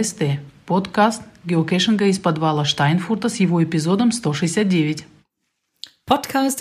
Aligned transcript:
Geocaching.st. 0.00 0.38
Подкаст 0.64 1.22
геокэшинга 1.44 2.06
из 2.06 2.18
подвала 2.18 2.64
Штайнфурта 2.64 3.28
с 3.28 3.36
его 3.36 3.62
эпизодом 3.62 4.10
169. 4.10 5.04
Podcast 6.08 6.58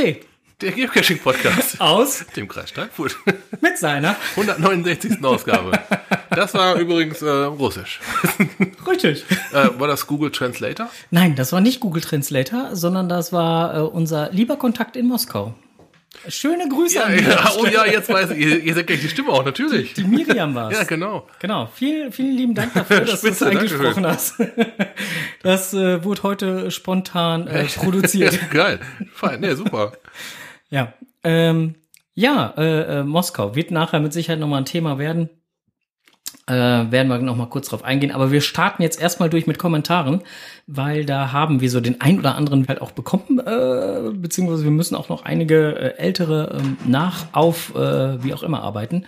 Der 0.62 0.72
Geocaching-Podcast 0.72 1.80
aus 1.80 2.26
dem 2.36 2.48
Kreis 2.48 2.70
Steinfurt. 2.70 3.16
mit 3.62 3.78
seiner 3.78 4.18
169. 4.36 5.24
Ausgabe. 5.24 5.80
Das 6.30 6.54
war 6.54 6.76
übrigens 6.76 7.22
äh, 7.22 7.30
Russisch. 7.30 8.02
Richtig. 8.86 9.24
Äh, 9.54 9.80
war 9.80 9.88
das 9.88 10.08
Google 10.08 10.32
Translator? 10.32 10.90
Nein, 11.10 11.36
das 11.36 11.54
war 11.54 11.62
nicht 11.62 11.80
Google 11.80 12.02
Translator, 12.02 12.76
sondern 12.76 13.08
das 13.08 13.32
war 13.32 13.76
äh, 13.76 13.80
unser 13.80 14.30
lieber 14.32 14.58
Kontakt 14.58 14.98
in 14.98 15.08
Moskau. 15.08 15.54
Schöne 16.29 16.69
Grüße 16.69 16.97
Ja, 16.97 17.05
an 17.05 17.17
die 17.17 17.25
ja, 17.25 17.53
oh 17.57 17.67
ja, 17.67 17.87
jetzt 17.87 18.09
weiß 18.09 18.33
ich, 18.33 18.39
ihr, 18.39 18.63
ihr 18.63 18.75
seht 18.75 18.87
gleich 18.89 19.01
die 19.01 19.09
Stimme 19.09 19.31
auch, 19.31 19.45
natürlich. 19.45 19.95
Die 19.95 20.05
Miriam 20.05 20.55
war's. 20.55 20.75
Ja, 20.75 20.85
genau. 20.85 21.29
Genau. 21.39 21.71
Vielen, 21.73 22.13
vielen 22.13 22.37
lieben 22.37 22.55
Dank 22.55 22.75
dafür, 22.75 23.01
dass 23.01 23.21
Spitze, 23.21 23.45
du 23.45 23.51
das 23.53 23.63
eingesprochen 23.63 24.07
hast. 24.07 24.35
Das 25.43 25.73
äh, 25.73 26.05
wurde 26.05 26.23
heute 26.23 26.71
spontan 26.71 27.47
äh, 27.47 27.65
produziert. 27.65 28.39
Geil. 28.51 28.81
Fein, 29.15 29.41
nee, 29.41 29.55
super. 29.55 29.93
Ja, 30.69 30.93
ähm, 31.25 31.77
ja, 32.15 32.53
äh, 32.59 32.99
äh, 32.99 33.03
Moskau 33.05 33.55
wird 33.55 33.71
nachher 33.71 34.01
mit 34.01 34.13
Sicherheit 34.13 34.41
nochmal 34.41 34.61
ein 34.61 34.67
Thema 34.67 34.99
werden. 34.99 35.31
Äh, 36.47 36.53
werden 36.53 37.09
wir 37.09 37.19
nochmal 37.19 37.49
kurz 37.49 37.69
drauf 37.69 37.85
eingehen. 37.85 38.13
Aber 38.13 38.31
wir 38.31 38.41
starten 38.41 38.83
jetzt 38.83 39.01
erstmal 39.01 39.31
durch 39.31 39.47
mit 39.47 39.59
Kommentaren, 39.59 40.23
weil 40.73 41.05
da 41.05 41.33
haben 41.33 41.61
wir 41.61 41.69
so 41.69 41.81
den 41.81 42.01
ein 42.01 42.21
oder 42.21 42.37
anderen 42.37 42.69
halt 42.69 42.81
auch 42.81 42.93
bekommen, 42.93 43.41
äh, 43.41 44.11
beziehungsweise 44.13 44.63
wir 44.63 44.71
müssen 44.71 44.95
auch 44.95 45.09
noch 45.09 45.25
einige 45.25 45.75
äh, 45.75 45.99
ältere 45.99 46.61
ähm, 46.61 46.77
nach 46.87 47.27
auf, 47.33 47.75
äh, 47.75 48.23
wie 48.23 48.33
auch 48.33 48.45
immer, 48.45 48.63
arbeiten. 48.63 49.05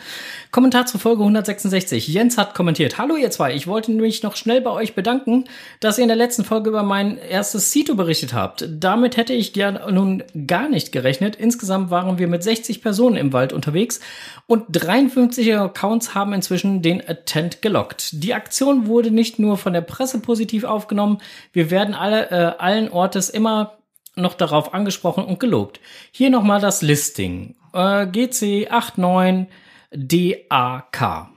Kommentar 0.50 0.86
zur 0.86 0.98
Folge 0.98 1.22
166. 1.22 2.08
Jens 2.08 2.36
hat 2.36 2.54
kommentiert. 2.54 2.98
Hallo 2.98 3.14
ihr 3.14 3.30
zwei, 3.30 3.54
ich 3.54 3.68
wollte 3.68 3.92
mich 3.92 4.24
noch 4.24 4.34
schnell 4.34 4.60
bei 4.60 4.70
euch 4.70 4.96
bedanken, 4.96 5.44
dass 5.78 5.98
ihr 5.98 6.02
in 6.02 6.08
der 6.08 6.16
letzten 6.16 6.44
Folge 6.44 6.70
über 6.70 6.82
mein 6.82 7.16
erstes 7.16 7.70
Cito 7.70 7.94
berichtet 7.94 8.34
habt. 8.34 8.68
Damit 8.68 9.16
hätte 9.16 9.32
ich 9.32 9.54
ja 9.54 9.88
nun 9.88 10.24
gar 10.48 10.68
nicht 10.68 10.90
gerechnet. 10.90 11.36
Insgesamt 11.36 11.90
waren 11.90 12.18
wir 12.18 12.26
mit 12.26 12.42
60 12.42 12.82
Personen 12.82 13.16
im 13.16 13.32
Wald 13.32 13.52
unterwegs 13.52 14.00
und 14.48 14.64
53 14.68 15.54
Accounts 15.56 16.14
haben 16.16 16.32
inzwischen 16.32 16.82
den 16.82 17.00
Attent 17.08 17.62
gelockt. 17.62 18.10
Die 18.24 18.34
Aktion 18.34 18.86
wurde 18.86 19.12
nicht 19.12 19.38
nur 19.38 19.56
von 19.58 19.72
der 19.72 19.80
Presse 19.80 20.18
positiv 20.18 20.64
aufgenommen, 20.64 21.18
wir 21.52 21.70
werden 21.70 21.94
alle, 21.94 22.30
äh, 22.30 22.58
allen 22.58 22.90
Ortes 22.90 23.30
immer 23.30 23.78
noch 24.16 24.34
darauf 24.34 24.74
angesprochen 24.74 25.24
und 25.24 25.40
gelobt. 25.40 25.80
Hier 26.10 26.30
nochmal 26.30 26.60
das 26.60 26.82
Listing. 26.82 27.54
Äh, 27.72 28.06
GC89 28.06 29.46
DAK. 29.90 31.28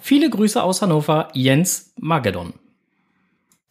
Viele 0.00 0.30
Grüße 0.30 0.62
aus 0.62 0.82
Hannover, 0.82 1.28
Jens 1.34 1.92
Magedon. 1.98 2.54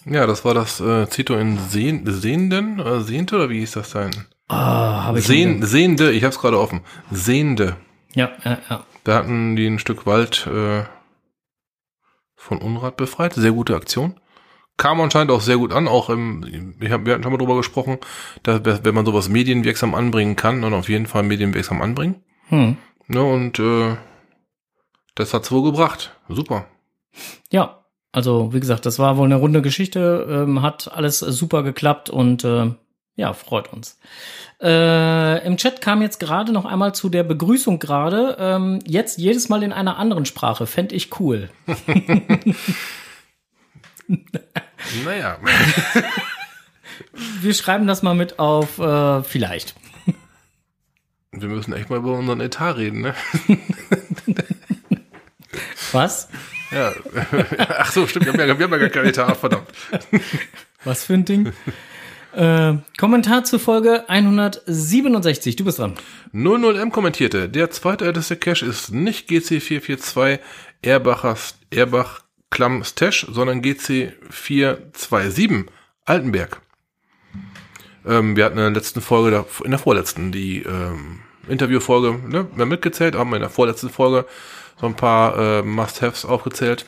Ja, 0.05 0.25
das 0.25 0.45
war 0.45 0.53
das 0.53 0.79
äh, 0.79 1.09
Zito 1.09 1.35
in 1.35 1.57
Sehen, 1.57 2.03
Sehenden, 2.05 2.79
äh, 2.79 3.01
Sehnte, 3.01 3.35
oder 3.35 3.49
wie 3.49 3.59
hieß 3.59 3.73
das 3.73 3.91
denn? 3.91 4.11
Ah, 4.47 5.03
habe 5.03 5.19
ich 5.19 5.25
Sehen, 5.25 5.63
Sehende, 5.65 6.11
ich 6.11 6.23
hab's 6.23 6.39
gerade 6.39 6.59
offen. 6.59 6.81
Sehende. 7.11 7.75
Ja, 8.13 8.31
ja, 8.43 8.57
ja. 8.69 8.83
Da 9.03 9.15
hatten 9.15 9.55
die 9.55 9.67
ein 9.67 9.79
Stück 9.79 10.05
Wald 10.05 10.47
äh, 10.47 10.83
von 12.35 12.59
Unrat 12.59 12.97
befreit. 12.97 13.33
Sehr 13.33 13.51
gute 13.51 13.75
Aktion. 13.75 14.19
Kam 14.79 15.01
anscheinend 15.01 15.29
auch 15.31 15.41
sehr 15.41 15.57
gut 15.57 15.73
an. 15.73 15.89
Auch 15.89 16.09
im, 16.09 16.73
ich 16.79 16.89
hab, 16.89 17.05
wir 17.05 17.13
hatten 17.13 17.21
schon 17.21 17.33
mal 17.33 17.37
drüber 17.37 17.57
gesprochen, 17.57 17.97
dass, 18.43 18.63
wenn 18.63 18.95
man 18.95 19.05
sowas 19.05 19.27
medienwirksam 19.27 19.93
anbringen 19.93 20.37
kann, 20.37 20.61
dann 20.61 20.73
auf 20.73 20.87
jeden 20.87 21.05
Fall 21.05 21.23
medienwirksam 21.23 21.81
anbringen. 21.81 22.23
Hm. 22.47 22.77
Ne, 23.07 23.21
und 23.21 23.59
äh, 23.59 23.97
das 25.15 25.33
hat's 25.33 25.51
wohl 25.51 25.63
gebracht. 25.63 26.15
Super. 26.29 26.65
Ja, 27.51 27.83
also 28.13 28.53
wie 28.53 28.61
gesagt, 28.61 28.85
das 28.85 28.99
war 28.99 29.17
wohl 29.17 29.25
eine 29.25 29.35
runde 29.35 29.61
Geschichte, 29.61 30.25
ähm, 30.47 30.61
hat 30.61 30.89
alles 30.93 31.19
super 31.19 31.61
geklappt 31.63 32.09
und 32.09 32.45
äh, 32.45 32.71
ja, 33.17 33.33
freut 33.33 33.73
uns. 33.73 33.99
Äh, 34.61 35.45
Im 35.45 35.57
Chat 35.57 35.81
kam 35.81 36.01
jetzt 36.01 36.21
gerade 36.21 36.53
noch 36.53 36.63
einmal 36.63 36.95
zu 36.95 37.09
der 37.09 37.23
Begrüßung 37.23 37.79
gerade. 37.79 38.37
Ähm, 38.39 38.79
jetzt 38.85 39.17
jedes 39.17 39.49
Mal 39.49 39.61
in 39.61 39.73
einer 39.73 39.97
anderen 39.97 40.25
Sprache. 40.25 40.67
Fände 40.67 40.95
ich 40.95 41.19
cool. 41.19 41.49
Naja. 45.03 45.37
Wir 47.41 47.53
schreiben 47.53 47.87
das 47.87 48.01
mal 48.01 48.15
mit 48.15 48.39
auf 48.39 48.79
äh, 48.79 49.23
vielleicht. 49.23 49.75
Wir 51.31 51.47
müssen 51.47 51.73
echt 51.73 51.89
mal 51.89 51.97
über 51.97 52.13
unseren 52.13 52.41
Etat 52.41 52.73
reden, 52.73 53.01
ne? 53.01 53.13
Was? 55.91 56.29
Ja. 56.71 56.93
Ach 57.57 57.91
so, 57.91 58.07
stimmt. 58.07 58.25
Wir 58.25 58.33
haben 58.33 58.39
ja, 58.39 58.57
wir 58.57 58.63
haben 58.65 58.71
ja 58.71 58.77
gar 58.77 58.89
keinen 58.89 59.07
Etat, 59.07 59.35
verdammt. 59.35 59.67
Was 60.83 61.03
für 61.03 61.13
ein 61.13 61.25
Ding? 61.25 61.53
äh, 62.35 62.73
Kommentar 62.97 63.43
zur 63.43 63.59
Folge 63.59 64.09
167. 64.09 65.55
Du 65.55 65.65
bist 65.65 65.79
dran. 65.79 65.95
00M 66.33 66.91
kommentierte, 66.91 67.49
der 67.49 67.69
zweitälteste 67.71 68.35
Cache 68.35 68.65
ist 68.65 68.91
nicht 68.91 69.29
GC442 69.29 70.39
Erbachers, 70.81 71.57
Erbach 71.71 72.21
Klamm 72.49 72.83
Stash, 72.83 73.27
sondern 73.29 73.61
GC427 73.61 75.67
Altenberg. 76.05 76.61
Ähm, 78.05 78.35
wir 78.35 78.45
hatten 78.45 78.57
in 78.57 78.63
der 78.63 78.71
letzten 78.71 79.01
Folge, 79.01 79.45
in 79.63 79.71
der 79.71 79.79
vorletzten, 79.79 80.31
die 80.31 80.63
ähm, 80.63 81.19
Interviewfolge, 81.47 82.19
ne, 82.27 82.47
wir 82.53 82.61
haben 82.61 82.69
mitgezählt, 82.69 83.15
haben 83.15 83.29
wir 83.29 83.37
in 83.37 83.41
der 83.41 83.49
vorletzten 83.49 83.89
Folge 83.89 84.25
so 84.79 84.87
ein 84.87 84.95
paar 84.95 85.37
äh, 85.37 85.61
Must-Haves 85.61 86.25
aufgezählt. 86.25 86.85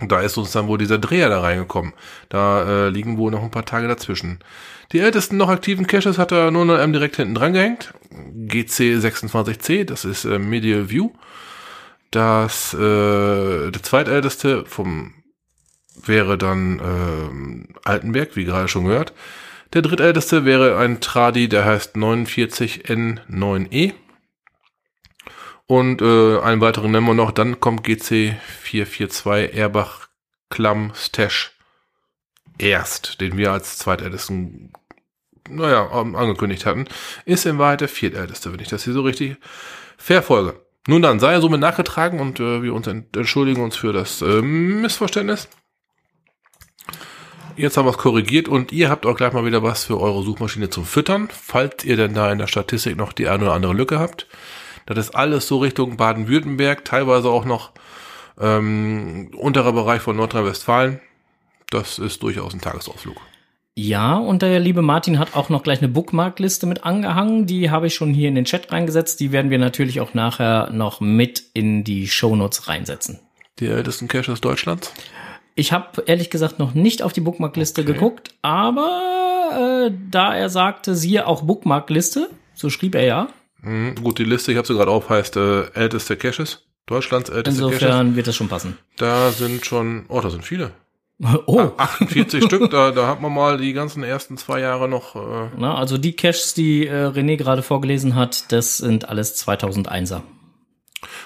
Da 0.00 0.20
ist 0.20 0.38
uns 0.38 0.52
dann 0.52 0.68
wohl 0.68 0.78
dieser 0.78 0.98
Dreher 0.98 1.28
da 1.28 1.40
reingekommen. 1.40 1.92
Da 2.28 2.86
äh, 2.86 2.88
liegen 2.88 3.18
wohl 3.18 3.30
noch 3.30 3.42
ein 3.42 3.50
paar 3.50 3.66
Tage 3.66 3.88
dazwischen. 3.88 4.38
Die 4.92 5.00
ältesten 5.00 5.36
noch 5.36 5.48
aktiven 5.48 5.86
Caches 5.86 6.18
hat 6.18 6.32
er 6.32 6.50
nur 6.50 6.64
noch 6.64 6.78
ähm, 6.78 6.92
direkt 6.92 7.16
hinten 7.16 7.34
dran 7.34 7.52
gehängt. 7.52 7.92
GC26C, 8.48 9.84
das 9.84 10.04
ist 10.04 10.24
äh, 10.24 10.38
Medial 10.38 10.90
View. 10.90 11.10
Das 12.12 12.72
äh, 12.74 13.70
der 13.70 13.82
zweitälteste 13.82 14.64
vom 14.66 15.14
wäre 16.04 16.38
dann 16.38 16.78
ähm, 16.78 17.68
Altenberg, 17.84 18.36
wie 18.36 18.44
gerade 18.44 18.68
schon 18.68 18.84
gehört. 18.84 19.14
Der 19.72 19.80
drittälteste 19.82 20.44
wäre 20.44 20.76
ein 20.78 21.00
Tradi, 21.00 21.48
der 21.48 21.64
heißt 21.64 21.96
49N9E. 21.96 23.94
Und 25.66 26.02
äh, 26.02 26.38
einen 26.40 26.60
weiteren 26.60 26.90
nennen 26.90 27.06
wir 27.06 27.14
noch, 27.14 27.30
dann 27.30 27.60
kommt 27.60 27.86
GC442 27.86 29.54
Erbach 29.54 30.08
Klamm 30.50 30.92
Stash 30.94 31.56
erst, 32.58 33.22
den 33.22 33.38
wir 33.38 33.52
als 33.52 33.78
zweitältesten, 33.78 34.74
naja, 35.48 35.88
angekündigt 35.88 36.66
hatten, 36.66 36.84
ist 37.24 37.46
in 37.46 37.56
Wahrheit 37.58 37.80
der 37.80 37.88
viertälteste, 37.88 38.52
wenn 38.52 38.60
ich 38.60 38.68
das 38.68 38.84
hier 38.84 38.92
so 38.92 39.00
richtig 39.00 39.36
verfolge. 39.96 40.60
Nun 40.88 41.02
dann, 41.02 41.20
sei 41.20 41.32
er 41.32 41.40
somit 41.40 41.60
nachgetragen 41.60 42.18
und 42.18 42.40
äh, 42.40 42.62
wir 42.62 42.74
uns 42.74 42.86
ent- 42.86 43.16
entschuldigen 43.16 43.62
uns 43.62 43.76
für 43.76 43.92
das 43.92 44.20
äh, 44.20 44.42
Missverständnis. 44.42 45.48
Jetzt 47.56 47.76
haben 47.76 47.84
wir 47.86 47.90
es 47.90 47.98
korrigiert 47.98 48.48
und 48.48 48.72
ihr 48.72 48.88
habt 48.88 49.04
auch 49.06 49.14
gleich 49.16 49.32
mal 49.32 49.44
wieder 49.44 49.62
was 49.62 49.84
für 49.84 50.00
eure 50.00 50.22
Suchmaschine 50.22 50.70
zum 50.70 50.84
Füttern, 50.84 51.28
falls 51.30 51.84
ihr 51.84 51.96
denn 51.96 52.14
da 52.14 52.32
in 52.32 52.38
der 52.38 52.46
Statistik 52.46 52.96
noch 52.96 53.12
die 53.12 53.28
eine 53.28 53.44
oder 53.44 53.52
andere 53.52 53.74
Lücke 53.74 53.98
habt. 53.98 54.26
Das 54.86 54.98
ist 54.98 55.14
alles 55.14 55.46
so 55.46 55.58
Richtung 55.58 55.96
Baden-Württemberg, 55.96 56.84
teilweise 56.84 57.28
auch 57.28 57.44
noch 57.44 57.72
ähm, 58.40 59.30
unterer 59.36 59.72
Bereich 59.72 60.02
von 60.02 60.16
Nordrhein-Westfalen. 60.16 61.00
Das 61.70 61.98
ist 61.98 62.22
durchaus 62.22 62.54
ein 62.54 62.60
Tagesausflug. 62.60 63.16
Ja, 63.74 64.16
und 64.18 64.42
der 64.42 64.60
liebe 64.60 64.82
Martin 64.82 65.18
hat 65.18 65.34
auch 65.34 65.48
noch 65.48 65.62
gleich 65.62 65.78
eine 65.78 65.88
Bookmarkliste 65.88 66.66
mit 66.66 66.84
angehangen. 66.84 67.46
Die 67.46 67.70
habe 67.70 67.86
ich 67.86 67.94
schon 67.94 68.12
hier 68.12 68.28
in 68.28 68.34
den 68.34 68.44
Chat 68.44 68.70
reingesetzt. 68.70 69.18
Die 69.20 69.32
werden 69.32 69.50
wir 69.50 69.58
natürlich 69.58 70.00
auch 70.00 70.12
nachher 70.12 70.70
noch 70.70 71.00
mit 71.00 71.42
in 71.54 71.82
die 71.82 72.06
Shownotes 72.08 72.68
reinsetzen. 72.68 73.20
Die 73.60 73.66
ältesten 73.66 74.08
Caches 74.08 74.40
Deutschlands. 74.42 74.92
Ich 75.54 75.72
habe 75.72 76.02
ehrlich 76.06 76.28
gesagt 76.30 76.58
noch 76.58 76.74
nicht 76.74 77.02
auf 77.02 77.12
die 77.12 77.20
Bookmarkliste 77.20 77.82
Okay. 77.82 77.92
geguckt, 77.92 78.34
aber 78.42 79.86
äh, 79.88 79.94
da 80.10 80.34
er 80.34 80.48
sagte, 80.48 80.94
siehe 80.94 81.26
auch 81.26 81.42
Bookmarkliste, 81.42 82.30
so 82.54 82.70
schrieb 82.70 82.94
er 82.94 83.04
ja. 83.04 83.28
Mhm, 83.60 83.94
gut, 83.96 84.18
die 84.18 84.24
Liste, 84.24 84.52
ich 84.52 84.58
habe 84.58 84.66
sie 84.66 84.74
gerade 84.74 84.90
auf, 84.90 85.08
heißt 85.08 85.36
äh, 85.36 85.70
älteste 85.74 86.16
Caches. 86.16 86.66
Deutschlands 86.86 87.30
älteste 87.30 87.62
Caches. 87.62 87.82
Insofern 87.82 88.16
wird 88.16 88.26
das 88.26 88.36
schon 88.36 88.48
passen. 88.48 88.76
Da 88.96 89.30
sind 89.30 89.64
schon, 89.64 90.04
oh, 90.08 90.20
da 90.20 90.30
sind 90.30 90.44
viele. 90.44 90.72
Oh, 91.46 91.70
48 91.76 92.44
Stück, 92.44 92.70
da, 92.70 92.90
da 92.90 93.06
hat 93.06 93.20
man 93.20 93.32
mal 93.32 93.56
die 93.56 93.72
ganzen 93.72 94.02
ersten 94.02 94.36
zwei 94.36 94.60
Jahre 94.60 94.88
noch. 94.88 95.14
Äh, 95.14 95.50
na, 95.56 95.76
also 95.76 95.96
die 95.96 96.14
Caches, 96.16 96.54
die 96.54 96.86
äh, 96.86 97.06
René 97.06 97.36
gerade 97.36 97.62
vorgelesen 97.62 98.16
hat, 98.16 98.50
das 98.50 98.78
sind 98.78 99.08
alles 99.08 99.36
2001er. 99.46 100.22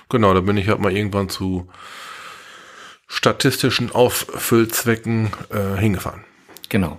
genau, 0.09 0.35
da 0.35 0.41
bin 0.41 0.57
ich 0.57 0.69
halt 0.69 0.81
mal 0.81 0.93
irgendwann 0.93 1.29
zu 1.29 1.69
statistischen 3.07 3.93
Auffüllzwecken 3.93 5.31
äh, 5.51 5.81
hingefahren. 5.81 6.25
Genau. 6.69 6.99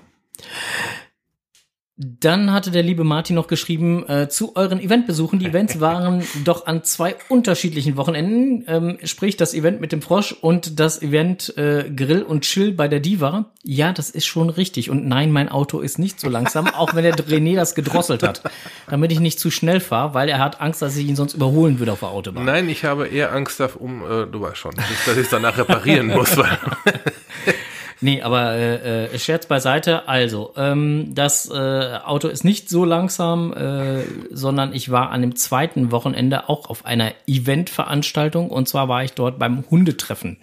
Dann 1.99 2.53
hatte 2.53 2.69
der 2.69 2.83
liebe 2.83 3.03
Martin 3.03 3.35
noch 3.35 3.47
geschrieben, 3.47 4.07
äh, 4.07 4.29
zu 4.29 4.55
euren 4.55 4.79
Eventbesuchen. 4.79 5.39
Die 5.39 5.47
Events 5.47 5.79
waren 5.79 6.23
doch 6.43 6.67
an 6.67 6.83
zwei 6.83 7.15
unterschiedlichen 7.27 7.97
Wochenenden. 7.97 8.65
Ähm, 8.67 8.99
sprich, 9.03 9.35
das 9.35 9.55
Event 9.55 9.81
mit 9.81 9.91
dem 9.91 10.03
Frosch 10.03 10.31
und 10.31 10.79
das 10.79 11.01
Event 11.01 11.57
äh, 11.57 11.89
Grill 11.89 12.21
und 12.21 12.41
Chill 12.41 12.71
bei 12.71 12.87
der 12.87 12.99
Diva. 12.99 13.45
Ja, 13.63 13.93
das 13.93 14.11
ist 14.11 14.27
schon 14.27 14.51
richtig. 14.51 14.91
Und 14.91 15.07
nein, 15.07 15.31
mein 15.31 15.49
Auto 15.49 15.79
ist 15.79 15.97
nicht 15.97 16.19
so 16.19 16.29
langsam, 16.29 16.67
auch 16.75 16.93
wenn 16.93 17.03
der 17.03 17.15
René 17.15 17.55
das 17.55 17.73
gedrosselt 17.73 18.21
hat. 18.21 18.43
Damit 18.87 19.11
ich 19.11 19.19
nicht 19.19 19.39
zu 19.39 19.49
schnell 19.49 19.79
fahre, 19.79 20.13
weil 20.13 20.29
er 20.29 20.37
hat 20.37 20.61
Angst, 20.61 20.83
dass 20.83 20.95
ich 20.97 21.07
ihn 21.07 21.15
sonst 21.15 21.33
überholen 21.33 21.79
würde 21.79 21.93
auf 21.93 22.01
der 22.01 22.09
Autobahn. 22.09 22.45
Nein, 22.45 22.69
ich 22.69 22.85
habe 22.85 23.07
eher 23.07 23.33
Angst 23.33 23.59
darum, 23.59 24.03
äh, 24.03 24.27
du 24.27 24.39
weißt 24.39 24.57
schon, 24.57 24.75
dass 24.75 25.17
ich 25.17 25.23
es 25.23 25.29
danach 25.29 25.57
reparieren 25.57 26.07
muss. 26.07 26.37
Weil 26.37 26.59
Nee, 27.99 28.21
aber 28.21 28.53
äh, 28.53 29.05
äh, 29.05 29.19
Scherz 29.19 29.47
beiseite. 29.47 30.07
Also, 30.07 30.53
ähm, 30.55 31.15
das 31.15 31.49
äh, 31.49 31.97
Auto 32.03 32.27
ist 32.27 32.43
nicht 32.43 32.69
so 32.69 32.85
langsam, 32.85 33.53
äh, 33.53 34.03
sondern 34.31 34.73
ich 34.73 34.91
war 34.91 35.09
an 35.09 35.21
dem 35.21 35.35
zweiten 35.35 35.91
Wochenende 35.91 36.47
auch 36.47 36.69
auf 36.69 36.85
einer 36.85 37.13
Eventveranstaltung 37.25 38.49
und 38.49 38.67
zwar 38.67 38.87
war 38.87 39.03
ich 39.03 39.13
dort 39.13 39.39
beim 39.39 39.63
Hundetreffen. 39.69 40.37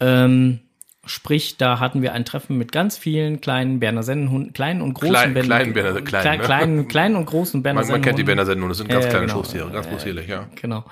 Ähm, 0.00 0.60
Sprich, 1.06 1.56
da 1.56 1.80
hatten 1.80 2.02
wir 2.02 2.12
ein 2.12 2.24
Treffen 2.24 2.56
mit 2.56 2.72
ganz 2.72 2.96
vielen 2.96 3.40
kleinen 3.40 3.80
Berner 3.80 4.02
Sennenhunden, 4.02 4.52
kleinen 4.52 4.80
und 4.80 4.94
großen 4.94 5.10
Klein, 5.10 5.34
Berner, 5.34 5.48
kleinen 5.48 5.72
Berner, 5.74 6.00
klein, 6.00 6.22
klein, 6.22 6.38
ne? 6.38 6.44
kleinen, 6.44 6.88
kleinen 6.88 7.16
und 7.16 7.26
großen 7.26 7.62
Berner 7.62 7.80
man, 7.80 7.90
man 7.90 8.02
kennt 8.02 8.18
die 8.18 8.22
Sennenhunden. 8.22 8.26
Berner 8.26 8.46
Sendungen, 8.46 8.68
das 8.70 8.78
sind 8.78 8.88
ganz 8.88 9.04
Ja, 9.04 9.10
kleine 9.10 9.26
genau. 9.26 9.38
Schoßtiere, 9.38 9.70
ganz 9.70 9.86
possierlich, 9.86 10.28
ja. 10.28 10.48
Genau. 10.60 10.84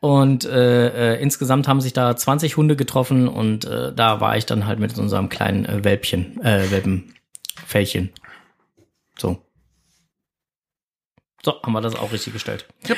Und 0.00 0.44
äh, 0.44 1.14
äh, 1.14 1.22
insgesamt 1.22 1.68
haben 1.68 1.80
sich 1.80 1.92
da 1.92 2.16
20 2.16 2.56
Hunde 2.56 2.76
getroffen 2.76 3.28
und 3.28 3.64
äh, 3.64 3.92
da 3.94 4.20
war 4.20 4.36
ich 4.36 4.46
dann 4.46 4.66
halt 4.66 4.78
mit 4.78 4.98
unserem 4.98 5.28
kleinen 5.28 5.64
äh, 5.64 5.84
Welpchen, 5.84 6.40
äh, 6.42 6.70
Welpenfällchen. 6.70 8.10
So. 9.18 9.38
So, 11.44 11.60
haben 11.62 11.72
wir 11.72 11.80
das 11.80 11.96
auch 11.96 12.12
richtig 12.12 12.32
gestellt. 12.32 12.66
Yep. 12.88 12.96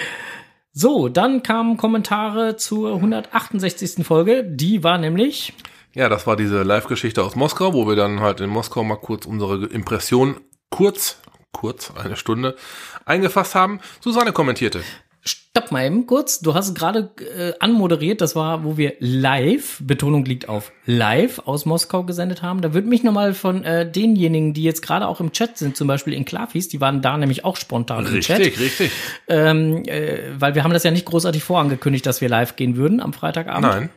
So, 0.77 1.09
dann 1.09 1.45
kamen 1.45 1.77
Kommentare 1.77 2.57
zur 2.57 2.95
168. 2.97 4.05
Folge. 4.05 4.45
Die 4.45 4.83
war 4.83 4.99
nämlich 4.99 5.53
Ja, 5.95 6.09
das 6.09 6.27
war 6.27 6.37
diese 6.37 6.63
Live-Geschichte 6.63 7.23
aus 7.23 7.37
Moskau, 7.37 7.73
wo 7.73 7.87
wir 7.87 7.95
dann 7.95 8.21
halt 8.21 8.41
in 8.41 8.51
Moskau 8.51 8.83
mal 8.83 8.97
kurz 8.97 9.27
unsere 9.27 9.67
Impression 9.67 10.41
kurz, 10.71 11.19
kurz, 11.53 11.93
eine 11.95 12.17
Stunde, 12.17 12.57
eingefasst 13.05 13.55
haben. 13.55 13.79
Susanne 14.01 14.33
kommentierte. 14.33 14.83
Stopp 15.27 15.71
mal 15.71 15.87
eben 15.87 16.07
kurz. 16.07 16.41
Du 16.41 16.53
hast 16.55 16.75
gerade 16.75 17.13
äh, 17.39 17.53
anmoderiert, 17.61 18.21
das 18.21 18.35
war, 18.35 18.65
wo 18.65 18.77
wir 18.77 18.95
live, 18.99 19.81
Betonung 19.81 20.25
liegt 20.25 20.49
auf 20.49 20.73
live 20.85 21.39
aus 21.47 21.65
Moskau 21.65 22.03
gesendet 22.03 22.43
haben. 22.43 22.61
Da 22.61 22.75
würde 22.75 22.89
mich 22.89 23.05
nochmal 23.05 23.33
von 23.33 23.63
äh, 23.65 23.91
denjenigen, 23.91 24.53
die 24.53 24.65
jetzt 24.65 24.83
gerade 24.83 25.07
auch 25.07 25.21
im 25.21 25.31
Chat 25.31 25.57
sind, 25.57 25.77
zum 25.77 25.87
Beispiel 25.87 26.13
in 26.13 26.25
Klafis, 26.25 26.69
die 26.69 26.81
waren 26.81 27.03
da 27.03 27.17
nämlich 27.17 27.45
auch 27.45 27.57
spontan 27.57 28.05
im 28.05 28.21
Chat. 28.21 28.41
Richtig, 28.41 28.61
richtig. 28.61 28.91
Ähm, 29.29 29.85
äh, 29.87 30.19
weil 30.39 30.57
wir 30.57 30.65
haben 30.65 30.73
das 30.73 30.83
ja 30.83 30.91
nicht 30.91 31.07
großartig 31.07 31.45
vorangekündigt, 31.45 32.05
dass 32.05 32.21
wir 32.21 32.29
live 32.29 32.57
gehen 32.57 32.77
würden 32.77 33.01
am 33.01 33.13
Freitagabend. 33.13 33.63
Nein. 33.63 33.91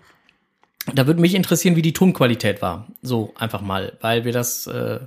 Da 0.93 1.05
würde 1.07 1.19
mich 1.21 1.35
interessieren, 1.35 1.75
wie 1.75 1.81
die 1.81 1.93
Tonqualität 1.93 2.61
war. 2.61 2.87
So 3.01 3.33
einfach 3.37 3.61
mal, 3.61 3.93
weil 4.01 4.23
wir 4.25 4.31
das 4.31 4.67
äh, 4.67 4.99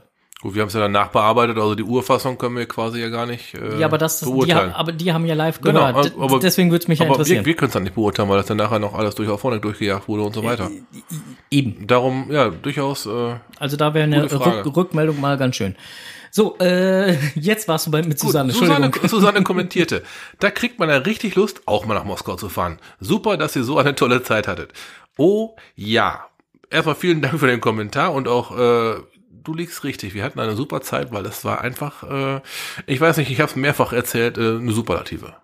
Gut, 0.42 0.54
wir 0.54 0.62
haben 0.62 0.68
es 0.68 0.74
ja 0.74 0.80
dann 0.80 0.92
nachbearbeitet, 0.92 1.58
also 1.58 1.74
die 1.74 1.82
Urfassung 1.82 2.38
können 2.38 2.56
wir 2.56 2.64
quasi 2.66 2.98
ja 2.98 3.10
gar 3.10 3.26
nicht 3.26 3.52
äh, 3.52 3.78
ja, 3.78 3.86
aber 3.86 3.98
das, 3.98 4.20
die, 4.20 4.24
beurteilen. 4.24 4.72
haben- 4.72 4.72
aber 4.72 4.92
die 4.92 5.12
haben 5.12 5.26
ja 5.26 5.34
live 5.34 5.60
Genau, 5.60 5.80
gehört. 5.92 6.14
aber- 6.18 6.38
Deswegen 6.38 6.70
würde 6.70 6.82
es 6.82 6.88
mich 6.88 6.98
ja 6.98 7.04
interessieren. 7.06 7.40
wir, 7.44 7.50
wir 7.50 7.56
können 7.56 7.68
es 7.68 7.74
dann 7.74 7.82
nicht 7.82 7.94
beurteilen, 7.94 8.28
weil 8.30 8.38
das 8.38 8.46
dann 8.46 8.56
nachher 8.56 8.78
noch 8.78 8.94
alles 8.94 9.14
durch 9.16 9.28
auf 9.28 9.40
vorne 9.42 9.60
durchgejagt 9.60 10.08
wurde 10.08 10.22
und 10.22 10.34
so 10.34 10.42
weiter. 10.42 10.70
Eben. 11.50 11.86
Darum, 11.86 12.30
ja, 12.30 12.48
durchaus, 12.48 13.04
äh, 13.06 13.34
Also 13.58 13.76
da 13.76 13.92
wäre 13.92 14.04
eine. 14.04 14.30
Rück 14.32 14.76
Rückmeldung 14.76 15.20
mal 15.20 15.36
ganz 15.36 15.56
schön. 15.56 15.76
So, 16.30 16.56
äh, 16.58 17.16
jetzt 17.34 17.66
warst 17.68 17.88
du 17.88 17.90
bei, 17.90 18.02
mit 18.02 18.18
Susanne. 18.18 18.52
Susanne, 18.52 18.86
Entschuldigung. 18.86 19.08
Susanne 19.10 19.42
kommentierte, 19.42 20.02
da 20.38 20.50
kriegt 20.50 20.78
man 20.78 20.88
ja 20.88 20.96
richtig 20.98 21.34
Lust, 21.34 21.62
auch 21.66 21.84
mal 21.86 21.94
nach 21.94 22.04
Moskau 22.04 22.36
zu 22.36 22.48
fahren. 22.48 22.78
Super, 23.00 23.36
dass 23.36 23.56
ihr 23.56 23.64
so 23.64 23.78
eine 23.78 23.94
tolle 23.94 24.22
Zeit 24.22 24.46
hattet. 24.48 24.72
Oh 25.16 25.56
ja. 25.74 26.26
Erstmal 26.70 26.94
vielen 26.94 27.20
Dank 27.20 27.40
für 27.40 27.48
den 27.48 27.60
Kommentar 27.60 28.12
und 28.12 28.28
auch 28.28 28.56
äh, 28.56 29.00
du 29.42 29.54
liegst 29.54 29.84
richtig. 29.84 30.14
Wir 30.14 30.22
hatten 30.22 30.40
eine 30.40 30.54
super 30.54 30.80
Zeit, 30.80 31.12
weil 31.12 31.26
es 31.26 31.44
war 31.44 31.60
einfach, 31.60 32.02
äh, 32.04 32.40
ich 32.86 33.00
weiß 33.00 33.16
nicht, 33.16 33.30
ich 33.30 33.40
habe 33.40 33.50
es 33.50 33.56
mehrfach 33.56 33.92
erzählt, 33.92 34.38
äh, 34.38 34.56
eine 34.56 34.72
Superlative. 34.72 35.34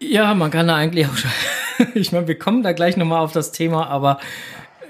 Ja, 0.00 0.34
man 0.34 0.50
kann 0.50 0.68
da 0.68 0.76
eigentlich 0.76 1.06
auch 1.06 1.16
schon. 1.16 1.30
ich 1.94 2.12
meine, 2.12 2.28
wir 2.28 2.38
kommen 2.38 2.62
da 2.62 2.72
gleich 2.72 2.96
nochmal 2.96 3.20
auf 3.20 3.32
das 3.32 3.52
Thema, 3.52 3.88
aber 3.88 4.20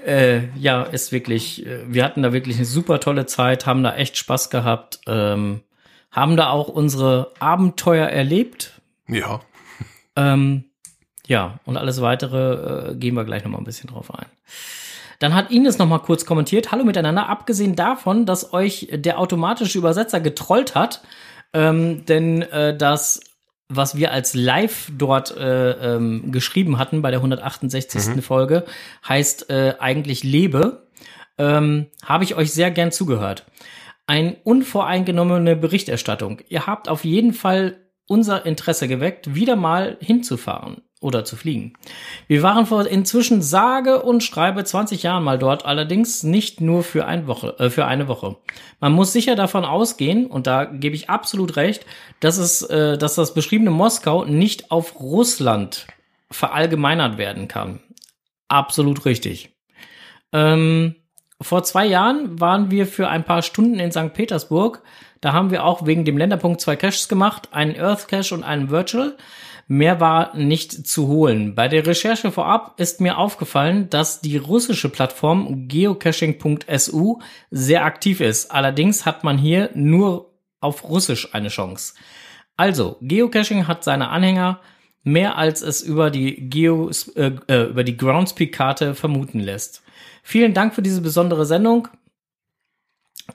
äh, 0.05 0.47
ja, 0.57 0.83
ist 0.83 1.11
wirklich, 1.11 1.65
äh, 1.65 1.81
wir 1.87 2.03
hatten 2.03 2.23
da 2.23 2.33
wirklich 2.33 2.57
eine 2.57 2.65
super 2.65 2.99
tolle 2.99 3.25
Zeit, 3.25 3.65
haben 3.65 3.83
da 3.83 3.95
echt 3.95 4.17
Spaß 4.17 4.49
gehabt, 4.49 4.99
ähm, 5.07 5.61
haben 6.11 6.37
da 6.37 6.49
auch 6.49 6.67
unsere 6.67 7.31
Abenteuer 7.39 8.07
erlebt. 8.07 8.81
Ja. 9.07 9.41
Ähm, 10.15 10.65
ja, 11.27 11.59
und 11.65 11.77
alles 11.77 12.01
weitere 12.01 12.91
äh, 12.91 12.95
gehen 12.95 13.15
wir 13.15 13.23
gleich 13.23 13.43
nochmal 13.43 13.61
ein 13.61 13.65
bisschen 13.65 13.89
drauf 13.89 14.13
ein. 14.13 14.25
Dann 15.19 15.33
hat 15.33 15.51
Ines 15.51 15.77
noch 15.77 15.87
mal 15.87 15.99
kurz 15.99 16.25
kommentiert, 16.25 16.71
hallo 16.71 16.83
miteinander, 16.83 17.29
abgesehen 17.29 17.75
davon, 17.75 18.25
dass 18.25 18.51
euch 18.51 18.89
der 18.91 19.19
automatische 19.19 19.77
Übersetzer 19.77 20.19
getrollt 20.19 20.75
hat, 20.75 21.01
ähm, 21.53 22.05
denn 22.05 22.41
äh, 22.41 22.75
das, 22.75 23.21
was 23.69 23.95
wir 23.95 24.11
als 24.11 24.33
live 24.33 24.91
dort 24.97 25.35
äh, 25.37 25.95
ähm, 25.95 26.31
geschrieben 26.33 26.77
hatten 26.77 27.01
bei 27.01 27.09
der 27.09 27.19
168. 27.19 28.21
Folge, 28.21 28.65
heißt 29.07 29.49
äh, 29.49 29.75
eigentlich 29.79 30.23
lebe, 30.23 30.87
ähm, 31.37 31.87
habe 32.03 32.25
ich 32.25 32.35
euch 32.35 32.51
sehr 32.51 32.71
gern 32.71 32.91
zugehört. 32.91 33.45
Ein 34.07 34.35
unvoreingenommene 34.43 35.55
Berichterstattung. 35.55 36.41
Ihr 36.49 36.67
habt 36.67 36.89
auf 36.89 37.05
jeden 37.05 37.33
Fall 37.33 37.77
unser 38.07 38.45
Interesse 38.45 38.89
geweckt, 38.89 39.33
wieder 39.33 39.55
mal 39.55 39.95
hinzufahren 40.01 40.81
oder 41.03 41.25
zu 41.25 41.35
fliegen. 41.35 41.73
Wir 42.27 42.41
waren 42.41 42.65
vor 42.65 42.85
inzwischen 42.87 43.41
sage 43.41 44.01
und 44.01 44.23
schreibe 44.23 44.63
20 44.63 45.03
Jahren 45.03 45.23
mal 45.23 45.37
dort, 45.37 45.65
allerdings 45.65 46.23
nicht 46.23 46.61
nur 46.61 46.83
für, 46.83 47.05
ein 47.05 47.27
Woche, 47.27 47.55
äh, 47.59 47.69
für 47.69 47.85
eine 47.85 48.07
Woche. 48.07 48.37
Man 48.79 48.93
muss 48.93 49.13
sicher 49.13 49.35
davon 49.35 49.65
ausgehen, 49.65 50.25
und 50.25 50.47
da 50.47 50.65
gebe 50.65 50.95
ich 50.95 51.09
absolut 51.09 51.55
recht, 51.55 51.85
dass, 52.19 52.37
es, 52.37 52.61
äh, 52.63 52.97
dass 52.97 53.15
das 53.15 53.33
beschriebene 53.33 53.71
Moskau 53.71 54.25
nicht 54.25 54.71
auf 54.71 54.99
Russland 54.99 55.87
verallgemeinert 56.31 57.17
werden 57.17 57.47
kann. 57.47 57.79
Absolut 58.47 59.05
richtig. 59.05 59.55
Ähm, 60.31 60.95
vor 61.41 61.63
zwei 61.63 61.85
Jahren 61.85 62.39
waren 62.39 62.71
wir 62.71 62.87
für 62.87 63.09
ein 63.09 63.23
paar 63.23 63.41
Stunden 63.41 63.79
in 63.79 63.91
St. 63.91 64.13
Petersburg. 64.13 64.81
Da 65.21 65.33
haben 65.33 65.51
wir 65.51 65.63
auch 65.63 65.85
wegen 65.85 66.05
dem 66.05 66.17
Länderpunkt 66.17 66.61
zwei 66.61 66.75
Caches 66.75 67.07
gemacht, 67.07 67.49
einen 67.51 67.79
Earth 67.79 68.07
Cache 68.07 68.33
und 68.33 68.43
einen 68.43 68.69
Virtual. 68.69 69.15
Mehr 69.67 69.99
war 69.99 70.35
nicht 70.35 70.87
zu 70.87 71.07
holen. 71.07 71.55
Bei 71.55 71.67
der 71.67 71.87
Recherche 71.87 72.31
vorab 72.31 72.79
ist 72.79 73.01
mir 73.01 73.17
aufgefallen, 73.17 73.89
dass 73.89 74.21
die 74.21 74.37
russische 74.37 74.89
Plattform 74.89 75.67
geocaching.su 75.67 77.19
sehr 77.49 77.85
aktiv 77.85 78.19
ist. 78.19 78.51
Allerdings 78.51 79.05
hat 79.05 79.23
man 79.23 79.37
hier 79.37 79.69
nur 79.73 80.33
auf 80.59 80.83
Russisch 80.83 81.33
eine 81.33 81.49
Chance. 81.49 81.93
Also, 82.55 82.97
Geocaching 83.01 83.67
hat 83.67 83.83
seine 83.83 84.09
Anhänger 84.09 84.59
mehr 85.03 85.37
als 85.37 85.61
es 85.61 85.81
über 85.81 86.09
die 86.09 86.49
Geo 86.49 86.89
äh, 87.15 87.31
äh, 87.47 87.63
über 87.69 87.83
die 87.83 87.97
Groundspeak-Karte 87.97 88.95
vermuten 88.95 89.39
lässt. 89.39 89.83
Vielen 90.23 90.53
Dank 90.53 90.73
für 90.73 90.81
diese 90.81 91.01
besondere 91.01 91.45
Sendung. 91.45 91.87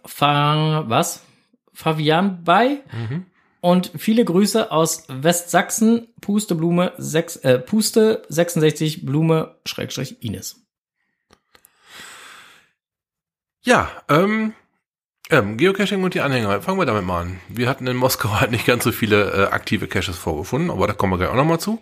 Fa 0.05 0.85
was? 0.87 1.25
Fabian 1.73 2.43
bei 2.45 2.81
und 3.61 3.91
viele 3.97 4.25
Grüße 4.25 4.71
aus 4.71 5.05
Westsachsen. 5.09 6.09
Pusteblume 6.21 6.93
6, 6.99 7.37
äh, 7.37 7.59
Puste 7.59 8.23
66 8.29 9.05
Blume 9.05 9.57
Schrägstrich 9.67 10.23
Ines. 10.23 10.65
Ja, 13.63 13.91
ähm, 14.09 14.55
ähm, 15.31 15.57
Geocaching 15.59 16.03
und 16.03 16.15
die 16.15 16.21
Anhänger. 16.21 16.63
Fangen 16.63 16.79
wir 16.79 16.87
damit 16.87 17.05
mal 17.05 17.23
an. 17.23 17.41
Wir 17.49 17.69
hatten 17.69 17.87
in 17.87 17.97
Moskau 17.97 18.41
halt 18.41 18.51
nicht 18.51 18.67
ganz 18.67 18.85
so 18.85 18.93
viele 18.93 19.31
äh, 19.31 19.47
aktive 19.53 19.87
Caches 19.87 20.17
vorgefunden, 20.17 20.71
aber 20.71 20.87
da 20.87 20.95
kommen 20.95 21.13
wir 21.13 21.19
gleich 21.19 21.31
auch 21.31 21.35
nochmal 21.35 21.61
zu. 21.61 21.81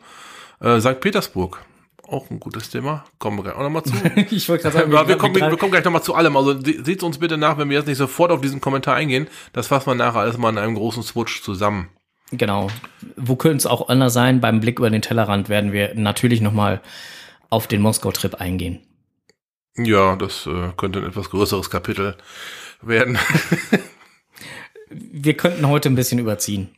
Äh, 0.61 0.81
St. 0.81 1.01
Petersburg. 1.01 1.63
Auch 2.09 2.31
ein 2.31 2.39
gutes 2.39 2.71
Thema. 2.71 3.05
Kommen 3.19 3.39
wir 3.39 3.43
gleich 3.43 3.57
auch 3.57 3.63
nochmal 3.63 3.83
zu. 3.83 3.93
Ich 4.31 4.49
wollte 4.49 4.63
gerade 4.65 4.79
sagen, 4.79 4.93
Ja, 4.93 5.09
wir, 5.09 5.17
kommen, 5.17 5.35
wir 5.35 5.57
kommen 5.57 5.73
gleich 5.73 5.85
nochmal 5.85 6.03
zu 6.03 6.15
allem. 6.15 6.37
Also 6.37 6.53
se- 6.61 6.85
seht 6.85 7.03
uns 7.03 7.19
bitte 7.19 7.37
nach, 7.37 7.59
wenn 7.59 7.69
wir 7.69 7.79
jetzt 7.79 7.87
nicht 7.89 7.99
sofort 7.99 8.31
auf 8.31 8.41
diesen 8.41 8.61
Kommentar 8.61 8.95
eingehen. 8.95 9.27
Das 9.53 9.67
fassen 9.67 9.87
wir 9.89 9.95
nachher 9.97 10.21
alles 10.21 10.39
mal 10.39 10.51
in 10.51 10.59
einem 10.59 10.77
großen 10.77 11.03
Switch 11.03 11.43
zusammen. 11.43 11.89
Genau. 12.31 12.69
Wo 13.17 13.35
könnte 13.37 13.57
es 13.59 13.67
auch 13.67 13.89
anders 13.89 14.13
sein? 14.13 14.41
Beim 14.41 14.61
Blick 14.61 14.79
über 14.79 14.91
den 14.91 15.03
Tellerrand 15.03 15.49
werden 15.49 15.73
wir 15.73 15.95
natürlich 15.95 16.41
nochmal 16.41 16.81
auf 17.51 17.67
den 17.67 17.81
Moskau-Trip 17.83 18.35
eingehen. 18.37 18.81
Ja, 19.77 20.17
das 20.17 20.47
äh, 20.47 20.71
könnte 20.77 21.01
ein 21.01 21.07
etwas 21.07 21.31
größeres 21.31 21.71
Kapitel 21.71 22.17
werden. 22.83 23.19
Wir 24.89 25.35
könnten 25.37 25.67
heute 25.69 25.89
ein 25.89 25.95
bisschen 25.95 26.19
überziehen. 26.19 26.69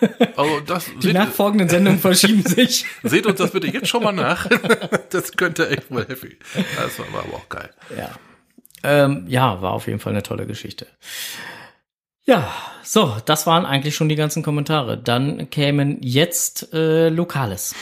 Also 0.36 0.60
das 0.60 0.90
Die 1.02 1.14
nachfolgenden 1.14 1.70
Sendungen 1.70 1.98
verschieben 1.98 2.42
sich. 2.42 2.84
seht 3.02 3.24
uns 3.26 3.38
das 3.38 3.52
bitte 3.52 3.68
jetzt 3.68 3.88
schon 3.88 4.02
mal 4.02 4.12
nach. 4.12 4.46
Das 5.10 5.32
könnte 5.32 5.70
echt 5.70 5.90
wohl 5.90 6.06
heavy. 6.06 6.36
Das 6.76 6.98
war 6.98 7.06
aber 7.24 7.34
auch 7.34 7.48
geil. 7.48 7.70
Ja. 7.96 8.10
Ähm, 8.82 9.24
ja, 9.28 9.62
war 9.62 9.72
auf 9.72 9.86
jeden 9.86 9.98
Fall 9.98 10.12
eine 10.12 10.22
tolle 10.22 10.46
Geschichte. 10.46 10.86
Ja, 12.24 12.52
so, 12.82 13.16
das 13.24 13.46
waren 13.46 13.64
eigentlich 13.64 13.94
schon 13.94 14.10
die 14.10 14.14
ganzen 14.16 14.42
Kommentare. 14.42 14.98
Dann 14.98 15.48
kämen 15.48 15.98
jetzt 16.02 16.72
äh, 16.74 17.08
Lokales. 17.08 17.74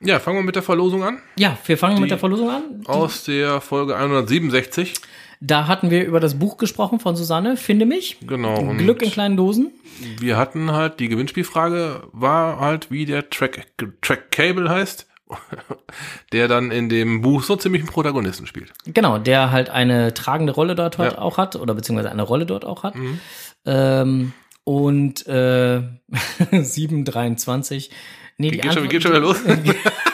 Ja, 0.00 0.20
fangen 0.20 0.38
wir 0.38 0.42
mit 0.44 0.54
der 0.56 0.62
Verlosung 0.62 1.02
an. 1.02 1.20
Ja, 1.36 1.58
wir 1.66 1.76
fangen 1.78 1.96
Die- 1.96 2.02
mit 2.02 2.10
der 2.12 2.18
Verlosung 2.18 2.50
an. 2.50 2.82
Aus 2.86 3.24
der 3.24 3.60
Folge 3.60 3.96
167. 3.96 4.94
Da 5.40 5.66
hatten 5.66 5.90
wir 5.90 6.04
über 6.04 6.20
das 6.20 6.38
Buch 6.38 6.56
gesprochen 6.56 7.00
von 7.00 7.16
Susanne, 7.16 7.56
finde 7.56 7.86
mich. 7.86 8.18
Genau. 8.26 8.58
und 8.60 8.78
Glück 8.78 9.02
in 9.02 9.10
kleinen 9.10 9.36
Dosen. 9.36 9.72
Wir 10.20 10.36
hatten 10.36 10.72
halt, 10.72 11.00
die 11.00 11.08
Gewinnspielfrage 11.08 12.02
war 12.12 12.60
halt, 12.60 12.90
wie 12.90 13.04
der 13.06 13.30
Track, 13.30 13.66
Track 14.00 14.30
Cable 14.30 14.68
heißt, 14.70 15.06
der 16.32 16.48
dann 16.48 16.70
in 16.70 16.88
dem 16.88 17.20
Buch 17.22 17.42
so 17.42 17.56
ziemlich 17.56 17.82
einen 17.82 17.90
Protagonisten 17.90 18.46
spielt. 18.46 18.72
Genau, 18.86 19.18
der 19.18 19.50
halt 19.50 19.70
eine 19.70 20.14
tragende 20.14 20.52
Rolle 20.52 20.74
dort 20.74 20.98
hat, 20.98 21.12
Ja. 21.14 21.18
auch 21.18 21.38
hat, 21.38 21.56
oder 21.56 21.74
beziehungsweise 21.74 22.10
eine 22.10 22.22
Rolle 22.22 22.46
dort 22.46 22.64
auch 22.64 22.82
hat. 22.82 22.94
Ähm, 23.66 24.32
und 24.64 25.26
äh, 25.26 25.82
723. 26.52 27.90
Nee, 28.36 28.50
die 28.50 28.56
Geht 28.58 28.62
schon, 28.64 28.70
Antwort- 28.72 28.90
geht 28.90 29.02
schon 29.02 29.12
wieder 29.12 29.20
los. 29.20 29.38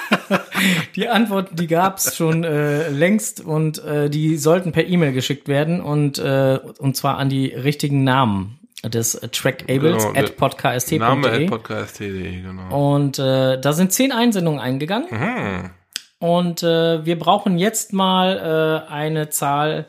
Die 0.97 1.09
Antwort, 1.09 1.51
die 1.53 1.67
gab's 1.67 2.17
schon 2.17 2.45
äh, 2.45 2.89
längst 2.89 3.41
und 3.41 3.83
äh, 3.85 4.11
die 4.11 4.37
sollten 4.37 4.73
per 4.73 4.87
E-Mail 4.87 5.13
geschickt 5.13 5.49
werden 5.49 5.81
und 5.81 6.19
äh, 6.19 6.59
und 6.79 6.97
zwar 6.97 7.19
an 7.19 7.29
die 7.29 7.47
richtigen 7.47 8.05
Namen 8.05 8.59
des 8.85 9.21
Trackables 9.33 10.07
Genau, 10.07 10.19
at 10.19 10.37
podcast.de. 10.37 10.99
Name 10.99 11.31
at 11.31 11.47
podcast.de, 11.47 12.43
genau. 12.43 12.93
Und 12.93 13.19
äh, 13.19 13.61
da 13.61 13.73
sind 13.73 13.93
zehn 13.93 14.13
Einsendungen 14.13 14.61
eingegangen. 14.61 15.09
Mhm. 15.11 15.71
Und 16.19 16.63
äh, 16.63 17.05
wir 17.05 17.19
brauchen 17.19 17.59
jetzt 17.59 17.93
mal 17.93 18.85
äh, 18.89 18.93
eine 18.93 19.31
Zahl 19.31 19.87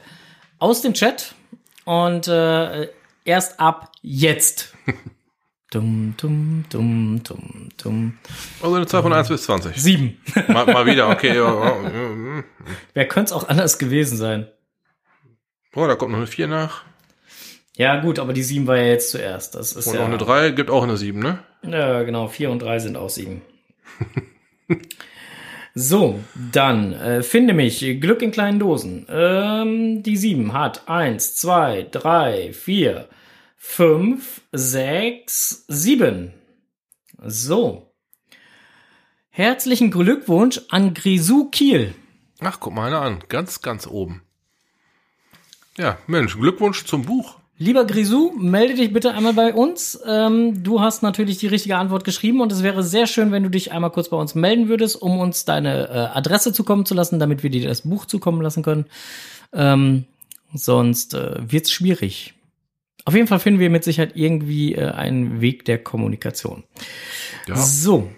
aus 0.60 0.82
dem 0.82 0.94
Chat. 0.94 1.36
Und 1.86 2.28
äh, 2.28 2.90
erst 3.26 3.60
ab 3.60 3.92
jetzt. 4.02 4.74
Dum, 5.72 6.16
dum, 6.18 6.66
dum, 6.70 7.22
dum, 7.24 7.70
dum. 7.82 8.18
Also 8.62 8.76
eine 8.76 8.86
Zahl 8.86 9.02
von 9.02 9.14
1 9.14 9.30
bis 9.30 9.44
20. 9.44 9.82
Sieben. 9.82 10.20
Mal, 10.50 10.66
mal 10.66 10.86
wieder, 10.86 11.10
okay. 11.10 11.34
Wer 12.94 13.08
könnte 13.08 13.30
es 13.30 13.32
auch 13.32 13.48
anders 13.48 13.80
gewesen 13.80 14.18
sein? 14.18 14.48
Oh, 15.74 15.88
da 15.88 15.96
kommt 15.96 16.12
noch 16.12 16.18
eine 16.18 16.28
4 16.28 16.48
nach. 16.48 16.84
Ja, 17.78 18.02
gut, 18.02 18.20
aber 18.20 18.34
die 18.34 18.44
sieben 18.44 18.68
war 18.68 18.76
ja 18.76 18.88
jetzt 18.88 19.12
zuerst. 19.12 19.56
Das 19.56 19.72
ist 19.72 19.88
Und 19.88 19.96
ja. 19.96 20.02
auch 20.02 20.08
eine 20.08 20.18
3, 20.18 20.52
gibt 20.52 20.70
auch 20.70 20.84
eine 20.84 20.98
7, 20.98 21.18
ne? 21.18 21.40
Ja, 21.64 22.04
genau. 22.04 22.28
Vier 22.28 22.50
und 22.50 22.62
drei 22.62 22.80
sind 22.80 22.98
auch 22.98 23.10
sieben. 23.10 23.42
so, 25.76 26.20
dann 26.52 26.94
äh, 26.94 27.24
finde 27.24 27.54
mich 27.54 27.80
Glück 28.02 28.22
in 28.22 28.32
kleinen 28.32 28.60
Dosen. 28.60 29.06
Ähm, 29.10 30.04
die 30.04 30.18
sieben 30.18 30.54
hat 30.54 30.88
eins, 30.90 31.36
zwei, 31.36 31.88
drei, 31.90 32.52
vier, 32.54 33.08
fünf, 33.64 34.42
sechs, 34.52 35.66
sieben. 35.68 36.34
So. 37.24 37.94
Herzlichen 39.30 39.92
Glückwunsch 39.92 40.60
an 40.70 40.96
Grisou 40.96 41.50
Kiel. 41.52 41.94
Ach, 42.40 42.60
guck 42.60 42.74
mal 42.74 42.88
einer 42.88 43.02
an. 43.02 43.24
Ganz, 43.30 43.62
ganz 43.62 43.86
oben. 43.86 44.24
Ja, 45.78 46.00
Mensch, 46.08 46.38
Glückwunsch 46.38 46.86
zum 46.86 47.04
Buch. 47.04 47.38
Lieber 47.60 47.86
Grisou, 47.86 48.34
melde 48.36 48.74
dich 48.74 48.92
bitte 48.92 49.14
einmal 49.14 49.34
bei 49.34 49.54
uns. 49.54 50.02
Ähm, 50.08 50.64
du 50.64 50.82
hast 50.82 51.04
natürlich 51.04 51.38
die 51.38 51.48
richtige 51.48 51.78
Antwort 51.78 52.04
geschrieben 52.04 52.42
und 52.42 52.52
es 52.52 52.64
wäre 52.64 52.84
sehr 52.84 53.06
schön, 53.06 53.32
wenn 53.32 53.44
du 53.44 53.50
dich 53.50 53.72
einmal 53.72 53.92
kurz 53.92 54.10
bei 54.10 54.18
uns 54.18 54.34
melden 54.34 54.70
würdest, 54.70 55.00
um 55.00 55.20
uns 55.20 55.46
deine 55.46 55.88
äh, 55.88 56.18
Adresse 56.18 56.52
zukommen 56.52 56.88
zu 56.88 56.96
lassen, 56.96 57.20
damit 57.20 57.44
wir 57.44 57.52
dir 57.52 57.68
das 57.68 57.82
Buch 57.82 58.08
zukommen 58.08 58.42
lassen 58.42 58.64
können. 58.64 58.86
Ähm, 59.54 60.06
sonst 60.52 61.14
äh, 61.14 61.36
wird's 61.40 61.72
schwierig. 61.72 62.34
Auf 63.06 63.16
jeden 63.16 63.28
Fall 63.28 63.40
finden 63.40 63.60
wir 63.60 63.70
mit 63.70 63.84
Sicherheit 63.84 64.12
irgendwie 64.16 64.76
äh, 64.76 64.92
einen 64.92 65.42
Weg 65.42 65.66
der 65.66 65.78
Kommunikation. 65.80 66.64
Ja. 67.48 67.56
So. 67.56 68.12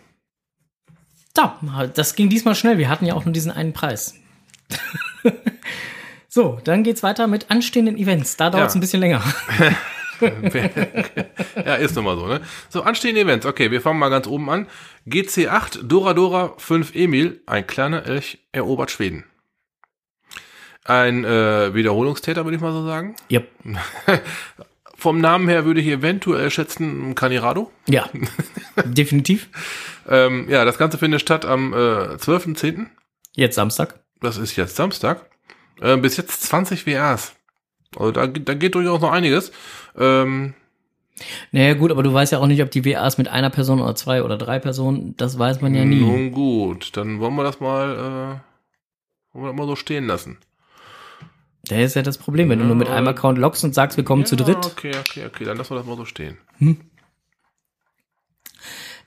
Da, 1.33 1.59
das 1.93 2.15
ging 2.15 2.29
diesmal 2.29 2.53
schnell. 2.55 2.77
Wir 2.77 2.89
hatten 2.89 3.05
ja 3.05 3.15
auch 3.15 3.25
nur 3.25 3.33
diesen 3.33 3.51
einen 3.51 3.73
Preis. 3.73 4.15
so, 6.27 6.59
dann 6.63 6.83
geht's 6.83 7.01
weiter 7.01 7.27
mit 7.27 7.49
anstehenden 7.49 7.97
Events. 7.97 8.37
Da 8.37 8.49
dauert's 8.49 8.73
Ja. 8.73 8.77
ein 8.77 8.81
bisschen 8.81 8.99
länger. 8.99 9.23
ja, 11.55 11.75
ist 11.75 11.95
nun 11.95 12.05
mal 12.05 12.17
so, 12.17 12.27
ne? 12.27 12.41
So, 12.69 12.83
anstehende 12.83 13.21
Events. 13.21 13.45
Okay, 13.45 13.71
wir 13.71 13.81
fangen 13.81 13.99
mal 13.99 14.09
ganz 14.09 14.27
oben 14.27 14.49
an. 14.49 14.67
GC8, 15.07 15.83
Dora 15.83 16.13
Dora 16.13 16.53
5 16.57 16.93
Emil, 16.95 17.41
ein 17.45 17.65
kleiner 17.65 18.05
Elch 18.05 18.39
erobert 18.51 18.91
Schweden. 18.91 19.25
Ein 20.85 21.23
äh, 21.23 21.73
Wiederholungstäter, 21.73 22.43
würde 22.45 22.57
ich 22.57 22.61
mal 22.61 22.73
so 22.73 22.85
sagen. 22.85 23.15
Yep. 23.31 23.47
Vom 25.03 25.19
Namen 25.19 25.49
her 25.49 25.65
würde 25.65 25.81
ich 25.81 25.87
eventuell 25.87 26.49
schätzen 26.49 27.13
Canirado. 27.13 27.69
Ja, 27.89 28.07
definitiv. 28.85 29.49
Ähm, 30.07 30.47
ja, 30.49 30.63
das 30.63 30.77
Ganze 30.77 30.97
findet 30.97 31.19
statt 31.19 31.43
am 31.43 31.73
äh, 31.73 31.75
12.10. 32.15 32.85
Jetzt 33.33 33.55
Samstag. 33.55 33.99
Das 34.21 34.37
ist 34.37 34.55
jetzt 34.55 34.77
Samstag. 34.77 35.25
Äh, 35.81 35.97
bis 35.97 36.15
jetzt 36.15 36.43
20 36.43 36.87
WAs. 36.87 37.35
Also 37.97 38.13
da, 38.13 38.27
da 38.27 38.53
geht 38.53 38.75
durchaus 38.75 39.01
noch 39.01 39.11
einiges. 39.11 39.51
Ähm, 39.97 40.53
Naja, 41.51 41.73
gut, 41.73 41.91
aber 41.91 42.01
du 42.01 42.13
weißt 42.13 42.31
ja 42.31 42.39
auch 42.39 42.47
nicht, 42.47 42.63
ob 42.63 42.71
die 42.71 42.85
WAs 42.85 43.17
mit 43.17 43.27
einer 43.27 43.49
Person 43.49 43.81
oder 43.81 43.95
zwei 43.95 44.23
oder 44.23 44.37
drei 44.37 44.59
Personen, 44.59 45.17
das 45.17 45.37
weiß 45.37 45.59
man 45.59 45.75
ja 45.75 45.83
nie. 45.83 45.99
Nun 45.99 46.31
gut, 46.31 46.95
dann 46.95 47.19
wollen 47.19 47.35
wir 47.35 47.43
das 47.43 47.59
mal, 47.59 47.91
äh, 47.91 49.35
wollen 49.35 49.43
wir 49.43 49.49
das 49.49 49.57
mal 49.57 49.67
so 49.67 49.75
stehen 49.75 50.07
lassen. 50.07 50.37
Das 51.65 51.79
ist 51.79 51.95
ja 51.95 52.01
das 52.01 52.17
Problem, 52.17 52.49
wenn 52.49 52.59
du 52.59 52.65
nur 52.65 52.75
mit 52.75 52.89
einem 52.89 53.07
Account 53.07 53.37
loggst 53.37 53.63
und 53.63 53.73
sagst, 53.73 53.95
wir 53.95 54.03
kommen 54.03 54.25
zu 54.25 54.35
Ja, 54.35 54.43
dritt. 54.43 54.65
Okay, 54.65 54.91
okay, 54.99 55.25
okay, 55.25 55.45
dann 55.45 55.57
lassen 55.57 55.71
wir 55.71 55.77
das 55.77 55.85
mal 55.85 55.95
so 55.95 56.03
stehen. 56.03 56.37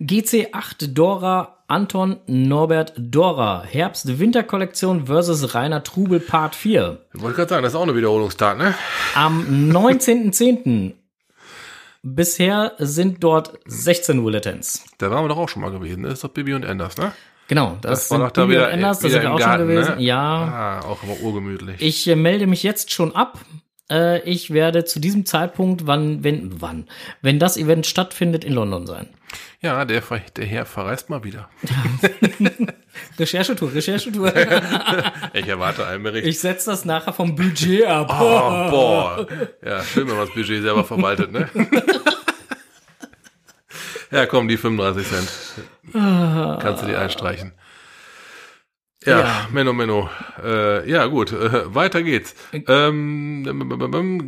GC8 0.01 0.93
Dora 0.95 1.65
Anton 1.69 2.19
Norbert 2.27 2.95
Dora 2.97 3.63
Herbst-Winter-Kollektion 3.63 5.07
versus 5.07 5.55
Rainer 5.55 5.83
Trubel 5.83 6.21
Part 6.21 6.55
4. 6.55 7.07
Ich 7.15 7.21
wollte 7.21 7.37
gerade 7.37 7.49
sagen, 7.51 7.63
das 7.63 7.73
ist 7.73 7.77
auch 7.77 7.83
eine 7.83 7.97
Wiederholungstat, 7.97 8.57
ne? 8.57 8.75
Am 9.15 9.43
19.10. 9.71 10.95
Bisher 12.03 12.73
sind 12.79 13.23
dort 13.23 13.59
16 13.67 14.23
Bulletins. 14.23 14.85
Da 14.99 15.11
waren 15.11 15.25
wir 15.25 15.29
doch 15.29 15.39
auch 15.39 15.49
schon 15.49 15.63
mal 15.63 15.73
gewesen. 15.73 16.05
Das 16.05 16.15
ist 16.15 16.25
doch 16.25 16.31
Bibi 16.31 16.55
und 16.55 16.65
Anders, 16.65 16.97
ne? 16.97 17.13
Genau, 17.49 17.79
das, 17.81 18.11
war 18.11 18.19
sind 18.19 18.27
doch 18.27 18.33
da 18.33 18.49
wieder- 18.49 18.77
wieder 18.77 18.95
sind 18.95 19.13
wir 19.13 19.23
im 19.23 19.31
auch 19.33 19.39
Garten, 19.39 19.61
schon 19.63 19.69
gewesen. 19.69 19.95
ne? 19.97 20.03
Ja, 20.03 20.21
Ah, 20.21 20.81
auch 20.87 21.03
immer 21.05 21.21
urgemütlich. 21.21 21.77
Ich 21.81 22.07
äh, 22.09 22.17
melde 22.17 22.47
mich 22.47 22.63
jetzt 22.65 22.91
schon 22.93 23.15
ab. 23.15 23.39
Äh, 23.89 24.21
ich 24.29 24.53
werde 24.53 24.85
zu 24.85 24.99
diesem 24.99 25.27
Zeitpunkt, 25.27 25.87
wann, 25.87 26.25
wenn, 26.25 26.61
wann, 26.61 26.89
wenn 27.23 27.39
das 27.39 27.57
Event 27.57 27.87
stattfindet, 27.87 28.43
in 28.45 28.53
London 28.53 28.85
sein. 28.89 29.07
ja, 29.61 29.85
der, 29.85 30.03
der 30.37 30.45
Herr 30.45 30.67
verreist 30.67 31.09
mal 31.09 31.23
wieder. 31.23 31.49
Recherchetour, 33.19 33.73
Recherchetour. 33.75 34.33
Ich 35.35 35.47
erwarte 35.47 35.87
einen 35.87 36.03
Bericht. 36.03 36.27
ich 36.27 36.41
setze 36.41 36.71
das 36.71 36.85
nachher 36.85 37.13
vom 37.13 37.37
Budget 37.37 37.87
ab. 37.87 38.09
Oh, 38.11 38.71
boah. 38.71 39.27
Ja, 39.65 39.83
schön, 39.85 40.09
wenn 40.09 40.17
man 40.17 40.27
das 40.27 40.35
Budget 40.35 40.63
selber 40.63 40.83
verwaltet, 40.85 41.31
ne? 41.33 41.49
Ja, 44.11 44.27
komm, 44.27 44.49
die 44.49 44.57
35 44.57 45.07
Cent. 45.09 45.29
Kannst 45.93 46.83
du 46.83 46.87
die 46.87 46.97
einstreichen. 46.97 47.53
Ja, 49.05 49.21
Ja. 49.21 49.49
Menno, 49.53 49.73
Menno. 49.73 50.09
Äh, 50.43 50.91
ja, 50.91 51.07
gut, 51.07 51.33
äh, 51.33 51.75
weiter 51.75 52.03
geht's. 52.03 52.35
Ähm, 52.53 53.45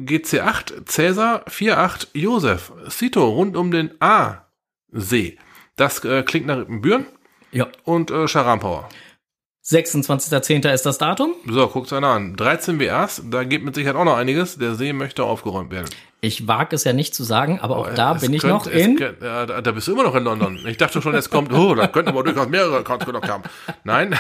GC8, 0.06 0.86
Cäsar, 0.86 1.44
48, 1.46 2.10
Josef, 2.14 2.72
Sito, 2.88 3.26
rund 3.28 3.56
um 3.56 3.70
den 3.70 3.90
A-See. 4.00 5.38
Das 5.76 6.04
äh, 6.04 6.22
klingt 6.22 6.46
nach 6.46 6.64
Büren 6.68 7.06
Ja. 7.50 7.66
und 7.84 8.10
äh, 8.10 8.28
Charampower. 8.28 8.88
26.10. 9.66 10.72
ist 10.72 10.86
das 10.86 10.96
Datum. 10.98 11.34
So, 11.46 11.66
guckt's 11.68 11.92
einer 11.92 12.08
an. 12.08 12.36
13 12.36 12.80
WAs, 12.80 13.22
da 13.26 13.44
geht 13.44 13.62
mit 13.64 13.74
Sicherheit 13.74 13.96
auch 13.96 14.04
noch 14.04 14.16
einiges. 14.16 14.56
Der 14.58 14.74
See 14.74 14.92
möchte 14.92 15.24
aufgeräumt 15.24 15.70
werden. 15.70 15.90
Ich 16.20 16.48
wage 16.48 16.74
es 16.74 16.82
ja 16.84 16.92
nicht 16.92 17.14
zu 17.14 17.22
sagen, 17.22 17.60
aber 17.60 17.76
auch 17.76 17.94
da 17.94 18.16
Es 18.16 18.22
bin 18.22 18.34
ich 18.34 18.40
könnte- 18.42 18.54
noch 18.56 18.66
in. 18.66 18.96
könnt- 18.96 19.22
ja, 19.22 19.46
da, 19.46 19.60
da 19.60 19.70
bist 19.70 19.86
du 19.86 19.92
immer 19.92 20.02
noch 20.02 20.14
in 20.16 20.24
London. 20.24 20.58
Ich 20.66 20.76
dachte 20.76 21.00
schon, 21.00 21.14
es 21.14 21.30
kommt, 21.30 21.52
oh, 21.52 21.74
da 21.76 21.86
könnten 21.86 22.10
aber 22.10 22.24
durchaus 22.24 22.48
mehrere 22.48 22.78
Accounts 22.78 23.06
gelockt 23.06 23.28
haben. 23.28 23.44
Nein, 23.84 24.18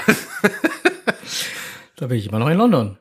Da 1.96 2.06
bin 2.06 2.18
ich 2.18 2.28
immer 2.28 2.38
noch 2.38 2.48
in 2.48 2.56
London. 2.58 2.98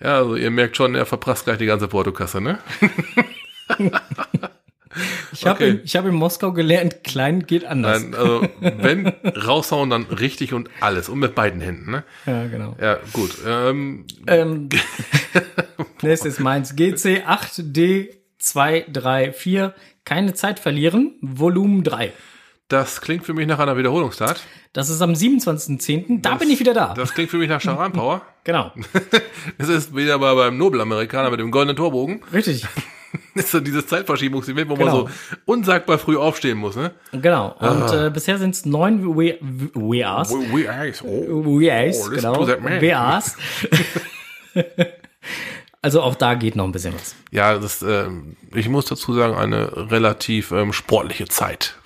ja, 0.00 0.16
also 0.18 0.36
ihr 0.36 0.50
merkt 0.50 0.76
schon, 0.76 0.94
er 0.94 1.06
verprasst 1.06 1.44
gleich 1.44 1.56
die 1.58 1.66
ganze 1.66 1.88
Portokasse, 1.88 2.40
ne? 2.42 2.58
Ich 5.32 5.44
habe 5.46 5.56
Okay. 5.64 5.80
in, 5.82 5.86
hab 5.88 6.06
in 6.06 6.14
Moskau 6.14 6.52
gelernt, 6.52 7.02
klein 7.04 7.46
geht 7.46 7.64
anders. 7.64 8.02
Nein, 8.02 8.14
also 8.14 8.48
wenn 8.60 9.08
raushauen, 9.46 9.90
dann 9.90 10.04
richtig 10.04 10.52
und 10.54 10.70
alles 10.80 11.08
und 11.08 11.18
mit 11.18 11.34
beiden 11.34 11.60
Händen, 11.60 11.90
ne? 11.90 12.04
Ja, 12.26 12.46
genau. 12.46 12.76
Ja, 12.80 12.98
gut. 13.12 13.36
Ähm, 13.46 14.06
Ähm, 14.26 14.68
nächstes 16.02 16.38
meins. 16.38 16.74
GC8D234. 16.76 19.72
Keine 20.04 20.34
Zeit 20.34 20.60
verlieren. 20.60 21.14
Volumen 21.20 21.82
3. 21.82 22.12
Das 22.68 23.00
klingt 23.00 23.24
für 23.24 23.32
mich 23.34 23.46
nach 23.46 23.58
einer 23.60 23.76
Wiederholungstat. 23.76 24.40
Das 24.72 24.90
ist 24.90 25.00
am 25.00 25.12
27.10. 25.12 26.20
Da 26.20 26.34
bin 26.34 26.50
ich 26.50 26.58
wieder 26.60 26.74
da. 26.74 26.94
Das 26.94 27.14
klingt 27.14 27.30
für 27.30 27.38
mich 27.38 27.48
nach 27.48 27.60
Charan 27.60 27.92
Power. 27.92 28.22
genau. 28.44 28.72
Es 29.58 29.68
ist 29.68 29.94
wieder 29.94 30.18
mal 30.18 30.34
beim 30.34 30.56
Nobelamerikaner 30.58 31.30
mit 31.30 31.38
dem 31.40 31.50
goldenen 31.52 31.76
Torbogen. 31.76 32.22
Richtig. 32.32 32.66
Das 33.34 33.44
ist 33.44 33.50
so 33.52 33.60
dieses 33.60 33.86
Zeitverschiebungsevent, 33.86 34.68
wo 34.68 34.74
Genau. 34.74 35.04
man 35.04 35.06
so 35.06 35.10
unsagbar 35.46 35.98
früh 35.98 36.16
aufstehen 36.16 36.58
muss, 36.58 36.74
ne? 36.76 36.92
Genau. 37.12 37.52
Und 37.58 37.82
Ah. 37.82 38.06
äh, 38.06 38.10
bisher 38.10 38.38
sind 38.38 38.54
es 38.54 38.66
neun 38.66 39.04
WAs. 39.16 40.32
Eyes. 40.32 41.02
Oh. 41.04 41.60
WAs, 41.60 42.06
Oh, 42.06 42.10
genau. 42.10 42.46
WAs. 42.48 43.36
Also 45.86 46.02
auch 46.02 46.16
da 46.16 46.34
geht 46.34 46.56
noch 46.56 46.64
ein 46.64 46.72
bisschen 46.72 46.94
was. 46.94 47.14
Ja, 47.30 47.56
das, 47.56 47.80
ähm, 47.80 48.34
ich 48.52 48.68
muss 48.68 48.86
dazu 48.86 49.14
sagen, 49.14 49.36
eine 49.36 49.88
relativ 49.92 50.50
ähm, 50.50 50.72
sportliche 50.72 51.28
Zeit. 51.28 51.76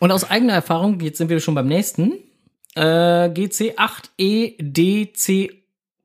Und 0.00 0.10
aus 0.10 0.28
eigener 0.28 0.54
Erfahrung, 0.54 0.98
jetzt 0.98 1.18
sind 1.18 1.28
wir 1.28 1.38
schon 1.38 1.54
beim 1.54 1.68
nächsten, 1.68 2.14
äh, 2.74 3.28
GC8EDC 3.28 5.52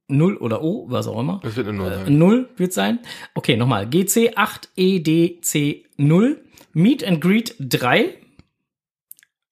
0 0.08 0.38
oder 0.38 0.62
O, 0.62 0.86
was 0.88 1.08
auch 1.08 1.20
immer. 1.20 1.39
Das 1.41 1.55
wird 1.55 1.67
eine 1.67 1.79
Null 1.79 1.89
sein. 1.89 2.15
0 2.15 2.48
wird 2.58 2.74
sein. 2.74 3.00
Okay, 3.34 3.58
nochmal. 3.58 3.88
GC8EDC0, 3.88 6.38
Meet 6.74 7.03
and 7.05 7.22
Greet 7.22 7.55
3, 7.58 8.13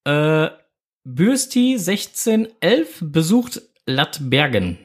äh, 0.04 0.48
Bürsti 1.02 1.72
1611 1.72 3.00
besucht 3.00 3.62
Lattbergen. 3.84 4.78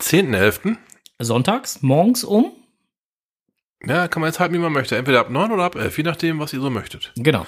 10.11. 0.02 0.78
Sonntags 1.20 1.82
morgens 1.82 2.24
um. 2.24 2.52
Ja, 3.86 4.08
kann 4.08 4.22
man 4.22 4.30
jetzt 4.30 4.40
halten, 4.40 4.56
wie 4.56 4.60
man 4.60 4.74
möchte. 4.74 4.98
Entweder 4.98 5.20
ab 5.20 5.30
9 5.30 5.52
oder 5.52 5.64
ab 5.64 5.76
11, 5.76 5.98
je 5.98 6.04
nachdem, 6.04 6.40
was 6.40 6.54
ihr 6.54 6.60
so 6.60 6.70
möchtet. 6.70 7.12
Genau. 7.16 7.46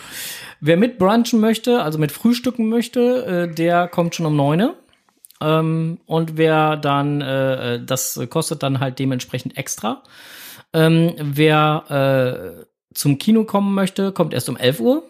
Wer 0.62 0.78
mit 0.78 0.98
brunchen 0.98 1.40
möchte, 1.40 1.82
also 1.82 1.98
mit 1.98 2.12
frühstücken 2.12 2.70
möchte, 2.70 3.48
äh, 3.50 3.54
der 3.54 3.88
kommt 3.88 4.16
schon 4.16 4.26
um 4.26 4.36
9. 4.36 4.70
Ähm, 5.42 6.00
und 6.06 6.38
wer 6.38 6.78
dann, 6.78 7.22
äh, 7.22 7.84
das 7.84 8.20
kostet 8.30 8.64
dann 8.64 8.80
halt 8.80 9.00
dementsprechend 9.00 9.58
extra. 9.58 10.04
Ähm, 10.72 11.16
wer 11.18 12.62
äh, 12.62 12.66
zum 12.94 13.18
Kino 13.18 13.44
kommen 13.44 13.74
möchte, 13.74 14.12
kommt 14.12 14.34
erst 14.34 14.50
um 14.50 14.58
11 14.58 14.80
Uhr. 14.80 15.04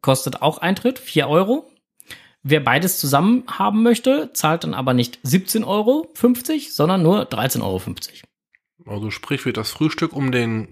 Kostet 0.00 0.42
auch 0.42 0.58
Eintritt, 0.58 0.98
4 0.98 1.28
Euro. 1.28 1.70
Wer 2.42 2.60
beides 2.60 2.98
zusammen 2.98 3.44
haben 3.48 3.82
möchte, 3.82 4.30
zahlt 4.32 4.64
dann 4.64 4.74
aber 4.74 4.94
nicht 4.94 5.18
17,50 5.24 5.66
Euro, 5.66 6.08
sondern 6.70 7.02
nur 7.02 7.22
13,50 7.28 7.62
Euro. 7.62 7.82
Also 8.86 9.10
sprich, 9.10 9.44
wird 9.44 9.56
das 9.56 9.70
Frühstück 9.70 10.12
um 10.12 10.30
den 10.30 10.68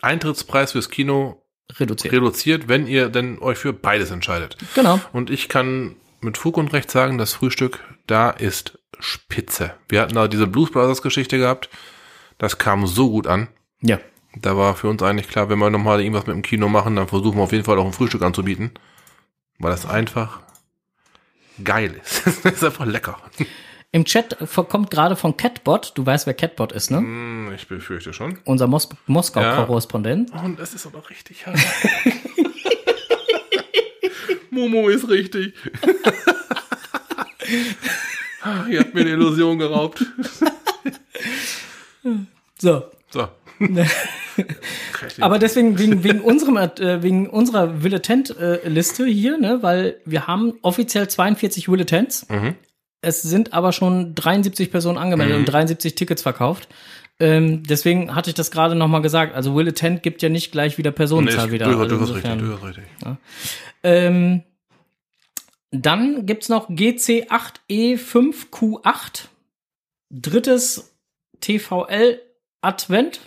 Eintrittspreis 0.00 0.72
fürs 0.72 0.88
Kino 0.88 1.42
Reduziert. 1.78 2.14
reduziert, 2.14 2.68
wenn 2.68 2.86
ihr 2.86 3.10
denn 3.10 3.38
euch 3.38 3.58
für 3.58 3.72
beides 3.72 4.10
entscheidet. 4.10 4.56
genau. 4.74 4.98
Und 5.12 5.30
ich 5.30 5.48
kann 5.48 5.96
mit 6.20 6.38
Fug 6.38 6.56
und 6.56 6.72
Recht 6.72 6.90
sagen, 6.90 7.18
das 7.18 7.34
Frühstück 7.34 7.80
da 8.06 8.30
ist 8.30 8.78
spitze. 8.98 9.74
Wir 9.88 10.00
hatten 10.00 10.14
da 10.14 10.28
diese 10.28 10.46
Blues 10.46 10.70
Brothers 10.70 11.02
Geschichte 11.02 11.38
gehabt. 11.38 11.68
Das 12.38 12.58
kam 12.58 12.86
so 12.86 13.10
gut 13.10 13.26
an. 13.26 13.48
Ja. 13.80 14.00
Da 14.36 14.56
war 14.56 14.74
für 14.74 14.88
uns 14.88 15.02
eigentlich 15.02 15.28
klar, 15.28 15.48
wenn 15.48 15.58
wir 15.58 15.70
nochmal 15.70 16.00
irgendwas 16.00 16.26
mit 16.26 16.34
dem 16.34 16.42
Kino 16.42 16.68
machen, 16.68 16.96
dann 16.96 17.08
versuchen 17.08 17.36
wir 17.38 17.42
auf 17.42 17.52
jeden 17.52 17.64
Fall 17.64 17.78
auch 17.78 17.86
ein 17.86 17.92
Frühstück 17.92 18.22
anzubieten. 18.22 18.70
Weil 19.58 19.72
das 19.72 19.86
einfach 19.86 20.40
geil 21.62 22.00
ist. 22.02 22.26
das 22.44 22.54
ist 22.54 22.64
einfach 22.64 22.86
lecker. 22.86 23.18
Im 23.94 24.06
Chat 24.06 24.38
kommt 24.70 24.90
gerade 24.90 25.16
von 25.16 25.36
Catbot, 25.36 25.92
du 25.96 26.06
weißt, 26.06 26.26
wer 26.26 26.32
Catbot 26.32 26.72
ist, 26.72 26.90
ne? 26.90 26.96
Hm, 26.98 27.52
Ich 27.54 27.68
befürchte 27.68 28.14
schon. 28.14 28.38
Unser 28.46 28.66
Mos 28.66 28.88
Ja. 28.90 28.96
Moskau-Korrespondent. 29.06 30.32
Und 30.32 30.58
es 30.60 30.72
ist 30.72 30.86
auch 30.86 30.94
noch 30.94 31.10
richtig 31.10 31.46
hart. 31.46 31.58
Momo 34.50 34.88
ist 34.88 35.08
richtig. 35.08 35.54
Ah, 38.44 38.64
Ihr 38.68 38.80
habt 38.80 38.92
mir 38.94 39.04
die 39.04 39.10
Illusion 39.12 39.56
geraubt. 39.58 40.04
So. 42.58 42.82
So. 43.10 43.28
Aber 45.20 45.38
deswegen, 45.38 45.78
wegen, 45.78 46.04
wegen 46.04 46.20
unserem, 46.20 46.56
äh, 46.56 47.02
wegen 47.02 47.28
unserer 47.28 47.82
Willetent-Liste 47.82 49.06
hier, 49.06 49.38
ne, 49.38 49.58
weil 49.62 49.96
wir 50.04 50.26
haben 50.26 50.54
offiziell 50.62 51.08
42 51.08 51.68
Willetents. 51.68 52.26
Mhm. 52.28 52.54
Es 53.00 53.22
sind 53.22 53.52
aber 53.52 53.72
schon 53.72 54.14
73 54.14 54.70
Personen 54.70 54.98
angemeldet 54.98 55.36
und 55.36 55.44
73 55.46 55.94
Tickets 55.96 56.22
verkauft. 56.22 56.68
Ähm, 57.20 57.62
deswegen 57.64 58.14
hatte 58.14 58.30
ich 58.30 58.34
das 58.34 58.50
gerade 58.50 58.74
noch 58.74 58.88
mal 58.88 59.00
gesagt. 59.02 59.34
Also 59.34 59.54
Willetent 59.56 60.02
gibt 60.02 60.22
ja 60.22 60.28
nicht 60.28 60.52
gleich 60.52 60.78
wieder 60.78 60.90
Nee, 60.90 60.96
Personenzahl 60.96 61.46
ist- 61.46 61.52
wieder. 61.52 61.66
du, 61.66 61.78
Also 61.80 61.96
du 61.96 62.00
hast 62.00 62.14
richtig, 62.14 62.38
du 62.38 62.52
hast 62.54 62.64
richtig. 62.64 62.84
Ähm, 63.82 64.42
dann 65.72 66.26
gibt's 66.26 66.48
noch 66.48 66.68
GC8E5Q8. 66.70 69.26
Drittes 70.10 70.94
TVL 71.40 72.20
Advent. 72.60 73.20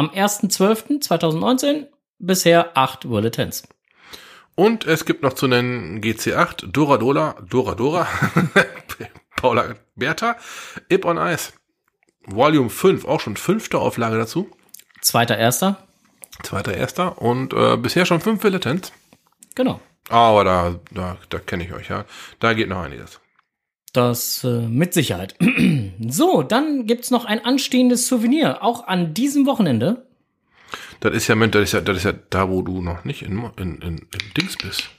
Am 0.00 0.08
1.12.2019. 0.08 1.84
Bisher 2.18 2.74
acht 2.74 3.06
Bulletins. 3.06 3.68
Und 4.54 4.86
es 4.86 5.04
gibt 5.04 5.22
noch 5.22 5.34
zu 5.34 5.46
nennen 5.46 6.00
GC8, 6.00 6.68
Dora 6.72 6.96
Dola, 6.96 7.36
Dora 7.46 7.74
Dora, 7.74 8.08
Paula 9.36 9.74
Bertha, 9.96 10.38
Ip 10.88 11.04
on 11.04 11.18
Ice. 11.18 11.52
Volume 12.24 12.70
5, 12.70 13.04
auch 13.04 13.20
schon 13.20 13.36
fünfte 13.36 13.78
Auflage 13.78 14.16
dazu. 14.16 14.50
Zweiter 15.02 15.36
Erster. 15.36 15.86
Zweiter, 16.42 16.72
erster. 16.74 17.20
Und 17.20 17.52
äh, 17.52 17.76
bisher 17.76 18.06
schon 18.06 18.22
fünf 18.22 18.42
Militants. 18.42 18.94
Genau. 19.54 19.82
Aber 20.08 20.44
da, 20.44 20.80
da, 20.92 21.18
da 21.28 21.38
kenne 21.40 21.64
ich 21.64 21.74
euch 21.74 21.90
ja. 21.90 22.06
Da 22.38 22.54
geht 22.54 22.70
noch 22.70 22.80
einiges. 22.80 23.19
Das 23.92 24.44
äh, 24.44 24.60
mit 24.68 24.94
Sicherheit. 24.94 25.34
so, 26.08 26.42
dann 26.42 26.86
gibt's 26.86 27.10
noch 27.10 27.24
ein 27.24 27.44
anstehendes 27.44 28.06
Souvenir. 28.06 28.62
Auch 28.62 28.86
an 28.86 29.14
diesem 29.14 29.46
Wochenende. 29.46 30.06
Das 31.00 31.14
ist 31.14 31.28
ja, 31.28 31.34
das 31.34 31.62
ist 31.62 31.72
ja, 31.72 31.80
das 31.80 31.96
ist 31.96 32.04
ja 32.04 32.12
da, 32.12 32.48
wo 32.48 32.62
du 32.62 32.82
noch 32.82 33.04
nicht 33.04 33.22
in, 33.22 33.42
in, 33.56 33.78
in, 33.78 33.98
in 33.98 34.34
Dings 34.36 34.56
bist. 34.56 34.90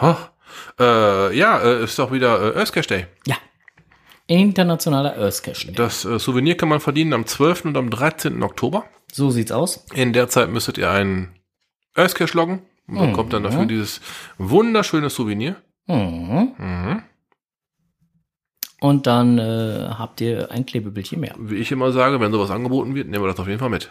Ha. 0.00 0.30
Äh, 0.78 1.36
ja, 1.36 1.58
äh, 1.60 1.84
ist 1.84 1.98
doch 1.98 2.12
wieder 2.12 2.54
äh, 2.54 2.58
Earthcash 2.58 2.86
Day. 2.86 3.06
Ja. 3.26 3.36
Internationaler 4.26 5.16
Earthcash 5.16 5.66
Day. 5.66 5.74
Das 5.74 6.04
äh, 6.04 6.18
Souvenir 6.18 6.56
kann 6.56 6.68
man 6.68 6.80
verdienen 6.80 7.12
am 7.14 7.26
12. 7.26 7.66
und 7.66 7.76
am 7.76 7.90
13. 7.90 8.42
Oktober. 8.42 8.84
So 9.12 9.30
sieht's 9.30 9.52
aus. 9.52 9.86
In 9.94 10.12
der 10.12 10.28
Zeit 10.28 10.50
müsstet 10.50 10.76
ihr 10.78 10.90
einen 10.90 11.34
Earthcash 11.94 12.34
loggen 12.34 12.62
und 12.86 13.10
bekommt 13.10 13.32
dann 13.32 13.42
dafür 13.42 13.66
dieses 13.66 14.00
wunderschöne 14.38 15.10
Souvenir. 15.10 15.56
Mhm. 15.86 16.52
Mhm. 16.58 17.02
Und 18.80 19.06
dann 19.06 19.38
äh, 19.38 19.90
habt 19.98 20.20
ihr 20.22 20.50
ein 20.50 20.64
Klebebildchen 20.64 21.20
mehr. 21.20 21.34
Wie 21.38 21.56
ich 21.56 21.70
immer 21.70 21.92
sage, 21.92 22.18
wenn 22.20 22.32
sowas 22.32 22.50
angeboten 22.50 22.94
wird, 22.94 23.08
nehmen 23.08 23.22
wir 23.22 23.28
das 23.28 23.38
auf 23.38 23.46
jeden 23.46 23.58
Fall 23.60 23.68
mit. 23.68 23.90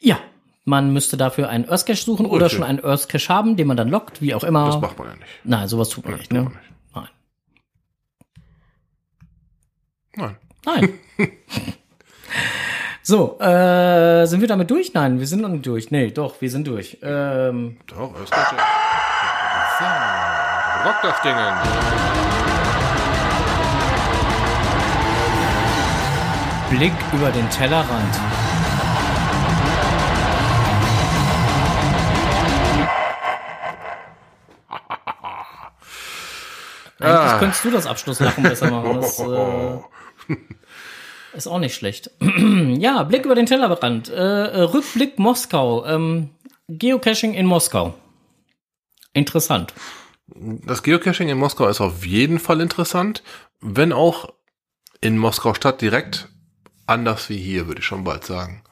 Ja, 0.00 0.18
man 0.64 0.92
müsste 0.92 1.16
dafür 1.18 1.50
einen 1.50 1.68
Earth 1.68 1.84
Cache 1.86 2.02
suchen 2.02 2.24
oder 2.24 2.46
Okay. 2.46 2.54
schon 2.56 2.64
einen 2.64 2.82
Earth 2.82 3.08
Cache 3.10 3.28
haben, 3.28 3.56
den 3.56 3.66
man 3.66 3.76
dann 3.76 3.88
lockt, 3.88 4.22
wie 4.22 4.34
auch 4.34 4.42
immer. 4.44 4.66
Das 4.66 4.80
macht 4.80 4.98
man 4.98 5.08
ja 5.08 5.14
nicht. 5.14 5.26
Nein, 5.44 5.68
sowas 5.68 5.90
tut 5.90 6.04
man 6.06 6.14
nicht, 6.14 6.30
tut 6.30 6.38
ne? 6.38 6.44
man 6.44 6.52
nicht. 6.52 7.08
Nein. 10.16 10.36
Nein. 10.64 10.88
Nein. 11.18 11.28
so, 13.02 13.38
äh, 13.38 14.26
sind 14.26 14.40
wir 14.40 14.48
damit 14.48 14.70
durch? 14.70 14.94
Nein, 14.94 15.18
wir 15.18 15.26
sind 15.26 15.42
noch 15.42 15.48
nicht 15.50 15.66
durch. 15.66 15.90
Nee, 15.90 16.10
doch, 16.10 16.40
wir 16.40 16.50
sind 16.50 16.66
durch. 16.66 16.98
Ähm, 17.02 17.76
Doch. 17.86 17.96
So, 17.96 18.34
rock 20.84 20.96
das 21.02 21.20
Ding. 21.22 22.29
Blick 26.70 26.92
über 27.12 27.30
den 27.30 27.48
Tellerrand. 27.50 28.14
Eigentlich 37.00 37.32
Ah. 37.32 37.38
könntest 37.38 37.64
du 37.64 37.70
das 37.70 37.86
Abschlusslachen 37.86 38.42
besser 38.42 38.70
machen. 38.70 39.00
Das 41.32 41.36
äh, 41.36 41.36
ist 41.38 41.46
auch 41.46 41.58
nicht 41.60 41.74
schlecht. 41.76 42.10
ja, 42.20 43.02
Blick 43.04 43.24
über 43.24 43.34
den 43.36 43.46
Tellerrand. 43.46 44.08
Äh, 44.08 44.14
äh, 44.14 44.60
Rückblick 44.62 45.18
Moskau. 45.18 45.84
Ähm, 45.86 46.30
Geocaching 46.68 47.34
in 47.34 47.46
Moskau. 47.46 47.94
Interessant. 49.12 49.72
Das 50.26 50.82
Geocaching 50.82 51.28
in 51.28 51.38
Moskau 51.38 51.68
ist 51.68 51.80
auf 51.80 52.04
jeden 52.04 52.38
Fall 52.40 52.60
interessant, 52.60 53.22
wenn 53.60 53.92
auch 53.92 54.28
in 55.00 55.18
Moskau 55.18 55.54
Stadt 55.54 55.80
direkt 55.80 56.28
anders 56.90 57.28
wie 57.30 57.38
hier, 57.38 57.66
würde 57.66 57.80
ich 57.80 57.86
schon 57.86 58.04
bald 58.04 58.24
sagen. 58.24 58.62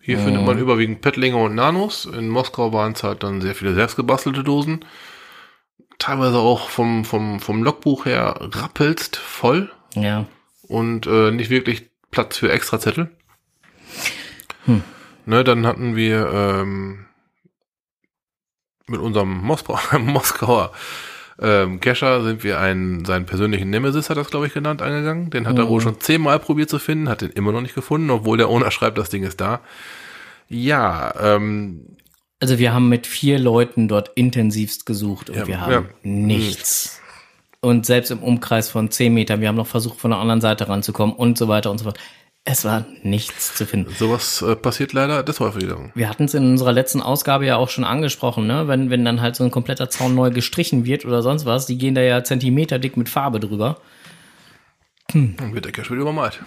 Hier 0.00 0.18
findet 0.20 0.44
man 0.44 0.58
überwiegend 0.58 1.00
Pettlinge 1.00 1.36
und 1.36 1.56
Nanos. 1.56 2.04
In 2.04 2.28
Moskau 2.28 2.72
waren 2.72 2.92
es 2.92 3.02
halt 3.02 3.24
dann 3.24 3.40
sehr 3.40 3.56
viele 3.56 3.74
selbstgebastelte 3.74 4.44
Dosen. 4.44 4.84
Teilweise 5.98 6.38
auch 6.38 6.68
vom, 6.70 7.04
vom, 7.04 7.40
vom 7.40 7.62
Logbuch 7.64 8.04
her 8.04 8.36
rappelst 8.40 9.16
voll 9.16 9.72
Ja. 9.94 10.26
und 10.68 11.06
äh, 11.08 11.32
nicht 11.32 11.50
wirklich 11.50 11.90
Platz 12.12 12.36
für 12.36 12.52
Extrazettel. 12.52 13.10
Ne, 15.24 15.42
dann 15.42 15.66
hatten 15.66 15.96
wir 15.96 16.30
ähm, 16.32 17.06
mit 18.86 19.00
unserem 19.00 19.38
Moskau, 19.42 19.78
Moskauer 19.98 20.70
ähm, 21.40 21.80
Kescher 21.80 22.22
sind 22.24 22.44
wir 22.44 22.58
einen, 22.58 23.04
seinen 23.04 23.26
persönlichen 23.26 23.68
Nemesis 23.70 24.08
hat 24.08 24.16
das 24.16 24.30
glaube 24.30 24.46
ich 24.46 24.54
genannt, 24.54 24.80
angegangen. 24.82 25.30
Den 25.30 25.46
hat 25.46 25.58
er 25.58 25.68
wohl 25.68 25.80
schon 25.80 26.00
zehnmal 26.00 26.38
probiert 26.38 26.70
zu 26.70 26.78
finden, 26.78 27.08
hat 27.08 27.20
den 27.20 27.30
immer 27.30 27.52
noch 27.52 27.60
nicht 27.60 27.74
gefunden, 27.74 28.10
obwohl 28.10 28.38
der 28.38 28.48
Owner 28.48 28.70
schreibt, 28.70 28.96
das 28.98 29.10
Ding 29.10 29.22
ist 29.22 29.40
da. 29.40 29.60
Ja, 30.48 31.12
ähm, 31.20 31.86
Also 32.40 32.58
wir 32.58 32.72
haben 32.72 32.88
mit 32.88 33.06
vier 33.06 33.38
Leuten 33.38 33.88
dort 33.88 34.10
intensivst 34.14 34.86
gesucht 34.86 35.28
und 35.30 35.36
Ja, 35.36 35.46
wir 35.46 35.60
haben 35.60 35.72
ja. 35.72 35.82
nichts. 36.02 37.00
Und 37.60 37.84
selbst 37.84 38.10
im 38.10 38.22
Umkreis 38.22 38.70
von 38.70 38.90
zehn 38.90 39.12
Metern, 39.12 39.40
wir 39.40 39.48
haben 39.48 39.56
noch 39.56 39.66
versucht, 39.66 39.98
von 39.98 40.12
der 40.12 40.20
anderen 40.20 40.40
Seite 40.40 40.68
ranzukommen 40.68 41.16
und 41.16 41.36
so 41.36 41.48
weiter 41.48 41.70
und 41.70 41.78
so 41.78 41.84
fort. 41.84 41.98
Es 42.48 42.64
war 42.64 42.84
nichts 43.02 43.56
zu 43.56 43.66
finden. 43.66 43.92
sowas 43.98 44.40
äh, 44.40 44.54
passiert 44.54 44.92
leider 44.92 45.24
des 45.24 45.40
Häufigeren. 45.40 45.90
Wir 45.96 46.08
hatten 46.08 46.24
es 46.26 46.34
in 46.34 46.44
unserer 46.44 46.70
letzten 46.72 47.02
Ausgabe 47.02 47.44
ja 47.44 47.56
auch 47.56 47.68
schon 47.68 47.82
angesprochen, 47.82 48.46
ne? 48.46 48.68
Wenn, 48.68 48.88
wenn 48.88 49.04
dann 49.04 49.20
halt 49.20 49.34
so 49.34 49.42
ein 49.42 49.50
kompletter 49.50 49.90
Zaun 49.90 50.14
neu 50.14 50.30
gestrichen 50.30 50.84
wird 50.84 51.04
oder 51.04 51.22
sonst 51.22 51.44
was, 51.44 51.66
die 51.66 51.76
gehen 51.76 51.96
da 51.96 52.02
ja 52.02 52.22
Zentimeter 52.22 52.78
dick 52.78 52.96
mit 52.96 53.08
Farbe 53.08 53.40
drüber. 53.40 53.78
Dann 55.12 55.54
wird 55.54 55.64
der 55.64 55.72
Cache 55.72 55.90
wieder 55.90 56.02
übermalt. 56.02 56.40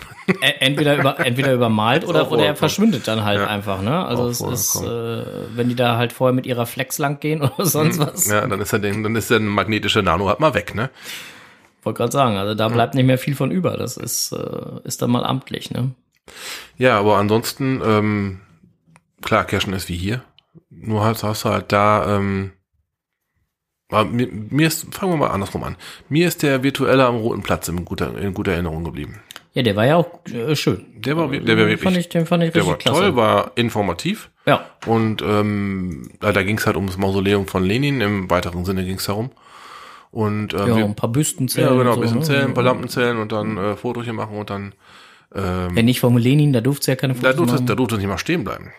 Entweder, 0.59 0.97
über, 0.97 1.19
entweder 1.19 1.53
übermalt 1.53 2.05
oder, 2.07 2.29
oder 2.31 2.45
er 2.45 2.55
verschwindet 2.55 3.07
dann 3.07 3.23
halt 3.23 3.39
Ja. 3.39 3.47
einfach, 3.47 3.81
ne? 3.81 4.05
Also 4.05 4.27
es 4.27 4.41
ist, 4.41 4.75
äh, 4.81 5.23
wenn 5.55 5.69
die 5.69 5.75
da 5.75 5.97
halt 5.97 6.13
vorher 6.13 6.33
mit 6.33 6.45
ihrer 6.45 6.65
Flex 6.65 6.97
lang 6.97 7.19
gehen 7.19 7.41
oder 7.57 7.65
sonst 7.65 7.99
was. 7.99 8.27
Ja, 8.27 8.45
dann 8.47 8.59
ist 8.62 8.71
der, 8.71 8.79
Ding- 8.79 9.03
dann 9.03 9.15
ist 9.15 9.29
der 9.31 9.39
magnetische 9.39 10.01
Nano 10.03 10.27
halt 10.29 10.39
mal 10.39 10.53
weg, 10.53 10.75
ne? 10.75 10.89
Wollte 11.83 11.97
gerade 11.97 12.11
sagen, 12.11 12.37
also 12.37 12.55
da 12.55 12.67
bleibt 12.67 12.95
nicht 12.95 13.05
mehr 13.05 13.17
viel 13.17 13.35
von 13.35 13.51
über. 13.51 13.77
Das 13.77 13.97
ist, 13.97 14.31
äh, 14.31 14.79
ist 14.83 15.01
dann 15.01 15.11
mal 15.11 15.23
amtlich, 15.23 15.71
ne? 15.71 15.91
Ja, 16.77 16.99
aber 16.99 17.17
ansonsten, 17.17 17.81
ähm, 17.83 18.41
klar, 19.21 19.45
Cashen 19.45 19.73
ist 19.73 19.89
wie 19.89 19.97
hier. 19.97 20.23
Nur 20.69 21.03
halt 21.03 21.23
hast 21.23 21.45
du 21.45 21.49
halt 21.49 21.71
da, 21.71 22.17
ähm, 22.17 22.51
mir, 23.91 24.27
mir 24.27 24.67
ist, 24.67 24.93
fangen 24.93 25.13
wir 25.13 25.17
mal 25.17 25.31
andersrum 25.31 25.63
an. 25.63 25.75
Mir 26.09 26.27
ist 26.27 26.43
der 26.43 26.63
virtuelle 26.63 27.05
am 27.05 27.15
Roten 27.15 27.41
Platz 27.41 27.67
in 27.67 27.85
guter, 27.85 28.17
in 28.17 28.33
guter 28.33 28.51
Erinnerung 28.51 28.83
geblieben. 28.83 29.21
Ja, 29.53 29.63
der 29.63 29.75
war 29.75 29.85
ja 29.85 29.95
auch 29.95 30.25
äh, 30.27 30.55
schön. 30.55 30.85
Der 30.95 31.17
war, 31.17 31.27
der 31.27 31.41
war 31.41 31.67
wirklich, 31.67 31.81
fand 31.81 31.97
ich, 31.97 32.09
den 32.09 32.25
fand 32.27 32.43
ich 32.43 32.51
der 32.51 32.67
war 32.67 32.77
klasse. 32.77 32.99
toll, 32.99 33.15
war 33.15 33.51
informativ 33.55 34.29
ja, 34.45 34.65
und 34.85 35.21
ähm, 35.21 36.11
da, 36.19 36.31
da 36.31 36.43
ging 36.43 36.57
es 36.57 36.67
halt 36.67 36.75
ums 36.75 36.97
Mausoleum 36.97 37.47
von 37.47 37.63
Lenin, 37.63 38.01
im 38.01 38.29
weiteren 38.29 38.63
Sinne 38.63 38.85
ging 38.85 38.97
es 38.97 39.05
darum. 39.05 39.31
Und 40.11 40.53
äh, 40.53 40.57
ja, 40.57 40.75
wir, 40.77 40.85
ein 40.85 40.95
paar 40.95 41.09
Büsten 41.11 41.47
ja, 41.49 41.69
genau, 41.73 41.93
ein 41.93 41.99
bisschen 42.01 42.19
ne? 42.19 42.23
zählen, 42.23 42.45
ein 42.47 42.53
paar 42.55 42.63
Lampen 42.63 42.89
zählen 42.89 43.17
und 43.17 43.31
dann 43.31 43.57
äh, 43.57 43.75
Fotochen 43.75 44.15
machen 44.15 44.35
und 44.37 44.49
dann 44.49 44.73
ähm, 45.35 45.75
Ja, 45.77 45.83
nicht 45.83 45.99
vom 45.99 46.17
Lenin, 46.17 46.51
da 46.53 46.61
durfte 46.61 46.89
ja 46.91 46.95
keine 46.95 47.13
Da 47.13 47.19
Fotos 47.19 47.35
durfte, 47.37 47.53
machen. 47.53 47.65
da 47.67 47.75
durfte 47.75 47.95
es 47.95 47.99
nicht 48.01 48.09
mal 48.09 48.17
stehen 48.17 48.43
bleiben. 48.43 48.71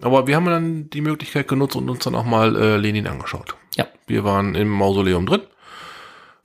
Aber 0.00 0.26
wir 0.26 0.34
haben 0.34 0.46
dann 0.46 0.88
die 0.90 1.02
Möglichkeit 1.02 1.46
genutzt 1.46 1.76
und 1.76 1.88
uns 1.90 2.02
dann 2.04 2.14
auch 2.14 2.24
mal 2.24 2.56
äh, 2.56 2.76
Lenin 2.78 3.06
angeschaut. 3.06 3.54
Ja, 3.76 3.86
Wir 4.06 4.24
waren 4.24 4.54
im 4.54 4.68
Mausoleum 4.68 5.26
drin. 5.26 5.42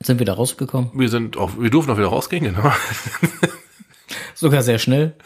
sind 0.00 0.18
wir 0.18 0.26
da 0.26 0.34
rausgekommen. 0.34 0.90
Wir 0.94 1.08
sind 1.08 1.36
auch, 1.38 1.52
wir 1.58 1.70
durften 1.70 1.90
auch 1.92 1.96
wieder 1.98 2.08
rausgehen, 2.08 2.44
genau. 2.44 2.70
Sogar 4.34 4.62
sehr 4.62 4.78
schnell. 4.78 5.16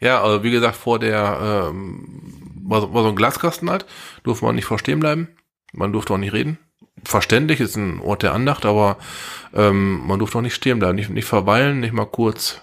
ja, 0.00 0.22
also 0.22 0.42
wie 0.44 0.50
gesagt, 0.50 0.76
vor 0.76 0.98
der 0.98 1.70
ähm, 1.70 2.04
war, 2.62 2.80
so- 2.82 2.94
war 2.94 3.02
so 3.02 3.08
ein 3.08 3.16
Glaskasten 3.16 3.68
halt, 3.70 3.86
durfte 4.22 4.44
man 4.44 4.54
nicht 4.54 4.64
vorstehen 4.66 5.00
bleiben. 5.00 5.28
Man 5.72 5.92
durfte 5.92 6.12
auch 6.14 6.18
nicht 6.18 6.32
reden. 6.32 6.58
Verständlich 7.04 7.60
ist 7.60 7.76
ein 7.76 8.00
Ort 8.00 8.22
der 8.22 8.34
Andacht, 8.34 8.64
aber 8.64 8.98
ähm, 9.54 10.06
man 10.06 10.18
durfte 10.18 10.38
auch 10.38 10.42
nicht 10.42 10.54
stehen 10.54 10.78
bleiben, 10.78 10.96
nicht, 10.96 11.10
nicht 11.10 11.24
verweilen, 11.24 11.80
nicht 11.80 11.92
mal 11.92 12.06
kurz. 12.06 12.60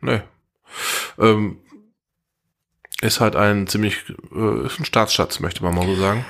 Nee. 0.00 0.20
Ähm, 1.18 1.58
ist 3.02 3.20
halt 3.20 3.36
ein 3.36 3.66
ziemlich, 3.66 3.96
äh, 4.34 4.66
ist 4.66 4.78
ein 4.78 4.84
Staatsschatz, 4.84 5.40
möchte 5.40 5.62
man 5.62 5.74
mal 5.74 5.86
so 5.86 5.96
sagen. 5.96 6.24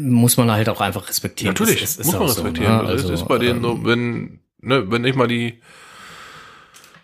Muss 0.00 0.36
man 0.36 0.50
halt 0.50 0.68
auch 0.68 0.80
einfach 0.80 1.08
respektieren. 1.08 1.52
Natürlich, 1.54 1.82
Es- 1.82 1.90
es 1.92 1.98
ist 1.98 2.06
muss 2.06 2.14
man 2.14 2.28
respektieren. 2.28 2.76
So, 2.78 2.82
ne? 2.84 2.88
Also, 2.88 3.12
es 3.12 3.20
ist 3.20 3.28
bei 3.28 3.38
denen 3.38 3.62
so, 3.62 3.84
wenn, 3.84 4.40
ne, 4.60 4.90
wenn 4.90 5.02
nicht 5.02 5.16
mal 5.16 5.28
die 5.28 5.60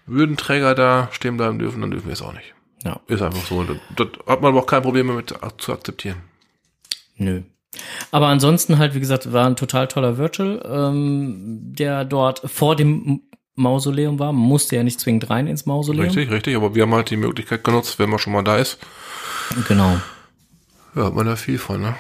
Würdenträger 0.06 0.74
da 0.74 1.08
stehen 1.12 1.36
bleiben 1.36 1.58
dürfen, 1.58 1.80
dann 1.80 1.90
dürfen 1.90 2.06
wir 2.06 2.12
es 2.14 2.22
auch 2.22 2.32
nicht. 2.32 2.54
Ja, 2.84 3.00
Ist 3.06 3.22
einfach 3.22 3.44
so. 3.46 3.62
Das, 3.62 3.76
das 3.96 4.08
hat 4.26 4.40
man 4.42 4.50
aber 4.52 4.60
auch 4.62 4.66
kein 4.66 4.82
Problem 4.82 5.06
damit 5.08 5.34
zu 5.58 5.72
akzeptieren. 5.72 6.16
nö. 7.16 7.42
Aber 8.10 8.26
ansonsten 8.26 8.78
halt, 8.78 8.94
wie 8.94 9.00
gesagt, 9.00 9.32
war 9.32 9.46
ein 9.46 9.56
total 9.56 9.88
toller 9.88 10.18
Virtual, 10.18 10.62
ähm, 10.68 11.58
der 11.72 12.04
dort 12.04 12.42
vor 12.44 12.76
dem 12.76 13.22
Mausoleum 13.54 14.18
war. 14.18 14.32
Man 14.32 14.42
musste 14.42 14.76
ja 14.76 14.82
nicht 14.82 15.00
zwingend 15.00 15.30
rein 15.30 15.46
ins 15.46 15.66
Mausoleum. 15.66 16.06
Richtig, 16.06 16.30
richtig. 16.30 16.56
Aber 16.56 16.74
wir 16.74 16.82
haben 16.82 16.94
halt 16.94 17.10
die 17.10 17.16
Möglichkeit 17.16 17.64
genutzt, 17.64 17.98
wenn 17.98 18.10
man 18.10 18.18
schon 18.18 18.32
mal 18.32 18.42
da 18.42 18.56
ist. 18.56 18.78
Genau. 19.68 19.98
Ja, 20.94 21.04
hat 21.04 21.14
man 21.14 21.26
da 21.26 21.36
viel 21.36 21.58
von, 21.58 21.80
ne? 21.80 21.94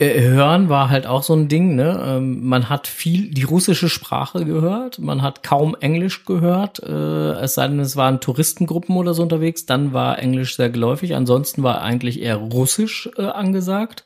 Äh, 0.00 0.20
Hören 0.20 0.68
war 0.68 0.90
halt 0.90 1.06
auch 1.06 1.24
so 1.24 1.34
ein 1.34 1.48
Ding, 1.48 1.74
ne? 1.74 2.00
Ähm, 2.04 2.46
man 2.46 2.68
hat 2.68 2.86
viel 2.86 3.30
die 3.30 3.42
russische 3.42 3.88
Sprache 3.88 4.44
gehört, 4.44 5.00
man 5.00 5.22
hat 5.22 5.42
kaum 5.42 5.76
Englisch 5.80 6.24
gehört, 6.24 6.80
äh, 6.80 7.32
es 7.40 7.54
sei 7.54 7.66
denn, 7.66 7.80
es 7.80 7.96
waren 7.96 8.20
Touristengruppen 8.20 8.96
oder 8.96 9.12
so 9.14 9.22
unterwegs, 9.22 9.66
dann 9.66 9.92
war 9.92 10.20
Englisch 10.20 10.56
sehr 10.56 10.70
geläufig, 10.70 11.16
ansonsten 11.16 11.64
war 11.64 11.82
eigentlich 11.82 12.20
eher 12.20 12.36
Russisch 12.36 13.10
äh, 13.16 13.22
angesagt. 13.22 14.04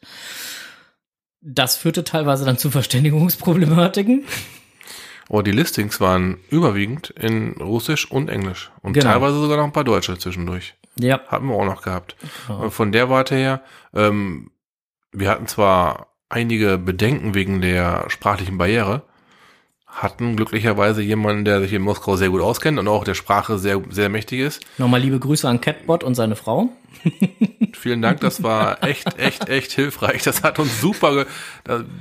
Das 1.43 1.77
führte 1.77 2.05
teilweise 2.05 2.45
dann 2.45 2.57
zu 2.57 2.71
Verständigungsproblematiken. 2.71 4.25
Aber 5.29 5.43
die 5.43 5.51
Listings 5.53 6.01
waren 6.01 6.39
überwiegend 6.51 7.11
in 7.11 7.53
Russisch 7.61 8.11
und 8.11 8.29
Englisch. 8.29 8.71
Und 8.83 8.93
Genau. 8.93 9.07
teilweise 9.07 9.41
sogar 9.41 9.57
noch 9.57 9.65
ein 9.65 9.73
paar 9.73 9.85
Deutsche 9.85 10.17
zwischendurch. 10.19 10.75
Ja, 10.99 11.21
Hatten 11.29 11.47
wir 11.49 11.55
auch 11.55 11.65
noch 11.65 11.83
gehabt. 11.83 12.17
Und 12.49 12.71
von 12.71 12.93
der 12.93 13.09
Warte 13.09 13.35
her, 13.35 13.63
ähm, 13.95 14.51
wir 15.11 15.31
hatten 15.31 15.47
zwar 15.47 16.09
einige 16.29 16.79
Bedenken 16.79 17.35
wegen 17.35 17.61
der 17.61 18.05
sprachlichen 18.09 18.59
Barriere, 18.59 19.03
hatten 19.93 20.37
glücklicherweise 20.37 21.03
jemanden, 21.03 21.45
der 21.45 21.61
sich 21.61 21.73
in 21.73 21.83
Moskau 21.83 22.17
sehr 22.17 22.31
gut 22.31 22.41
auskennt 22.41 22.79
und 22.79 22.89
auch 22.89 23.05
der 23.05 23.15
Sprache 23.15 23.59
sehr, 23.59 23.81
sehr 23.91 24.09
mächtig 24.09 24.41
ist. 24.41 24.65
nochmal 24.79 25.01
liebe 25.01 25.19
Grüße 25.19 25.47
an 25.49 25.61
Catbot 25.61 26.03
und 26.03 26.15
seine 26.15 26.35
Frau. 26.35 26.71
Vielen 27.75 28.01
Dank, 28.01 28.21
das 28.21 28.43
war 28.43 28.83
echt, 28.83 29.19
echt, 29.19 29.49
echt 29.49 29.73
hilfreich. 29.73 30.23
Das 30.23 30.43
hat 30.43 30.59
uns 30.59 30.81
super, 30.81 31.27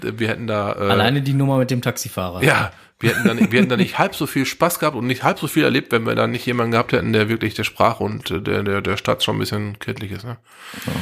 wir 0.01 0.27
hätten 0.27 0.47
da, 0.47 0.73
äh, 0.73 0.89
Alleine 0.89 1.21
die 1.21 1.33
Nummer 1.33 1.57
mit 1.57 1.69
dem 1.69 1.81
Taxifahrer. 1.81 2.43
ja, 2.43 2.71
wir 2.99 3.09
hätten 3.09 3.27
dann, 3.27 3.51
wir 3.51 3.59
hätten 3.59 3.69
da 3.69 3.77
nicht 3.77 3.97
halb 3.97 4.15
so 4.15 4.27
viel 4.27 4.45
Spaß 4.45 4.79
gehabt 4.79 4.95
und 4.95 5.07
nicht 5.07 5.23
halb 5.23 5.39
so 5.39 5.47
viel 5.47 5.63
erlebt, 5.63 5.91
wenn 5.91 6.05
wir 6.05 6.15
da 6.15 6.27
nicht 6.27 6.45
jemanden 6.45 6.71
gehabt 6.71 6.93
hätten, 6.93 7.13
der 7.13 7.29
wirklich 7.29 7.55
der 7.55 7.63
Sprache 7.63 8.03
und 8.03 8.29
der, 8.29 8.63
der, 8.63 8.81
der 8.81 8.97
Stadt 8.97 9.23
schon 9.23 9.35
ein 9.35 9.39
bisschen 9.39 9.79
kenntlich 9.79 10.11
ist, 10.11 10.23
ne? 10.23 10.37
Ja. 10.85 10.93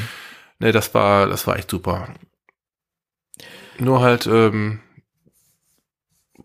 Nee, 0.60 0.72
das 0.72 0.94
war, 0.94 1.28
das 1.28 1.46
war 1.46 1.58
echt 1.58 1.70
super. 1.70 2.10
Nur 3.80 4.02
halt, 4.02 4.28
ähm, 4.28 4.80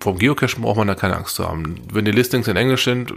vom 0.01 0.19
Geocachen 0.19 0.63
braucht 0.63 0.77
man 0.77 0.89
da 0.89 0.95
keine 0.95 1.17
Angst 1.17 1.37
zu 1.37 1.47
haben. 1.47 1.77
Wenn 1.93 2.05
die 2.05 2.11
Listings 2.11 2.49
in 2.49 2.57
Englisch 2.57 2.85
sind, 2.85 3.13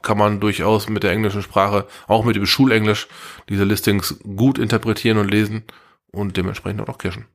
kann 0.00 0.18
man 0.18 0.40
durchaus 0.40 0.88
mit 0.88 1.02
der 1.02 1.12
englischen 1.12 1.42
Sprache, 1.42 1.86
auch 2.08 2.24
mit 2.24 2.36
dem 2.36 2.46
Schulenglisch, 2.46 3.08
diese 3.48 3.64
Listings 3.64 4.18
gut 4.36 4.58
interpretieren 4.58 5.18
und 5.18 5.30
lesen 5.30 5.64
und 6.10 6.36
dementsprechend 6.36 6.88
auch 6.88 6.98
cachen. 6.98 7.26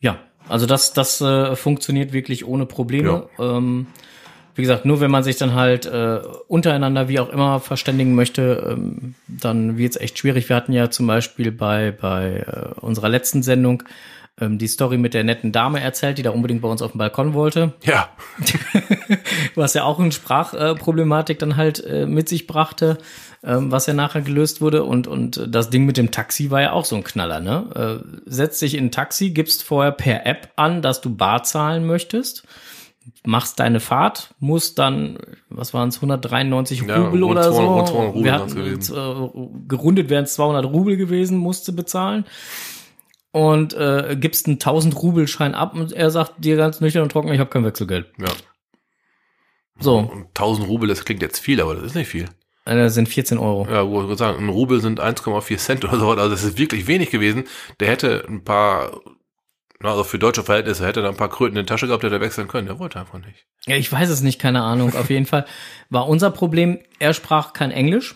Ja, 0.00 0.18
also 0.48 0.66
das, 0.66 0.92
das 0.92 1.20
äh, 1.20 1.56
funktioniert 1.56 2.12
wirklich 2.12 2.46
ohne 2.46 2.66
Probleme. 2.66 3.28
Ähm, 3.38 3.86
wie 4.54 4.62
gesagt, 4.62 4.84
nur 4.84 5.00
wenn 5.00 5.10
man 5.10 5.24
sich 5.24 5.36
dann 5.36 5.54
halt 5.54 5.84
äh, 5.86 6.20
untereinander 6.46 7.08
wie 7.08 7.18
auch 7.18 7.28
immer 7.28 7.58
verständigen 7.58 8.14
möchte, 8.14 8.70
ähm, 8.70 9.14
dann 9.26 9.78
wird 9.78 9.92
es 9.92 10.00
echt 10.00 10.18
schwierig. 10.18 10.48
Wir 10.48 10.56
hatten 10.56 10.72
ja 10.72 10.90
zum 10.90 11.06
Beispiel 11.06 11.50
bei, 11.50 11.90
bei 11.90 12.44
äh, 12.46 12.80
unserer 12.80 13.08
letzten 13.08 13.42
Sendung 13.42 13.82
ähm, 14.40 14.58
die 14.58 14.66
Story 14.66 14.98
mit 14.98 15.14
der 15.14 15.24
netten 15.24 15.52
Dame 15.52 15.80
erzählt, 15.80 16.18
die 16.18 16.22
da 16.22 16.30
unbedingt 16.30 16.62
bei 16.62 16.68
uns 16.68 16.82
auf 16.82 16.92
dem 16.92 16.98
Balkon 16.98 17.34
wollte. 17.34 17.74
Ja. 17.82 18.08
was 19.54 19.74
ja 19.74 19.84
auch 19.84 20.00
eine 20.00 20.12
Sprachproblematik 20.12 21.38
dann 21.38 21.56
halt 21.56 21.84
äh, 21.84 22.06
mit 22.06 22.28
sich 22.28 22.46
brachte, 22.46 22.98
ähm, 23.44 23.70
was 23.70 23.86
ja 23.86 23.94
nachher 23.94 24.22
gelöst 24.22 24.60
wurde. 24.60 24.84
Und, 24.84 25.06
und 25.06 25.46
das 25.48 25.70
Ding 25.70 25.86
mit 25.86 25.96
dem 25.96 26.10
Taxi 26.10 26.50
war 26.50 26.62
ja 26.62 26.72
auch 26.72 26.84
so 26.84 26.96
ein 26.96 27.04
Knaller, 27.04 27.40
ne? 27.40 28.02
Äh, 28.04 28.20
setzt 28.26 28.60
dich 28.62 28.74
in 28.74 28.86
ein 28.86 28.90
Taxi, 28.90 29.30
gibst 29.30 29.62
vorher 29.62 29.92
per 29.92 30.26
App 30.26 30.50
an, 30.56 30.82
dass 30.82 31.00
du 31.00 31.14
bar 31.14 31.44
zahlen 31.44 31.86
möchtest 31.86 32.44
machst 33.24 33.60
deine 33.60 33.80
Fahrt, 33.80 34.34
musst 34.38 34.78
dann, 34.78 35.18
was 35.48 35.74
waren 35.74 35.88
es, 35.88 35.96
193 35.96 36.82
Ja, 36.82 37.04
Rubel 37.04 37.22
oder 37.22 37.42
200 37.42 37.54
so. 37.54 37.74
rund 37.74 37.88
200 37.88 38.14
Rubel 38.14 38.24
Wir 38.24 38.32
hatten, 38.32 38.58
äh, 38.58 39.68
gerundet 39.68 40.08
wären 40.08 40.24
es 40.24 40.34
200 40.34 40.64
Rubel 40.64 40.96
gewesen, 40.96 41.38
musste 41.38 41.72
bezahlen. 41.72 42.24
Und 43.34 43.74
äh, 43.74 44.16
gibst 44.18 44.46
einen 44.46 44.54
1000 44.60 44.94
Rubelschein 45.02 45.56
ab 45.56 45.74
und 45.74 45.90
er 45.92 46.12
sagt 46.12 46.34
dir 46.44 46.56
ganz 46.56 46.80
nüchtern 46.80 47.02
und 47.02 47.10
trocken, 47.10 47.32
ich 47.32 47.40
habe 47.40 47.50
kein 47.50 47.64
Wechselgeld. 47.64 48.06
Ja. 48.16 48.28
So, 49.80 49.98
Und 49.98 50.26
1000 50.28 50.68
Rubel, 50.68 50.88
das 50.88 51.04
klingt 51.04 51.20
jetzt 51.20 51.40
viel, 51.40 51.60
aber 51.60 51.74
das 51.74 51.82
ist 51.82 51.94
nicht 51.96 52.06
viel. 52.08 52.26
äh, 52.64 52.76
das 52.76 52.94
sind 52.94 53.08
14 53.08 53.38
Euro. 53.38 53.66
Ja, 53.68 53.88
wo 53.88 54.02
ich 54.02 54.06
würde 54.06 54.18
sagen, 54.18 54.38
ein 54.44 54.48
Rubel 54.48 54.80
sind 54.80 55.00
1,4 55.00 55.56
Cent 55.56 55.84
oder 55.84 55.98
so. 55.98 56.10
Also 56.10 56.30
das 56.30 56.44
ist 56.44 56.58
wirklich 56.58 56.86
wenig 56.86 57.10
gewesen. 57.10 57.42
Der 57.80 57.88
hätte 57.88 58.24
ein 58.28 58.44
paar, 58.44 59.00
also 59.82 60.04
für 60.04 60.20
deutsche 60.20 60.44
Verhältnisse 60.44 60.86
hätte 60.86 61.02
er 61.02 61.08
ein 61.08 61.16
paar 61.16 61.28
Kröten 61.28 61.56
in 61.56 61.66
der 61.66 61.74
Tasche 61.74 61.88
gehabt, 61.88 62.04
der 62.04 62.10
hätte 62.12 62.20
wechseln 62.20 62.46
können. 62.46 62.68
Der 62.68 62.78
wollte 62.78 63.00
einfach 63.00 63.18
nicht. 63.18 63.46
Ja, 63.66 63.74
ich 63.74 63.90
weiß 63.90 64.10
es 64.10 64.20
nicht, 64.20 64.40
keine 64.40 64.62
Ahnung. 64.62 64.94
Auf 64.94 65.10
jeden 65.10 65.26
Fall 65.26 65.44
war 65.90 66.08
unser 66.08 66.30
Problem, 66.30 66.78
er 67.00 67.14
sprach 67.14 67.52
kein 67.52 67.72
Englisch, 67.72 68.14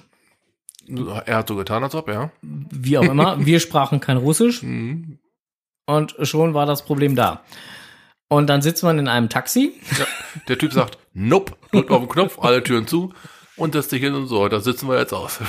Er 1.26 1.36
hat 1.36 1.48
so 1.48 1.56
getan, 1.56 1.84
als 1.84 1.94
ob, 1.94 2.08
ja. 2.08 2.30
wie 2.42 2.98
auch 2.98 3.02
immer. 3.02 3.36
Wir 3.44 3.60
sprachen 3.60 4.00
kein 4.00 4.16
Russisch. 4.16 4.62
Mhm. 4.62 5.18
Und 5.86 6.16
schon 6.22 6.54
war 6.54 6.66
das 6.66 6.84
Problem 6.84 7.16
da. 7.16 7.42
Und 8.28 8.48
dann 8.48 8.60
sitzt 8.60 8.82
man 8.82 8.98
in 8.98 9.08
einem 9.08 9.28
Taxi. 9.28 9.72
Der 10.48 10.58
Typ 10.58 10.72
sagt, 10.72 10.98
nope, 11.14 11.54
drückt 11.72 11.90
auf 11.90 12.00
den 12.00 12.08
Knopf, 12.08 12.38
alle 12.40 12.62
Türen 12.62 12.86
zu 12.86 13.12
und 13.56 13.74
sich 13.74 14.00
hin 14.00 14.14
und 14.14 14.26
so, 14.26 14.48
da 14.48 14.60
sitzen 14.60 14.88
wir 14.88 14.98
jetzt 14.98 15.12
aus. 15.12 15.40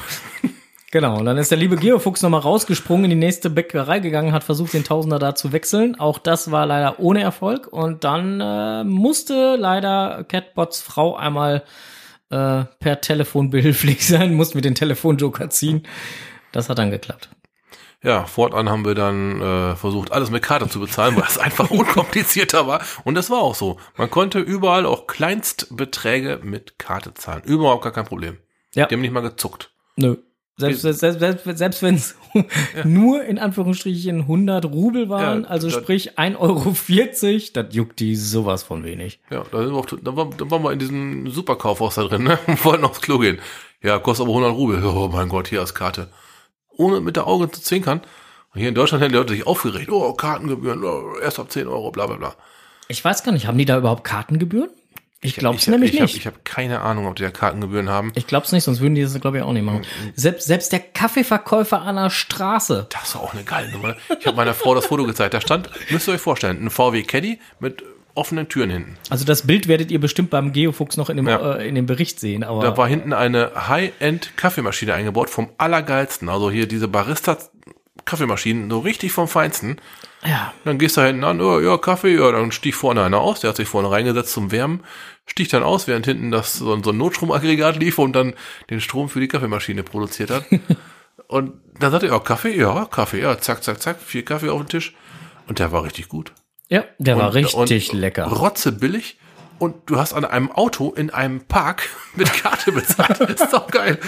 Genau, 0.91 1.19
und 1.19 1.25
dann 1.25 1.37
ist 1.37 1.51
der 1.51 1.57
liebe 1.59 1.75
Geofuchs 1.75 2.23
nochmal 2.23 2.41
rausgesprungen, 2.41 3.03
in 3.03 3.11
die 3.11 3.15
nächste 3.15 3.51
Bäckerei 3.51 3.99
gegangen, 3.99 4.31
hat 4.31 4.43
versucht, 4.43 4.73
den 4.73 4.83
Tausender 4.83 5.19
da 5.19 5.35
zu 5.35 5.51
wechseln. 5.51 5.99
Auch 5.99 6.17
das 6.17 6.49
war 6.49 6.65
leider 6.65 6.99
ohne 6.99 7.21
Erfolg. 7.21 7.67
Und 7.67 8.03
dann 8.03 8.41
äh, 8.41 8.83
musste 8.83 9.55
leider 9.55 10.23
Catbots 10.27 10.81
Frau 10.81 11.15
einmal 11.15 11.61
äh, 12.29 12.65
per 12.79 13.01
Telefon 13.01 13.49
behilflich 13.49 14.05
sein, 14.07 14.33
musste 14.33 14.57
mit 14.57 14.65
den 14.65 14.75
Telefonjoker 14.75 15.49
ziehen. 15.49 15.83
Das 16.51 16.69
hat 16.69 16.79
dann 16.79 16.91
geklappt. 16.91 17.29
Ja, 18.01 18.25
fortan 18.25 18.69
haben 18.69 18.85
wir 18.85 18.95
dann 18.95 19.41
äh, 19.41 19.75
versucht, 19.75 20.13
alles 20.13 20.31
mit 20.31 20.41
Karte 20.41 20.69
zu 20.69 20.79
bezahlen, 20.79 21.17
weil 21.17 21.25
es 21.27 21.37
einfach 21.39 21.69
unkomplizierter 21.69 22.65
war. 22.65 22.81
Und 23.03 23.15
das 23.15 23.29
war 23.29 23.39
auch 23.39 23.55
so. 23.55 23.77
Man 23.97 24.09
konnte 24.09 24.39
überall 24.39 24.85
auch 24.85 25.05
Kleinstbeträge 25.05 26.39
mit 26.41 26.79
Karte 26.79 27.13
zahlen. 27.13 27.43
Überhaupt 27.43 27.83
gar 27.83 27.91
kein 27.91 28.05
Problem. 28.05 28.37
Ja. 28.73 28.85
Die 28.85 28.95
haben 28.95 29.01
nicht 29.01 29.11
mal 29.11 29.21
gezuckt. 29.21 29.71
Nö. 29.97 30.15
Selbst, 30.55 30.81
selbst, 30.81 30.99
selbst, 30.99 31.19
selbst, 31.19 31.57
selbst 31.57 31.81
wenn 31.83 31.95
es 31.95 32.15
nur 32.83 33.23
in 33.23 33.39
Anführungsstrichen 33.39 34.21
100 34.21 34.65
Rubel 34.65 35.09
waren, 35.09 35.43
Ja, 35.43 35.49
also 35.49 35.69
sprich 35.69 36.17
1,40 36.17 36.37
Euro, 36.39 36.75
das 37.53 37.75
juckt 37.75 37.99
die 37.99 38.15
sowas 38.15 38.63
von 38.63 38.83
wenig. 38.83 39.19
Ja, 39.29 39.43
da, 39.51 39.63
sind 39.63 39.73
wir 39.73 39.79
auch, 39.79 39.85
da, 39.85 40.15
waren, 40.15 40.33
da 40.37 40.51
waren 40.51 40.63
wir 40.63 40.71
in 40.71 40.79
diesem 40.79 41.29
Superkaufhaus 41.29 41.95
da 41.95 42.03
drin, 42.03 42.23
ne? 42.23 42.39
Und 42.47 42.63
wollten 42.65 42.83
aufs 42.83 43.01
Klo 43.01 43.19
gehen. 43.19 43.39
Ja, 43.81 43.99
kostet 43.99 44.25
aber 44.25 44.35
100 44.35 44.53
Rubel. 44.53 44.83
Oh 44.85 45.09
mein 45.11 45.29
Gott, 45.29 45.47
hier 45.47 45.61
als 45.61 45.73
Karte. 45.73 46.09
Ohne 46.69 47.01
mit 47.01 47.15
der 47.15 47.27
Augen 47.27 47.51
zu 47.51 47.61
zwinkern. 47.61 48.01
Und 48.53 48.59
hier 48.59 48.69
in 48.69 48.75
Deutschland 48.75 49.01
hätten 49.03 49.13
die 49.13 49.17
Leute 49.17 49.33
sich 49.33 49.45
aufgeregt. 49.45 49.91
Oh, 49.91 50.13
Kartengebühren, 50.13 50.83
oh, 50.83 51.17
erst 51.21 51.39
ab 51.39 51.51
10 51.51 51.67
Euro, 51.67 51.91
bla 51.91 52.07
bla 52.07 52.15
bla. 52.15 52.35
Ich 52.87 53.05
weiß 53.05 53.23
gar 53.23 53.31
nicht, 53.31 53.47
haben 53.47 53.57
die 53.57 53.65
da 53.65 53.77
überhaupt 53.77 54.03
Kartengebühren? 54.03 54.71
Ich 55.21 55.35
glaube 55.35 55.57
es 55.57 55.63
ich, 55.63 55.67
nämlich 55.67 55.93
ich 55.93 55.99
nicht. 55.99 56.11
Hab, 56.13 56.17
ich 56.19 56.25
habe 56.27 56.37
keine 56.45 56.79
Ahnung, 56.79 57.05
ob 57.07 57.15
die 57.17 57.23
da 57.23 57.29
Kartengebühren 57.31 57.89
haben. 57.89 58.13
Ich 58.15 58.25
glaube 58.25 58.45
es 58.45 58.53
nicht, 58.53 58.63
sonst 58.63 58.79
würden 58.79 58.95
die 58.95 59.01
das, 59.03 59.19
glaube 59.19 59.37
ich, 59.37 59.43
auch 59.43 59.51
nicht 59.51 59.63
machen. 59.65 59.81
Selbst, 60.15 60.47
selbst 60.47 60.71
der 60.71 60.79
Kaffeeverkäufer 60.79 61.81
an 61.81 61.97
der 61.97 62.09
Straße. 62.09 62.87
Das 62.89 63.15
war 63.15 63.23
auch 63.23 63.33
eine 63.33 63.43
geile 63.43 63.69
Nummer. 63.71 63.89
ne? 63.89 63.95
Ich 64.19 64.25
habe 64.25 64.37
meiner 64.37 64.53
Frau 64.53 64.73
das 64.75 64.85
Foto 64.85 65.03
gezeigt. 65.05 65.33
Da 65.33 65.41
stand, 65.41 65.69
müsst 65.89 66.07
ihr 66.07 66.13
euch 66.13 66.21
vorstellen, 66.21 66.63
ein 66.63 66.69
VW 66.69 67.03
Caddy 67.03 67.39
mit 67.59 67.83
offenen 68.15 68.47
Türen 68.47 68.69
hinten. 68.69 68.97
Also 69.09 69.25
das 69.25 69.45
Bild 69.45 69.67
werdet 69.67 69.91
ihr 69.91 69.99
bestimmt 69.99 70.29
beim 70.29 70.53
Geofuchs 70.53 70.95
noch 70.97 71.09
in 71.09 71.17
dem, 71.17 71.27
Ja. 71.27 71.55
äh, 71.57 71.67
in 71.67 71.75
dem 71.75 71.85
Bericht 71.85 72.19
sehen. 72.21 72.43
Aber 72.45 72.61
Da 72.61 72.77
war 72.77 72.87
hinten 72.87 73.11
eine 73.13 73.51
High-End-Kaffeemaschine 73.67 74.93
eingebaut, 74.93 75.29
vom 75.29 75.49
allergeilsten. 75.57 76.29
Also 76.29 76.49
hier 76.49 76.65
diese 76.67 76.87
Barista-Kaffeemaschinen, 76.87 78.69
so 78.69 78.79
richtig 78.79 79.11
vom 79.11 79.27
Feinsten. 79.27 79.77
Ja, 80.25 80.53
Dann 80.65 80.77
gehst 80.77 80.97
du 80.97 81.01
da 81.01 81.07
hinten 81.07 81.23
an, 81.23 81.39
oh, 81.41 81.59
ja, 81.59 81.77
Kaffee, 81.77 82.15
ja, 82.17 82.31
dann 82.31 82.51
stieg 82.51 82.75
vorne 82.75 83.03
einer 83.03 83.19
aus, 83.19 83.39
der 83.39 83.49
hat 83.51 83.57
sich 83.57 83.67
vorne 83.69 83.89
reingesetzt 83.89 84.31
zum 84.33 84.51
Wärmen, 84.51 84.83
stieg 85.25 85.49
dann 85.49 85.63
aus, 85.63 85.87
während 85.87 86.05
hinten 86.05 86.31
das 86.31 86.55
so, 86.55 86.73
ein- 86.73 86.83
so 86.83 86.91
ein 86.91 86.97
Notstromaggregat 86.97 87.77
lief 87.77 87.99
und 87.99 88.13
dann 88.13 88.33
den 88.69 88.81
Strom 88.81 89.07
für 89.09 89.19
die 89.21 89.27
Kaffeemaschine 89.29 89.83
produziert 89.83 90.29
hat. 90.31 90.43
und 91.27 91.53
dann 91.79 91.91
sagte 91.91 92.07
er, 92.07 92.13
ja, 92.13 92.19
Kaffee, 92.19 92.57
ja, 92.57 92.85
Kaffee, 92.85 93.21
ja, 93.21 93.37
zack, 93.37 93.63
zack, 93.63 93.81
zack, 93.81 94.01
vier 94.01 94.25
Kaffee 94.25 94.49
auf 94.49 94.59
den 94.61 94.67
Tisch. 94.67 94.93
Und 95.47 95.59
der 95.59 95.71
war 95.71 95.83
richtig 95.83 96.09
gut. 96.09 96.33
ja, 96.67 96.83
der 96.97 97.17
war 97.17 97.27
Und- 97.27 97.35
richtig 97.35 97.91
und 97.93 97.99
lecker. 97.99 98.25
Rotze 98.25 98.71
billig. 98.71 99.17
Und 99.57 99.89
du 99.89 99.97
hast 99.97 100.13
an 100.13 100.23
einem 100.23 100.49
Auto 100.51 100.91
in 100.93 101.09
einem 101.09 101.41
Park 101.41 101.89
mit 102.15 102.31
Karte 102.33 102.71
bezahlt. 102.71 103.19
ist 103.29 103.51
doch 103.53 103.67
geil. 103.67 103.99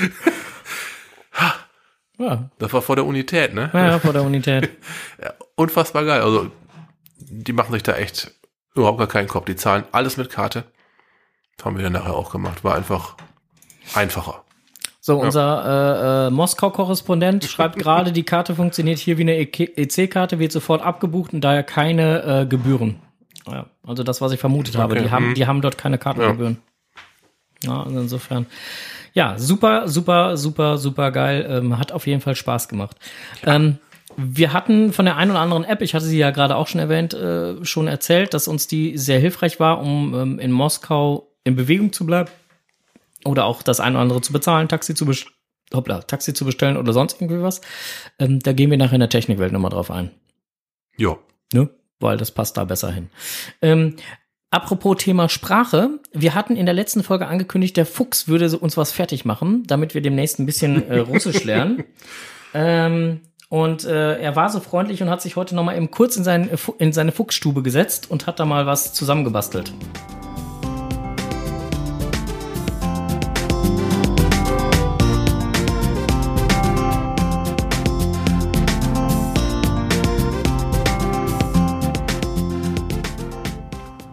Ja, 2.17 2.50
Das 2.60 2.71
war 2.74 2.82
vor 2.82 2.95
der 2.95 3.06
Unität, 3.06 3.54
ne? 3.54 3.69
ja, 3.74 3.97
vor 4.00 4.13
der 4.13 4.21
Unität. 4.24 4.69
Ja, 5.21 5.34
unfassbar 5.62 6.06
geil. 6.06 6.21
Also, 6.21 6.52
die 7.17 7.54
machen 7.54 7.74
sich 7.74 7.84
da 7.84 7.95
echt 7.95 8.32
überhaupt 8.76 8.97
gar 8.97 9.08
keinen 9.08 9.28
Kopf. 9.28 9.45
Die 9.45 9.56
zahlen 9.56 9.84
alles 9.91 10.17
mit 10.17 10.30
Karte. 10.30 10.65
Das 11.58 11.65
haben 11.65 11.78
wir 11.78 11.84
dann 11.84 11.93
nachher 11.93 12.15
auch 12.15 12.32
gemacht. 12.32 12.63
War 12.63 12.76
einfach 12.76 13.15
einfacher. 13.93 14.43
So, 15.04 15.19
unser 15.19 15.65
äh, 15.65 16.28
äh, 16.28 16.30
Moskau-Korrespondent 16.30 17.45
schreibt 17.45 17.76
gerade, 17.80 18.12
die 18.12 18.24
Karte 18.24 18.56
funktioniert 18.56 19.00
hier 19.00 19.17
wie 19.17 19.24
eine 19.24 19.38
EC-Karte, 19.38 20.38
wird 20.38 20.52
sofort 20.52 20.84
abgebucht 20.84 21.34
und 21.34 21.41
daher 21.41 21.63
keine 21.63 22.41
äh, 22.41 22.45
Gebühren. 22.45 23.00
Ja, 23.47 23.65
also 23.84 24.04
das, 24.04 24.21
was 24.21 24.32
ich 24.32 24.39
vermutet 24.39 24.78
habe. 24.78 24.93
Okay, 24.93 25.04
Die 25.04 25.12
haben, 25.12 25.30
mhm. 25.30 25.34
die 25.34 25.47
haben 25.47 25.62
dort 25.62 25.78
keine 25.78 25.97
Kartengebühren. 25.97 26.58
Ja, 27.63 27.84
also 27.84 28.00
insofern. 28.00 28.45
Ja, 29.13 29.38
super, 29.38 29.88
super, 29.88 30.38
super, 30.38 30.78
super 30.78 31.12
geil. 31.12 31.47
Ähm, 31.50 31.78
hat 31.80 31.91
auf 31.91 32.06
jeden 32.06 32.21
Fall 32.21 32.36
Spaß 32.36 32.67
gemacht. 32.67 32.97
Ähm, 33.43 33.80
wir 34.17 34.54
hatten 34.54 34.93
von 34.93 35.06
der 35.06 35.17
einen 35.17 35.32
oder 35.32 35.39
anderen 35.39 35.63
App, 35.63 35.82
ich 35.82 35.93
hatte 35.93 36.06
sie 36.06 36.17
ja 36.17 36.32
gerade 36.32 36.56
auch 36.56 36.67
schon 36.67 36.80
erwähnt, 36.80 37.13
äh, 37.13 37.63
schon 37.65 37.88
erzählt, 37.88 38.34
dass 38.34 38.47
uns 38.47 38.67
die 38.67 38.97
sehr 38.97 39.19
hilfreich 39.19 39.60
war, 39.60 39.82
um 39.82 40.13
ähm, 40.13 40.39
in 40.39 40.52
Moskau 40.52 41.32
in 41.43 41.56
Bewegung 41.56 41.91
zu 41.93 42.06
bleiben 42.06 42.30
oder 43.26 43.45
auch 43.45 43.63
das 43.63 43.80
eine 43.80 43.95
oder 43.95 44.04
andere 44.04 44.21
zu 44.21 44.34
bezahlen, 44.34 44.67
Taxi 44.67 44.95
zu, 44.95 45.06
best 45.06 45.28
Hoppla, 45.74 46.02
Taxi 46.02 46.34
zu 46.34 46.45
bestellen 46.45 46.78
oder 46.78 46.93
sonst 46.93 47.21
irgendwie 47.21 47.41
was. 47.41 47.62
Ähm, 48.19 48.39
da 48.39 48.54
gehen 48.54 48.69
wir 48.69 48.78
nachher 48.78 48.95
in 48.95 49.00
der 49.02 49.10
Technikwelt 49.10 49.52
nochmal 49.52 49.71
drauf 49.71 49.91
ein. 49.91 50.12
Ja. 50.97 51.17
Ne? 51.54 51.69
Weil 52.00 52.17
das 52.17 52.32
passt 52.32 52.58
da 52.58 52.65
besser 52.65 52.91
hin. 52.91 53.10
Ähm, 53.62 53.95
apropos 54.50 54.97
Thema 54.97 55.30
Sprache. 55.30 56.00
Wir 56.13 56.36
hatten 56.36 56.56
in 56.56 56.65
der 56.65 56.76
letzten 56.76 57.04
Folge 57.04 57.28
angekündigt, 57.28 57.78
der 57.78 57.86
Fuchs 57.86 58.28
würde 58.28 58.58
uns 58.58 58.76
was 58.76 58.91
fertig 58.91 59.24
machen, 59.24 59.63
damit 59.67 59.93
wir 59.93 60.02
demnächst 60.02 60.39
ein 60.39 60.45
bisschen 60.45 60.88
äh, 60.89 61.00
Russisch 61.00 61.43
lernen. 61.43 61.84
ähm, 62.54 63.21
und 63.51 63.83
äh, 63.83 64.17
er 64.17 64.37
war 64.37 64.49
so 64.49 64.61
freundlich 64.61 65.03
und 65.03 65.09
hat 65.09 65.21
sich 65.21 65.35
heute 65.35 65.55
nochmal 65.55 65.75
eben 65.75 65.91
kurz 65.91 66.15
in, 66.15 66.23
seinen, 66.23 66.49
in 66.77 66.93
seine 66.93 67.11
Fuchsstube 67.11 67.61
gesetzt 67.61 68.09
und 68.09 68.25
hat 68.25 68.39
da 68.39 68.45
mal 68.45 68.65
was 68.65 68.93
zusammengebastelt. 68.93 69.73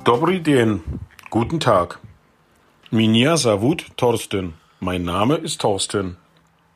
Dobri 0.02 0.40
den. 0.40 0.82
Guten 1.30 1.60
Tag. 1.60 2.00
Minia 2.90 3.36
Savut 3.36 3.86
Thorsten. 3.96 4.54
Mein 4.80 5.04
Name 5.04 5.36
ist 5.36 5.60
Thorsten. 5.60 6.16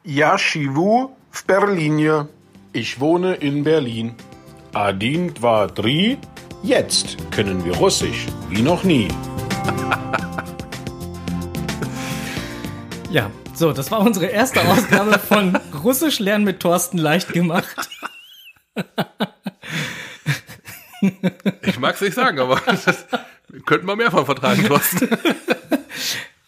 Ja, 0.04 0.38
Shivu 0.38 1.10
w 1.32 1.42
Berlinie. 1.48 2.28
Ich 2.74 3.00
wohne 3.00 3.34
in 3.34 3.64
Berlin. 3.64 4.14
Adin 4.72 5.26
dient 5.26 5.42
war 5.42 5.66
dri. 5.66 6.16
Jetzt 6.62 7.18
können 7.30 7.62
wir 7.66 7.76
Russisch 7.76 8.26
wie 8.48 8.62
noch 8.62 8.82
nie. 8.82 9.08
Ja, 13.10 13.30
so, 13.52 13.74
das 13.74 13.90
war 13.90 14.00
unsere 14.00 14.24
erste 14.24 14.62
Ausgabe 14.62 15.18
von 15.18 15.54
Russisch 15.84 16.18
lernen 16.18 16.44
mit 16.46 16.60
Thorsten 16.60 16.96
leicht 16.96 17.34
gemacht. 17.34 17.76
Ich 21.60 21.78
mag 21.78 21.96
es 21.96 22.00
nicht 22.00 22.14
sagen, 22.14 22.38
aber 22.38 22.58
das 22.64 23.04
könnten 23.66 23.86
wir 23.86 23.96
mehr 23.96 24.10
von 24.10 24.24
vertragen, 24.24 24.64
Thorsten. 24.64 25.10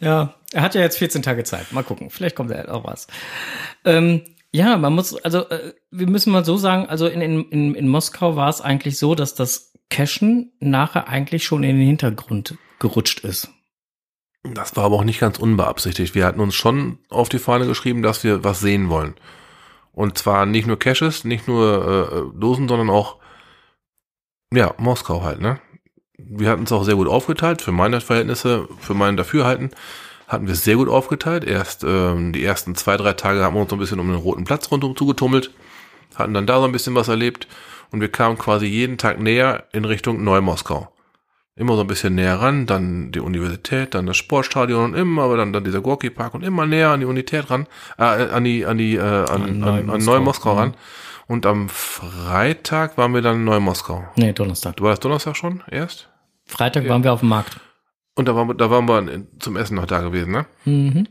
Ja, 0.00 0.34
er 0.52 0.62
hat 0.62 0.74
ja 0.74 0.80
jetzt 0.80 0.98
14 0.98 1.22
Tage 1.22 1.44
Zeit. 1.44 1.72
Mal 1.72 1.84
gucken, 1.84 2.08
vielleicht 2.08 2.36
kommt 2.36 2.50
er 2.50 2.74
auch 2.74 2.84
was. 2.84 3.08
Ähm, 3.84 4.22
ja, 4.54 4.76
man 4.76 4.92
muss, 4.92 5.16
also 5.16 5.48
äh, 5.48 5.74
wir 5.90 6.06
müssen 6.06 6.32
mal 6.32 6.44
so 6.44 6.56
sagen, 6.56 6.86
also 6.86 7.08
in, 7.08 7.20
in, 7.20 7.74
in 7.74 7.88
Moskau 7.88 8.36
war 8.36 8.48
es 8.48 8.60
eigentlich 8.60 8.98
so, 8.98 9.16
dass 9.16 9.34
das 9.34 9.72
Cashen 9.90 10.52
nachher 10.60 11.08
eigentlich 11.08 11.44
schon 11.44 11.64
in 11.64 11.76
den 11.76 11.84
Hintergrund 11.84 12.56
gerutscht 12.78 13.24
ist. 13.24 13.50
Das 14.44 14.76
war 14.76 14.84
aber 14.84 14.94
auch 14.94 15.04
nicht 15.04 15.18
ganz 15.18 15.40
unbeabsichtigt. 15.40 16.14
Wir 16.14 16.24
hatten 16.24 16.38
uns 16.38 16.54
schon 16.54 17.00
auf 17.08 17.28
die 17.28 17.40
Fahne 17.40 17.66
geschrieben, 17.66 18.02
dass 18.02 18.22
wir 18.22 18.44
was 18.44 18.60
sehen 18.60 18.90
wollen. 18.90 19.14
Und 19.90 20.18
zwar 20.18 20.46
nicht 20.46 20.68
nur 20.68 20.78
Caches, 20.78 21.24
nicht 21.24 21.48
nur 21.48 22.32
äh, 22.32 22.38
Dosen, 22.38 22.68
sondern 22.68 22.90
auch 22.90 23.18
ja, 24.52 24.72
Moskau 24.78 25.24
halt, 25.24 25.40
ne? 25.40 25.58
Wir 26.16 26.48
hatten 26.48 26.62
es 26.62 26.70
auch 26.70 26.84
sehr 26.84 26.94
gut 26.94 27.08
aufgeteilt, 27.08 27.60
für 27.60 27.72
meine 27.72 28.00
Verhältnisse, 28.00 28.68
für 28.78 28.94
mein 28.94 29.16
Dafürhalten 29.16 29.70
hatten 30.28 30.46
wir 30.46 30.54
es 30.54 30.64
sehr 30.64 30.76
gut 30.76 30.88
aufgeteilt. 30.88 31.44
Erst 31.44 31.84
ähm, 31.84 32.32
die 32.32 32.44
ersten 32.44 32.74
zwei, 32.74 32.96
drei 32.96 33.12
Tage 33.12 33.42
haben 33.42 33.54
wir 33.54 33.60
uns 33.60 33.70
so 33.70 33.76
ein 33.76 33.78
bisschen 33.78 34.00
um 34.00 34.08
den 34.08 34.16
roten 34.16 34.44
Platz 34.44 34.70
rundum 34.70 34.96
zugetummelt, 34.96 35.50
hatten 36.14 36.34
dann 36.34 36.46
da 36.46 36.58
so 36.58 36.64
ein 36.64 36.72
bisschen 36.72 36.94
was 36.94 37.08
erlebt 37.08 37.46
und 37.90 38.00
wir 38.00 38.08
kamen 38.10 38.38
quasi 38.38 38.66
jeden 38.66 38.98
Tag 38.98 39.20
näher 39.20 39.64
in 39.72 39.84
Richtung 39.84 40.24
Neu-Moskau. 40.24 40.88
Immer 41.56 41.76
so 41.76 41.82
ein 41.82 41.86
bisschen 41.86 42.16
näher 42.16 42.40
ran, 42.40 42.66
dann 42.66 43.12
die 43.12 43.20
Universität, 43.20 43.94
dann 43.94 44.06
das 44.06 44.16
Sportstadion 44.16 44.86
und 44.86 44.94
immer, 44.94 45.22
aber 45.22 45.36
dann, 45.36 45.52
dann 45.52 45.62
dieser 45.62 45.80
Gorki 45.80 46.10
Park 46.10 46.34
und 46.34 46.42
immer 46.42 46.66
näher 46.66 46.90
an 46.90 46.98
die 46.98 47.06
Unität 47.06 47.48
ran, 47.48 47.68
äh, 47.96 48.02
an 48.02 48.42
die, 48.42 48.66
an 48.66 48.76
die, 48.76 48.96
äh, 48.96 49.00
an, 49.00 49.62
an, 49.62 49.90
an 49.90 50.04
Neu-Moskau 50.04 50.54
ran. 50.54 50.70
Mhm. 50.70 50.74
Und 51.26 51.46
am 51.46 51.68
Freitag 51.68 52.98
waren 52.98 53.14
wir 53.14 53.22
dann 53.22 53.36
in 53.36 53.44
Neu-Moskau. 53.44 54.04
Nee, 54.16 54.32
Donnerstag. 54.32 54.76
Du 54.76 54.84
warst 54.84 55.04
Donnerstag 55.04 55.36
schon 55.36 55.62
erst? 55.70 56.08
Freitag 56.44 56.84
ja. 56.84 56.90
waren 56.90 57.04
wir 57.04 57.12
auf 57.12 57.20
dem 57.20 57.28
Markt. 57.30 57.60
Und 58.14 58.28
da 58.28 58.36
waren 58.36 58.48
wir, 58.48 58.54
da 58.54 58.70
waren 58.70 58.86
wir 58.86 59.26
zum 59.40 59.56
Essen 59.56 59.74
noch 59.76 59.86
da 59.86 60.00
gewesen, 60.00 60.32
ne? 60.32 60.46
Mhm. 60.64 61.08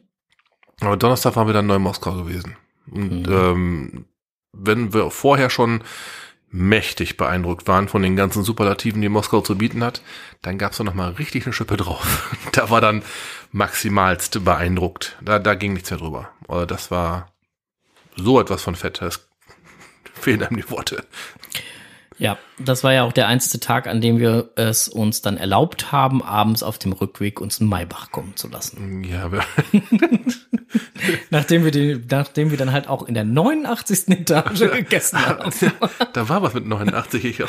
Aber 0.80 0.98
Donnerstag 0.98 1.36
waren 1.36 1.48
wir 1.48 1.54
dann 1.54 1.66
in 1.66 1.70
Neu-Moskau 1.70 2.14
gewesen. 2.14 2.56
Und 2.90 3.28
mhm. 3.28 3.34
ähm, 3.34 4.06
wenn 4.54 4.94
wir 4.94 5.10
vorher 5.12 5.50
schon 5.50 5.84
mächtig 6.50 7.18
beeindruckt 7.18 7.68
waren 7.68 7.88
von 7.88 8.04
den 8.04 8.16
ganzen 8.16 8.44
Superlativen, 8.44 9.02
die 9.02 9.10
Moskau 9.10 9.42
zu 9.42 9.58
bieten 9.58 9.84
hat, 9.84 10.02
dann 10.44 10.60
gab's 10.60 10.78
da 10.78 10.84
noch 10.84 10.94
mal 10.94 11.12
richtig 11.14 11.46
eine 11.46 11.54
Schippe 11.54 11.78
drauf. 11.78 12.38
da 12.52 12.70
war 12.70 12.80
dann 12.80 13.04
maximalst 13.52 14.46
beeindruckt. 14.46 15.18
Da, 15.22 15.40
da 15.40 15.56
ging 15.56 15.74
nichts 15.74 15.90
mehr 15.90 16.00
drüber. 16.00 16.30
Das 16.68 16.92
war 16.92 17.34
so 18.16 18.40
etwas 18.40 18.62
von 18.62 18.76
fett. 18.76 19.02
Das 19.02 19.28
fehlen 20.14 20.44
einem 20.44 20.58
die 20.58 20.70
Worte. 20.70 21.06
Ja, 22.24 22.38
das 22.58 22.86
war 22.86 22.94
ja 22.94 23.04
auch 23.04 23.12
der 23.12 23.28
einzige 23.28 23.60
Tag, 23.60 23.86
an 23.86 24.00
dem 24.00 24.18
wir 24.18 24.52
es 24.56 24.88
uns 24.88 25.22
dann 25.22 25.36
erlaubt 25.36 25.92
haben, 25.92 26.24
abends 26.24 26.64
auf 26.64 26.78
dem 26.78 26.94
Rückweg 26.94 27.42
uns 27.42 27.60
einen 27.60 27.70
Maybach 27.70 28.12
kommen 28.12 28.38
zu 28.38 28.48
lassen. 28.48 29.04
Ja, 29.04 29.26
aber 29.26 29.44
nachdem 31.32 31.66
wir 31.66 31.72
den, 31.72 32.08
nachdem 32.10 32.50
wir 32.50 32.58
dann 32.58 32.72
halt 32.72 32.88
auch 32.88 33.04
in 33.10 33.14
der 33.14 33.26
89. 33.26 34.08
Etage 34.08 34.60
gegessen 34.74 35.20
haben. 35.20 35.52
da 36.14 36.30
war 36.30 36.42
was 36.42 36.54
mit 36.54 36.66
89. 36.66 37.26
Ich 37.26 37.40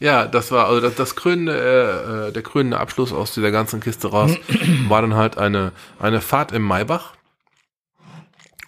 ja, 0.00 0.26
das 0.26 0.50
war 0.50 0.68
also 0.68 0.80
das, 0.80 0.94
das 0.94 1.14
krönende, 1.14 1.52
äh, 1.52 2.28
äh, 2.28 2.32
der 2.32 2.42
krönende 2.42 2.80
Abschluss 2.80 3.12
aus 3.12 3.34
dieser 3.34 3.50
ganzen 3.50 3.80
Kiste 3.80 4.08
raus 4.08 4.30
war 4.88 5.02
dann 5.02 5.14
halt 5.14 5.36
eine 5.36 5.72
eine 5.98 6.22
Fahrt 6.22 6.52
im 6.52 6.62
Maybach 6.62 7.17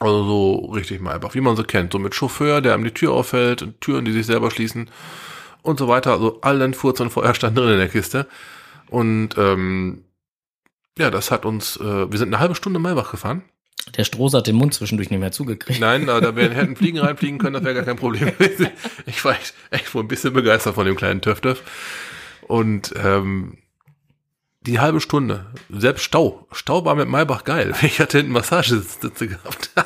also 0.01 0.25
so 0.25 0.55
richtig 0.73 1.01
mal 1.01 1.15
einfach, 1.15 1.35
wie 1.35 1.41
man 1.41 1.57
so 1.57 1.63
kennt. 1.63 1.93
So 1.93 1.99
mit 1.99 2.15
Chauffeur, 2.15 2.61
der 2.61 2.75
einem 2.75 2.85
die 2.85 2.95
Tür 2.95 3.13
auffällt, 3.13 3.63
und 3.63 3.81
Türen, 3.81 4.05
die 4.05 4.13
sich 4.13 4.27
selber 4.27 4.51
schließen 4.51 4.91
und 5.63 5.79
so 5.79 5.89
weiter. 5.89 6.13
Also 6.13 6.41
allen 6.41 6.75
Furz 6.75 7.01
und 7.01 7.11
Feuer 7.11 7.35
stand 7.35 7.57
drin 7.57 7.73
in 7.73 7.79
der 7.79 7.89
Kiste. 7.89 8.27
Und 8.89 9.37
ähm, 9.37 10.05
ja, 10.99 11.11
das 11.11 11.31
hat 11.31 11.45
uns, 11.45 11.77
äh, 11.77 12.11
wir 12.11 12.19
sind 12.19 12.29
eine 12.29 12.41
halbe 12.41 12.55
Stunde 12.55 12.81
Maybach 12.81 13.11
gefahren. 13.11 13.43
Der 13.97 14.05
Stroß 14.05 14.35
hat 14.35 14.47
den 14.47 14.57
Mund 14.57 14.75
zwischendurch 14.75 15.11
nicht 15.11 15.21
mehr 15.21 15.33
zugekriegt. 15.33 15.81
Nein, 15.81 16.07
da 16.07 16.35
wären, 16.35 16.53
hätten 16.55 16.77
Fliegen 16.77 16.99
reinfliegen 16.99 17.39
können, 17.39 17.55
das 17.55 17.65
wäre 17.65 17.75
gar 17.75 17.85
kein 17.85 17.97
Problem 17.97 18.37
gewesen. 18.39 18.69
Ich 19.07 19.25
war 19.25 19.33
echt, 19.33 19.55
echt 19.71 19.95
wohl 19.95 20.03
ein 20.03 20.09
bisschen 20.09 20.33
begeistert 20.33 20.75
von 20.75 20.87
dem 20.87 20.97
kleinen 20.97 21.21
Töff-Töff. 21.21 21.63
Und 22.47 22.95
ähm, 22.97 23.59
die 24.63 24.79
halbe 24.79 25.01
Stunde. 25.01 25.47
Selbst 25.71 26.05
Stau. 26.05 26.47
Stau 26.53 26.85
war 26.85 26.95
mit 26.95 27.09
Maybach 27.09 27.45
geil. 27.45 27.75
Ich 27.83 28.01
hatte 28.01 28.19
hinten 28.19 28.33
Massagesitze 28.33 29.29
gehabt. 29.29 29.71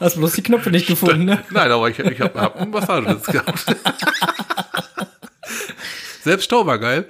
Hast 0.00 0.16
bloß 0.16 0.34
die 0.34 0.42
Knöpfe 0.42 0.70
nicht 0.70 0.86
gefunden, 0.86 1.24
ne? 1.24 1.42
Nein, 1.50 1.70
aber 1.70 1.88
ich, 1.88 1.98
ich 1.98 2.20
habe 2.20 2.40
hab 2.40 2.56
einen 2.56 2.70
Massagesitz 2.70 3.26
gehabt. 3.26 3.64
Selbst 6.22 6.44
Stau 6.44 6.66
war 6.66 6.78
geil. 6.78 7.08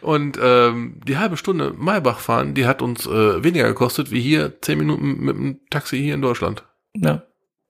Und 0.00 0.38
ähm, 0.40 1.00
die 1.06 1.16
halbe 1.16 1.36
Stunde 1.36 1.72
Maybach 1.76 2.20
fahren, 2.20 2.54
die 2.54 2.66
hat 2.66 2.82
uns 2.82 3.06
äh, 3.06 3.42
weniger 3.42 3.68
gekostet 3.68 4.10
wie 4.10 4.20
hier 4.20 4.60
zehn 4.60 4.78
Minuten 4.78 5.18
mit 5.20 5.36
dem 5.36 5.60
Taxi 5.70 5.98
hier 5.98 6.14
in 6.14 6.22
Deutschland. 6.22 6.62
Ja. 6.94 7.22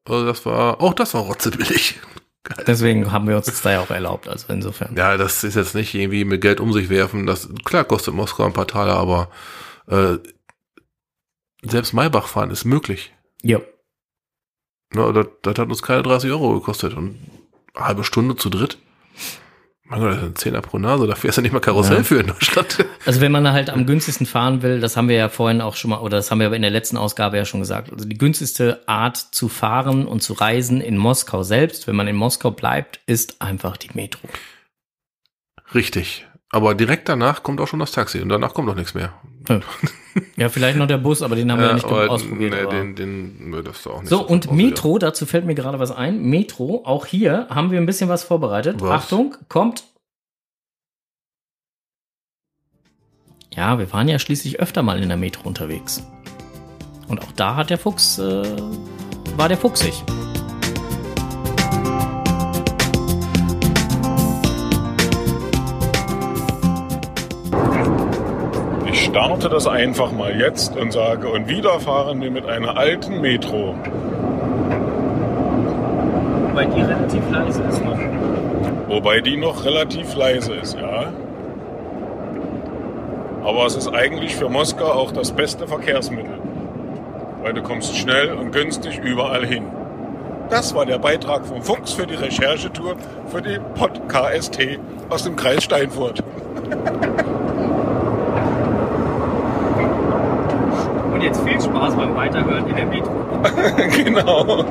Also 0.05 0.27
das 0.27 0.45
war, 0.45 0.81
auch 0.81 0.95
das 0.95 1.15
war 1.15 1.23
rotzebillig. 1.23 2.01
Deswegen 2.67 3.11
haben 3.11 3.27
wir 3.27 3.37
uns 3.37 3.47
das 3.47 3.63
da 3.63 3.73
ja 3.73 3.81
auch 3.81 3.91
erlaubt, 3.91 4.29
also 4.29 4.53
insofern. 4.53 4.95
Ja, 4.97 5.17
das 5.17 5.45
ist 5.45 5.55
jetzt 5.55 5.75
nicht 5.75 5.95
irgendwie 5.95 6.25
mit 6.25 6.41
Geld 6.43 6.61
um 6.61 6.73
sich 6.73 6.91
werfen. 6.91 7.27
Das 7.27 7.49
klar 7.65 7.85
kostet 7.85 8.15
Moskau 8.15 8.45
ein 8.45 8.53
paar 8.53 8.67
Taler, 8.67 8.97
aber 8.97 9.31
äh, 9.87 10.19
selbst 11.63 11.95
Maybach 11.95 12.27
fahren 12.27 12.51
ist 12.51 12.65
möglich. 12.65 13.15
Ja. 13.43 13.61
Na, 14.93 15.11
das, 15.13 15.27
das 15.43 15.59
hat 15.59 15.69
uns 15.69 15.83
keine 15.83 16.03
30 16.03 16.31
Euro 16.31 16.55
gekostet 16.55 16.95
und 16.95 17.19
eine 17.75 17.87
halbe 17.87 18.05
Stunde 18.05 18.37
zu 18.37 18.51
dritt. 18.51 18.79
Mein 19.95 20.03
Gott, 20.03 20.11
das 20.11 20.23
ist 20.23 20.29
ein 20.29 20.37
Zehner 20.37 20.61
pro 20.61 20.79
Nase, 20.79 21.07
da 21.07 21.15
fährst 21.15 21.39
du 21.39 21.43
nicht 21.43 21.53
mal 21.53 21.61
Karussell 21.61 21.99
ja. 21.99 22.03
für 22.03 22.21
in 22.21 22.27
Deutschland. 22.27 22.85
Also 23.07 23.21
wenn 23.21 23.33
man 23.33 23.53
halt 23.53 23.69
am 23.69 23.85
günstigsten 23.85 24.27
fahren 24.27 24.63
will, 24.63 24.81
das 24.81 24.97
haben 24.97 25.09
wir 25.09 25.17
ja 25.17 25.29
vorhin 25.29 25.61
auch 25.61 25.77
schon 25.77 25.91
mal, 25.91 25.99
oder 25.99 26.17
das 26.17 26.31
haben 26.31 26.41
wir 26.41 26.51
in 26.53 26.63
der 26.63 26.71
letzten 26.71 26.97
Ausgabe 26.97 27.37
ja 27.37 27.45
schon 27.45 27.61
gesagt, 27.61 27.93
also 27.93 28.07
die 28.07 28.17
günstigste 28.17 28.81
Art 28.87 29.17
zu 29.17 29.49
fahren 29.49 30.07
und 30.07 30.23
zu 30.23 30.33
reisen 30.33 30.81
in 30.81 30.97
Moskau 30.97 31.43
selbst, 31.43 31.87
wenn 31.87 31.97
man 31.97 32.09
in 32.09 32.17
Moskau 32.17 32.51
bleibt, 32.51 33.01
ist 33.07 33.43
einfach 33.43 33.77
die 33.77 33.91
Metro. 33.93 34.27
Richtig. 35.75 36.27
Aber 36.55 36.77
direkt 36.77 37.09
danach 37.09 37.43
kommt 37.43 37.61
auch 37.61 37.67
schon 37.67 37.81
das 37.81 37.91
Taxi 37.91 38.21
und 38.21 38.29
danach 38.29 38.55
kommt 38.55 38.71
auch 38.71 38.77
nichts 38.77 38.95
mehr. 38.95 39.13
Ja, 40.37 40.49
vielleicht 40.49 40.79
noch 40.79 40.87
der 40.87 40.99
Bus, 40.99 41.21
aber 41.21 41.35
den 41.35 41.51
haben 41.51 41.59
wir 41.59 41.67
ja 41.67 41.75
nicht 41.75 41.85
aber, 41.85 42.09
ausprobiert. 42.09 42.55
Nee, 42.55 42.71
den, 42.71 42.95
den, 42.95 43.51
nee, 43.51 43.61
das 43.61 43.81
ist 43.81 43.89
auch 43.89 44.01
nicht 44.01 44.09
so, 44.09 44.25
und 44.25 44.53
Metro, 44.53 44.99
dazu 44.99 45.27
fällt 45.27 45.47
mir 45.47 45.57
gerade 45.57 45.81
was 45.81 45.91
ein. 45.91 46.23
Metro, 46.23 46.83
auch 46.85 47.07
hier 47.07 47.49
haben 47.51 47.73
wir 47.73 47.81
ein 47.81 47.87
bisschen 47.87 48.09
was 48.09 48.23
vorbereitet. 48.23 48.81
Was? 48.81 49.03
Achtung, 49.03 49.35
kommt. 49.49 49.83
Ja, 53.57 53.81
wir 53.81 53.93
waren 53.93 54.07
ja 54.07 54.21
schließlich 54.21 54.61
öfter 54.61 54.85
mal 54.85 55.03
in 55.03 55.09
der 55.09 55.19
Metro 55.19 55.49
unterwegs. 55.49 56.07
Und 57.09 57.21
auch 57.21 57.33
da 57.33 57.57
hat 57.57 57.71
der 57.71 57.79
Fuchs, 57.79 58.21
äh, 58.21 58.45
war 59.37 59.49
der 59.49 59.59
fuchsig. 59.59 60.05
Starte 69.15 69.49
das 69.49 69.69
einfach 69.69 70.11
mal 70.11 70.37
jetzt 70.37 70.77
und 70.77 70.93
sage, 70.93 71.29
und 71.29 71.47
wieder 71.47 71.79
fahren 71.79 72.21
wir 72.21 72.33
mit 72.33 72.47
einer 72.47 72.77
alten 72.77 73.21
Metro. 73.21 73.77
Wobei 76.49 76.65
die 76.65 76.81
relativ 76.81 77.31
leise 77.31 77.63
ist 77.63 77.85
noch. 77.85 77.99
Wobei 78.89 79.21
die 79.21 79.37
noch 79.37 79.65
relativ 79.65 80.17
leise 80.17 80.55
ist, 80.55 80.77
ja. 80.77 81.13
Aber 83.45 83.67
es 83.67 83.77
ist 83.77 83.87
eigentlich 83.95 84.35
für 84.35 84.49
Moskau 84.49 84.87
auch 84.87 85.13
das 85.13 85.31
beste 85.31 85.69
Verkehrsmittel. 85.69 86.41
Weil 87.41 87.53
du 87.53 87.63
kommst 87.63 87.97
schnell 87.97 88.33
und 88.33 88.51
günstig 88.51 88.99
überall 88.99 89.47
hin. 89.47 89.67
Das 90.51 90.75
war 90.75 90.87
der 90.87 90.99
Beitrag 90.99 91.47
vom 91.47 91.63
Fuchs 91.63 91.93
für 91.93 92.09
die 92.09 92.17
Recherchetour 92.17 92.97
für 93.29 93.43
die 93.43 93.61
Pod-KST 93.77 94.81
aus 95.09 95.23
dem 95.23 95.37
Kreis 95.37 95.63
Steinfurt. 95.63 96.25
jetzt 101.25 101.43
viel 101.43 101.61
Spaß 101.61 101.97
beim 101.97 102.15
Weiterhören 102.15 102.67
in 102.69 102.77
der 102.77 102.87
Metro. 102.87 103.13
genau. 104.05 104.65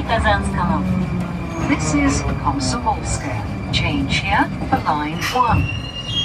И 0.00 0.02
Казанскому. 0.02 0.82
This 1.68 1.94
is 1.94 2.22
Komsomolskaya. 2.42 3.42
Change 3.72 4.22
here 4.22 4.48
for 4.68 4.78
line 4.84 5.20
1. 5.20 5.64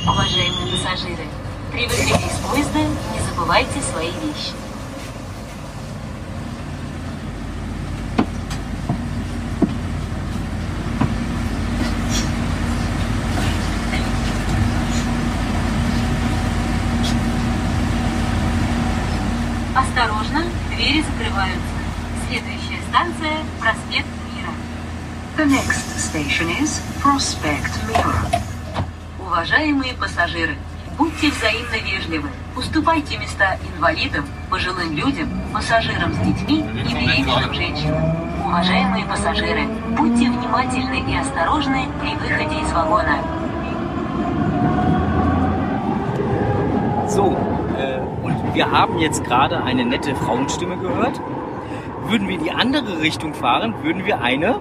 Уважаемые 0.08 0.72
пассажиры, 0.72 1.26
при 1.72 1.86
выходе 1.88 2.14
из 2.14 2.38
поезда 2.40 2.80
не 2.80 3.20
забывайте 3.28 3.82
свои 3.82 4.12
вещи. 4.12 4.65
Station 26.36 26.50
is. 26.62 26.82
Уважаемые 29.20 29.94
пассажиры, 29.94 30.56
будьте 30.98 31.30
взаимно 31.30 31.76
вежливы. 31.78 32.30
Уступайте 32.56 33.18
места 33.18 33.58
инвалидам, 33.74 34.26
пожилым 34.50 34.96
людям, 34.96 35.30
пассажирам 35.54 36.14
с 36.14 36.18
детьми 36.18 36.60
и 36.60 36.94
беременным 36.94 37.54
женщинам. 37.54 38.04
Уважаемые 38.46 39.06
пассажиры, 39.06 39.66
будьте 39.98 40.30
внимательны 40.30 41.10
и 41.10 41.18
осторожны 41.18 41.88
при 42.02 42.16
выходе 42.16 42.62
из 42.62 42.72
вагона. 42.74 43.20
So, 47.08 47.38
äh, 47.78 48.02
und 48.24 48.54
wir 48.54 48.72
haben 48.72 49.00
jetzt 49.00 49.24
gerade 49.24 49.64
eine 49.64 49.86
nette 49.86 50.16
Frauenstimme 50.16 50.78
gehört. 50.78 51.20
Würden 52.08 52.28
wir 52.28 52.36
in 52.36 52.44
die 52.44 52.52
andere 52.52 53.00
Richtung 53.02 53.34
fahren, 53.34 53.74
würden 53.84 54.06
wir 54.06 54.22
eine. 54.22 54.60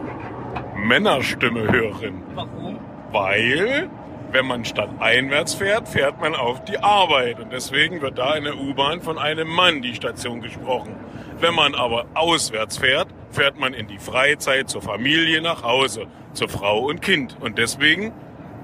Männerstimme 0.84 1.72
hören. 1.72 2.22
Warum? 2.34 2.78
Weil, 3.10 3.88
wenn 4.32 4.46
man 4.46 4.64
stadteinwärts 4.64 5.54
fährt, 5.54 5.88
fährt 5.88 6.20
man 6.20 6.34
auf 6.34 6.64
die 6.64 6.78
Arbeit. 6.78 7.40
Und 7.40 7.52
deswegen 7.52 8.02
wird 8.02 8.18
da 8.18 8.34
in 8.34 8.44
der 8.44 8.58
U-Bahn 8.58 9.00
von 9.00 9.18
einem 9.18 9.48
Mann 9.48 9.80
die 9.80 9.94
Station 9.94 10.42
gesprochen. 10.42 10.94
Wenn 11.40 11.54
man 11.54 11.74
aber 11.74 12.06
auswärts 12.14 12.78
fährt, 12.78 13.08
fährt 13.30 13.58
man 13.58 13.72
in 13.72 13.86
die 13.86 13.98
Freizeit 13.98 14.68
zur 14.68 14.82
Familie 14.82 15.40
nach 15.40 15.62
Hause, 15.62 16.06
zur 16.32 16.48
Frau 16.48 16.80
und 16.80 17.00
Kind. 17.00 17.36
Und 17.40 17.58
deswegen 17.58 18.12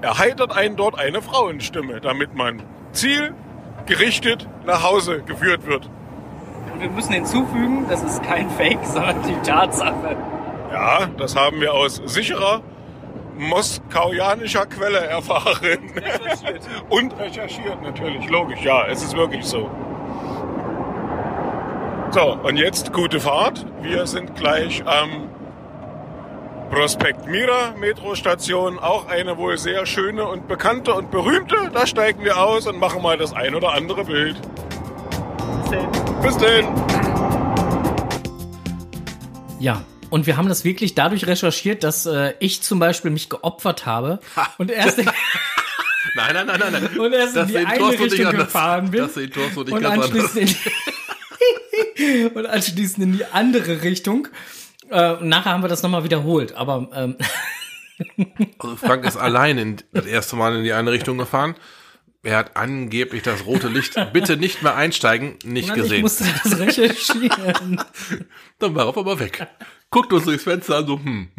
erheitert 0.01 0.55
einen 0.55 0.75
dort 0.75 0.99
eine 0.99 1.21
Frauenstimme, 1.21 2.01
damit 2.01 2.35
man 2.35 2.61
zielgerichtet 2.91 4.47
nach 4.65 4.83
Hause 4.83 5.23
geführt 5.23 5.65
wird. 5.65 5.89
Und 6.73 6.81
wir 6.81 6.89
müssen 6.89 7.13
hinzufügen, 7.13 7.85
das 7.89 8.03
ist 8.03 8.21
kein 8.23 8.49
Fake, 8.51 8.79
sondern 8.83 9.21
die 9.23 9.35
Tatsache. 9.47 10.15
Ja, 10.71 11.07
das 11.17 11.35
haben 11.35 11.59
wir 11.59 11.73
aus 11.73 12.01
sicherer 12.05 12.61
moskauianischer 13.37 14.65
Quelle 14.67 14.99
erfahren. 14.99 15.91
Recherchiert. 15.95 16.61
Und 16.89 17.17
recherchiert 17.19 17.81
natürlich, 17.81 18.29
logisch, 18.29 18.61
ja, 18.61 18.85
es 18.87 19.03
ist 19.03 19.15
wirklich 19.15 19.45
so. 19.45 19.69
So, 22.11 22.37
und 22.43 22.57
jetzt 22.57 22.91
gute 22.91 23.21
Fahrt. 23.21 23.65
Wir 23.81 24.05
sind 24.05 24.35
gleich 24.35 24.85
am 24.85 25.29
Prospekt 26.69 27.25
Mira 27.25 27.73
Metrostation, 27.77 28.79
auch 28.79 29.07
eine 29.07 29.37
wohl 29.37 29.57
sehr 29.57 29.85
schöne 29.85 30.27
und 30.27 30.45
bekannte 30.45 30.93
und 30.93 31.09
berühmte. 31.09 31.55
Da 31.73 31.87
steigen 31.87 32.25
wir 32.25 32.37
aus 32.37 32.67
und 32.67 32.79
machen 32.79 33.01
mal 33.01 33.17
das 33.17 33.31
ein 33.31 33.55
oder 33.55 33.71
andere 33.71 34.03
Bild. 34.03 34.35
Bis 36.21 36.37
denn. 36.37 36.67
Ja. 39.59 39.81
Und 40.11 40.27
wir 40.27 40.37
haben 40.37 40.47
das 40.47 40.63
wirklich 40.63 40.93
dadurch 40.93 41.25
recherchiert, 41.25 41.83
dass 41.83 42.05
äh, 42.05 42.33
ich 42.39 42.61
zum 42.61 42.77
Beispiel 42.77 43.09
mich 43.09 43.29
geopfert 43.29 43.87
habe 43.87 44.19
und 44.59 44.69
erst 44.69 44.97
Nein, 46.15 46.33
nein, 46.33 46.45
nein, 46.45 46.59
nein. 46.59 46.71
nein. 46.73 46.99
und 46.99 47.13
erst 47.13 47.35
in 47.37 47.47
die 47.47 47.57
eine 47.57 47.99
Richtung 47.99 48.31
gefahren 48.35 48.91
bin 48.91 49.01
Das 49.01 49.13
sehen 49.13 49.31
Thorsten 49.31 49.59
und 49.59 49.71
und 49.71 49.85
anschließend, 49.85 50.37
in 50.37 50.55
die, 51.97 52.25
und 52.33 52.45
anschließend 52.45 53.03
in 53.03 53.13
die 53.13 53.25
andere 53.25 53.83
Richtung. 53.83 54.27
Äh, 54.89 55.13
und 55.13 55.29
nachher 55.29 55.51
haben 55.51 55.63
wir 55.63 55.69
das 55.69 55.83
nochmal 55.83 56.03
wiederholt. 56.03 56.53
Aber 56.53 56.89
ähm, 56.93 57.15
Also 58.59 58.75
Frank 58.75 59.05
ist 59.05 59.17
allein 59.17 59.57
in, 59.57 59.77
das 59.93 60.05
erste 60.05 60.35
Mal 60.35 60.55
in 60.57 60.63
die 60.63 60.73
eine 60.73 60.91
Richtung 60.91 61.17
gefahren. 61.17 61.55
Er 62.23 62.37
hat 62.37 62.55
angeblich 62.55 63.23
das 63.23 63.45
rote 63.45 63.67
Licht, 63.67 63.95
bitte 64.13 64.37
nicht 64.37 64.61
mehr 64.61 64.75
einsteigen, 64.75 65.37
nicht 65.43 65.69
Mann, 65.69 65.77
ich 65.77 65.83
gesehen. 65.83 66.01
musste 66.01 66.25
das 66.43 66.59
recherchieren. 66.59 67.81
Dann 68.59 68.75
war 68.75 68.83
er 68.85 68.89
auf 68.89 68.97
einmal 68.97 69.19
weg. 69.19 69.47
Guckt 69.89 70.13
uns 70.13 70.25
durchs 70.25 70.43
Fenster 70.43 70.77
an, 70.77 70.87
so, 70.87 70.99
hm, 70.99 71.29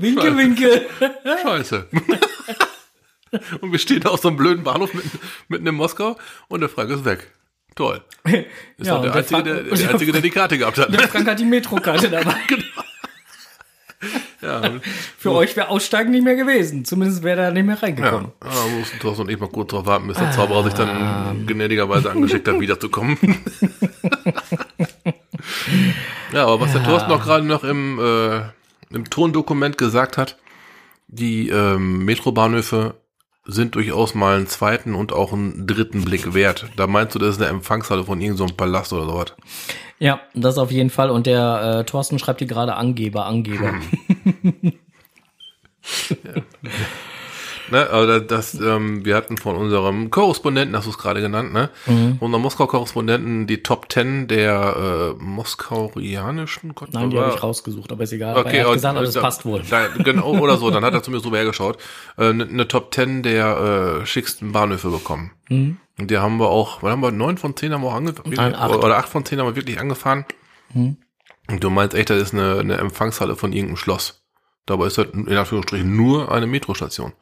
winke, 0.00 0.36
winke. 0.36 0.86
scheiße. 1.42 1.88
und 3.60 3.72
wir 3.72 3.78
stehen 3.78 4.04
auf 4.06 4.20
so 4.20 4.28
einem 4.28 4.36
blöden 4.38 4.64
Bahnhof 4.64 4.92
mitten, 4.94 5.10
mitten 5.48 5.66
in 5.66 5.74
Moskau 5.74 6.16
und 6.48 6.60
der 6.60 6.68
Frank 6.68 6.90
ist 6.90 7.04
weg. 7.04 7.30
Toll. 7.74 8.02
Ist 8.24 8.86
Ja, 8.86 8.94
doch 8.94 9.02
der, 9.02 9.10
der 9.12 9.14
Einzige, 9.20 9.34
Frank- 9.34 9.44
der, 9.44 9.54
der 9.64 9.76
der 9.76 9.90
Einzige, 9.90 10.12
der 10.12 10.20
die 10.22 10.30
Karte 10.30 10.56
gehabt 10.58 10.78
hat. 10.78 10.92
Der 10.92 11.08
Frank 11.08 11.28
hat 11.28 11.38
die 11.38 11.44
Metrokarte 11.44 12.08
dabei. 12.08 12.34
Ja, 14.42 14.60
Für 15.18 15.32
euch 15.32 15.56
wäre 15.56 15.68
Aussteigen 15.70 16.10
nicht 16.10 16.22
mehr 16.22 16.36
gewesen. 16.36 16.84
Zumindest 16.84 17.22
wäre 17.22 17.40
er 17.40 17.52
nicht 17.52 17.64
mehr 17.64 17.76
ja. 17.76 17.80
reingekommen. 17.80 18.32
ja 18.44 18.76
mussten 18.78 18.98
Thorsten 19.00 19.22
und 19.22 19.30
ich 19.30 19.40
mal 19.40 19.48
kurz 19.48 19.70
drauf 19.70 19.86
warten, 19.86 20.08
bis 20.08 20.18
der 20.18 20.30
Zauberer 20.30 20.64
sich 20.64 20.74
dann 20.74 21.46
gnädigerweise 21.46 22.10
angeschickt 22.10 22.46
hat, 22.46 22.60
wiederzukommen. 22.60 23.16
ja, 26.32 26.46
aber 26.46 26.60
was 26.60 26.72
der 26.72 26.84
Thorsten 26.84 27.10
auch 27.10 27.24
gerade 27.24 27.44
noch 27.44 27.64
im, 27.64 27.98
äh, 27.98 28.42
im 28.94 29.08
Tondokument 29.10 29.78
gesagt 29.78 30.18
hat, 30.18 30.36
die 31.08 31.48
ähm, 31.48 32.04
Metrobahnhöfe 32.04 32.94
sind 33.46 33.74
durchaus 33.74 34.14
mal 34.14 34.36
einen 34.36 34.46
zweiten 34.46 34.94
und 34.94 35.12
auch 35.12 35.32
einen 35.32 35.66
dritten 35.66 36.04
Blick 36.04 36.34
wert. 36.34 36.66
Da 36.76 36.86
meinst 36.86 37.14
du, 37.14 37.18
das 37.18 37.36
ist 37.36 37.42
eine 37.42 37.50
Empfangshalle 37.50 38.04
von 38.04 38.20
irgendeinem 38.20 38.38
so 38.38 38.44
einem 38.44 38.56
Palast 38.56 38.92
oder 38.92 39.06
sowas? 39.06 39.34
Ja, 39.98 40.20
das 40.34 40.58
auf 40.58 40.70
jeden 40.70 40.90
Fall. 40.90 41.10
Und 41.10 41.26
der 41.26 41.80
äh, 41.80 41.84
Thorsten 41.84 42.18
schreibt 42.18 42.40
hier 42.40 42.48
gerade 42.48 42.74
Angeber, 42.74 43.26
Angeber. 43.26 43.74
Ne, 47.70 47.88
also 47.90 48.20
das, 48.20 48.54
ähm, 48.54 49.04
wir 49.04 49.16
hatten 49.16 49.36
von 49.36 49.56
unserem 49.56 50.10
Korrespondenten, 50.10 50.76
hast 50.76 50.86
du 50.86 50.90
es 50.90 50.98
gerade 50.98 51.20
genannt, 51.20 51.52
ne? 51.52 51.70
Mhm. 51.86 52.16
Unserem 52.20 52.42
Moskau-Korrespondenten 52.42 53.46
die 53.46 53.62
Top 53.62 53.88
Ten 53.88 54.28
der 54.28 55.14
äh, 55.18 55.22
moskaurianischen 55.22 56.74
Gott, 56.74 56.92
Nein, 56.92 57.10
die 57.10 57.18
habe 57.18 57.34
ich 57.34 57.42
rausgesucht, 57.42 57.90
aber 57.92 58.04
ist 58.04 58.12
egal. 58.12 58.36
Okay, 58.36 58.58
er 58.58 58.66
hat 58.66 58.74
gesagt, 58.74 58.96
aber 58.96 59.04
das 59.04 59.14
da- 59.14 59.20
passt 59.20 59.44
wohl. 59.44 59.62
Da, 59.68 59.88
genau, 59.88 60.38
oder 60.38 60.56
so, 60.56 60.70
dann 60.70 60.84
hat 60.84 60.94
er 60.94 61.02
zu 61.04 61.10
mir 61.10 61.20
drüber 61.20 61.38
hergeschaut. 61.38 61.78
Eine 62.16 62.28
äh, 62.28 62.32
ne- 62.32 62.46
ne 62.46 62.68
Top 62.68 62.90
Ten 62.90 63.22
der 63.22 64.00
äh, 64.02 64.06
schicksten 64.06 64.52
Bahnhöfe 64.52 64.90
bekommen. 64.90 65.32
Und 65.48 66.10
die 66.10 66.18
haben 66.18 66.38
wir 66.38 66.48
auch, 66.48 66.82
was 66.82 66.92
haben 66.92 67.00
wir, 67.00 67.10
neun 67.10 67.38
von 67.38 67.56
zehn 67.56 67.72
haben 67.72 67.82
wir 67.82 67.88
auch 67.88 68.54
acht. 68.54 68.74
Oder 68.84 68.96
acht 68.98 69.08
von 69.08 69.24
zehn 69.24 69.38
haben 69.38 69.46
wir 69.46 69.56
wirklich 69.56 69.80
angefahren. 69.80 70.24
Und 70.74 70.98
du 71.62 71.70
meinst 71.70 71.94
echt, 71.94 72.10
das 72.10 72.20
ist 72.20 72.34
eine, 72.34 72.58
eine 72.58 72.76
Empfangshalle 72.78 73.36
von 73.36 73.52
irgendeinem 73.52 73.76
Schloss. 73.76 74.25
Dabei 74.66 74.86
ist 74.88 74.98
das 74.98 75.06
in 75.12 75.28
Anführungsstrichen 75.28 75.96
nur 75.96 76.30
eine 76.32 76.46
Metrostation. 76.46 77.12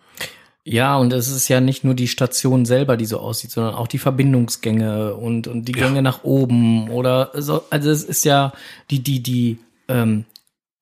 Ja, 0.66 0.97
und 0.97 1.12
es 1.12 1.28
ist 1.28 1.49
ja 1.49 1.61
nicht 1.61 1.84
nur 1.84 1.92
die 1.95 2.09
Station 2.09 2.64
selber, 2.64 2.97
die 2.97 3.05
so 3.05 3.18
aussieht, 3.18 3.51
sondern 3.51 3.74
auch 3.74 3.86
die 3.86 3.99
Verbindungsgänge 3.99 5.14
und, 5.14 5.47
und 5.47 5.66
die 5.68 5.72
Ja. 5.78 5.86
Gänge 5.86 6.01
nach 6.01 6.24
oben 6.24 6.88
oder 6.90 7.30
so. 7.34 7.62
Also 7.68 7.90
es 7.90 8.03
ist 8.03 8.24
ja 8.24 8.53
die, 8.90 9.01
die, 9.03 9.22
die, 9.22 9.59
ähm, 9.88 10.24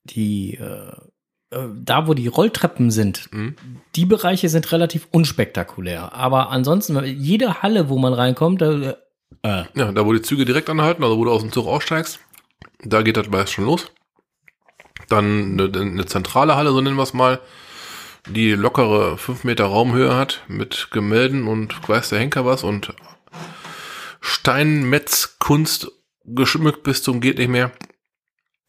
die, 0.05 0.55
äh, 0.55 0.93
äh, 1.57 1.69
da 1.85 2.07
wo 2.07 2.15
die 2.15 2.29
Rolltreppen 2.29 2.93
sind, 2.93 3.29
Mhm. 3.33 3.57
die 3.97 4.07
Bereiche 4.07 4.49
sind 4.49 4.71
relativ 4.71 5.09
unspektakulär. 5.11 6.15
Aber 6.15 6.51
ansonsten, 6.51 7.03
jede 7.05 7.63
Halle, 7.63 7.89
wo 7.89 7.99
man 7.99 8.13
reinkommt, 8.15 8.63
da, 8.63 8.73
äh, 9.43 9.65
Ja, 9.75 9.91
da 9.91 10.07
wo 10.07 10.13
die 10.13 10.23
Züge 10.23 10.45
direkt 10.45 10.71
anhalten, 10.71 11.03
also 11.03 11.19
wo 11.19 11.25
du 11.25 11.33
aus 11.33 11.43
dem 11.43 11.51
Zug 11.51 11.67
aussteigst, 11.67 12.21
da 12.85 13.03
geht 13.03 13.17
das 13.17 13.29
meist 13.29 13.53
schon 13.53 13.65
los. 13.65 13.91
Dann 15.09 15.61
eine, 15.61 15.81
eine 15.81 16.07
zentrale 16.07 16.57
Halle, 16.57 16.71
so 16.71 16.81
nennen 16.81 16.97
wir 16.97 17.03
es 17.03 17.15
mal, 17.15 17.41
die 18.27 18.53
lockere 18.53 19.19
5 19.19 19.45
Meter 19.45 19.65
Raumhöhe 19.65 20.15
hat, 20.15 20.43
mit 20.49 20.89
Gemälden 20.93 21.49
und 21.49 21.89
weiß 21.89 22.11
der 22.11 22.21
Henker 22.21 22.45
was 22.45 22.63
und 22.63 22.95
Steinmetzkunst 24.21 25.91
geschmückt 26.25 26.85
bis 26.85 27.03
zum 27.03 27.21
geht 27.21 27.39
nicht 27.39 27.49
mehr. 27.49 27.73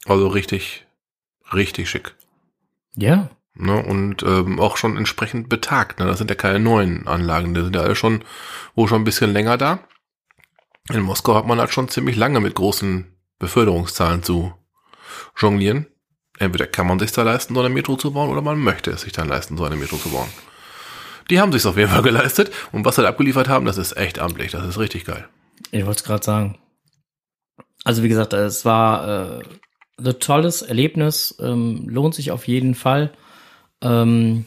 Also 0.05 0.27
richtig, 0.27 0.85
richtig 1.53 1.89
schick. 1.89 2.15
ja, 2.95 3.29
Ne, 3.55 3.83
und 3.83 4.23
ähm, 4.23 4.59
auch 4.59 4.77
schon 4.77 4.97
entsprechend 4.97 5.47
betagt. 5.47 5.99
Ne? 5.99 6.05
Das 6.05 6.17
sind 6.17 6.29
ja 6.29 6.35
keine 6.35 6.59
neuen 6.59 7.07
Anlagen, 7.07 7.53
die 7.53 7.61
sind 7.61 7.75
ja 7.75 7.83
alle 7.83 7.95
schon, 7.95 8.23
wo 8.73 8.87
schon 8.87 9.01
ein 9.01 9.05
bisschen 9.05 9.31
länger 9.31 9.57
da. 9.57 9.79
In 10.89 11.01
Moskau 11.01 11.35
hat 11.35 11.45
man 11.45 11.59
halt 11.59 11.71
schon 11.71 11.87
ziemlich 11.87 12.15
lange 12.15 12.39
mit 12.39 12.55
großen 12.55 13.15
Beförderungszahlen 13.37 14.23
zu 14.23 14.53
jonglieren. 15.37 15.85
Entweder 16.39 16.67
kann 16.67 16.87
man 16.87 16.99
sich 16.99 17.11
da 17.11 17.23
leisten, 17.23 17.53
so 17.53 17.61
eine 17.61 17.69
Metro 17.69 17.95
zu 17.95 18.11
bauen, 18.11 18.29
oder 18.29 18.41
man 18.41 18.59
möchte 18.59 18.91
es 18.91 19.01
sich 19.01 19.13
dann 19.13 19.27
leisten, 19.27 19.57
so 19.57 19.63
eine 19.63 19.75
Metro 19.75 19.97
zu 19.97 20.09
bauen. 20.09 20.29
Die 21.29 21.39
haben 21.39 21.51
sich's 21.51 21.65
auf 21.65 21.77
jeden 21.77 21.89
Fall 21.89 22.01
geleistet. 22.03 22.51
Und 22.71 22.85
was 22.85 22.95
sie 22.95 23.01
da 23.03 23.09
abgeliefert 23.09 23.47
haben, 23.47 23.65
das 23.65 23.77
ist 23.77 23.95
echt 23.97 24.19
amtlich. 24.19 24.51
Das 24.51 24.65
ist 24.65 24.79
richtig 24.79 25.05
geil. 25.05 25.27
Ich 25.71 25.85
wollte 25.85 25.99
es 25.99 26.03
gerade 26.03 26.23
sagen. 26.23 26.57
Also 27.83 28.03
wie 28.03 28.09
gesagt, 28.09 28.33
es 28.33 28.65
war 28.65 29.39
äh, 29.39 29.43
ein 29.99 30.19
tolles 30.19 30.61
Erlebnis, 30.61 31.35
ähm, 31.39 31.87
lohnt 31.87 32.15
sich 32.15 32.31
auf 32.31 32.47
jeden 32.47 32.75
Fall. 32.75 33.11
Ähm, 33.81 34.45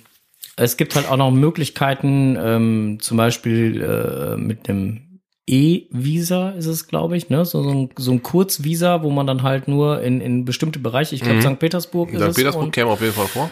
es 0.56 0.76
gibt 0.76 0.96
halt 0.96 1.08
auch 1.08 1.18
noch 1.18 1.30
Möglichkeiten, 1.30 2.36
ähm, 2.40 2.98
zum 3.00 3.18
Beispiel 3.18 3.82
äh, 3.82 4.36
mit 4.36 4.68
einem 4.68 5.05
E-Visa 5.48 6.50
ist 6.50 6.66
es, 6.66 6.88
glaube 6.88 7.16
ich, 7.16 7.30
ne? 7.30 7.44
So, 7.44 7.62
so, 7.62 7.70
ein, 7.70 7.90
so 7.96 8.10
ein 8.12 8.22
Kurzvisa, 8.22 9.02
wo 9.02 9.10
man 9.10 9.26
dann 9.26 9.42
halt 9.42 9.68
nur 9.68 10.02
in, 10.02 10.20
in 10.20 10.44
bestimmte 10.44 10.78
Bereiche, 10.78 11.14
ich 11.14 11.20
glaube, 11.22 11.36
Mhm. 11.38 11.54
St. 11.54 11.58
Petersburg 11.58 12.12
ist 12.12 12.20
St. 12.20 12.34
Petersburg 12.36 12.64
und, 12.64 12.70
käme 12.72 12.90
auf 12.90 13.00
jeden 13.00 13.12
Fall 13.14 13.26
vor. 13.28 13.50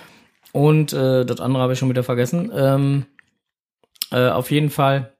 und 0.53 0.93
äh, 0.93 1.25
das 1.25 1.41
andere 1.41 1.63
habe 1.63 1.73
ich 1.73 1.79
schon 1.79 1.89
wieder 1.89 2.03
vergessen. 2.03 2.51
Ähm, 2.55 3.07
äh, 4.11 4.29
auf 4.29 4.51
jeden 4.51 4.71
Fall 4.71 5.14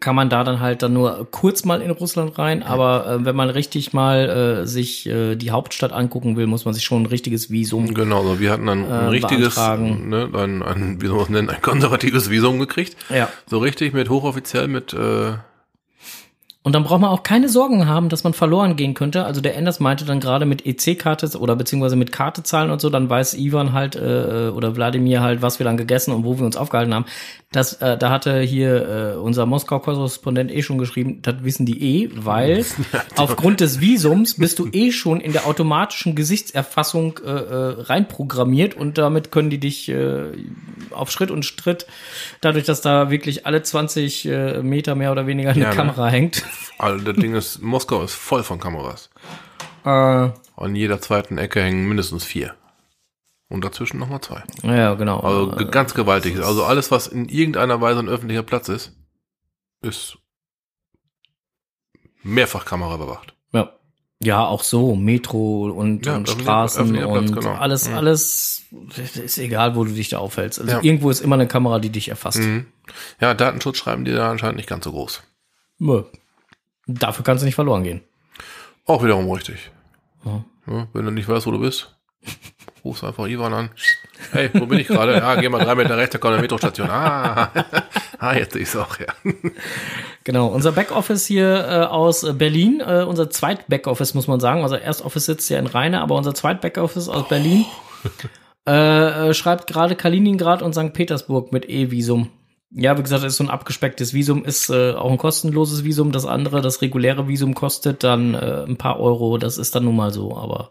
kann 0.00 0.16
man 0.16 0.28
da 0.28 0.42
dann 0.42 0.58
halt 0.60 0.82
dann 0.82 0.92
nur 0.92 1.28
kurz 1.30 1.64
mal 1.64 1.80
in 1.80 1.90
Russland 1.92 2.38
rein, 2.38 2.62
aber 2.64 3.06
äh, 3.06 3.24
wenn 3.24 3.36
man 3.36 3.50
richtig 3.50 3.92
mal 3.92 4.62
äh, 4.62 4.66
sich 4.66 5.06
äh, 5.06 5.36
die 5.36 5.52
Hauptstadt 5.52 5.92
angucken 5.92 6.36
will, 6.36 6.46
muss 6.48 6.64
man 6.64 6.74
sich 6.74 6.82
schon 6.84 7.02
ein 7.02 7.06
richtiges 7.06 7.50
Visum. 7.50 7.94
Genau, 7.94 8.18
also 8.20 8.40
wir 8.40 8.50
hatten 8.50 8.68
ein 8.68 8.84
Äh, 8.84 8.94
richtiges, 9.06 9.54
beantragen. 9.54 10.08
ne, 10.08 10.28
ein, 10.34 10.62
ein, 10.62 11.00
wie 11.00 11.06
soll 11.06 11.16
man 11.16 11.24
es 11.24 11.30
nennen, 11.30 11.50
ein 11.50 11.62
konservatives 11.62 12.30
Visum 12.30 12.58
gekriegt. 12.58 12.96
Ja. 13.10 13.28
So 13.48 13.58
richtig 13.58 13.94
mit 13.94 14.10
hochoffiziell 14.10 14.66
mit, 14.66 14.92
äh, 14.92 15.34
Und 16.66 16.72
dann 16.72 16.82
braucht 16.82 17.00
man 17.00 17.10
auch 17.10 17.22
keine 17.22 17.48
Sorgen 17.48 17.86
haben, 17.86 18.08
dass 18.08 18.24
man 18.24 18.32
verloren 18.32 18.74
gehen 18.74 18.94
könnte. 18.94 19.24
Also 19.24 19.40
der 19.40 19.54
Enders 19.54 19.78
meinte 19.78 20.04
dann 20.04 20.18
gerade 20.18 20.46
mit 20.46 20.66
EC-Karte 20.66 21.38
oder 21.38 21.54
beziehungsweise 21.54 21.94
mit 21.94 22.10
Karte 22.10 22.42
zahlen 22.42 22.72
und 22.72 22.80
so, 22.80 22.90
dann 22.90 23.08
weiß 23.08 23.34
Ivan 23.34 23.72
halt 23.72 23.94
äh, 23.94 24.50
oder 24.52 24.74
Wladimir 24.74 25.20
halt, 25.20 25.42
was 25.42 25.60
wir 25.60 25.64
dann 25.64 25.76
gegessen 25.76 26.10
und 26.10 26.24
wo 26.24 26.36
wir 26.40 26.44
uns 26.44 26.56
aufgehalten 26.56 26.92
haben. 26.92 27.04
Das, 27.52 27.74
äh, 27.74 27.96
da 27.96 28.10
hatte 28.10 28.40
hier 28.40 29.14
äh, 29.14 29.16
unser 29.16 29.46
Moskau-Korrespondent 29.46 30.50
eh 30.50 30.62
schon 30.62 30.78
geschrieben, 30.78 31.20
das 31.22 31.36
wissen 31.44 31.66
die 31.66 32.02
eh, 32.02 32.10
weil 32.16 32.66
aufgrund 33.16 33.60
des 33.60 33.80
Visums 33.80 34.34
bist 34.34 34.58
du 34.58 34.66
eh 34.72 34.90
schon 34.90 35.20
in 35.20 35.32
der 35.32 35.46
automatischen 35.46 36.16
Gesichtserfassung 36.16 37.20
äh, 37.24 37.30
äh, 37.30 37.82
reinprogrammiert 37.82 38.74
und 38.74 38.98
damit 38.98 39.30
können 39.30 39.50
die 39.50 39.60
dich 39.60 39.88
äh, 39.88 40.24
auf 40.90 41.12
Schritt 41.12 41.30
und 41.30 41.44
Schritt, 41.44 41.86
dadurch, 42.40 42.64
dass 42.64 42.80
da 42.80 43.08
wirklich 43.08 43.46
alle 43.46 43.62
20 43.62 44.26
äh, 44.26 44.62
Meter 44.62 44.96
mehr 44.96 45.12
oder 45.12 45.28
weniger 45.28 45.50
eine 45.50 45.60
Ja, 45.60 45.70
ne? 45.70 45.76
Kamera 45.76 46.08
hängt. 46.08 46.42
Also 46.78 47.04
das 47.04 47.16
Ding 47.16 47.34
ist, 47.34 47.60
Moskau 47.62 48.02
ist 48.02 48.14
voll 48.14 48.42
von 48.42 48.58
Kameras. 48.60 49.10
Äh, 49.84 49.88
An 49.88 50.74
jeder 50.74 51.00
zweiten 51.00 51.38
Ecke 51.38 51.62
hängen 51.62 51.86
mindestens 51.88 52.24
vier. 52.24 52.54
Und 53.48 53.64
dazwischen 53.64 53.98
nochmal 54.00 54.20
zwei. 54.22 54.42
ja, 54.64 54.94
genau. 54.94 55.20
Also 55.20 55.52
ge- 55.52 55.70
ganz 55.70 55.94
gewaltig. 55.94 56.42
Also 56.42 56.64
alles, 56.64 56.90
was 56.90 57.06
in 57.06 57.28
irgendeiner 57.28 57.80
Weise 57.80 58.00
ein 58.00 58.08
öffentlicher 58.08 58.42
Platz 58.42 58.68
ist, 58.68 58.92
ist 59.82 60.18
mehrfach 62.22 62.64
Kamera 62.64 62.96
bewacht. 62.96 63.34
ja. 63.52 63.72
ja, 64.20 64.44
auch 64.44 64.62
so, 64.64 64.96
Metro 64.96 65.66
und, 65.70 66.06
Ja, 66.06 66.16
und 66.16 66.22
öffentlicher- 66.28 66.42
Straßen 66.42 66.80
öffentlicher 66.82 67.06
Platz, 67.08 67.30
und 67.30 67.36
genau. 67.36 67.52
alles, 67.54 67.88
Mhm. 67.88 67.94
alles 67.94 68.62
ist 69.22 69.38
egal, 69.38 69.76
wo 69.76 69.84
du 69.84 69.92
dich 69.92 70.08
da 70.08 70.18
aufhältst. 70.18 70.58
Also 70.60 70.72
Ja. 70.72 70.82
irgendwo 70.82 71.10
ist 71.10 71.20
immer 71.20 71.36
eine 71.36 71.46
Kamera, 71.46 71.78
die 71.78 71.90
dich 71.90 72.08
erfasst. 72.08 72.38
Mhm. 72.40 72.66
Ja, 73.20 73.34
Datenschutz 73.34 73.76
schreiben 73.78 74.04
die 74.04 74.12
da 74.12 74.30
anscheinend 74.30 74.56
nicht 74.56 74.68
ganz 74.68 74.84
so 74.84 74.90
groß. 74.92 75.22
Nö. 75.78 76.02
Dafür 76.86 77.24
kannst 77.24 77.42
du 77.42 77.46
nicht 77.46 77.54
verloren 77.54 77.82
gehen. 77.82 78.02
Auch 78.86 79.02
wiederum 79.02 79.30
richtig. 79.30 79.70
Ja. 80.24 80.44
Ja, 80.68 80.88
wenn 80.92 81.04
du 81.04 81.10
nicht 81.12 81.28
weißt, 81.28 81.46
wo 81.46 81.52
du 81.52 81.60
bist, 81.60 81.94
rufst 82.84 83.04
einfach 83.04 83.26
Ivan 83.26 83.54
an. 83.54 83.70
Hey, 84.32 84.50
wo 84.52 84.66
bin 84.66 84.80
ich 84.80 84.88
gerade? 84.88 85.14
Ja, 85.14 85.36
geh 85.36 85.48
mal 85.48 85.64
drei 85.64 85.76
Meter 85.76 85.96
rechts, 85.96 86.12
da 86.12 86.18
kommt 86.18 86.32
eine 86.32 86.42
Metrostation. 86.42 86.90
Ah, 86.90 87.52
ah 88.18 88.34
jetzt 88.34 88.54
sehe 88.54 88.62
ich's 88.62 88.74
auch, 88.74 88.98
ja. 88.98 89.06
Genau, 90.24 90.48
unser 90.48 90.72
Backoffice 90.72 91.24
hier 91.26 91.68
äh, 91.68 91.84
aus 91.84 92.26
Berlin, 92.36 92.82
äh, 92.84 93.04
unser 93.04 93.30
Zweit-Backoffice 93.30 94.14
muss 94.14 94.26
man 94.26 94.40
sagen. 94.40 94.64
Unser 94.64 94.82
Erstoffice 94.82 95.26
sitzt 95.26 95.48
ja 95.50 95.58
in 95.58 95.66
Rheine, 95.66 96.00
aber 96.00 96.16
unser 96.16 96.34
Zweit-Backoffice 96.34 97.08
aus 97.08 97.28
Berlin 97.28 97.64
äh, 98.66 99.28
äh, 99.28 99.34
schreibt 99.34 99.68
gerade 99.68 99.94
Kaliningrad 99.94 100.62
und 100.62 100.74
St. 100.74 100.92
Petersburg 100.92 101.52
mit 101.52 101.68
E-Visum. 101.68 102.30
Ja, 102.70 102.98
wie 102.98 103.02
gesagt, 103.02 103.22
ist 103.24 103.36
so 103.36 103.44
ein 103.44 103.50
abgespecktes 103.50 104.12
Visum, 104.12 104.44
ist 104.44 104.70
äh, 104.70 104.92
auch 104.92 105.10
ein 105.10 105.18
kostenloses 105.18 105.84
Visum. 105.84 106.10
Das 106.12 106.26
andere, 106.26 106.62
das 106.62 106.82
reguläre 106.82 107.28
Visum 107.28 107.54
kostet 107.54 108.02
dann 108.02 108.34
äh, 108.34 108.64
ein 108.66 108.76
paar 108.76 108.98
Euro. 108.98 109.38
Das 109.38 109.56
ist 109.56 109.74
dann 109.74 109.84
nun 109.84 109.96
mal 109.96 110.12
so, 110.12 110.36
aber 110.36 110.70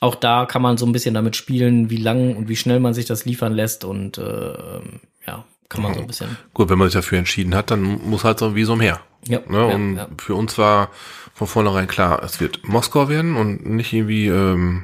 auch 0.00 0.16
da 0.16 0.44
kann 0.44 0.60
man 0.60 0.76
so 0.76 0.84
ein 0.86 0.92
bisschen 0.92 1.14
damit 1.14 1.36
spielen, 1.36 1.88
wie 1.88 1.96
lang 1.98 2.36
und 2.36 2.48
wie 2.48 2.56
schnell 2.56 2.80
man 2.80 2.94
sich 2.94 3.06
das 3.06 3.24
liefern 3.24 3.54
lässt 3.54 3.84
und 3.84 4.18
äh, 4.18 4.54
ja, 5.26 5.44
kann 5.68 5.82
man 5.82 5.94
so 5.94 6.00
ein 6.00 6.06
bisschen. 6.06 6.36
Gut, 6.52 6.68
wenn 6.68 6.78
man 6.78 6.88
sich 6.88 6.94
dafür 6.94 7.18
entschieden 7.18 7.54
hat, 7.54 7.70
dann 7.70 7.82
muss 7.82 8.24
halt 8.24 8.38
so 8.40 8.46
ein 8.46 8.54
Visum 8.56 8.80
her. 8.80 9.00
Ja, 9.26 9.38
Ne? 9.48 9.56
ja, 9.58 9.64
und 9.74 9.96
ja. 9.96 10.08
für 10.18 10.34
uns 10.34 10.58
war 10.58 10.90
von 11.32 11.46
vornherein 11.46 11.86
klar, 11.86 12.22
es 12.22 12.40
wird 12.40 12.66
Moskau 12.68 13.08
werden 13.08 13.36
und 13.36 13.64
nicht 13.66 13.92
irgendwie 13.92 14.26
ähm, 14.26 14.82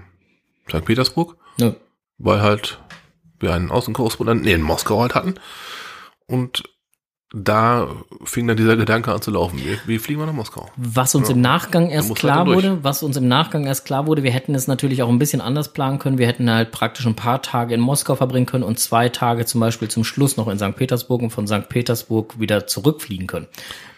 St. 0.68 0.85
Petersburg, 0.85 1.37
Ja. 1.59 1.74
weil 2.18 2.41
halt 2.41 2.81
wir 3.41 3.53
einen 3.53 3.70
Außenkorrespondenten 3.70 4.45
nee, 4.47 4.53
in 4.55 4.62
Moskau 4.62 5.01
halt 5.01 5.14
hatten. 5.14 5.35
Und 6.31 6.62
da 7.33 7.89
fing 8.24 8.49
dann 8.49 8.57
dieser 8.57 8.76
Gedanke 8.76 9.12
an 9.12 9.22
zu 9.22 9.31
laufen. 9.31 9.61
Wie, 9.61 9.78
wie 9.87 9.99
fliegen 10.01 10.18
wir 10.20 10.26
nach 10.26 10.33
Moskau? 10.33 10.68
Was 10.76 11.14
uns 11.14 11.28
Ja. 11.28 11.35
im 11.37 11.41
Nachgang 11.41 11.89
erst 11.89 12.12
klar 12.16 12.39
halt 12.39 12.49
wurde, 12.49 12.78
was 12.83 13.05
uns 13.05 13.16
im 13.16 13.28
Nachgang 13.28 13.66
erst 13.66 13.85
klar 13.85 14.09
wurde, 14.09 14.24
wir 14.24 14.33
hätten 14.33 14.53
es 14.57 14.66
natürlich 14.66 15.01
auch 15.05 15.09
ein 15.09 15.20
bisschen 15.20 15.41
anders 15.41 15.72
planen 15.72 16.01
können. 16.01 16.18
Wir 16.18 16.26
hätten 16.26 16.51
halt 16.51 16.72
praktisch 16.72 17.07
ein 17.07 17.14
paar 17.14 17.41
Tage 17.41 17.74
in 17.74 17.81
Moskau 17.81 18.16
verbringen 18.16 18.47
können 18.47 18.64
und 18.64 18.81
zwei 18.81 19.09
Tage 19.11 19.47
zum 19.47 19.61
Beispiel 19.61 19.87
zum 19.89 20.03
Schluss 20.03 20.37
noch 20.37 20.49
in 20.49 20.59
St. 20.59 20.74
Petersburg 20.74 21.22
und 21.22 21.31
von 21.31 21.47
St. 21.47 21.68
Petersburg 21.68 22.41
wieder 22.41 22.66
zurückfliegen 22.66 23.28
können. 23.28 23.47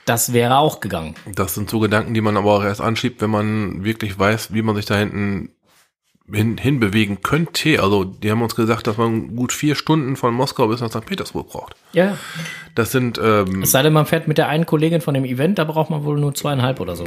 Das 0.05 0.35
wäre 0.35 0.59
auch 0.59 0.81
gegangen. 0.81 1.15
Das 1.35 1.55
sind 1.55 1.71
so 1.71 1.81
Gedanken, 1.81 2.13
die 2.13 2.21
man 2.21 2.37
aber 2.37 2.53
auch 2.57 2.65
erst 2.65 2.83
anschiebt, 2.83 3.23
wenn 3.23 3.31
man 3.31 3.83
wirklich 3.83 4.19
weiß, 4.19 4.53
wie 4.53 4.61
man 4.61 4.77
sich 4.77 4.85
da 4.85 4.97
hinten 4.97 5.51
hin, 6.33 6.59
hinbewegen 6.59 7.23
könnte. 7.23 7.83
Also, 7.83 8.05
die 8.05 8.31
haben 8.31 8.43
uns 8.43 8.55
gesagt, 8.55 8.87
dass 8.87 8.97
man 8.97 9.37
gut 9.37 9.53
vier 9.53 9.75
Stunden 9.75 10.17
von 10.17 10.35
Moskau 10.35 10.69
bis 10.69 10.81
nach 10.81 10.91
St. 10.91 11.05
Petersburg 11.05 11.49
braucht. 11.49 11.75
Ja. 11.93 12.19
Das 12.75 12.91
sind, 12.91 13.21
ähm, 13.23 13.63
Es 13.63 13.71
sei 13.71 13.83
denn, 13.83 13.93
man 13.93 14.07
fährt 14.07 14.29
mit 14.29 14.39
der 14.39 14.49
einen 14.49 14.65
Kollegin 14.67 15.01
von 15.01 15.15
dem 15.15 15.25
Event, 15.25 15.59
da 15.59 15.65
braucht 15.65 15.91
man 15.91 16.05
wohl 16.05 16.19
nur 16.19 16.35
zweieinhalb 16.35 16.81
oder 16.81 16.97
so. 16.97 17.07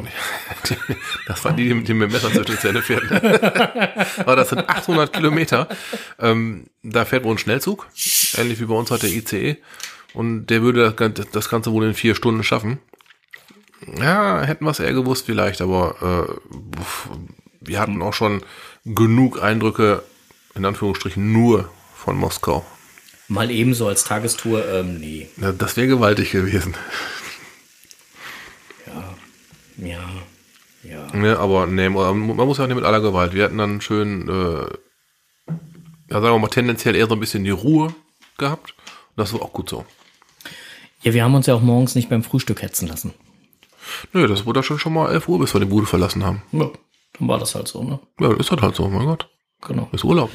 das 1.28 1.44
waren 1.44 1.58
die, 1.58 1.68
die 1.68 1.74
mit 1.74 1.88
dem 1.88 1.98
Messer 2.12 2.32
zwischen 2.32 2.58
Zähne 2.58 2.82
fährten. 2.82 3.10
aber 4.18 4.36
das 4.36 4.50
sind 4.50 4.70
800 4.70 5.12
Kilometer. 5.12 5.68
Ähm, 6.20 6.66
da 6.84 7.06
fährt 7.06 7.24
wohl 7.24 7.34
ein 7.34 7.40
Schnellzug, 7.40 7.88
ähnlich 8.38 8.60
wie 8.60 8.66
bei 8.66 8.76
uns 8.76 8.92
hat 8.92 9.04
der 9.04 9.10
ICE. 9.10 9.58
Und 10.14 10.48
der 10.48 10.62
würde 10.62 10.82
das 10.82 10.96
Ganze, 10.96 11.26
das 11.32 11.50
Ganze 11.50 11.72
wohl 11.72 11.86
in 11.86 11.94
vier 11.94 12.16
Stunden 12.16 12.44
schaffen. 12.44 12.80
Ja, 14.00 14.42
hätten 14.44 14.66
wir 14.66 14.72
es 14.72 14.80
eher 14.80 14.94
gewusst 14.94 15.26
vielleicht, 15.26 15.62
aber 15.62 16.28
äh, 16.30 16.58
wir 17.60 17.80
hatten 17.80 18.02
auch 18.02 18.14
schon 18.14 18.42
genug 18.86 19.42
Eindrücke, 19.42 20.04
in 20.54 20.66
Anführungsstrichen 20.66 21.32
nur 21.32 21.70
von 21.96 22.16
Moskau. 22.16 22.66
Mal 23.28 23.50
ebenso 23.50 23.88
als 23.88 24.04
Tagestour, 24.04 24.68
ähm, 24.68 25.00
nee. 25.00 25.28
Ja, 25.38 25.52
das 25.52 25.76
wäre 25.78 25.88
gewaltig 25.88 26.32
gewesen. 26.32 26.76
Ja. 29.78 30.00
Ja. 30.84 31.08
Ne, 31.14 31.38
aber 31.38 31.66
nee, 31.66 31.90
man 31.90 32.18
muss 32.18 32.58
ja 32.58 32.64
auch 32.64 32.68
nicht 32.68 32.76
mit 32.76 32.86
aller 32.86 33.02
Gewalt. 33.02 33.34
Wir 33.34 33.46
hatten 33.46 33.58
dann 33.58 33.82
schön, 33.82 34.30
äh, 34.30 35.52
ja, 36.10 36.22
sagen 36.22 36.24
wir 36.36 36.40
mal, 36.40 36.48
tendenziell 36.48 36.96
eher 36.96 37.08
so 37.08 37.16
ein 37.16 37.20
bisschen 37.20 37.44
die 37.44 37.50
Ruhe 37.50 37.94
gehabt. 38.38 38.76
Das 39.16 39.34
war 39.34 39.42
auch 39.42 39.52
gut 39.52 39.70
so. 39.70 39.86
Ja, 41.02 41.14
wir 41.14 41.24
haben 41.24 41.34
uns 41.34 41.48
ja 41.48 41.56
auch 41.56 41.62
morgens 41.62 41.96
nicht 41.96 42.10
beim 42.10 42.24
Frühstück 42.24 42.62
hetzen 42.62 42.88
lassen. 42.88 43.14
Nö, 44.14 44.28
das 44.28 44.46
wurde 44.46 44.62
schon 44.64 44.80
schon 44.80 44.94
mal 44.94 45.12
11 45.12 45.28
Uhr, 45.28 45.40
bis 45.40 45.54
wir 45.54 45.60
die 45.60 45.68
Bude 45.68 45.86
verlassen 45.88 46.24
haben. 46.24 46.44
Ja, 46.52 46.70
dann 47.18 47.28
war 47.28 47.40
das 47.40 47.56
halt 47.56 47.68
so, 47.68 47.84
ne? 47.84 48.00
Ja, 48.20 48.34
ist 48.34 48.52
das 48.52 48.62
halt 48.62 48.76
so, 48.76 48.88
mein 48.88 49.06
Gott. 49.06 49.30
Genau. 49.62 49.90
Ist 49.92 50.04
Urlaub. 50.04 50.30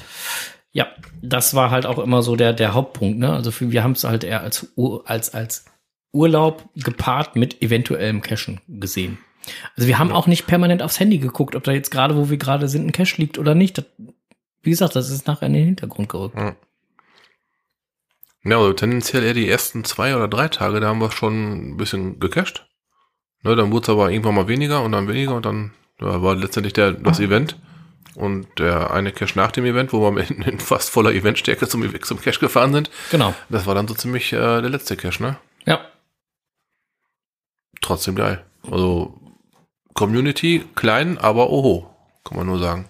Ja, 0.73 0.87
das 1.23 1.55
war 1.55 1.71
halt 1.71 1.87
auch 1.87 1.99
immer 1.99 2.23
so 2.23 2.37
der, 2.37 2.53
der 2.53 2.75
Hauptpunkt, 2.75 3.19
ne? 3.19 3.33
Also 3.33 3.51
für, 3.51 3.71
wir 3.71 3.83
haben 3.83 3.93
es 3.93 4.05
halt 4.05 4.25
eher 4.25 4.41
als, 4.43 4.73
als, 5.05 5.35
als 5.35 5.65
Urlaub 6.13 6.69
gepaart 6.77 7.37
mit 7.37 7.63
eventuellem 7.63 8.23
Cashen 8.23 8.61
gesehen. 8.69 9.19
Also 9.77 9.89
wir 9.89 9.99
haben 9.99 10.13
auch 10.13 10.27
nicht 10.27 10.47
permanent 10.47 10.83
aufs 10.83 11.01
Handy 11.01 11.19
geguckt, 11.19 11.57
ob 11.57 11.65
da 11.65 11.73
jetzt 11.73 11.91
gerade, 11.91 12.17
wo 12.17 12.31
wir 12.31 12.37
gerade 12.37 12.69
sind, 12.69 12.87
ein 12.87 12.93
Cash 12.93 13.17
liegt 13.19 13.39
oder 13.39 13.55
nicht. 13.55 13.79
Das, 13.79 13.87
wie 14.63 14.71
gesagt, 14.71 14.97
das 14.97 15.11
ist 15.11 15.27
nachher 15.27 15.47
in 15.47 15.55
den 15.55 15.65
Hintergrund 15.65 16.09
gerückt. 16.09 16.37
Ja. 16.37 16.55
Ja, 18.43 18.57
also 18.57 18.73
tendenziell 18.73 19.23
eher 19.23 19.35
die 19.35 19.49
ersten 19.49 19.85
zwei 19.85 20.17
oder 20.17 20.27
drei 20.27 20.49
Tage, 20.49 20.81
da 20.81 20.89
haben 20.89 21.01
wir 21.01 21.11
schon 21.11 21.73
ein 21.73 21.77
bisschen 21.77 22.21
gecasht. 22.21 22.67
Ne, 23.43 23.55
dann 23.55 23.71
wurde 23.71 23.85
es 23.85 23.89
aber 23.91 24.11
irgendwann 24.11 24.35
mal 24.35 24.49
weniger 24.49 24.83
und 24.83 24.93
dann 24.93 25.09
weniger 25.09 25.35
und 25.35 25.45
dann 25.45 25.73
ja, 26.01 26.23
war 26.23 26.35
letztendlich 26.35 26.73
der, 26.73 26.93
das 26.93 27.21
Event 27.21 27.57
und 28.15 28.47
der 28.59 28.91
eine 28.93 29.13
Cash 29.13 29.35
nach 29.37 29.53
dem 29.53 29.65
Event, 29.65 29.93
wo 29.93 30.01
wir 30.01 30.31
in, 30.31 30.43
in 30.43 30.59
fast 30.59 30.91
voller 30.91 31.13
Eventstärke 31.13 31.69
zum, 31.69 32.03
zum 32.03 32.21
Cash 32.21 32.41
gefahren 32.41 32.73
sind. 32.73 32.91
Genau. 33.11 33.35
Das 33.49 33.67
war 33.67 33.75
dann 33.75 33.89
so 33.89 33.95
ziemlich 33.95 34.33
äh, 34.33 34.37
der 34.37 34.69
letzte 34.69 34.97
Cash, 34.97 35.21
ne? 35.21 35.37
Ja. 35.67 35.81
Trotzdem 37.81 38.15
geil. 38.15 38.45
Also 38.71 39.19
Community 39.95 40.65
klein, 40.75 41.19
aber 41.19 41.51
oho, 41.51 41.89
kann 42.25 42.37
man 42.37 42.47
nur 42.47 42.59
sagen. 42.59 42.89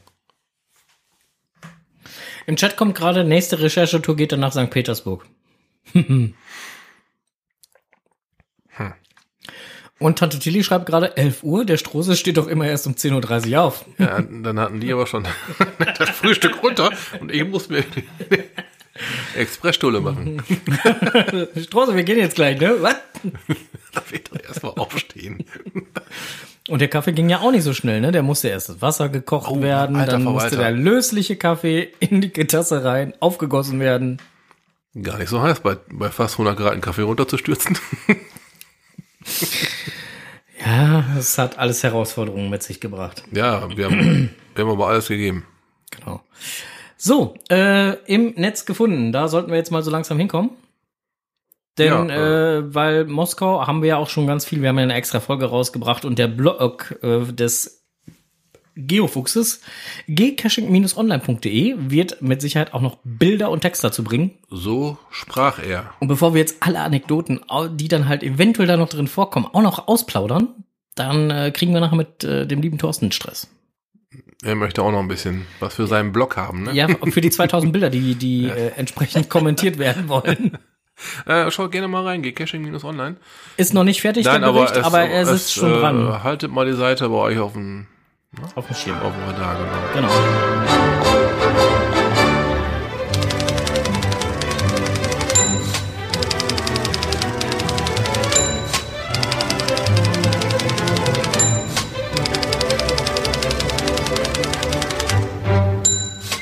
Im 2.47 2.57
Chat 2.57 2.77
kommt 2.77 2.97
gerade, 2.97 3.25
nächste 3.25 3.61
Recherchetour 3.61 4.17
geht 4.17 4.33
dann 4.33 4.41
nach 4.41 4.53
St. 4.53 4.71
Petersburg. 4.71 5.27
Und 10.01 10.19
Tante 10.19 10.39
Tilly 10.39 10.65
schreibt 10.65 10.87
gerade 10.87 11.19
11 11.19 11.43
Uhr, 11.43 11.67
der 11.67 11.77
Strose 11.77 12.17
steht 12.17 12.39
doch 12.39 12.47
immer 12.47 12.67
erst 12.67 12.87
um 12.87 12.95
10.30 12.95 13.53
Uhr 13.53 13.63
auf. 13.63 13.85
Ja, 13.99 14.19
dann 14.21 14.59
hatten 14.59 14.81
die 14.81 14.91
aber 14.93 15.07
schon 15.07 15.29
das 15.99 16.09
Frühstück 16.09 16.63
runter 16.63 16.91
und 17.21 17.31
ich 17.31 17.47
muss 17.47 17.69
mir 17.69 17.83
die 17.83 18.05
Expressstulle 19.37 20.01
machen. 20.01 20.43
Strose, 21.63 21.95
wir 21.95 22.03
gehen 22.03 22.19
jetzt 22.19 22.35
gleich, 22.35 22.59
ne? 22.59 22.77
Was? 22.81 22.97
Da 23.93 24.03
wird 24.09 24.31
doch 24.33 24.41
erstmal 24.41 24.73
aufstehen. 24.75 25.45
Und 26.69 26.79
der 26.81 26.87
Kaffee 26.87 27.13
ging 27.13 27.29
ja 27.29 27.41
auch 27.41 27.51
nicht 27.51 27.65
so 27.65 27.75
schnell, 27.75 28.01
ne? 28.01 28.13
Der 28.13 28.23
musste 28.23 28.47
erst 28.49 28.69
das 28.69 28.81
Wasser 28.81 29.09
gekocht 29.09 29.51
Oh, 29.51 29.61
werden, 29.61 29.97
alter 29.97 30.13
dann 30.13 30.23
musste 30.23 30.57
der 30.57 30.71
lösliche 30.71 31.35
Kaffee 31.35 31.93
in 31.99 32.21
die 32.21 32.31
Tasse 32.31 32.85
rein, 32.85 33.13
aufgegossen 33.19 33.81
werden. 33.81 34.19
Gar 35.03 35.19
nicht 35.19 35.29
so 35.29 35.43
heiß, 35.43 35.61
bei, 35.61 35.77
bei 35.91 36.09
fast 36.09 36.35
100 36.35 36.57
Grad 36.57 36.73
einen 36.73 36.81
Kaffee 36.81 37.03
runterzustürzen. 37.03 37.77
Ja, 40.65 41.17
es 41.19 41.39
hat 41.39 41.59
alles 41.59 41.83
Herausforderungen 41.83 42.51
mit 42.51 42.63
sich 42.63 42.81
gebracht. 42.81 43.23
Ja, 43.33 43.75
wir 43.77 43.87
haben, 43.87 44.31
wir 44.55 44.65
haben 44.65 44.71
aber 44.71 44.89
alles 44.89 45.09
gegeben. 45.09 45.47
Genau. 45.91 46.21
So, 46.97 47.35
äh, 47.51 47.95
im 48.05 48.35
Netz 48.37 48.67
gefunden. 48.67 49.11
Da 49.11 49.29
sollten 49.29 49.51
wir 49.51 49.57
jetzt 49.57 49.71
mal 49.71 49.83
so 49.83 49.91
langsam 49.91 50.19
hinkommen. 50.19 50.51
Denn, 51.79 52.11
Ja, 52.11 52.59
äh, 52.59 52.75
weil 52.75 53.07
Moskau 53.07 53.67
haben 53.67 53.81
wir 53.81 53.89
ja 53.91 53.97
auch 53.97 54.11
schon 54.11 54.27
ganz 54.27 54.45
viel, 54.45 54.61
wir 54.61 54.69
haben 54.69 54.77
ja 54.77 54.83
eine 54.83 54.95
extra 54.95 55.21
Folge 55.21 55.47
rausgebracht 55.47 56.05
und 56.05 56.19
der 56.19 56.29
Blog 56.29 56.99
äh, 57.03 57.25
des 57.33 57.80
Geofuchses, 58.87 59.61
gcaching-online.de, 60.09 61.75
wird 61.79 62.23
mit 62.23 62.41
Sicherheit 62.41 62.75
auch 62.75 62.81
noch 62.81 62.99
Bilder 63.05 63.51
und 63.51 63.61
Text 63.61 63.85
dazu 63.85 64.05
bringen. 64.05 64.33
So 64.49 64.99
sprach 65.11 65.59
er. 65.59 65.93
Und 66.01 66.09
bevor 66.09 66.35
wir 66.35 66.41
jetzt 66.41 66.57
alle 66.61 66.81
Anekdoten, 66.81 67.41
die 67.73 67.89
dann 67.89 68.09
halt 68.09 68.23
eventuell 68.23 68.69
da 68.69 68.77
noch 68.77 68.89
drin 68.89 69.07
vorkommen, 69.07 69.47
auch 69.47 69.63
noch 69.63 69.89
ausplaudern, 69.89 70.49
dann 70.95 71.31
äh, 71.31 71.51
kriegen 71.51 71.73
wir 71.73 71.81
nachher 71.81 71.97
mit 71.97 72.25
äh, 72.25 72.47
dem 72.47 72.61
lieben 72.61 72.79
Thorsten 72.79 73.13
Stress. 73.13 73.49
Er 74.43 74.55
möchte 74.55 74.83
auch 74.83 74.91
noch 74.91 75.01
ein 75.01 75.09
bisschen 75.09 75.47
was 75.61 75.75
für 75.75 75.87
seinen 75.87 76.13
Blog 76.13 76.37
haben. 76.37 76.65
Ne? 76.65 76.73
Ja, 76.73 76.89
für 77.11 77.21
die 77.21 77.31
2000 77.31 77.73
Bilder, 77.73 77.91
die, 77.91 78.15
die 78.15 78.47
äh, 78.47 78.73
entsprechend 78.77 79.29
kommentiert 79.29 79.79
werden 79.79 80.09
wollen. 80.09 80.59
Äh, 81.25 81.51
schaut 81.51 81.73
gerne 81.73 81.89
mal 81.89 82.05
rein, 82.05 82.23
gcaching-online. 82.23 83.17
Ist 83.57 83.73
noch 83.73 83.85
nicht 83.85 84.03
fertig, 84.03 84.27
Nein, 84.27 84.43
der 84.43 84.53
Bericht, 84.53 84.77
aber, 84.77 84.81
es, 84.81 84.85
aber, 84.85 85.01
er 85.01 85.25
sitzt 85.25 85.47
es, 85.47 85.53
schon 85.55 85.73
äh, 85.73 85.79
dran. 85.79 86.23
Haltet 86.23 86.53
mal 86.53 86.67
die 86.67 86.77
Seite 86.77 87.09
bei 87.09 87.17
euch 87.17 87.39
auf 87.39 87.55
dem, 87.55 87.87
Auf 88.55 88.65
dem 88.65 88.77
Schirm. 88.77 89.01
auf 89.03 89.13
dem 89.13 89.25
Radar. 89.25 89.57
Genau. 89.93 90.09
Genau. 90.09 91.31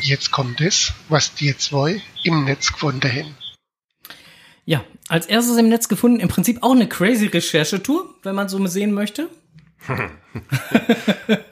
Jetzt 0.02 0.30
kommt 0.30 0.60
es, 0.60 0.92
was 1.08 1.34
die 1.34 1.56
zwei 1.56 2.02
im 2.22 2.44
Netz 2.44 2.72
gefunden 2.72 3.10
haben. 3.10 3.36
Ja, 4.66 4.84
als 5.08 5.24
erstes 5.26 5.56
im 5.56 5.70
Netz 5.70 5.88
gefunden, 5.88 6.20
im 6.20 6.28
Prinzip 6.28 6.62
auch 6.62 6.72
eine 6.72 6.86
crazy 6.86 7.26
Recherchetour, 7.26 8.14
wenn 8.22 8.34
man 8.34 8.50
so 8.50 8.64
sehen 8.66 8.92
möchte. 8.92 9.30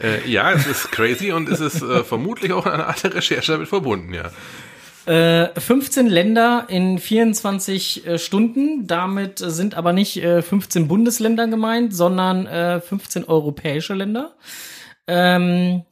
Äh, 0.01 0.29
ja, 0.29 0.53
es 0.53 0.67
ist 0.67 0.93
crazy 0.93 1.33
und 1.33 1.49
es 1.49 1.61
ist 1.61 1.83
äh, 1.83 2.05
vermutlich 2.05 2.53
auch 2.53 2.67
eine 2.67 2.87
Art 2.87 3.03
der 3.03 3.15
Recherche 3.15 3.53
damit 3.53 3.69
verbunden, 3.69 4.15
ja. 4.15 4.31
Äh, 5.07 5.61
15 5.61 6.09
Länder 6.09 6.67
in 6.69 6.99
24 6.99 8.07
äh, 8.07 8.19
Stunden. 8.19 8.87
Damit 8.87 9.39
sind 9.39 9.75
aber 9.75 9.93
nicht 9.93 10.17
äh, 10.17 10.43
15 10.43 10.89
Bundesländer 10.89 11.47
gemeint, 11.47 11.95
sondern 11.95 12.47
äh, 12.47 12.81
15 12.81 13.25
europäische 13.25 13.95
Länder. 13.95 14.35
Ähm, 15.07 15.85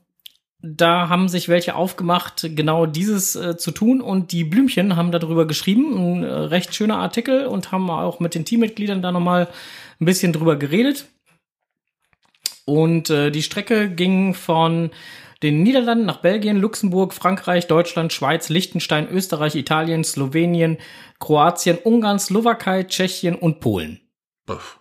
da 0.60 1.08
haben 1.08 1.28
sich 1.28 1.48
welche 1.48 1.76
aufgemacht, 1.76 2.48
genau 2.56 2.86
dieses 2.86 3.36
äh, 3.36 3.56
zu 3.56 3.70
tun. 3.70 4.00
Und 4.00 4.32
die 4.32 4.42
Blümchen 4.42 4.96
haben 4.96 5.12
darüber 5.12 5.46
geschrieben. 5.46 5.94
Ein 5.96 6.24
äh, 6.24 6.32
recht 6.32 6.74
schöner 6.74 6.96
Artikel 6.96 7.46
und 7.46 7.70
haben 7.70 7.88
auch 7.90 8.18
mit 8.18 8.34
den 8.34 8.44
Teammitgliedern 8.44 9.00
da 9.00 9.12
nochmal 9.12 9.48
ein 10.00 10.06
bisschen 10.06 10.32
drüber 10.32 10.56
geredet. 10.56 11.06
Und 12.64 13.10
äh, 13.10 13.30
die 13.30 13.42
Strecke 13.42 13.90
ging 13.90 14.34
von 14.34 14.90
den 15.42 15.62
Niederlanden 15.62 16.06
nach 16.06 16.22
Belgien, 16.22 16.56
Luxemburg, 16.56 17.12
Frankreich, 17.12 17.66
Deutschland, 17.66 18.12
Schweiz, 18.12 18.48
Liechtenstein, 18.48 19.08
Österreich, 19.10 19.54
Italien, 19.54 20.02
Slowenien, 20.02 20.78
Kroatien, 21.20 21.76
Ungarn, 21.76 22.18
Slowakei, 22.18 22.84
Tschechien 22.84 23.34
und 23.34 23.60
Polen. 23.60 24.00
Puff. 24.46 24.80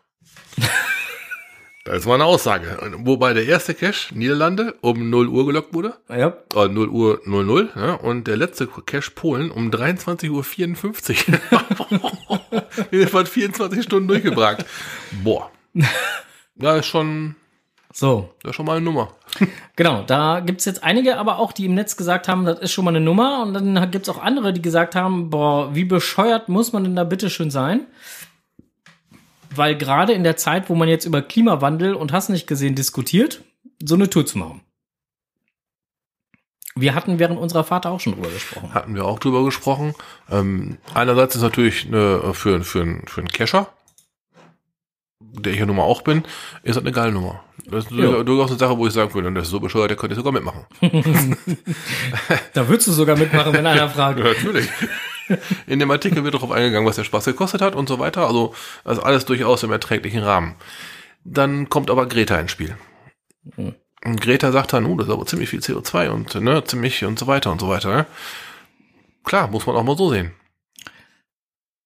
Das 1.85 1.97
ist 1.97 2.05
mal 2.05 2.13
eine 2.13 2.23
Aussage. 2.23 2.77
Wobei 2.99 3.33
der 3.33 3.45
erste 3.45 3.73
Cache, 3.73 4.15
Niederlande, 4.15 4.75
um 4.79 5.09
0 5.09 5.27
Uhr 5.27 5.45
gelockt 5.45 5.73
wurde. 5.73 5.95
Ja. 6.07 6.37
Äh, 6.55 6.69
0 6.69 6.87
Uhr 6.87 7.19
00. 7.25 7.71
Ja, 7.75 7.95
und 7.95 8.25
der 8.25 8.37
letzte 8.37 8.67
Cache 8.67 9.11
Polen 9.11 9.51
um 9.51 9.69
23.54 9.69 10.29
Uhr. 10.29 10.45
Wir 12.89 13.07
sind 13.09 13.27
24 13.27 13.83
Stunden 13.83 14.07
durchgebracht. 14.07 14.65
Boah. 15.23 15.51
Ja, 16.55 16.75
ist 16.75 16.85
schon, 16.85 17.35
So, 17.95 18.33
das 18.41 18.49
ist 18.51 18.55
schon 18.55 18.65
mal 18.65 18.77
eine 18.77 18.83
Nummer. 18.85 19.09
genau, 19.75 20.01
da 20.01 20.39
gibt's 20.39 20.65
jetzt 20.65 20.83
einige, 20.83 21.17
aber 21.19 21.37
auch, 21.37 21.51
die 21.51 21.65
im 21.65 21.75
Netz 21.75 21.95
gesagt 21.95 22.27
haben, 22.27 22.43
das 22.43 22.59
ist 22.59 22.71
schon 22.71 22.85
mal 22.85 22.89
eine 22.95 22.99
Nummer. 23.05 23.43
Und 23.43 23.53
dann 23.53 23.91
gibt's 23.91 24.09
auch 24.09 24.19
andere, 24.21 24.51
die 24.51 24.63
gesagt 24.63 24.95
haben, 24.95 25.29
boah, 25.29 25.75
wie 25.75 25.85
bescheuert 25.85 26.49
muss 26.49 26.73
man 26.73 26.83
denn 26.83 26.95
da 26.95 27.03
bitte 27.03 27.29
schön 27.29 27.51
sein? 27.51 27.81
Weil 29.55 29.77
gerade 29.77 30.13
in 30.13 30.23
der 30.23 30.37
Zeit, 30.37 30.69
wo 30.69 30.75
man 30.75 30.89
jetzt 30.89 31.05
über 31.05 31.21
Klimawandel 31.21 31.93
und 31.93 32.11
hast 32.11 32.29
nicht 32.29 32.47
gesehen 32.47 32.73
diskutiert, 32.73 33.41
so 33.83 33.93
eine 33.93 34.09
Tour 34.09 34.25
zu 34.25 34.39
machen. 34.39 34.61
Wir 36.75 36.95
hatten 36.95 37.19
während 37.19 37.37
unserer 37.39 37.63
Fahrt 37.63 37.85
auch 37.85 37.99
schon 37.99 38.13
drüber 38.13 38.29
gesprochen. 38.31 38.73
Hatten 38.73 38.95
wir 38.95 39.05
auch 39.05 39.19
drüber 39.19 39.45
gesprochen. 39.45 39.93
Ähm, 40.31 40.79
einerseits 40.95 41.35
ist 41.35 41.43
natürlich 41.43 41.85
eine, 41.85 42.33
für, 42.33 42.63
für, 42.63 42.81
einen- 42.81 43.05
für 43.07 43.21
einen 43.21 43.27
Cacher, 43.27 43.67
der 45.19 45.53
ich 45.53 45.59
ja 45.59 45.67
nun 45.67 45.75
mal 45.75 45.83
auch 45.83 46.01
bin, 46.01 46.23
ist 46.63 46.75
das 46.75 46.83
eine 46.83 46.91
geile 46.91 47.11
Nummer. 47.11 47.43
Das 47.65 47.85
ist 47.85 47.91
Ja. 47.91 48.23
durchaus 48.23 48.49
eine 48.51 48.59
Sache, 48.59 48.77
wo 48.77 48.87
ich 48.87 48.93
sagen 48.93 49.13
würde, 49.13 49.31
das 49.33 49.45
ist 49.45 49.51
so 49.51 49.59
bescheuert, 49.59 49.89
der 49.89 49.97
könnte 49.97 50.15
sogar 50.15 50.33
mitmachen. 50.33 50.65
Da 52.53 52.67
würdest 52.67 52.87
du 52.87 52.91
sogar 52.91 53.17
mitmachen, 53.17 53.53
wenn 53.53 53.65
einer 53.65 53.89
fragt. 53.89 54.19
Ja, 54.23 54.25
natürlich. 54.25 54.69
In 55.67 55.79
dem 55.79 55.89
Artikel 55.89 56.23
wird 56.25 56.33
darauf 56.33 56.51
eingegangen, 56.51 56.85
was 56.87 56.97
der 56.97 57.05
Spaß 57.05 57.23
gekostet 57.25 57.61
hat 57.61 57.75
und 57.75 57.87
so 57.87 57.97
weiter. 57.99 58.27
Also, 58.27 58.53
also 58.83 59.01
alles 59.03 59.23
durchaus 59.25 59.63
im 59.63 59.71
erträglichen 59.71 60.21
Rahmen. 60.21 60.55
Dann 61.23 61.69
kommt 61.69 61.89
aber 61.89 62.07
Greta 62.07 62.37
ins 62.37 62.51
Spiel. 62.51 62.75
Und 63.55 64.19
Greta 64.21 64.51
sagt 64.51 64.73
dann, 64.73 64.85
oh, 64.85 64.97
das 64.97 65.07
ist 65.07 65.13
aber 65.13 65.25
ziemlich 65.25 65.49
viel 65.49 65.61
CO2 65.61 66.09
und 66.09 66.35
ne, 66.35 66.61
ziemlich 66.65 67.05
und 67.05 67.17
so 67.17 67.27
weiter 67.27 67.53
und 67.53 67.61
so 67.61 67.69
weiter. 67.69 67.95
Ne? 67.95 68.05
Klar, 69.23 69.47
muss 69.47 69.65
man 69.65 69.77
auch 69.77 69.83
mal 69.83 69.95
so 69.97 70.09
sehen. 70.09 70.33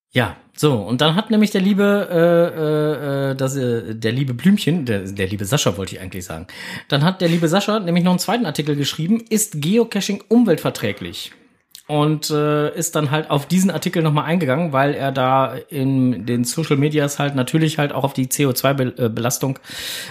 Ja, 0.10 0.36
so, 0.60 0.74
und 0.74 1.02
dann 1.02 1.14
hat 1.14 1.30
nämlich 1.30 1.52
der 1.52 1.62
liebe, 1.62 2.08
äh, 2.10 3.30
äh, 3.30 3.32
äh, 3.32 3.36
das, 3.36 3.56
äh, 3.56 3.94
der 3.94 4.12
liebe 4.12 4.34
Blümchen, 4.34 4.86
der, 4.86 5.02
der 5.02 5.28
liebe 5.28 5.46
Sascha 5.46 5.78
wollte 5.78 5.96
ich 5.96 6.02
eigentlich 6.02 6.26
sagen, 6.26 6.48
dann 6.88 7.04
hat 7.04 7.22
der 7.22 7.30
liebe 7.30 7.48
Sascha 7.48 7.80
nämlich 7.80 8.04
noch 8.04 8.12
einen 8.12 8.20
zweiten 8.20 8.48
Artikel 8.48 8.76
geschrieben, 8.76 9.24
ist 9.30 9.62
Geocaching 9.62 10.24
umweltverträglich? 10.28 11.32
Und 11.86 12.32
äh, 12.32 12.76
ist 12.76 12.96
dann 12.96 13.12
halt 13.12 13.30
auf 13.30 13.46
diesen 13.46 13.70
Artikel 13.70 14.02
nochmal 14.02 14.26
eingegangen, 14.26 14.74
weil 14.74 14.94
er 14.94 15.12
da 15.14 15.56
in 15.56 16.26
den 16.26 16.44
Social 16.44 16.76
Medias 16.76 17.18
halt 17.18 17.36
natürlich 17.36 17.78
halt 17.78 17.94
auch 17.94 18.04
auf 18.04 18.14
die 18.14 18.28
CO2-Belastung 18.28 19.60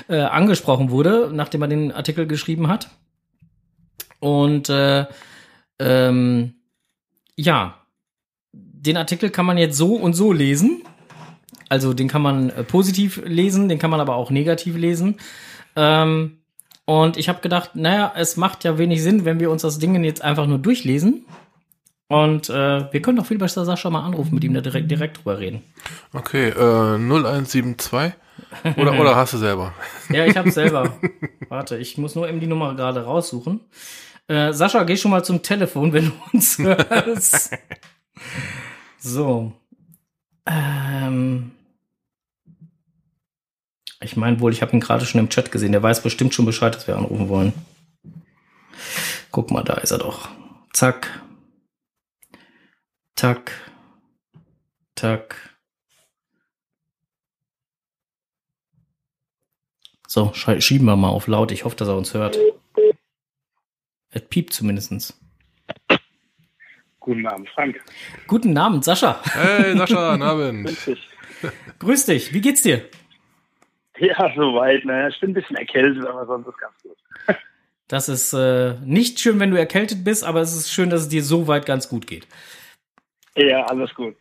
äh, 0.09 0.21
angesprochen 0.21 0.91
wurde, 0.91 1.29
nachdem 1.35 1.63
er 1.63 1.69
den 1.69 1.93
Artikel 1.93 2.27
geschrieben 2.27 2.69
hat. 2.69 2.89
Und 4.21 4.71
äh, 4.71 5.05
ähm, 5.79 6.55
ja, 7.37 7.86
den 8.87 8.97
Artikel 8.97 9.31
kann 9.31 9.47
man 9.47 9.59
jetzt 9.59 9.77
so 9.77 9.95
und 9.95 10.15
so 10.15 10.33
lesen. 10.33 10.83
Also 11.69 11.95
den 11.95 12.09
kann 12.09 12.23
man 12.23 12.51
äh, 12.51 12.63
positiv 12.63 13.21
lesen, 13.25 13.69
den 13.69 13.79
kann 13.79 13.91
man 13.91 14.01
aber 14.01 14.15
auch 14.15 14.31
negativ 14.31 14.77
lesen. 14.77 15.17
Ähm, 15.75 16.39
und 16.85 17.17
ich 17.17 17.29
habe 17.29 17.41
gedacht, 17.41 17.75
naja, 17.75 18.13
es 18.17 18.37
macht 18.37 18.63
ja 18.63 18.79
wenig 18.79 19.03
Sinn, 19.03 19.25
wenn 19.25 19.41
wir 19.41 19.51
uns 19.51 19.63
das 19.63 19.79
Ding 19.79 20.03
jetzt 20.05 20.23
einfach 20.23 20.47
nur 20.47 20.59
durchlesen. 20.59 21.27
Und 22.09 22.49
äh, 22.49 22.93
wir 22.93 23.03
können 23.03 23.17
doch 23.17 23.27
viel 23.27 23.39
besser 23.39 23.65
Sascha 23.65 23.91
mal 23.91 24.05
anrufen, 24.05 24.35
mit 24.35 24.45
ihm 24.45 24.55
da 24.55 24.61
direkt, 24.61 24.89
direkt 24.89 25.19
drüber 25.19 25.41
reden. 25.41 25.65
Okay, 26.13 26.51
äh, 26.51 26.97
0172. 26.97 28.13
Oder, 28.77 29.01
oder 29.01 29.17
hast 29.17 29.33
du 29.33 29.39
selber? 29.39 29.73
Ja, 30.11 30.25
ich 30.25 30.37
hab's 30.37 30.55
selber. 30.55 30.97
Warte, 31.49 31.79
ich 31.79 31.99
muss 31.99 32.15
nur 32.15 32.29
eben 32.29 32.39
die 32.39 32.47
Nummer 32.47 32.77
gerade 32.77 33.05
raussuchen. 33.05 33.61
Äh, 34.29 34.53
Sascha, 34.53 34.85
geh 34.85 34.97
schon 34.97 35.11
mal 35.11 35.25
zum 35.25 35.43
Telefon, 35.43 35.93
wenn 35.93 36.07
du 36.07 36.13
uns 36.33 36.59
hörst. 36.61 37.51
So. 38.99 39.53
Ähm. 40.47 41.53
Ich 44.01 44.17
meine 44.17 44.41
wohl, 44.41 44.53
ich 44.53 44.63
habe 44.63 44.73
ihn 44.73 44.81
gerade 44.81 45.07
schon 45.07 45.21
im 45.21 45.31
Chat 45.31 45.51
gesehen. 45.51 45.73
Der 45.73 45.83
weiß 45.83 46.03
bestimmt 46.03 46.35
schon 46.35 46.45
Bescheid, 46.45 46.75
dass 46.75 46.87
wir 46.87 46.97
anrufen 46.97 47.29
wollen. 47.29 47.53
Guck 49.31 49.51
mal, 49.51 49.63
da 49.63 49.75
ist 49.75 49.91
er 49.91 49.99
doch. 49.99 50.29
Zack. 50.73 51.23
Tack. 53.15 53.53
Tack. 54.95 55.57
So, 60.07 60.33
schieben 60.35 60.87
wir 60.87 60.97
mal 60.97 61.09
auf 61.09 61.27
laut. 61.27 61.51
Ich 61.51 61.65
hoffe, 61.65 61.77
dass 61.77 61.89
er 61.89 61.97
uns 61.97 62.15
hört. 62.15 62.39
Es 64.11 64.23
piept 64.23 64.53
zumindestens. 64.55 65.19
Guten 67.07 67.25
Abend, 67.25 67.49
Frank. 67.51 67.81
Guten 68.27 68.59
Abend, 68.59 68.85
Sascha. 68.85 69.21
Hey, 69.33 69.79
Sascha, 69.79 70.11
guten 70.11 70.23
Abend. 70.25 70.67
Grüß 70.67 70.85
dich. 70.87 71.09
Grüß 71.79 72.07
dich. 72.07 72.35
Wie 72.35 72.41
geht's 72.41 72.63
dir? 72.63 72.83
Ja, 73.99 74.33
soweit. 74.35 74.85
Ne? 74.85 75.09
Ich 75.09 75.21
bin 75.21 75.31
ein 75.31 75.35
bisschen 75.35 75.55
erkältet, 75.55 76.05
aber 76.05 76.27
sonst 76.27 76.49
ist 76.49 76.59
ganz 76.59 76.75
gut. 76.83 76.97
Das 77.89 78.09
ist 78.09 78.33
äh, 78.33 78.75
nicht 78.85 79.21
schön, 79.21 79.39
wenn 79.39 79.53
du 79.53 79.57
erkältet 79.57 80.03
bist, 80.03 80.25
aber 80.25 80.41
es 80.41 80.53
ist 80.57 80.73
schön, 80.73 80.91
dass 80.91 81.03
es 81.03 81.09
dir 81.09 81.23
so 81.23 81.47
weit 81.47 81.67
ganz 81.67 81.89
gut 81.89 82.09
geht. 82.09 82.27
Ja, 83.37 83.65
alles 83.67 83.95
gut. 83.95 84.17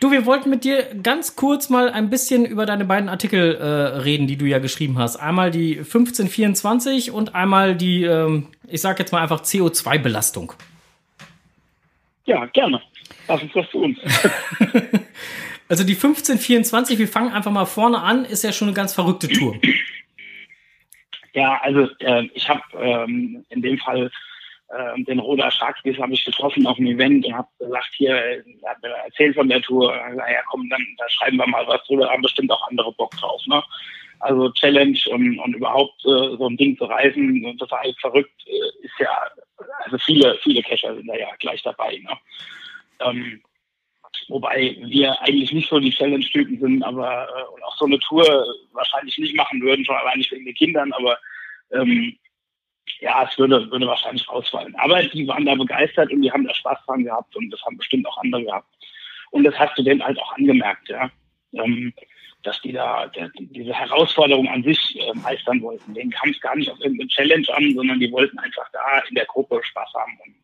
Du, 0.00 0.10
wir 0.10 0.26
wollten 0.26 0.50
mit 0.50 0.64
dir 0.64 0.86
ganz 1.00 1.36
kurz 1.36 1.70
mal 1.70 1.90
ein 1.90 2.10
bisschen 2.10 2.44
über 2.44 2.66
deine 2.66 2.84
beiden 2.84 3.08
Artikel 3.08 3.54
äh, 3.54 3.64
reden, 4.00 4.26
die 4.26 4.36
du 4.36 4.46
ja 4.46 4.58
geschrieben 4.58 4.98
hast. 4.98 5.14
Einmal 5.14 5.52
die 5.52 5.78
1524 5.78 7.12
und 7.12 7.36
einmal 7.36 7.76
die, 7.76 8.02
ähm, 8.02 8.48
ich 8.66 8.80
sag 8.80 8.98
jetzt 8.98 9.12
mal 9.12 9.22
einfach 9.22 9.42
CO2-Belastung. 9.42 10.54
Ja, 12.32 12.46
gerne. 12.46 12.80
Lass 13.28 13.42
uns 13.42 13.54
was 13.54 13.68
tun. 13.70 13.96
Also 15.68 15.84
die 15.84 15.94
1524, 15.94 16.98
wir 16.98 17.08
fangen 17.08 17.32
einfach 17.32 17.50
mal 17.50 17.64
vorne 17.64 18.02
an, 18.02 18.26
ist 18.26 18.44
ja 18.44 18.52
schon 18.52 18.68
eine 18.68 18.74
ganz 18.74 18.92
verrückte 18.92 19.26
Tour. 19.26 19.56
Ja, 21.32 21.58
also 21.62 21.88
äh, 22.00 22.28
ich 22.34 22.46
habe 22.46 22.60
ähm, 22.78 23.42
in 23.48 23.62
dem 23.62 23.78
Fall 23.78 24.10
äh, 24.68 25.02
den 25.04 25.18
Roda 25.18 25.50
Sharkbiss 25.50 25.96
habe 25.96 26.12
ich 26.12 26.26
getroffen 26.26 26.66
auf 26.66 26.76
einem 26.76 26.88
Event 26.88 27.24
und 27.24 27.32
habe 27.32 27.48
gesagt, 27.58 27.88
hier, 27.94 28.14
er 28.14 28.70
hat 28.70 28.82
mir 28.82 28.90
erzählt 28.90 29.34
von 29.34 29.48
der 29.48 29.62
Tour. 29.62 29.96
Naja, 30.14 30.40
komm, 30.50 30.68
dann 30.68 30.84
da 30.98 31.08
schreiben 31.08 31.38
wir 31.38 31.46
mal 31.46 31.66
was 31.66 31.82
drüber, 31.86 32.10
haben 32.10 32.20
bestimmt 32.20 32.50
auch 32.50 32.68
andere 32.68 32.92
Bock 32.92 33.12
drauf. 33.12 33.40
Ne? 33.46 33.62
Also 34.22 34.50
Challenge 34.52 34.98
und, 35.10 35.38
und 35.40 35.54
überhaupt 35.56 36.00
äh, 36.04 36.36
so 36.36 36.46
ein 36.48 36.56
Ding 36.56 36.76
zu 36.78 36.84
reisen, 36.84 37.58
total 37.58 37.92
verrückt, 38.00 38.32
äh, 38.46 38.86
ist 38.86 38.98
ja, 39.00 39.10
also 39.84 39.98
viele, 39.98 40.38
viele 40.44 40.62
Cacher 40.62 40.94
sind 40.94 41.08
da 41.08 41.16
ja 41.16 41.28
gleich 41.40 41.60
dabei. 41.62 41.98
Ne? 41.98 42.16
Ähm, 43.00 43.42
wobei 44.28 44.76
wir 44.80 45.20
eigentlich 45.22 45.52
nicht 45.52 45.68
so 45.68 45.80
die 45.80 45.90
Challenge-Typen 45.90 46.60
sind, 46.60 46.84
aber 46.84 47.26
äh, 47.36 47.52
und 47.52 47.64
auch 47.64 47.76
so 47.76 47.86
eine 47.86 47.98
Tour 47.98 48.46
wahrscheinlich 48.72 49.18
nicht 49.18 49.34
machen 49.34 49.60
würden, 49.60 49.84
schon 49.84 49.96
allein 49.96 50.18
nicht 50.18 50.30
wegen 50.30 50.44
den 50.44 50.54
Kindern, 50.54 50.92
aber 50.92 51.18
ähm, 51.72 52.16
ja, 53.00 53.26
es 53.28 53.36
würde, 53.36 53.68
würde 53.72 53.88
wahrscheinlich 53.88 54.28
ausfallen. 54.28 54.76
Aber 54.76 55.02
die 55.02 55.26
waren 55.26 55.46
da 55.46 55.56
begeistert 55.56 56.12
und 56.12 56.22
die 56.22 56.30
haben 56.30 56.46
da 56.46 56.54
Spaß 56.54 56.78
dran 56.86 57.02
gehabt 57.02 57.34
und 57.34 57.50
das 57.50 57.60
haben 57.62 57.76
bestimmt 57.76 58.06
auch 58.06 58.18
andere 58.18 58.44
gehabt. 58.44 58.68
Und 59.32 59.42
das 59.42 59.58
hast 59.58 59.76
du 59.76 59.82
denen 59.82 60.04
halt 60.04 60.16
auch 60.20 60.36
angemerkt, 60.36 60.88
ja. 60.88 61.10
Ähm, 61.54 61.92
dass 62.42 62.60
die 62.62 62.72
da 62.72 63.06
der, 63.08 63.30
diese 63.38 63.72
Herausforderung 63.72 64.48
an 64.48 64.62
sich 64.62 64.98
äh, 64.98 65.12
meistern 65.14 65.62
wollten. 65.62 65.94
Denen 65.94 66.10
kam 66.10 66.30
es 66.30 66.40
gar 66.40 66.56
nicht 66.56 66.70
auf 66.70 66.80
irgendeine 66.80 67.08
Challenge 67.08 67.46
an, 67.54 67.74
sondern 67.74 68.00
die 68.00 68.10
wollten 68.10 68.38
einfach 68.38 68.68
da 68.72 68.98
in 69.08 69.14
der 69.14 69.26
Gruppe 69.26 69.60
Spaß 69.62 69.92
haben 69.94 70.18
und 70.24 70.34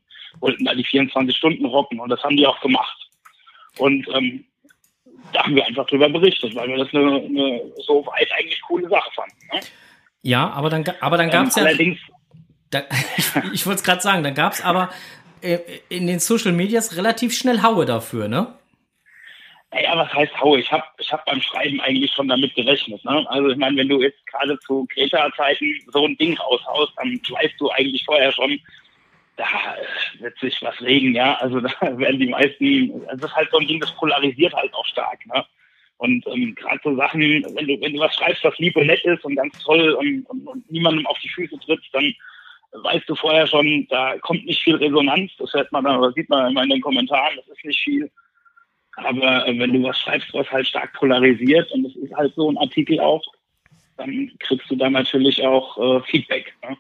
wollten 0.41 0.65
da 0.65 0.75
die 0.75 0.85
24 0.85 1.37
Stunden 1.37 1.65
rocken 1.65 1.99
und 2.01 2.09
das 2.09 2.23
haben 2.23 2.37
die 2.37 2.47
auch 2.47 2.61
gemacht. 2.61 2.97
Und 3.79 4.07
ähm, 4.15 4.45
da 5.33 5.45
haben 5.45 5.55
wir 5.55 5.67
einfach 5.67 5.87
drüber 5.87 6.09
berichtet, 6.09 6.55
weil 6.55 6.69
wir 6.69 6.79
das 6.79 6.95
eine, 6.95 7.17
eine 7.17 7.63
so 7.85 8.07
weit 8.07 8.31
eigentlich 8.33 8.61
coole 8.63 8.89
Sache 8.89 9.11
fanden. 9.15 9.37
Ne? 9.53 9.61
Ja, 10.23 10.51
aber 10.51 10.71
dann, 10.71 10.85
aber 11.01 11.17
dann 11.17 11.31
gab 11.31 11.47
es 11.47 11.57
ähm, 11.57 11.63
ja. 11.63 11.69
Allerdings, 11.69 11.99
Da, 12.71 12.83
ich 13.17 13.27
ich 13.53 13.67
wollte 13.67 13.79
es 13.79 13.85
gerade 13.85 14.01
sagen, 14.01 14.23
dann 14.23 14.35
gab 14.35 14.53
es 14.53 14.63
aber 14.63 14.91
äh, 15.41 15.59
in 15.89 16.07
den 16.07 16.19
Social 16.19 16.53
Medias 16.53 16.97
relativ 16.97 17.37
schnell 17.37 17.63
Haue 17.63 17.85
dafür, 17.85 18.29
ne? 18.29 18.58
Naja, 19.71 19.97
was 19.97 20.13
heißt 20.15 20.41
Haue? 20.41 20.61
Ich 20.61 20.73
habe 20.73 20.85
ich 20.99 21.13
hab 21.13 21.25
beim 21.27 21.43
Schreiben 21.43 21.81
eigentlich 21.81 22.13
schon 22.13 22.29
damit 22.29 22.55
gerechnet. 22.55 23.05
Ne? 23.05 23.27
Also 23.29 23.51
ich 23.51 23.57
meine, 23.57 23.77
wenn 23.77 23.89
du 23.89 24.01
jetzt 24.01 24.27
gerade 24.27 24.59
zu 24.61 24.87
Kreta-Zeiten 24.87 25.67
so 25.93 26.07
ein 26.07 26.17
Ding 26.17 26.39
raushaust, 26.39 26.93
dann 26.97 27.21
weißt 27.29 27.55
du 27.59 27.71
eigentlich 27.71 28.05
vorher 28.05 28.33
schon, 28.33 28.59
da 29.37 29.47
wird 30.19 30.39
sich 30.39 30.61
was 30.63 30.81
regen, 30.81 31.15
ja. 31.15 31.35
Also 31.37 31.61
da 31.81 31.99
werden 31.99 32.21
die 32.21 32.29
meisten, 32.29 33.07
das 33.07 33.31
ist 33.31 33.37
halt 33.37 33.51
so 33.51 33.59
ein 33.59 33.67
Ding, 33.67 33.81
das 33.81 33.95
polarisiert 33.97 34.55
halt 34.55 34.73
auch 34.75 34.87
stark, 34.87 35.25
ne? 35.27 35.45
Und 35.99 36.25
ähm, 36.29 36.55
gerade 36.55 36.81
so 36.85 36.95
Sachen, 36.95 37.21
wenn 37.21 37.67
du, 37.67 37.81
wenn 37.81 37.93
du 37.93 37.99
was 37.99 38.15
schreibst, 38.15 38.45
was 38.45 38.57
lieb 38.59 38.77
und 38.77 38.87
nett 38.87 39.05
ist 39.05 39.25
und 39.25 39.35
ganz 39.35 39.59
toll 39.59 39.95
und, 39.95 40.25
und, 40.27 40.47
und 40.47 40.71
niemandem 40.71 41.05
auf 41.07 41.19
die 41.19 41.29
Füße 41.29 41.59
trittst, 41.59 41.93
dann 41.93 42.15
weißt 42.71 43.09
du 43.09 43.17
vorher 43.17 43.49
schon, 43.49 43.87
da 43.91 44.17
kommt 44.19 44.47
nicht 44.47 44.63
viel 44.63 44.77
Resonanz. 44.77 45.33
Das 45.39 45.53
hört 45.55 45.73
man 45.73 45.85
dann, 45.85 45.99
oder 45.99 46.13
sieht 46.13 46.29
man 46.29 46.53
immer 46.53 46.63
in 46.63 46.71
den 46.71 46.81
Kommentaren, 46.81 47.35
das 47.37 47.49
ist 47.49 47.65
nicht 47.65 47.81
viel. 47.81 48.09
Aber 49.05 49.47
äh, 49.47 49.59
wenn 49.59 49.73
du 49.73 49.83
was 49.83 49.99
schreibst, 49.99 50.33
was 50.35 50.51
halt 50.51 50.67
stark 50.67 50.93
polarisiert, 50.95 51.71
und 51.73 51.85
das 51.85 51.97
ist 51.97 52.15
halt 52.15 52.35
so 52.35 52.51
ein 52.51 52.59
Artikel 52.59 53.01
auch, 53.01 53.23
dann 53.97 54.31
kriegst 54.41 54.71
du 54.71 54.77
da 54.77 54.91
natürlich 54.91 55.45
auch 55.45 55.79
äh, 55.79 56.01
Feedback. 56.03 56.55
Ne? 56.63 56.77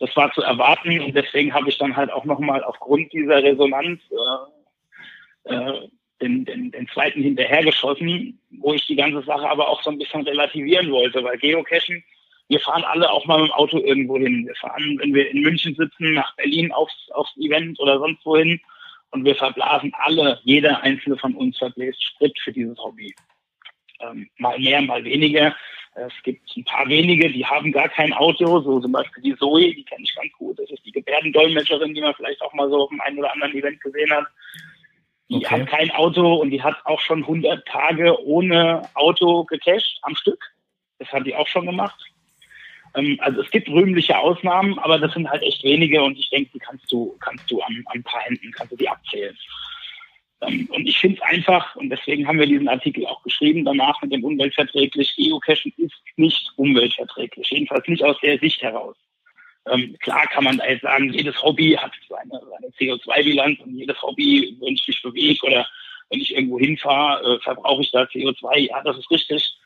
Das 0.00 0.14
war 0.16 0.32
zu 0.32 0.42
erwarten 0.42 1.00
und 1.00 1.14
deswegen 1.14 1.52
habe 1.52 1.68
ich 1.68 1.78
dann 1.78 1.96
halt 1.96 2.12
auch 2.12 2.24
nochmal 2.24 2.62
aufgrund 2.62 3.12
dieser 3.12 3.42
Resonanz 3.42 4.00
äh, 5.46 5.54
äh, 5.54 5.88
den, 6.20 6.44
den, 6.44 6.70
den 6.70 6.88
zweiten 6.88 7.22
hinterhergeschossen, 7.22 8.40
wo 8.50 8.74
ich 8.74 8.86
die 8.86 8.96
ganze 8.96 9.22
Sache 9.22 9.48
aber 9.48 9.68
auch 9.68 9.82
so 9.82 9.90
ein 9.90 9.98
bisschen 9.98 10.22
relativieren 10.22 10.90
wollte, 10.90 11.22
weil 11.22 11.38
Geocachen, 11.38 12.02
wir 12.48 12.60
fahren 12.60 12.84
alle 12.84 13.10
auch 13.10 13.26
mal 13.26 13.40
mit 13.40 13.50
dem 13.50 13.54
Auto 13.54 13.78
irgendwo 13.78 14.18
hin. 14.18 14.46
Wir 14.46 14.54
fahren, 14.54 14.98
wenn 15.00 15.14
wir 15.14 15.30
in 15.30 15.42
München 15.42 15.74
sitzen, 15.74 16.14
nach 16.14 16.34
Berlin 16.36 16.72
aufs, 16.72 17.10
aufs 17.12 17.36
Event 17.36 17.78
oder 17.78 17.98
sonst 17.98 18.24
wohin 18.24 18.60
und 19.10 19.24
wir 19.24 19.34
verblasen 19.34 19.92
alle, 19.98 20.40
jeder 20.42 20.82
einzelne 20.82 21.16
von 21.16 21.34
uns 21.34 21.58
verbläst 21.58 22.02
Sprit 22.02 22.38
für 22.42 22.52
dieses 22.52 22.78
Hobby. 22.78 23.14
Ähm, 24.00 24.28
mal 24.38 24.58
mehr, 24.58 24.82
mal 24.82 25.02
weniger. 25.04 25.54
Es 25.94 26.12
gibt 26.22 26.56
ein 26.56 26.64
paar 26.64 26.88
wenige, 26.88 27.30
die 27.30 27.44
haben 27.44 27.72
gar 27.72 27.88
kein 27.88 28.12
Auto, 28.12 28.60
so 28.60 28.78
zum 28.80 28.92
Beispiel 28.92 29.22
die 29.22 29.36
Zoe, 29.36 29.74
die 29.74 29.84
kenne 29.84 30.04
ich 30.04 30.14
ganz 30.14 30.32
gut. 30.38 30.58
Das 30.58 30.70
ist 30.70 30.84
die 30.84 30.92
Gebärdendolmetscherin, 30.92 31.94
die 31.94 32.00
man 32.00 32.14
vielleicht 32.14 32.40
auch 32.42 32.52
mal 32.54 32.68
so 32.70 32.84
auf 32.84 32.90
dem 32.90 33.00
einen 33.00 33.18
oder 33.18 33.32
anderen 33.32 33.54
Event 33.54 33.80
gesehen 33.80 34.12
hat. 34.12 34.26
Die 35.28 35.36
Okay. 35.36 35.60
hat 35.60 35.66
kein 35.68 35.90
Auto 35.90 36.34
und 36.36 36.50
die 36.50 36.62
hat 36.62 36.76
auch 36.84 37.00
schon 37.00 37.22
100 37.22 37.66
Tage 37.66 38.16
ohne 38.24 38.88
Auto 38.94 39.44
gecached 39.44 39.98
am 40.02 40.14
Stück. 40.14 40.42
Das 40.98 41.08
hat 41.12 41.26
die 41.26 41.34
auch 41.34 41.48
schon 41.48 41.66
gemacht. 41.66 42.00
Ähm, 42.94 43.18
also 43.20 43.40
es 43.42 43.50
gibt 43.50 43.68
rühmliche 43.68 44.18
Ausnahmen, 44.18 44.78
aber 44.78 44.98
das 44.98 45.12
sind 45.12 45.28
halt 45.28 45.42
echt 45.42 45.62
wenige 45.64 46.02
und 46.02 46.18
ich 46.18 46.30
denke, 46.30 46.50
die 46.54 46.58
kannst 46.58 46.90
du, 46.90 47.16
kannst 47.20 47.50
du 47.50 47.60
an, 47.60 47.84
an 47.86 47.98
ein 47.98 48.02
paar 48.02 48.20
Händen, 48.20 48.50
kannst 48.52 48.72
du 48.72 48.76
die 48.76 48.88
abzählen. 48.88 49.36
Ähm, 50.40 50.68
und 50.72 50.86
ich 50.86 50.98
finde 50.98 51.16
es 51.16 51.22
einfach, 51.22 51.74
und 51.76 51.90
deswegen 51.90 52.26
haben 52.26 52.38
wir 52.38 52.46
diesen 52.46 52.68
Artikel 52.68 53.06
auch 53.06 53.22
geschrieben, 53.22 53.64
danach 53.64 54.00
mit 54.02 54.12
dem 54.12 54.24
umweltverträglich, 54.24 55.14
Geocachen 55.16 55.72
ist 55.76 55.94
nicht 56.16 56.50
umweltverträglich, 56.56 57.50
jedenfalls 57.50 57.86
nicht 57.88 58.04
aus 58.04 58.16
der 58.20 58.38
Sicht 58.38 58.62
heraus. 58.62 58.96
Ähm, 59.70 59.96
klar 60.00 60.26
kann 60.28 60.44
man 60.44 60.58
da 60.58 60.66
jetzt 60.66 60.82
sagen, 60.82 61.12
jedes 61.12 61.42
Hobby 61.42 61.72
hat 61.72 61.92
seine, 62.08 62.40
seine 62.50 62.72
CO2-Bilanz 62.78 63.60
und 63.60 63.76
jedes 63.76 64.00
Hobby, 64.00 64.56
wenn 64.60 64.74
ich 64.74 64.86
mich 64.86 65.02
bewege 65.02 65.46
oder 65.46 65.68
wenn 66.10 66.20
ich 66.20 66.34
irgendwo 66.34 66.58
hinfahre, 66.58 67.36
äh, 67.36 67.40
verbrauche 67.40 67.82
ich 67.82 67.90
da 67.90 68.02
CO2. 68.02 68.68
Ja, 68.68 68.82
das 68.82 68.96
ist 68.96 69.10
richtig. 69.10 69.58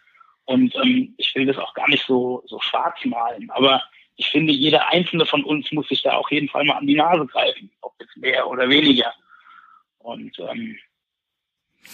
Und 0.45 0.75
ähm, 0.77 1.15
ich 1.19 1.35
will 1.35 1.47
das 1.47 1.59
auch 1.59 1.75
gar 1.75 1.89
nicht 1.89 2.05
so, 2.07 2.43
so 2.47 2.61
schwarz 2.61 3.05
malen. 3.05 3.51
Aber 3.51 3.83
ich 4.17 4.29
finde, 4.29 4.53
jeder 4.53 4.89
einzelne 4.89 5.27
von 5.27 5.45
uns 5.45 5.71
muss 5.73 5.89
sich 5.89 6.03
da 6.03 6.13
auf 6.13 6.31
jeden 6.31 6.49
Fall 6.49 6.65
mal 6.65 6.79
an 6.79 6.87
die 6.87 6.97
Nase 6.97 7.27
greifen, 7.27 7.71
ob 7.81 7.95
jetzt 8.01 8.17
mehr 8.17 8.47
oder 8.49 8.69
weniger. 8.69 9.13
Und 9.99 10.39
ähm, 10.41 10.79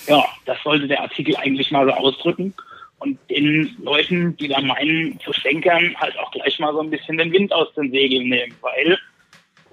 ja, 0.06 0.24
das 0.44 0.62
sollte 0.62 0.88
der 0.88 1.02
Artikel 1.02 1.36
eigentlich 1.36 1.70
mal 1.70 1.86
so 1.86 1.92
ausdrücken 1.92 2.54
und 2.98 3.18
den 3.30 3.76
Leuten, 3.82 4.36
die 4.36 4.48
da 4.48 4.60
meinen 4.60 5.18
zu 5.20 5.32
stänkern, 5.32 5.94
halt 5.98 6.18
auch 6.18 6.30
gleich 6.32 6.58
mal 6.58 6.72
so 6.72 6.80
ein 6.80 6.90
bisschen 6.90 7.18
den 7.18 7.32
Wind 7.32 7.52
aus 7.52 7.72
den 7.74 7.90
Segeln 7.90 8.28
nehmen, 8.28 8.54
weil 8.60 8.98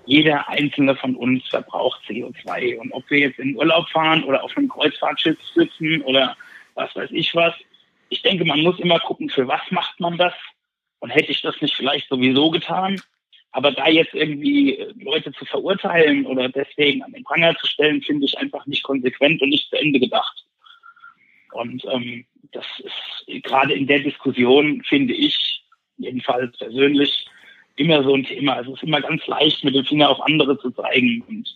jeder 0.06 0.48
einzelne 0.48 0.96
von 0.96 1.16
uns 1.16 1.48
verbraucht 1.48 2.00
CO2. 2.08 2.78
Und 2.78 2.92
ob 2.92 3.10
wir 3.10 3.20
jetzt 3.20 3.40
in 3.40 3.56
Urlaub 3.56 3.90
fahren 3.90 4.24
oder 4.24 4.44
auf 4.44 4.56
einem 4.56 4.70
Kreuzfahrtschiff 4.70 5.38
sitzen 5.56 6.02
oder 6.04 6.38
was 6.76 6.96
weiß 6.96 7.10
ich 7.12 7.34
was, 7.34 7.56
ich 8.16 8.22
denke, 8.22 8.46
man 8.46 8.62
muss 8.62 8.80
immer 8.80 9.00
gucken, 9.00 9.30
für 9.30 9.48
was 9.48 9.62
macht 9.72 10.00
man 10.00 10.18
das? 10.18 10.34
Und 11.00 11.10
hätte 11.10 11.32
ich 11.32 11.42
das 11.42 11.60
nicht 11.62 11.76
vielleicht 11.76 12.08
sowieso 12.10 12.50
getan? 12.50 13.02
Aber 13.52 13.72
da 13.72 13.88
jetzt 13.88 14.14
irgendwie 14.14 14.86
Leute 14.96 15.32
zu 15.34 15.46
verurteilen 15.46 16.26
oder 16.26 16.50
deswegen 16.50 17.04
an 17.04 17.12
den 17.12 17.24
Pranger 17.24 17.56
zu 17.58 17.68
stellen, 17.68 18.02
finde 18.02 18.26
ich 18.26 18.38
einfach 18.38 18.66
nicht 18.66 18.84
konsequent 18.84 19.42
und 19.42 19.50
nicht 19.50 19.70
zu 19.70 19.78
Ende 19.78 20.00
gedacht. 20.00 20.46
Und 21.52 21.86
ähm, 21.86 22.26
das 22.52 22.66
ist 22.80 23.44
gerade 23.44 23.74
in 23.74 23.88
der 23.88 24.00
Diskussion, 24.00 24.84
finde 24.84 25.14
ich, 25.14 25.64
jedenfalls 25.98 26.58
persönlich, 26.58 27.26
immer 27.78 28.04
so 28.04 28.14
ein 28.14 28.26
Thema. 28.26 28.60
Es 28.60 28.68
ist 28.68 28.84
immer 28.84 29.02
ganz 29.02 29.26
leicht, 29.28 29.64
mit 29.64 29.76
dem 29.76 29.86
Finger 29.86 30.10
auf 30.10 30.22
andere 30.22 30.58
zu 30.60 30.72
zeigen. 30.72 31.22
Und 31.28 31.54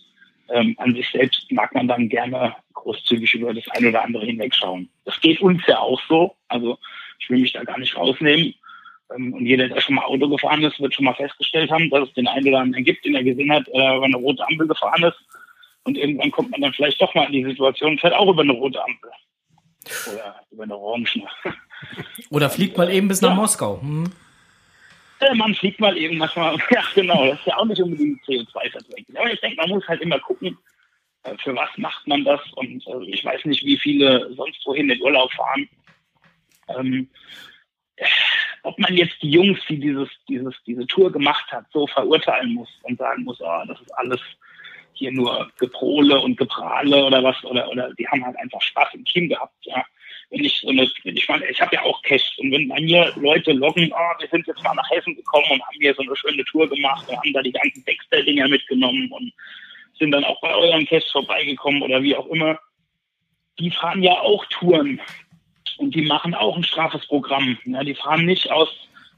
ähm, 0.52 0.74
an 0.78 0.94
sich 0.94 1.08
selbst 1.10 1.50
mag 1.50 1.74
man 1.74 1.88
dann 1.88 2.08
gerne 2.08 2.54
großzügig 2.74 3.34
über 3.34 3.54
das 3.54 3.68
eine 3.70 3.88
oder 3.88 4.02
andere 4.04 4.26
hinwegschauen. 4.26 4.88
Das 5.04 5.20
geht 5.20 5.40
uns 5.40 5.62
ja 5.66 5.78
auch 5.78 6.00
so. 6.08 6.34
Also 6.48 6.78
ich 7.18 7.28
will 7.30 7.40
mich 7.40 7.52
da 7.52 7.64
gar 7.64 7.78
nicht 7.78 7.96
rausnehmen. 7.96 8.54
Ähm, 9.14 9.34
und 9.34 9.46
jeder, 9.46 9.68
der 9.68 9.80
schon 9.80 9.96
mal 9.96 10.04
Auto 10.04 10.28
gefahren 10.28 10.62
ist, 10.62 10.80
wird 10.80 10.94
schon 10.94 11.04
mal 11.04 11.14
festgestellt 11.14 11.70
haben, 11.70 11.90
dass 11.90 12.08
es 12.08 12.14
den 12.14 12.28
einen 12.28 12.48
oder 12.48 12.60
anderen 12.60 12.84
gibt, 12.84 13.04
den 13.04 13.14
er 13.14 13.24
gesehen 13.24 13.52
hat, 13.52 13.68
äh, 13.68 13.72
wenn 13.72 14.14
eine 14.14 14.16
rote 14.16 14.46
Ampel 14.46 14.66
gefahren 14.66 15.04
ist. 15.04 15.18
Und 15.84 15.96
irgendwann 15.96 16.30
kommt 16.30 16.50
man 16.50 16.60
dann 16.60 16.72
vielleicht 16.72 17.00
doch 17.00 17.14
mal 17.14 17.26
in 17.26 17.32
die 17.32 17.44
Situation 17.44 17.92
und 17.92 18.00
fährt 18.00 18.14
auch 18.14 18.28
über 18.28 18.42
eine 18.42 18.52
rote 18.52 18.82
Ampel. 18.82 19.10
Oder 20.12 20.36
über 20.50 20.62
eine 20.64 20.76
orange. 20.76 21.22
Oder 22.30 22.50
fliegt 22.50 22.76
mal 22.76 22.92
eben 22.92 23.08
bis 23.08 23.22
nach 23.22 23.34
Moskau. 23.34 23.80
Hm. 23.80 24.12
Äh, 25.20 25.34
Man 25.34 25.54
fliegt 25.54 25.80
mal 25.80 25.96
eben 25.96 26.18
manchmal. 26.18 26.56
Ja, 26.70 26.82
genau. 26.94 27.26
Das 27.26 27.38
ist 27.38 27.46
ja 27.46 27.56
auch 27.56 27.64
nicht 27.64 27.80
unbedingt 27.80 28.22
CO2-verträglich. 28.24 29.18
Aber 29.18 29.32
ich 29.32 29.40
denke, 29.40 29.56
man 29.56 29.68
muss 29.68 29.86
halt 29.86 30.00
immer 30.00 30.18
gucken, 30.18 30.58
äh, 31.22 31.36
für 31.38 31.54
was 31.54 31.70
macht 31.76 32.06
man 32.06 32.24
das. 32.24 32.40
Und 32.54 32.86
äh, 32.86 33.04
ich 33.06 33.24
weiß 33.24 33.44
nicht, 33.44 33.64
wie 33.64 33.78
viele 33.78 34.32
sonst 34.34 34.64
wohin 34.66 34.90
in 34.90 35.02
Urlaub 35.02 35.32
fahren. 35.32 35.68
Ähm, 36.76 37.08
äh, 37.96 38.06
ob 38.62 38.78
man 38.78 38.94
jetzt 38.94 39.22
die 39.22 39.30
Jungs, 39.30 39.58
die 39.68 39.78
dieses, 39.78 40.08
dieses, 40.28 40.54
diese 40.66 40.86
Tour 40.86 41.10
gemacht 41.10 41.50
hat, 41.50 41.64
so 41.72 41.86
verurteilen 41.86 42.54
muss 42.54 42.68
und 42.82 42.98
sagen 42.98 43.24
muss, 43.24 43.40
oh, 43.40 43.62
das 43.66 43.80
ist 43.80 43.90
alles 43.92 44.20
hier 44.92 45.12
nur 45.12 45.50
Geprole 45.58 46.20
und 46.20 46.36
Geprahle 46.36 47.04
oder 47.06 47.24
was, 47.24 47.42
oder, 47.44 47.68
oder 47.70 47.92
die 47.94 48.06
haben 48.06 48.24
halt 48.24 48.36
einfach 48.36 48.60
Spaß 48.60 48.94
im 48.94 49.04
Team 49.06 49.30
gehabt, 49.30 49.54
ja. 49.62 49.84
Wenn 50.30 50.44
ich 50.44 50.60
so 50.60 50.68
eine, 50.68 50.88
wenn 51.04 51.16
ich 51.16 51.28
meine, 51.28 51.46
ich 51.48 51.60
habe 51.60 51.74
ja 51.74 51.82
auch 51.82 52.00
Cash 52.02 52.38
und 52.38 52.52
wenn 52.52 52.68
bei 52.68 52.80
mir 52.80 53.12
Leute 53.16 53.52
loggen, 53.52 53.92
oh, 53.92 54.20
wir 54.20 54.28
sind 54.28 54.46
jetzt 54.46 54.62
mal 54.62 54.74
nach 54.74 54.88
Hessen 54.90 55.16
gekommen 55.16 55.46
und 55.50 55.62
haben 55.62 55.76
hier 55.80 55.94
so 55.94 56.02
eine 56.02 56.16
schöne 56.16 56.44
Tour 56.44 56.68
gemacht 56.68 57.08
und 57.08 57.16
haben 57.16 57.32
da 57.32 57.42
die 57.42 57.52
ganzen 57.52 57.84
Dexter-Dinger 57.84 58.48
mitgenommen 58.48 59.10
und 59.10 59.32
sind 59.98 60.12
dann 60.12 60.24
auch 60.24 60.40
bei 60.40 60.54
euren 60.54 60.86
Cash 60.86 61.10
vorbeigekommen 61.10 61.82
oder 61.82 62.02
wie 62.02 62.16
auch 62.16 62.26
immer. 62.26 62.58
Die 63.58 63.70
fahren 63.70 64.02
ja 64.02 64.12
auch 64.12 64.44
Touren 64.46 65.00
und 65.78 65.94
die 65.94 66.02
machen 66.02 66.34
auch 66.34 66.56
ein 66.56 66.64
straffes 66.64 67.06
Programm. 67.06 67.58
Ja, 67.64 67.82
die 67.82 67.94
fahren 67.94 68.24
nicht 68.24 68.50
aus, 68.50 68.68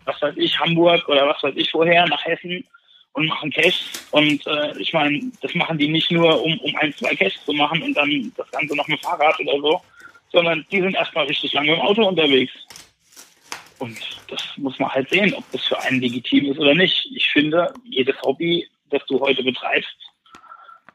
was 0.05 0.21
weiß 0.23 0.37
ich, 0.37 0.59
Hamburg 0.59 1.09
oder 1.09 1.29
was 1.29 1.43
weiß 1.43 1.55
ich 1.57 1.73
woher 1.75 2.07
nach 2.07 2.25
Hessen 2.25 2.65
und 3.13 3.27
machen 3.27 3.51
Cash. 3.51 3.85
Und 4.11 4.47
äh, 4.47 4.79
ich 4.79 4.93
meine, 4.93 5.21
das 5.41 5.55
machen 5.55 5.79
die 5.79 5.89
nicht 5.89 6.11
nur, 6.11 6.43
um, 6.43 6.59
um 6.59 6.77
ein, 6.77 6.95
zwei 6.95 7.15
Cash 7.15 7.39
zu 7.45 7.53
machen 7.53 7.83
und 7.83 7.95
dann 7.95 8.33
das 8.37 8.51
Ganze 8.51 8.75
noch 8.77 8.89
mit 8.89 9.01
Fahrrad 9.01 9.39
oder 9.41 9.61
so, 9.61 9.81
sondern 10.33 10.67
die 10.71 10.81
sind 10.81 10.95
erstmal 10.95 11.27
richtig 11.27 11.53
lange 11.53 11.75
im 11.75 11.81
Auto 11.81 12.07
unterwegs. 12.07 12.53
Und 13.79 13.99
das 14.29 14.43
muss 14.57 14.79
man 14.79 14.91
halt 14.91 15.09
sehen, 15.11 15.35
ob 15.35 15.45
das 15.53 15.65
für 15.65 15.79
einen 15.81 16.01
legitim 16.01 16.51
ist 16.53 16.59
oder 16.59 16.75
nicht. 16.75 17.09
Ich 17.15 17.29
finde, 17.31 17.73
jedes 17.85 18.21
Hobby, 18.23 18.69
das 18.91 19.05
du 19.07 19.21
heute 19.21 19.43
betreibst, 19.43 19.97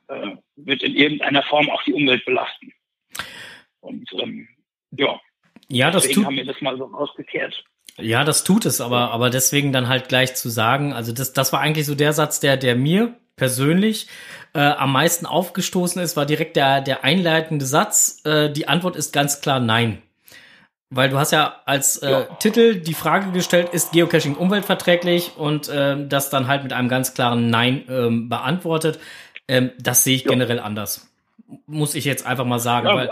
äh, 0.07 0.31
wird 0.55 0.83
in 0.83 0.95
irgendeiner 0.95 1.43
Form 1.43 1.69
auch 1.69 1.83
die 1.83 1.93
Umwelt 1.93 2.23
belasten. 2.25 2.71
Und 3.81 4.09
ähm, 4.13 4.47
ja, 4.91 5.19
Ja, 5.67 5.91
das 5.91 6.03
deswegen 6.03 6.21
tut, 6.21 6.25
haben 6.27 6.35
wir 6.37 6.45
das 6.45 6.61
mal 6.61 6.77
so 6.77 6.85
rausgekehrt. 6.85 7.63
ja, 7.99 8.23
das 8.23 8.43
tut 8.45 8.65
es, 8.65 8.79
aber, 8.79 9.11
aber 9.11 9.29
deswegen 9.29 9.73
dann 9.73 9.89
halt 9.89 10.07
gleich 10.07 10.35
zu 10.35 10.49
sagen, 10.49 10.93
also 10.93 11.11
das, 11.11 11.33
das 11.33 11.51
war 11.51 11.59
eigentlich 11.59 11.85
so 11.85 11.95
der 11.95 12.13
Satz, 12.13 12.39
der, 12.39 12.55
der 12.55 12.75
mir 12.75 13.19
persönlich 13.37 14.07
äh, 14.53 14.59
am 14.59 14.91
meisten 14.91 15.25
aufgestoßen 15.25 16.01
ist, 16.01 16.17
war 16.17 16.25
direkt 16.25 16.57
der, 16.57 16.81
der 16.81 17.05
einleitende 17.05 17.65
Satz. 17.65 18.19
Äh, 18.25 18.51
die 18.51 18.67
Antwort 18.67 18.97
ist 18.97 19.13
ganz 19.13 19.39
klar 19.39 19.61
nein. 19.61 20.01
Weil 20.89 21.09
du 21.09 21.17
hast 21.17 21.31
ja 21.31 21.61
als 21.65 21.97
äh, 21.97 22.25
Titel 22.39 22.79
die 22.79 22.93
Frage 22.93 23.31
gestellt, 23.31 23.69
ist 23.73 23.91
Geocaching 23.91 24.35
umweltverträglich 24.35 25.33
und 25.35 25.69
ähm, 25.73 26.07
das 26.07 26.29
dann 26.29 26.47
halt 26.47 26.63
mit 26.63 26.71
einem 26.71 26.87
ganz 26.87 27.13
klaren 27.13 27.49
Nein 27.49 27.83
ähm, 27.89 28.29
beantwortet. 28.29 28.97
Ähm, 29.49 29.71
das 29.79 30.05
sehe 30.05 30.15
ich 30.15 30.23
generell 30.23 30.59
anders. 30.61 31.09
Muss 31.65 31.93
ich 31.93 32.05
jetzt 32.05 32.25
einfach 32.25 32.45
mal 32.45 32.59
sagen. 32.59 32.87
Ja, 32.87 32.95
weil, 32.95 33.09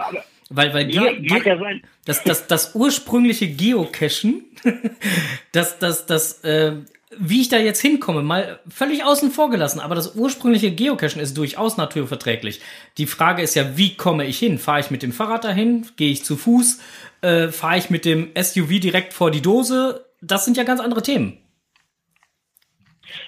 weil, 0.49 0.73
weil 0.73 0.89
Ja, 0.89 1.03
Ge 1.03 1.21
Ge 1.21 1.41
ja 1.45 1.57
das, 2.05 2.23
das, 2.23 2.47
das 2.47 2.75
ursprüngliche 2.75 3.49
Geocachen, 3.49 4.45
das, 5.51 5.77
das, 5.77 6.05
das, 6.05 6.45
äh, 6.45 6.77
wie 7.11 7.41
ich 7.41 7.49
da 7.49 7.57
jetzt 7.57 7.81
hinkomme, 7.81 8.23
mal 8.23 8.59
völlig 8.67 9.03
außen 9.03 9.31
vor 9.31 9.49
gelassen, 9.49 9.79
aber 9.79 9.95
das 9.95 10.15
ursprüngliche 10.15 10.71
Geocachen 10.71 11.21
ist 11.21 11.37
durchaus 11.37 11.77
naturverträglich. 11.77 12.61
Die 12.97 13.05
Frage 13.05 13.41
ist 13.41 13.55
ja, 13.55 13.77
wie 13.77 13.95
komme 13.95 14.25
ich 14.25 14.39
hin? 14.39 14.57
Fahre 14.57 14.79
ich 14.79 14.91
mit 14.91 15.03
dem 15.03 15.11
Fahrrad 15.11 15.43
dahin? 15.43 15.87
Gehe 15.97 16.11
ich 16.11 16.23
zu 16.23 16.35
Fuß? 16.35 16.81
Äh, 17.21 17.47
Fahre 17.49 17.77
ich 17.77 17.89
mit 17.89 18.05
dem 18.05 18.31
SUV 18.35 18.79
direkt 18.79 19.13
vor 19.13 19.31
die 19.31 19.41
Dose? 19.41 20.05
Das 20.21 20.45
sind 20.45 20.57
ja 20.57 20.63
ganz 20.63 20.79
andere 20.79 21.03
Themen. 21.03 21.37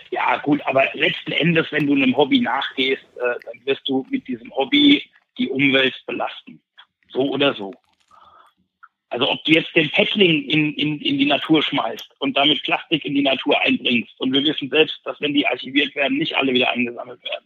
Ja, 0.10 0.38
gut, 0.38 0.62
aber 0.66 0.86
letzten 0.94 1.32
Endes, 1.32 1.72
wenn 1.72 1.86
du 1.86 1.94
einem 1.94 2.16
Hobby 2.16 2.40
nachgehst, 2.40 3.04
äh, 3.18 3.40
dann 3.46 3.66
wirst 3.66 3.88
du 3.88 4.06
mit 4.10 4.28
diesem 4.28 4.52
Hobby 4.56 5.04
die 5.38 5.50
Umwelt 5.50 5.94
belasten. 6.08 6.60
So 7.10 7.30
oder 7.30 7.54
so. 7.54 7.74
Also 9.10 9.30
ob 9.30 9.44
du 9.46 9.54
jetzt 9.54 9.74
den 9.76 9.90
Paddling 9.92 10.44
in, 10.50 10.74
in, 10.74 11.00
in 11.00 11.18
die 11.18 11.26
Natur 11.26 11.64
schmeißt 11.64 12.16
und 12.20 12.36
damit 12.36 12.64
Plastik 12.64 13.06
in 13.06 13.16
die 13.16 13.22
Natur 13.22 13.60
einbringst 13.62 14.20
und 14.20 14.34
wir 14.34 14.44
wissen 14.44 14.70
selbst, 14.70 15.00
dass 15.06 15.20
wenn 15.22 15.34
die 15.34 15.48
archiviert 15.48 15.96
werden, 15.96 16.18
nicht 16.18 16.36
alle 16.36 16.54
wieder 16.54 16.70
eingesammelt 16.72 17.24
werden. 17.24 17.46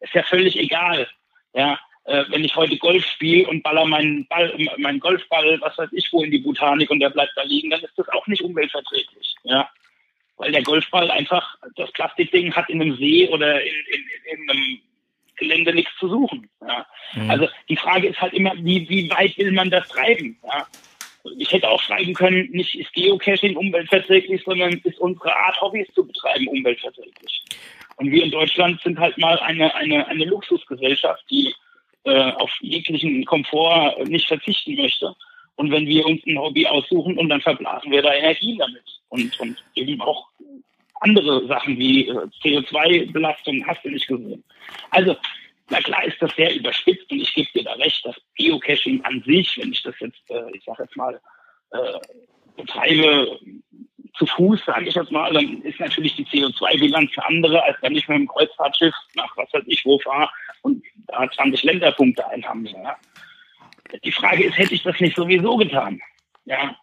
Ist 0.00 0.14
ja 0.14 0.22
völlig 0.24 0.58
egal. 0.58 1.08
Ja, 1.54 1.78
äh, 2.04 2.24
wenn 2.30 2.44
ich 2.44 2.56
heute 2.56 2.76
Golf 2.78 3.04
spiele 3.06 3.46
und 3.48 3.62
baller 3.62 3.86
meinen 3.86 4.26
Ball, 4.26 4.52
meinen 4.78 4.98
Golfball, 4.98 5.60
was 5.60 5.78
weiß 5.78 5.90
ich 5.92 6.12
wo 6.12 6.22
in 6.22 6.30
die 6.30 6.38
Botanik 6.38 6.90
und 6.90 7.00
der 7.00 7.10
bleibt 7.10 7.32
da 7.36 7.42
liegen, 7.42 7.70
dann 7.70 7.80
ist 7.80 7.96
das 7.96 8.08
auch 8.08 8.26
nicht 8.26 8.42
umweltverträglich. 8.42 9.34
Ja, 9.44 9.70
weil 10.38 10.52
der 10.52 10.62
Golfball 10.62 11.10
einfach, 11.10 11.56
das 11.76 11.92
Plastikding 11.92 12.54
hat 12.54 12.70
in 12.70 12.80
einem 12.80 12.96
See 12.96 13.28
oder 13.28 13.62
in, 13.62 13.74
in, 13.92 14.40
in 14.40 14.50
einem 14.50 14.80
Gelände 15.36 15.74
nichts 15.74 15.92
zu 15.98 16.08
suchen. 16.08 16.48
Ja. 16.60 16.86
Also 17.28 17.48
die 17.68 17.76
Frage 17.76 18.08
ist 18.08 18.20
halt 18.20 18.34
immer, 18.34 18.54
wie, 18.56 18.88
wie 18.88 19.10
weit 19.10 19.36
will 19.38 19.52
man 19.52 19.70
das 19.70 19.88
treiben? 19.88 20.38
Ja. 20.44 20.66
Ich 21.38 21.52
hätte 21.52 21.68
auch 21.68 21.80
schreiben 21.82 22.14
können, 22.14 22.48
nicht 22.50 22.74
ist 22.74 22.92
Geocaching 22.92 23.56
umweltverträglich, 23.56 24.42
sondern 24.44 24.72
ist 24.84 24.98
unsere 24.98 25.34
Art, 25.34 25.60
Hobbys 25.60 25.86
zu 25.94 26.06
betreiben, 26.06 26.48
umweltverträglich. 26.48 27.42
Und 27.96 28.10
wir 28.10 28.22
in 28.24 28.30
Deutschland 28.30 28.80
sind 28.82 28.98
halt 28.98 29.18
mal 29.18 29.38
eine, 29.40 29.74
eine, 29.74 30.06
eine 30.06 30.24
Luxusgesellschaft, 30.24 31.24
die 31.30 31.52
äh, 32.04 32.32
auf 32.32 32.50
jeglichen 32.60 33.24
Komfort 33.24 33.96
nicht 34.06 34.28
verzichten 34.28 34.76
möchte. 34.76 35.14
Und 35.56 35.72
wenn 35.72 35.86
wir 35.86 36.06
uns 36.06 36.24
ein 36.26 36.38
Hobby 36.38 36.66
aussuchen 36.66 37.18
und 37.18 37.28
dann 37.28 37.40
verblasen 37.40 37.90
wir 37.90 38.02
da 38.02 38.14
Energien 38.14 38.58
damit. 38.58 38.84
Und, 39.08 39.40
und 39.40 39.56
eben 39.74 40.00
auch 40.00 40.28
andere 41.00 41.46
Sachen 41.46 41.78
wie 41.78 42.08
äh, 42.08 42.26
CO2-Belastung 42.42 43.66
hast 43.66 43.84
du 43.84 43.90
nicht 43.90 44.06
gesehen. 44.06 44.44
Also, 44.90 45.16
na 45.70 45.80
klar 45.80 46.04
ist 46.04 46.20
das 46.20 46.34
sehr 46.34 46.54
überspitzt 46.54 47.10
und 47.10 47.20
ich 47.20 47.34
gebe 47.34 47.48
dir 47.54 47.64
da 47.64 47.72
recht, 47.74 48.04
dass 48.04 48.16
Geocaching 48.36 49.04
an 49.04 49.22
sich, 49.26 49.58
wenn 49.58 49.72
ich 49.72 49.82
das 49.82 49.94
jetzt, 50.00 50.30
äh, 50.30 50.50
ich 50.52 50.64
sage 50.64 50.84
jetzt 50.84 50.96
mal, 50.96 51.20
äh, 51.70 51.98
betreibe 52.56 53.38
zu 54.16 54.26
Fuß, 54.26 54.64
sage 54.64 54.88
ich 54.88 54.94
jetzt 54.94 55.12
mal, 55.12 55.32
dann 55.32 55.62
ist 55.62 55.78
natürlich 55.78 56.16
die 56.16 56.26
CO2-Bilanz 56.26 57.10
eine 57.16 57.26
andere, 57.26 57.62
als 57.62 57.76
wenn 57.82 57.94
ich 57.94 58.08
mit 58.08 58.16
einem 58.16 58.28
Kreuzfahrtschiff 58.28 58.94
nach 59.14 59.36
was 59.36 59.52
weiß 59.52 59.64
ich 59.66 59.84
wo 59.84 59.98
fahre 60.00 60.28
und 60.62 60.82
da 61.06 61.30
20 61.30 61.62
Länderpunkte 61.62 62.26
einhammle. 62.28 62.70
Ja. 62.72 62.96
Die 64.02 64.12
Frage 64.12 64.44
ist, 64.44 64.58
hätte 64.58 64.74
ich 64.74 64.82
das 64.82 64.98
nicht 65.00 65.16
sowieso 65.16 65.56
getan? 65.56 66.00
Ja. 66.46 66.76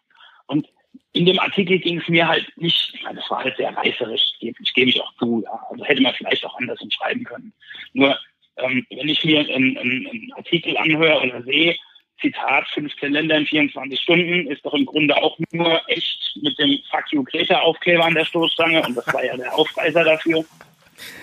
Und 0.46 0.66
in 1.12 1.26
dem 1.26 1.38
Artikel 1.38 1.78
ging 1.78 2.00
es 2.00 2.08
mir 2.08 2.26
halt 2.26 2.50
nicht, 2.56 2.94
das 3.04 3.30
war 3.30 3.44
halt 3.44 3.56
sehr 3.56 3.76
reißerisch, 3.76 4.32
ich, 4.40 4.74
gebe 4.74 4.90
ich 4.90 5.00
auch 5.00 5.14
zu. 5.16 5.42
Ja. 5.44 5.66
Also 5.70 5.84
hätte 5.84 6.02
man 6.02 6.14
vielleicht 6.14 6.44
auch 6.44 6.56
anders 6.58 6.78
schreiben 6.90 7.24
können. 7.24 7.52
Nur, 7.92 8.18
ähm, 8.58 8.86
wenn 8.90 9.08
ich 9.08 9.24
mir 9.24 9.40
einen, 9.40 9.76
einen, 9.78 10.32
Artikel 10.34 10.76
anhöre 10.76 11.20
oder 11.22 11.42
sehe, 11.42 11.76
Zitat, 12.20 12.66
15 12.68 13.12
Länder 13.12 13.36
in 13.36 13.46
24 13.46 14.00
Stunden, 14.00 14.50
ist 14.50 14.64
doch 14.64 14.72
im 14.72 14.86
Grunde 14.86 15.16
auch 15.16 15.38
nur 15.52 15.82
echt 15.88 16.38
mit 16.40 16.58
dem 16.58 16.78
Fuck 16.90 17.12
you 17.12 17.22
Greta 17.24 17.60
Aufkleber 17.60 18.04
an 18.04 18.14
der 18.14 18.24
Stoßstange 18.24 18.82
und 18.86 18.96
das 18.96 19.06
war 19.12 19.24
ja 19.24 19.36
der 19.36 19.54
Aufreißer 19.54 20.02
dafür. 20.02 20.44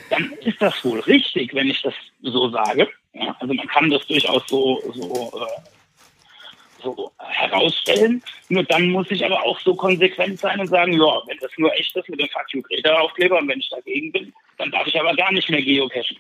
Dann 0.10 0.32
ist 0.42 0.62
das 0.62 0.86
wohl 0.86 1.00
richtig, 1.00 1.54
wenn 1.56 1.70
ich 1.70 1.82
das 1.82 1.96
so 2.22 2.50
sage. 2.50 2.88
Ja, 3.14 3.36
also 3.40 3.54
man 3.54 3.68
kann 3.68 3.90
das 3.90 4.06
durchaus 4.06 4.48
so, 4.48 4.82
so, 4.94 5.32
äh, 5.42 6.84
so 6.84 7.12
herausstellen. 7.18 8.22
Nur 8.50 8.64
dann 8.64 8.90
muss 8.90 9.10
ich 9.10 9.26
aber 9.26 9.42
auch 9.44 9.60
so 9.60 9.74
konsequent 9.74 10.40
sein 10.40 10.60
und 10.60 10.68
sagen, 10.68 10.94
ja, 10.94 11.22
wenn 11.26 11.38
das 11.40 11.52
nur 11.58 11.74
echt 11.74 11.96
ist 11.96 12.10
mit 12.10 12.20
dem 12.20 12.30
Fuck 12.30 12.54
you 12.54 12.62
Greta 12.62 13.00
Aufkleber 13.00 13.40
und 13.40 13.48
wenn 13.48 13.60
ich 13.60 13.70
dagegen 13.70 14.12
bin, 14.12 14.34
dann 14.58 14.70
darf 14.70 14.86
ich 14.86 15.00
aber 15.00 15.16
gar 15.16 15.32
nicht 15.32 15.50
mehr 15.50 15.62
geocachen. 15.62 16.18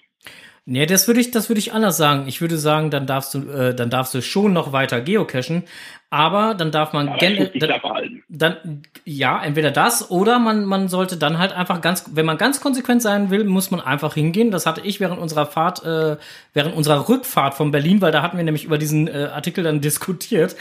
Nee, 0.66 0.86
das 0.86 1.07
würde 1.07 1.20
ich, 1.20 1.32
das 1.32 1.49
würde 1.49 1.59
ich 1.59 1.74
anders 1.74 1.97
sagen. 1.97 2.26
Ich 2.28 2.39
würde 2.39 2.57
sagen, 2.57 2.89
dann 2.89 3.05
darfst 3.05 3.34
du, 3.34 3.49
äh, 3.49 3.76
dann 3.76 3.89
darfst 3.89 4.14
du 4.14 4.22
schon 4.22 4.53
noch 4.53 4.72
weiter 4.72 5.01
geocachen, 5.01 5.64
aber 6.09 6.55
dann 6.55 6.72
darf 6.72 6.93
man 6.93 7.18
generell, 7.18 7.51
dann, 7.59 8.24
dann, 8.30 8.84
ja, 9.03 9.43
entweder 9.43 9.72
das 9.72 10.09
oder 10.09 10.39
man, 10.39 10.64
man 10.64 10.88
sollte 10.88 11.18
dann 11.18 11.38
halt 11.38 11.51
einfach 11.51 11.82
ganz, 11.82 12.05
wenn 12.14 12.26
man 12.26 12.38
ganz 12.38 12.61
konsequent 12.61 13.01
sein 13.01 13.30
will, 13.30 13.43
muss 13.43 13.72
man 13.72 13.82
einfach 13.82 14.14
hingehen. 14.14 14.51
Das 14.51 14.66
hatte 14.66 14.80
ich 14.82 15.01
während 15.01 15.20
unserer 15.20 15.47
Fahrt, 15.47 15.84
äh, 15.84 16.16
während 16.53 16.76
unserer 16.76 17.09
Rückfahrt 17.09 17.55
von 17.55 17.72
Berlin, 17.72 17.99
weil 17.99 18.14
da 18.14 18.22
hatten 18.22 18.38
wir 18.38 18.45
nämlich 18.45 18.64
über 18.64 18.78
diesen 18.78 19.09
äh, 19.09 19.30
Artikel 19.34 19.66
dann 19.66 19.82
diskutiert. 19.82 20.55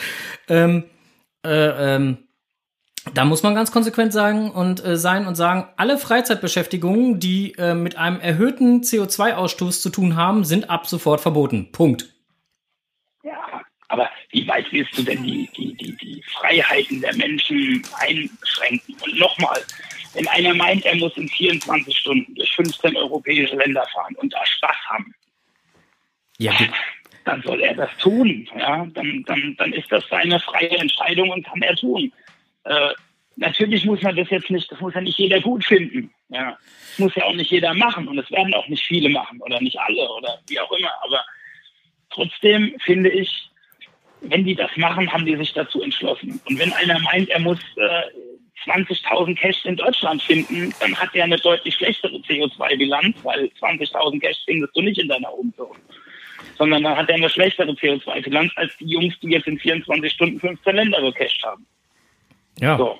Ähm, 0.49 0.85
äh, 1.45 1.95
ähm, 1.95 2.19
da 3.15 3.25
muss 3.25 3.43
man 3.43 3.55
ganz 3.55 3.73
konsequent 3.73 4.13
sagen 4.13 4.51
und 4.51 4.85
äh, 4.85 4.97
sein 4.97 5.27
und 5.27 5.35
sagen, 5.35 5.69
alle 5.77 5.99
Freizeitbeschäftigungen, 5.99 7.19
die 7.19 7.53
äh, 7.59 7.75
mit 7.75 7.97
einem 7.97 8.21
erhöhten 8.21 8.83
CO2-Ausstoß 8.83 9.83
zu 9.83 9.91
tun 9.91 10.17
haben, 10.17 10.45
sind 10.45 10.71
ab 10.71 10.87
sofort 10.87 11.21
verboten. 11.21 11.73
Punkt. 11.73 12.15
Ja, 13.25 13.63
aber 13.89 14.09
wie 14.31 14.47
weit 14.47 14.71
willst 14.71 14.97
du 14.97 15.03
denn 15.03 15.23
die, 15.25 15.51
die, 15.57 15.75
die, 15.75 15.97
die 15.97 16.23
Freiheiten 16.33 17.01
der 17.01 17.17
Menschen 17.17 17.83
einschränken? 17.99 18.95
Und 19.03 19.19
nochmal, 19.19 19.61
wenn 20.15 20.29
einer 20.29 20.55
meint, 20.55 20.85
er 20.85 20.97
muss 20.97 21.17
in 21.17 21.29
24 21.29 21.97
Stunden 21.97 22.35
durch 22.37 22.55
15 22.55 22.97
europäische 22.97 23.57
Länder 23.57 23.85
fahren 23.93 24.15
und 24.17 24.33
da 24.33 24.47
Spaß 24.47 24.77
haben, 24.91 25.13
Ja, 26.39 26.53
dann 27.25 27.43
soll 27.43 27.61
er 27.61 27.75
das 27.75 27.91
tun. 27.99 28.49
Ja, 28.57 28.87
dann, 28.87 29.25
dann, 29.27 29.55
dann 29.59 29.73
ist 29.73 29.91
das 29.91 30.05
seine 30.09 30.39
freie 30.41 30.79
Entscheidung 30.79 31.31
und 31.31 31.45
kann 31.45 31.63
er 31.63 31.75
tun. 31.75 32.13
Äh, 32.65 32.91
natürlich 33.37 33.85
muss 33.85 34.03
man 34.03 34.17
das 34.17 34.31
jetzt 34.31 34.51
nicht, 34.51 34.71
das 34.71 34.81
muss 34.81 34.95
ja 34.95 35.01
nicht 35.01 35.19
jeder 35.19 35.41
gut 35.41 35.65
finden. 35.65 36.13
Ja, 36.29 36.57
das 36.91 36.99
muss 36.99 37.15
ja 37.15 37.25
auch 37.25 37.35
nicht 37.35 37.51
jeder 37.51 37.75
machen 37.75 38.09
und 38.09 38.19
es 38.19 38.31
werden 38.31 38.55
auch 38.55 38.69
nicht 38.69 38.85
viele 38.85 39.09
machen 39.09 39.41
oder 39.41 39.61
nicht 39.61 39.79
alle 39.79 40.09
oder 40.11 40.39
wie 40.49 40.61
auch 40.61 40.73
immer. 40.73 40.91
Aber 41.03 41.25
trotzdem 42.11 42.75
finde 42.85 43.11
ich, 43.11 43.51
wenn 44.23 44.45
die 44.45 44.55
das 44.55 44.71
machen, 44.77 45.13
haben 45.13 45.27
die 45.27 45.37
sich 45.37 45.53
dazu 45.53 45.83
entschlossen. 45.83 46.41
Und 46.47 46.59
wenn 46.59 46.73
einer 46.73 46.99
meint, 47.01 47.29
er 47.31 47.41
muss 47.41 47.59
äh, 47.77 48.03
20.000 48.67 49.37
Cash 49.37 49.65
in 49.65 49.77
Deutschland 49.77 50.23
finden, 50.23 50.73
dann 50.81 50.95
hat 50.97 51.15
er 51.15 51.25
eine 51.25 51.37
deutlich 51.37 51.75
schlechtere 51.75 52.17
CO2-Bilanz, 52.19 53.17
weil 53.25 53.51
20.000 53.61 54.21
Cash 54.21 54.39
findest 54.45 54.77
du 54.77 54.83
nicht 54.83 54.99
in 54.99 55.09
deiner 55.09 55.33
Umzug. 55.35 55.77
Sondern 56.57 56.83
dann 56.83 56.97
hat 56.97 57.09
er 57.09 57.17
eine 57.17 57.29
schlechtere 57.29 57.73
CO2-Bilanz 57.73 58.53
als 58.57 58.77
die 58.79 58.87
Jungs, 58.87 59.19
die 59.21 59.31
jetzt 59.31 59.49
in 59.49 59.59
24 59.59 60.13
Stunden 60.13 60.39
15 60.39 60.77
Länder 60.77 61.01
gecached 61.03 61.43
haben. 61.45 61.67
Ja. 62.61 62.77
So. 62.77 62.97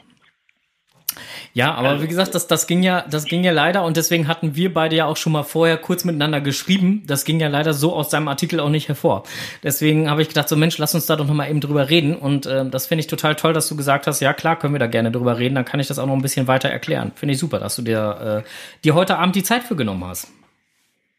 Ja, 1.55 1.75
aber 1.75 2.03
wie 2.03 2.09
gesagt, 2.09 2.35
das, 2.35 2.47
das 2.47 2.67
ging 2.67 2.83
ja, 2.83 3.05
das 3.11 3.27
ging 3.27 3.45
ja 3.45 3.53
leider 3.53 3.85
und 3.85 3.99
deswegen 3.99 4.27
hatten 4.27 4.57
wir 4.57 4.73
beide 4.73 4.97
ja 4.97 5.05
auch 5.05 5.19
schon 5.19 5.33
mal 5.33 5.43
vorher 5.43 5.77
kurz 5.77 6.05
miteinander 6.05 6.41
geschrieben. 6.41 7.03
Das 7.07 7.27
ging 7.27 7.41
ja 7.41 7.49
leider 7.49 7.75
so 7.75 7.95
aus 7.95 8.11
seinem 8.11 8.29
Artikel 8.29 8.59
auch 8.59 8.71
nicht 8.71 8.89
hervor. 8.89 9.25
Deswegen 9.63 10.09
habe 10.09 10.23
ich 10.23 10.29
gedacht, 10.29 10.49
so 10.49 10.57
Mensch, 10.57 10.79
lass 10.79 10.95
uns 10.95 11.05
da 11.05 11.17
doch 11.17 11.27
noch 11.27 11.35
mal 11.35 11.51
eben 11.51 11.61
drüber 11.61 11.91
reden. 11.91 12.17
Und 12.17 12.47
äh, 12.47 12.65
das 12.65 12.87
finde 12.87 13.01
ich 13.01 13.07
total 13.07 13.37
toll, 13.37 13.53
dass 13.53 13.69
du 13.69 13.77
gesagt 13.77 14.07
hast, 14.07 14.21
ja 14.21 14.33
klar, 14.33 14.59
können 14.59 14.73
wir 14.73 14.79
da 14.79 14.87
gerne 14.87 15.13
drüber 15.13 15.39
reden. 15.39 15.55
Dann 15.55 15.67
kann 15.67 15.79
ich 15.79 15.89
das 15.89 15.99
auch 15.99 16.07
noch 16.07 16.15
ein 16.15 16.23
bisschen 16.23 16.47
weiter 16.47 16.71
erklären. 16.71 17.13
Finde 17.15 17.35
ich 17.35 17.39
super, 17.39 17.59
dass 17.59 17.77
du 17.77 17.83
dir, 17.83 18.45
äh, 18.45 18.49
dir 18.83 18.95
heute 18.95 19.19
Abend 19.19 19.37
die 19.37 19.43
Zeit 19.43 19.65
für 19.65 19.77
genommen 19.77 20.05
hast. 20.07 20.33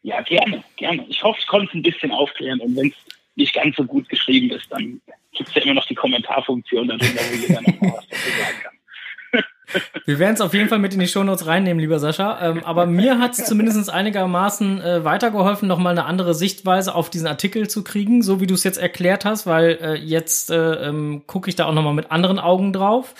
Ja, 0.02 0.20
gerne, 0.22 0.64
gerne. 0.76 1.04
Ich 1.08 1.22
hoffe, 1.22 1.38
ich 1.40 1.46
konnte 1.46 1.68
es 1.68 1.74
ein 1.74 1.82
bisschen 1.82 2.10
aufklären 2.10 2.60
und 2.60 2.76
wenn 2.76 2.88
es 2.88 3.13
nicht 3.36 3.54
ganz 3.54 3.76
so 3.76 3.84
gut 3.84 4.08
geschrieben 4.08 4.50
ist, 4.50 4.70
dann 4.70 5.00
gibt 5.32 5.48
es 5.48 5.54
ja 5.54 5.62
immer 5.62 5.74
noch 5.74 5.86
die 5.86 5.94
Kommentarfunktion 5.94 6.88
darunter, 6.88 7.06
wo 7.06 7.36
jeder 7.36 7.60
noch 7.62 7.80
mal 7.80 7.92
was 7.96 8.08
dazu 8.08 8.28
sagen 8.38 8.58
kann. 8.62 8.74
Wir 10.04 10.18
werden 10.18 10.34
es 10.34 10.40
auf 10.40 10.54
jeden 10.54 10.68
Fall 10.68 10.78
mit 10.78 10.92
in 10.94 11.00
die 11.00 11.08
Shownotes 11.08 11.46
reinnehmen, 11.46 11.80
lieber 11.80 11.98
Sascha. 11.98 12.38
Ähm, 12.40 12.62
aber 12.64 12.86
mir 12.86 13.18
hat 13.18 13.32
es 13.32 13.44
zumindest 13.44 13.90
einigermaßen 13.90 14.80
äh, 14.80 15.04
weitergeholfen, 15.04 15.66
nochmal 15.66 15.92
eine 15.92 16.04
andere 16.04 16.34
Sichtweise 16.34 16.94
auf 16.94 17.10
diesen 17.10 17.26
Artikel 17.26 17.68
zu 17.68 17.82
kriegen, 17.82 18.22
so 18.22 18.40
wie 18.40 18.46
du 18.46 18.54
es 18.54 18.62
jetzt 18.62 18.78
erklärt 18.78 19.24
hast, 19.24 19.46
weil 19.46 19.78
äh, 19.80 19.94
jetzt 19.94 20.50
äh, 20.50 20.88
ähm, 20.88 21.24
gucke 21.26 21.48
ich 21.48 21.56
da 21.56 21.66
auch 21.66 21.74
nochmal 21.74 21.94
mit 21.94 22.12
anderen 22.12 22.38
Augen 22.38 22.72
drauf. 22.72 23.14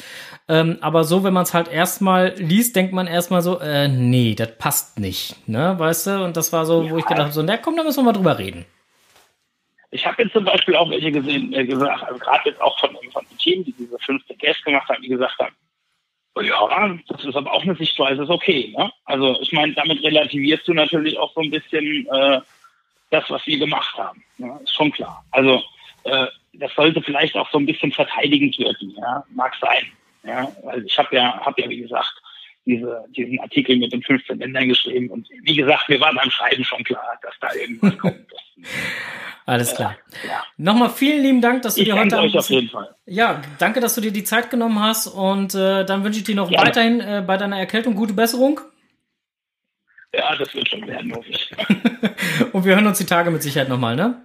Ähm, 0.46 0.76
aber 0.82 1.04
so, 1.04 1.24
wenn 1.24 1.32
man 1.32 1.44
es 1.44 1.54
halt 1.54 1.68
erstmal 1.68 2.34
liest, 2.36 2.76
denkt 2.76 2.92
man 2.92 3.06
erstmal 3.06 3.40
so, 3.40 3.58
äh, 3.60 3.88
nee, 3.88 4.34
das 4.34 4.58
passt 4.58 4.98
nicht, 4.98 5.48
ne, 5.48 5.74
weißt 5.78 6.06
du? 6.06 6.24
Und 6.24 6.36
das 6.36 6.52
war 6.52 6.66
so, 6.66 6.90
wo 6.90 6.98
ich 6.98 7.06
gedacht 7.06 7.24
habe, 7.24 7.32
so, 7.32 7.42
na 7.42 7.56
komm, 7.56 7.76
da 7.76 7.82
müssen 7.82 8.00
wir 8.00 8.04
mal 8.04 8.12
drüber 8.12 8.38
reden. 8.38 8.66
Ich 9.94 10.04
habe 10.04 10.24
jetzt 10.24 10.32
zum 10.32 10.44
Beispiel 10.44 10.74
auch 10.74 10.90
welche 10.90 11.12
gesehen, 11.12 11.52
äh, 11.52 11.64
gesagt, 11.64 12.02
also 12.02 12.18
gerade 12.18 12.50
jetzt 12.50 12.60
auch 12.60 12.76
von, 12.80 12.90
von 13.12 13.24
den 13.30 13.38
Team, 13.38 13.64
die 13.64 13.72
diese 13.78 13.96
15 13.96 14.36
Guests 14.38 14.64
gemacht 14.64 14.88
haben, 14.88 15.00
die 15.00 15.08
gesagt 15.08 15.38
haben, 15.38 15.54
ja, 16.42 16.98
das 17.06 17.24
ist 17.24 17.36
aber 17.36 17.52
auch 17.52 17.62
eine 17.62 17.76
Sichtweise, 17.76 18.24
ist 18.24 18.28
okay. 18.28 18.74
Ne? 18.76 18.90
Also 19.04 19.40
ich 19.40 19.52
meine, 19.52 19.72
damit 19.74 20.02
relativierst 20.02 20.66
du 20.66 20.74
natürlich 20.74 21.16
auch 21.16 21.32
so 21.32 21.42
ein 21.42 21.50
bisschen 21.52 22.08
äh, 22.10 22.40
das, 23.10 23.30
was 23.30 23.46
wir 23.46 23.56
gemacht 23.56 23.96
haben. 23.96 24.24
Ne? 24.38 24.58
Ist 24.64 24.74
schon 24.74 24.90
klar. 24.90 25.24
Also 25.30 25.62
äh, 26.02 26.26
das 26.54 26.74
sollte 26.74 27.00
vielleicht 27.00 27.36
auch 27.36 27.48
so 27.52 27.58
ein 27.58 27.66
bisschen 27.66 27.92
verteidigend 27.92 28.58
wirken, 28.58 28.96
ja, 28.96 29.22
mag 29.32 29.54
sein. 29.60 29.86
Ja, 30.24 30.50
weil 30.64 30.84
ich 30.84 30.98
habe 30.98 31.14
ja, 31.14 31.38
habe 31.46 31.62
ja 31.62 31.68
wie 31.68 31.82
gesagt 31.82 32.20
diese, 32.66 33.04
diesen 33.10 33.38
Artikel 33.38 33.76
mit 33.76 33.92
den 33.92 34.02
15 34.02 34.40
Ländern 34.40 34.68
geschrieben 34.68 35.08
und 35.10 35.28
wie 35.42 35.54
gesagt, 35.54 35.88
mir 35.88 36.00
war 36.00 36.12
beim 36.12 36.32
Schreiben 36.32 36.64
schon 36.64 36.82
klar, 36.82 37.16
dass 37.22 37.34
da 37.40 37.54
irgendwas 37.54 37.96
kommt. 37.98 38.26
Alles 39.46 39.74
klar. 39.74 39.96
Äh, 40.24 40.28
ja. 40.28 40.42
Nochmal 40.56 40.90
vielen 40.90 41.22
lieben 41.22 41.40
Dank, 41.40 41.62
dass 41.62 41.74
du 41.74 41.82
Ich 41.82 41.88
dir 41.88 41.94
heute 41.96 42.08
danke 42.08 42.26
euch 42.26 42.38
auf 42.38 42.48
jeden 42.48 42.70
Fall. 42.70 42.94
Ja, 43.04 43.42
danke, 43.58 43.80
dass 43.80 43.94
du 43.94 44.00
dir 44.00 44.12
die 44.12 44.24
Zeit 44.24 44.50
genommen 44.50 44.80
hast 44.80 45.06
und 45.06 45.54
äh, 45.54 45.84
dann 45.84 46.02
wünsche 46.02 46.18
ich 46.20 46.24
dir 46.24 46.34
noch 46.34 46.48
Gerne. 46.48 46.66
weiterhin 46.66 47.00
äh, 47.00 47.22
bei 47.26 47.36
deiner 47.36 47.58
Erkältung 47.58 47.94
gute 47.94 48.14
Besserung 48.14 48.60
Ja, 50.12 50.34
das 50.36 50.54
wird 50.54 50.68
schon 50.68 50.86
werden, 50.86 51.14
hoffe 51.14 51.28
ich. 51.28 51.50
und 52.52 52.64
wir 52.64 52.74
hören 52.74 52.86
uns 52.86 52.98
die 52.98 53.06
Tage 53.06 53.30
mit 53.30 53.42
Sicherheit 53.42 53.68
nochmal, 53.68 53.96
ne? 53.96 54.24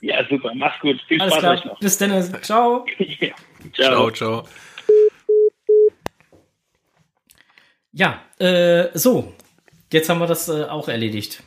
Ja, 0.00 0.26
super. 0.28 0.52
Mach's 0.54 0.80
gut. 0.80 1.00
Viel 1.08 1.20
Alles 1.20 1.34
Spaß 1.34 1.44
euch 1.44 1.60
klar. 1.62 1.72
noch. 1.74 1.80
Bis 1.80 1.98
dann. 1.98 2.42
Ciao. 2.42 2.84
ja. 2.98 3.34
Ciao, 3.72 4.10
ciao. 4.10 4.48
Ja, 7.92 8.20
äh, 8.38 8.88
so. 8.94 9.32
Jetzt 9.92 10.08
haben 10.08 10.18
wir 10.18 10.26
das 10.26 10.48
äh, 10.48 10.64
auch 10.64 10.88
erledigt. 10.88 11.42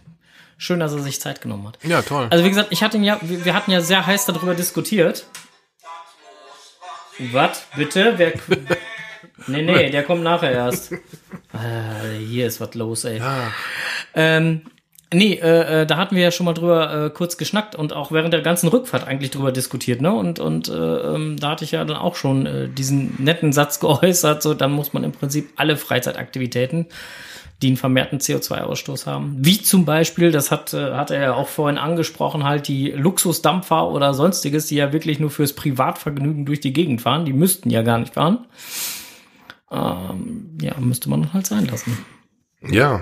Schön, 0.57 0.79
dass 0.79 0.91
er 0.93 0.99
sich 0.99 1.21
Zeit 1.21 1.41
genommen 1.41 1.67
hat. 1.67 1.77
Ja, 1.83 2.01
toll. 2.01 2.27
Also 2.31 2.43
wie 2.43 2.49
gesagt, 2.49 2.69
ich 2.71 2.81
hatte 2.81 2.97
ihn 2.97 3.03
ja, 3.03 3.19
wir, 3.21 3.53
hatten 3.53 3.71
ja 3.71 3.81
sehr 3.81 4.05
heiß 4.05 4.25
darüber 4.25 4.55
diskutiert. 4.55 5.25
Was? 7.31 7.65
Bitte? 7.75 8.13
Wer? 8.17 8.33
nee, 9.47 9.61
nee, 9.61 9.89
der 9.91 10.03
kommt 10.03 10.23
nachher 10.23 10.51
erst. 10.51 10.91
Äh, 10.91 10.97
hier 12.27 12.47
ist 12.47 12.59
was 12.59 12.73
los, 12.73 13.05
ey. 13.05 13.21
Ähm, 14.15 14.61
nee, 15.13 15.35
äh, 15.35 15.81
äh, 15.81 15.85
da 15.85 15.97
hatten 15.97 16.15
wir 16.15 16.23
ja 16.23 16.31
schon 16.31 16.45
mal 16.45 16.53
drüber 16.53 17.05
äh, 17.05 17.09
kurz 17.11 17.37
geschnackt 17.37 17.75
und 17.75 17.93
auch 17.93 18.11
während 18.11 18.33
der 18.33 18.41
ganzen 18.41 18.67
Rückfahrt 18.67 19.07
eigentlich 19.07 19.31
drüber 19.31 19.51
diskutiert, 19.51 20.01
ne? 20.01 20.11
Und, 20.11 20.39
und 20.39 20.69
äh, 20.69 20.73
ähm, 20.73 21.37
da 21.39 21.51
hatte 21.51 21.65
ich 21.65 21.71
ja 21.71 21.85
dann 21.85 21.97
auch 21.97 22.15
schon 22.15 22.45
äh, 22.45 22.67
diesen 22.67 23.15
netten 23.23 23.53
Satz 23.53 23.79
geäußert, 23.79 24.41
so 24.41 24.55
dann 24.55 24.71
muss 24.71 24.93
man 24.93 25.03
im 25.03 25.11
Prinzip 25.11 25.49
alle 25.55 25.77
Freizeitaktivitäten, 25.77 26.87
die 27.61 27.67
einen 27.67 27.77
vermehrten 27.77 28.19
CO2-Ausstoß 28.19 29.05
haben, 29.07 29.35
wie 29.39 29.61
zum 29.61 29.83
Beispiel, 29.85 30.31
das 30.31 30.51
hat, 30.51 30.73
äh, 30.73 30.93
hat 30.93 31.09
er 31.11 31.21
ja 31.21 31.33
auch 31.33 31.47
vorhin 31.47 31.77
angesprochen, 31.79 32.43
halt 32.43 32.67
die 32.67 32.91
Luxusdampfer 32.91 33.87
oder 33.89 34.13
sonstiges, 34.13 34.67
die 34.67 34.75
ja 34.75 34.93
wirklich 34.93 35.19
nur 35.19 35.31
fürs 35.31 35.53
Privatvergnügen 35.53 36.45
durch 36.45 36.59
die 36.59 36.73
Gegend 36.73 37.01
fahren, 37.01 37.25
die 37.25 37.33
müssten 37.33 37.69
ja 37.69 37.81
gar 37.81 37.97
nicht 37.97 38.13
fahren. 38.13 38.45
Ähm, 39.71 40.57
ja, 40.61 40.73
müsste 40.79 41.09
man 41.09 41.33
halt 41.33 41.45
sein 41.47 41.65
lassen. 41.65 41.97
Ja, 42.61 43.01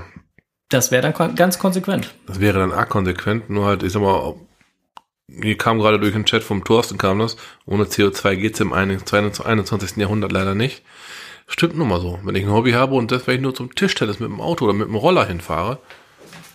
Das 0.69 0.89
wäre 0.91 1.01
dann 1.03 1.13
kon 1.13 1.35
ganz 1.35 1.59
konsequent. 1.59 2.13
das 2.27 2.39
wäre 2.39 2.59
dann 2.59 2.71
arg 2.71 2.89
konsequent, 2.89 3.49
nur 3.49 3.65
halt, 3.65 3.83
ich 3.83 3.91
sag 3.91 4.01
mal, 4.01 4.35
hier 5.27 5.57
kam 5.57 5.79
gerade 5.79 5.99
durch 5.99 6.13
den 6.13 6.25
Chat 6.25 6.43
vom 6.43 6.63
Thorsten 6.63 6.97
kam 6.97 7.19
das, 7.19 7.35
ohne 7.65 7.85
CO2 7.85 8.35
geht's 8.35 8.59
im 8.59 8.73
21. 8.73 9.97
Jahrhundert 9.97 10.31
leider 10.31 10.55
nicht. 10.55 10.83
Stimmt 11.47 11.77
nun 11.77 11.87
mal 11.87 11.99
so. 12.01 12.19
Wenn 12.23 12.35
ich 12.35 12.43
ein 12.43 12.51
Hobby 12.51 12.71
habe 12.71 12.95
und 12.95 13.11
das, 13.11 13.27
wenn 13.27 13.35
ich 13.35 13.41
nur 13.41 13.53
zum 13.53 13.73
Tischtennis 13.75 14.19
mit 14.19 14.29
dem 14.29 14.41
Auto 14.41 14.65
oder 14.65 14.73
mit 14.73 14.87
dem 14.87 14.95
Roller 14.95 15.25
hinfahre, 15.25 15.77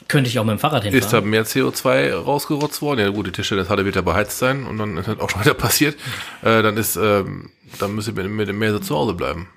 Könnte 0.09 0.29
ich 0.29 0.39
auch 0.41 0.45
mit 0.45 0.53
dem 0.57 0.59
Fahrrad 0.59 0.85
ist 0.85 0.93
da 0.93 1.19
hinfahren. 1.19 1.31
mehr 1.31 1.47
CO2 1.47 2.13
rausgerotzt 2.15 2.83
worden. 2.83 2.99
Ja 3.01 3.09
gut, 3.11 3.29
die 3.29 3.33
Tischtennishalle 3.33 3.85
wird 3.85 3.95
ja 3.95 4.03
beheizt 4.03 4.39
sein 4.39 4.67
und 4.67 4.79
dann 4.79 4.97
ist 4.97 5.07
das 5.09 5.21
auch 5.21 5.31
schon 5.31 5.41
wieder 5.45 5.55
passiert. 5.55 5.95
Äh, 6.43 6.63
dann 6.63 6.77
ist, 6.77 6.97
ähm, 6.97 7.51
dann 7.79 7.95
müsste 7.95 8.11
ich 8.11 8.17
mit, 8.17 8.29
mit 8.29 8.49
dem 8.49 8.61
so 8.73 8.79
zu 8.81 8.97
Hause 8.97 9.15
bleiben. 9.15 9.49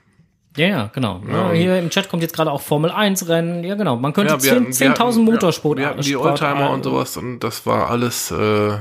Ja, 0.55 0.67
ja, 0.67 0.91
genau. 0.93 1.19
Ja, 1.27 1.51
Hier 1.51 1.79
im 1.79 1.89
Chat 1.89 2.09
kommt 2.09 2.21
jetzt 2.21 2.35
gerade 2.35 2.51
auch 2.51 2.61
Formel 2.61 2.91
1 2.91 3.27
Rennen. 3.27 3.63
Ja, 3.63 3.73
genau. 3.73 3.95
Man 3.95 4.13
könnte 4.13 4.33
Ja, 4.33 4.43
wir 4.43 4.51
10 4.51 4.55
hatten- 4.55 4.65
wir 4.67 4.73
10.000 4.95 4.99
hatten- 5.07 5.23
Motorsport. 5.23 5.79
Wir 5.79 5.87
hatten 5.87 6.01
die 6.03 6.15
Oldtimer 6.15 6.69
und 6.69 6.83
sowas 6.83 7.17
und 7.17 7.39
das 7.39 7.65
war 7.65 7.89
alles 7.89 8.29
äh, 8.29 8.77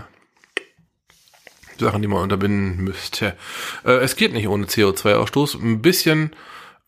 Sachen, 1.79 2.03
die 2.03 2.09
man 2.09 2.23
unterbinden 2.23 2.85
müsste. 2.85 3.35
Äh, 3.85 3.93
es 3.99 4.17
geht 4.17 4.33
nicht 4.33 4.49
ohne 4.49 4.67
CO2-Ausstoß. 4.67 5.61
Ein 5.61 5.83
bisschen 5.83 6.33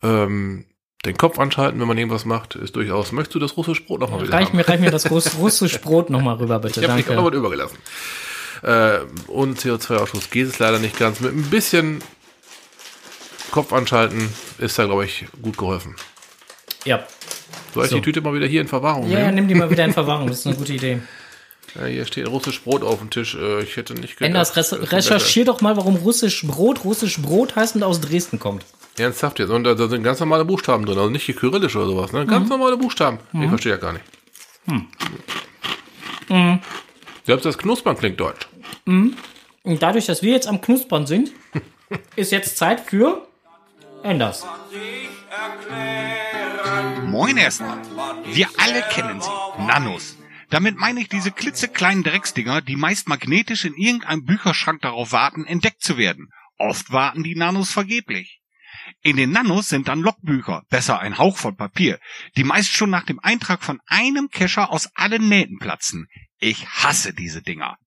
ähm, 0.03 0.65
den 1.05 1.17
Kopf 1.17 1.37
anschalten, 1.39 1.79
wenn 1.79 1.87
man 1.87 1.97
irgendwas 1.97 2.25
macht, 2.25 2.55
ist 2.55 2.75
durchaus. 2.75 3.11
Möchtest 3.11 3.35
du 3.35 3.39
das 3.39 3.57
russische 3.57 3.83
Brot 3.83 3.99
nochmal 3.99 4.21
wieder 4.23 4.33
Reich 4.33 4.47
haben? 4.47 4.57
mir, 4.57 4.67
reich 4.67 4.79
mir 4.79 4.91
das 4.91 5.09
Russ 5.11 5.37
russische 5.37 5.79
Brot 5.79 6.09
nochmal 6.09 6.35
rüber, 6.37 6.59
bitte. 6.59 6.81
Ich 6.81 6.87
habe 6.89 7.01
dich 7.01 7.07
was 7.09 7.33
übergelassen. 7.33 7.77
Äh, 8.63 8.99
ohne 9.27 9.53
CO2-Ausstoß 9.53 10.29
geht 10.31 10.47
es 10.47 10.59
leider 10.59 10.79
nicht 10.79 10.97
ganz. 10.97 11.19
Mit 11.19 11.33
ein 11.35 11.43
bisschen 11.49 12.01
Kopf 13.51 13.71
anschalten 13.73 14.29
ist 14.57 14.79
da, 14.79 14.85
glaube 14.85 15.05
ich, 15.05 15.25
gut 15.41 15.57
geholfen. 15.57 15.95
Ja. 16.85 17.05
Soll 17.73 17.85
ich 17.85 17.91
So. 17.91 17.97
die 17.97 18.01
Tüte 18.01 18.21
mal 18.21 18.33
wieder 18.33 18.47
hier 18.47 18.61
in 18.61 18.67
Verwahrung 18.67 19.09
Ja, 19.09 19.19
ja, 19.19 19.25
nehmen? 19.25 19.35
nimm 19.35 19.47
die 19.47 19.55
mal 19.55 19.69
wieder 19.69 19.85
in 19.85 19.93
Verwahrung. 19.93 20.27
Das 20.27 20.39
ist 20.39 20.47
eine 20.47 20.55
gute 20.55 20.73
Idee. 20.73 20.99
Ja, 21.75 21.85
hier 21.85 22.05
steht 22.05 22.27
russisch 22.27 22.61
Brot 22.61 22.83
auf 22.83 22.99
dem 22.99 23.09
Tisch. 23.09 23.35
Äh, 23.35 23.63
ich 23.63 23.75
hätte 23.75 23.93
nicht 23.93 24.17
gedacht. 24.17 24.55
Das 24.55 24.73
recherchier 24.91 25.45
doch 25.45 25.61
mal, 25.61 25.75
warum 25.77 25.95
russisch 25.97 26.45
Brot 26.45 26.83
russisch 26.85 27.21
Brot 27.21 27.55
heißt 27.55 27.75
und 27.75 27.83
aus 27.83 28.01
Dresden 28.01 28.39
kommt. 28.39 28.65
Ernsthaft 28.97 29.39
jetzt. 29.39 29.49
Und 29.49 29.65
da, 29.65 29.73
da 29.73 29.87
sind 29.89 30.03
ganz 30.03 30.19
normale 30.19 30.45
Buchstaben 30.45 30.85
drin. 30.85 30.97
Also 30.97 31.09
nicht 31.09 31.23
hier 31.23 31.35
kyrillisch 31.35 31.75
oder 31.75 31.87
sowas. 31.87 32.13
Ne? 32.13 32.25
Ganz 32.25 32.49
normale 32.49 32.77
Buchstaben. 32.77 33.19
Ich 33.33 33.49
verstehe 33.49 33.73
ja 33.73 33.77
gar 33.77 33.93
nicht. 33.93 34.05
Selbst 37.25 37.45
das 37.45 37.57
Knuspern 37.57 37.97
klingt 37.97 38.19
deutsch. 38.19 38.47
Und 38.85 39.81
dadurch, 39.81 40.05
dass 40.05 40.21
wir 40.21 40.31
jetzt 40.31 40.47
am 40.47 40.61
Knuspern 40.61 41.05
sind, 41.07 41.31
ist 42.15 42.31
jetzt 42.31 42.57
Zeit 42.57 42.81
für 42.81 43.27
Enders. 44.03 44.45
Moin 47.05 47.35
erstmal. 47.37 47.77
Wir 48.31 48.47
alle 48.57 48.81
kennen 48.91 49.19
sie. 49.19 49.29
Nanos. 49.65 50.15
Damit 50.49 50.77
meine 50.77 51.01
ich 51.01 51.09
diese 51.09 51.31
klitzekleinen 51.31 52.03
Drecksdinger, 52.03 52.61
die 52.61 52.75
meist 52.75 53.07
magnetisch 53.07 53.65
in 53.65 53.75
irgendeinem 53.75 54.23
Bücherschrank 54.23 54.81
darauf 54.81 55.11
warten, 55.11 55.45
entdeckt 55.45 55.81
zu 55.81 55.97
werden. 55.97 56.29
Oft 56.57 56.91
warten 56.91 57.23
die 57.23 57.35
Nanos 57.35 57.71
vergeblich. 57.71 58.41
In 59.01 59.17
den 59.17 59.31
Nanos 59.31 59.69
sind 59.69 59.87
dann 59.87 60.01
Logbücher, 60.01 60.63
besser 60.69 60.99
ein 60.99 61.17
Hauch 61.17 61.37
von 61.37 61.55
Papier, 61.55 61.99
die 62.37 62.43
meist 62.43 62.71
schon 62.71 62.89
nach 62.89 63.05
dem 63.05 63.19
Eintrag 63.19 63.63
von 63.63 63.79
einem 63.87 64.29
Kescher 64.29 64.71
aus 64.71 64.89
allen 64.95 65.27
Nähten 65.27 65.57
platzen. 65.57 66.07
Ich 66.39 66.67
hasse 66.67 67.13
diese 67.13 67.41
Dinger. 67.41 67.77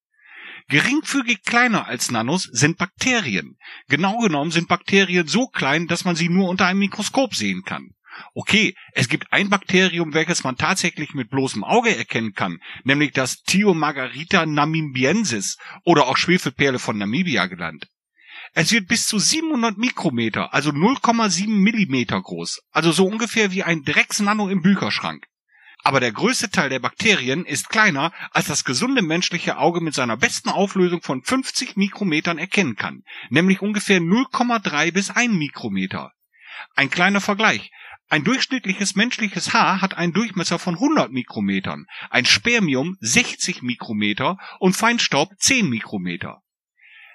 Geringfügig 0.68 1.44
kleiner 1.44 1.86
als 1.86 2.10
Nanos 2.10 2.42
sind 2.52 2.76
Bakterien. 2.76 3.56
Genau 3.88 4.18
genommen 4.18 4.50
sind 4.50 4.68
Bakterien 4.68 5.26
so 5.26 5.46
klein, 5.46 5.86
dass 5.86 6.04
man 6.04 6.14
sie 6.14 6.28
nur 6.28 6.48
unter 6.48 6.66
einem 6.66 6.80
Mikroskop 6.80 7.34
sehen 7.34 7.62
kann. 7.64 7.94
Okay, 8.34 8.74
es 8.92 9.08
gibt 9.08 9.32
ein 9.32 9.50
Bakterium, 9.50 10.14
welches 10.14 10.44
man 10.44 10.56
tatsächlich 10.56 11.14
mit 11.14 11.30
bloßem 11.30 11.64
Auge 11.64 11.96
erkennen 11.96 12.32
kann, 12.34 12.58
nämlich 12.84 13.12
das 13.12 13.42
Thiomargarita 13.42 14.46
namibiensis 14.46 15.58
oder 15.84 16.06
auch 16.06 16.16
Schwefelperle 16.16 16.78
von 16.78 16.98
Namibia 16.98 17.46
genannt. 17.46 17.88
Es 18.54 18.72
wird 18.72 18.88
bis 18.88 19.06
zu 19.06 19.18
700 19.18 19.76
Mikrometer, 19.76 20.54
also 20.54 20.70
0,7 20.70 21.48
Millimeter 21.48 22.20
groß, 22.20 22.62
also 22.70 22.92
so 22.92 23.06
ungefähr 23.06 23.52
wie 23.52 23.62
ein 23.62 23.82
Drecksnano 23.82 24.48
im 24.48 24.62
Bücherschrank. 24.62 25.26
Aber 25.84 26.00
der 26.00 26.12
größte 26.12 26.50
Teil 26.50 26.70
der 26.70 26.80
Bakterien 26.80 27.44
ist 27.44 27.68
kleiner, 27.68 28.12
als 28.32 28.46
das 28.46 28.64
gesunde 28.64 29.02
menschliche 29.02 29.58
Auge 29.58 29.80
mit 29.80 29.94
seiner 29.94 30.16
besten 30.16 30.48
Auflösung 30.48 31.02
von 31.02 31.22
50 31.22 31.76
Mikrometern 31.76 32.38
erkennen 32.38 32.74
kann, 32.74 33.04
nämlich 33.30 33.62
ungefähr 33.62 34.00
0,3 34.00 34.92
bis 34.92 35.10
1 35.10 35.32
Mikrometer. 35.34 36.12
Ein 36.74 36.90
kleiner 36.90 37.20
Vergleich. 37.20 37.70
Ein 38.10 38.24
durchschnittliches 38.24 38.96
menschliches 38.96 39.52
Haar 39.52 39.82
hat 39.82 39.94
einen 39.94 40.14
Durchmesser 40.14 40.58
von 40.58 40.74
100 40.74 41.12
Mikrometern, 41.12 41.86
ein 42.08 42.24
Spermium 42.24 42.96
60 43.00 43.60
Mikrometer 43.60 44.38
und 44.60 44.74
Feinstaub 44.74 45.30
10 45.38 45.68
Mikrometer. 45.68 46.40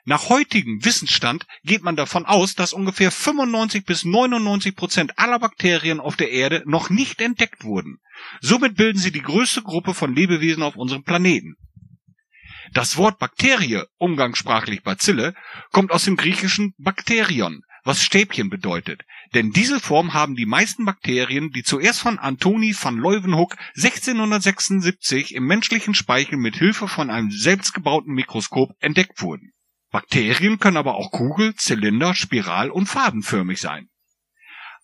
Nach 0.06 0.30
heutigem 0.30 0.86
Wissensstand 0.86 1.48
geht 1.64 1.82
man 1.82 1.96
davon 1.96 2.26
aus, 2.26 2.54
dass 2.54 2.74
ungefähr 2.74 3.10
95 3.10 3.86
bis 3.86 4.06
99 4.06 4.76
Prozent 4.76 5.18
aller 5.18 5.40
Bakterien 5.40 6.00
auf 6.00 6.16
der 6.16 6.30
Erde 6.30 6.62
noch 6.66 6.92
nicht 6.92 7.22
entdeckt 7.22 7.64
wurden. 7.64 7.98
Somit 8.40 8.76
bilden 8.76 9.00
sie 9.00 9.12
die 9.12 9.22
größte 9.22 9.64
Gruppe 9.64 9.96
von 9.96 10.14
Lebewesen 10.14 10.62
auf 10.62 10.76
unserem 10.76 11.04
Planeten. 11.04 11.56
Das 12.74 12.98
Wort 12.98 13.18
Bakterie, 13.18 13.84
umgangssprachlich 13.98 14.84
Bazille, 14.84 15.34
kommt 15.72 15.92
aus 15.92 16.06
dem 16.06 16.18
griechischen 16.18 16.74
Bakterion, 16.78 17.64
was 17.84 18.04
Stäbchen 18.04 18.50
bedeutet. 18.50 19.02
Denn 19.34 19.50
diese 19.52 19.80
Form 19.80 20.14
haben 20.14 20.36
die 20.36 20.46
meisten 20.46 20.86
Bakterien, 20.86 21.50
die 21.50 21.64
zuerst 21.64 22.02
von 22.02 22.20
Antoni 22.20 22.76
van 22.80 22.98
Leeuwenhoek 22.98 23.56
1676 23.76 25.34
im 25.34 25.46
menschlichen 25.46 25.96
Speichel 25.96 26.38
mit 26.38 26.58
Hilfe 26.58 26.88
von 26.88 27.10
einem 27.10 27.32
selbstgebauten 27.32 28.14
Mikroskop 28.14 28.76
entdeckt 28.80 29.22
wurden. 29.22 29.52
Bakterien 29.92 30.60
können 30.60 30.78
aber 30.78 30.96
auch 30.96 31.12
kugel-, 31.12 31.56
zylinder-, 31.56 32.14
spiral- 32.14 32.70
und 32.70 32.86
fadenförmig 32.88 33.60
sein. 33.60 33.90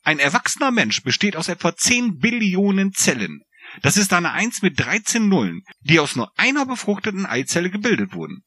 Ein 0.04 0.18
erwachsener 0.18 0.72
Mensch 0.72 1.04
besteht 1.04 1.36
aus 1.36 1.48
etwa 1.48 1.76
10 1.76 2.18
Billionen 2.18 2.92
Zellen. 2.94 3.42
Das 3.84 3.98
ist 3.98 4.14
eine 4.14 4.32
Eins 4.32 4.64
mit 4.64 4.80
13 4.80 5.28
Nullen, 5.28 5.62
die 5.82 6.00
aus 6.00 6.16
nur 6.16 6.32
einer 6.38 6.66
befruchteten 6.66 7.28
Eizelle 7.28 7.70
gebildet 7.70 8.14
wurden. 8.14 8.44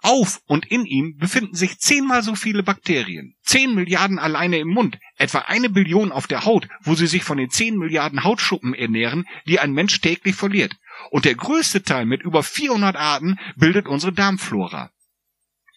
Auf 0.00 0.40
und 0.46 0.66
in 0.66 0.86
ihm 0.86 1.16
befinden 1.16 1.56
sich 1.56 1.78
zehnmal 1.78 2.22
so 2.22 2.34
viele 2.36 2.62
Bakterien. 2.62 3.34
Zehn 3.42 3.74
Milliarden 3.74 4.18
alleine 4.18 4.58
im 4.58 4.68
Mund, 4.68 4.98
etwa 5.16 5.40
eine 5.40 5.68
Billion 5.68 6.12
auf 6.12 6.28
der 6.28 6.44
Haut, 6.44 6.68
wo 6.82 6.94
sie 6.94 7.08
sich 7.08 7.24
von 7.24 7.36
den 7.36 7.50
zehn 7.50 7.76
Milliarden 7.76 8.22
Hautschuppen 8.22 8.74
ernähren, 8.74 9.26
die 9.46 9.58
ein 9.58 9.72
Mensch 9.72 10.00
täglich 10.00 10.36
verliert. 10.36 10.76
Und 11.10 11.24
der 11.24 11.34
größte 11.34 11.82
Teil 11.82 12.06
mit 12.06 12.22
über 12.22 12.42
400 12.42 12.94
Arten 12.96 13.38
bildet 13.56 13.88
unsere 13.88 14.12
Darmflora. 14.12 14.90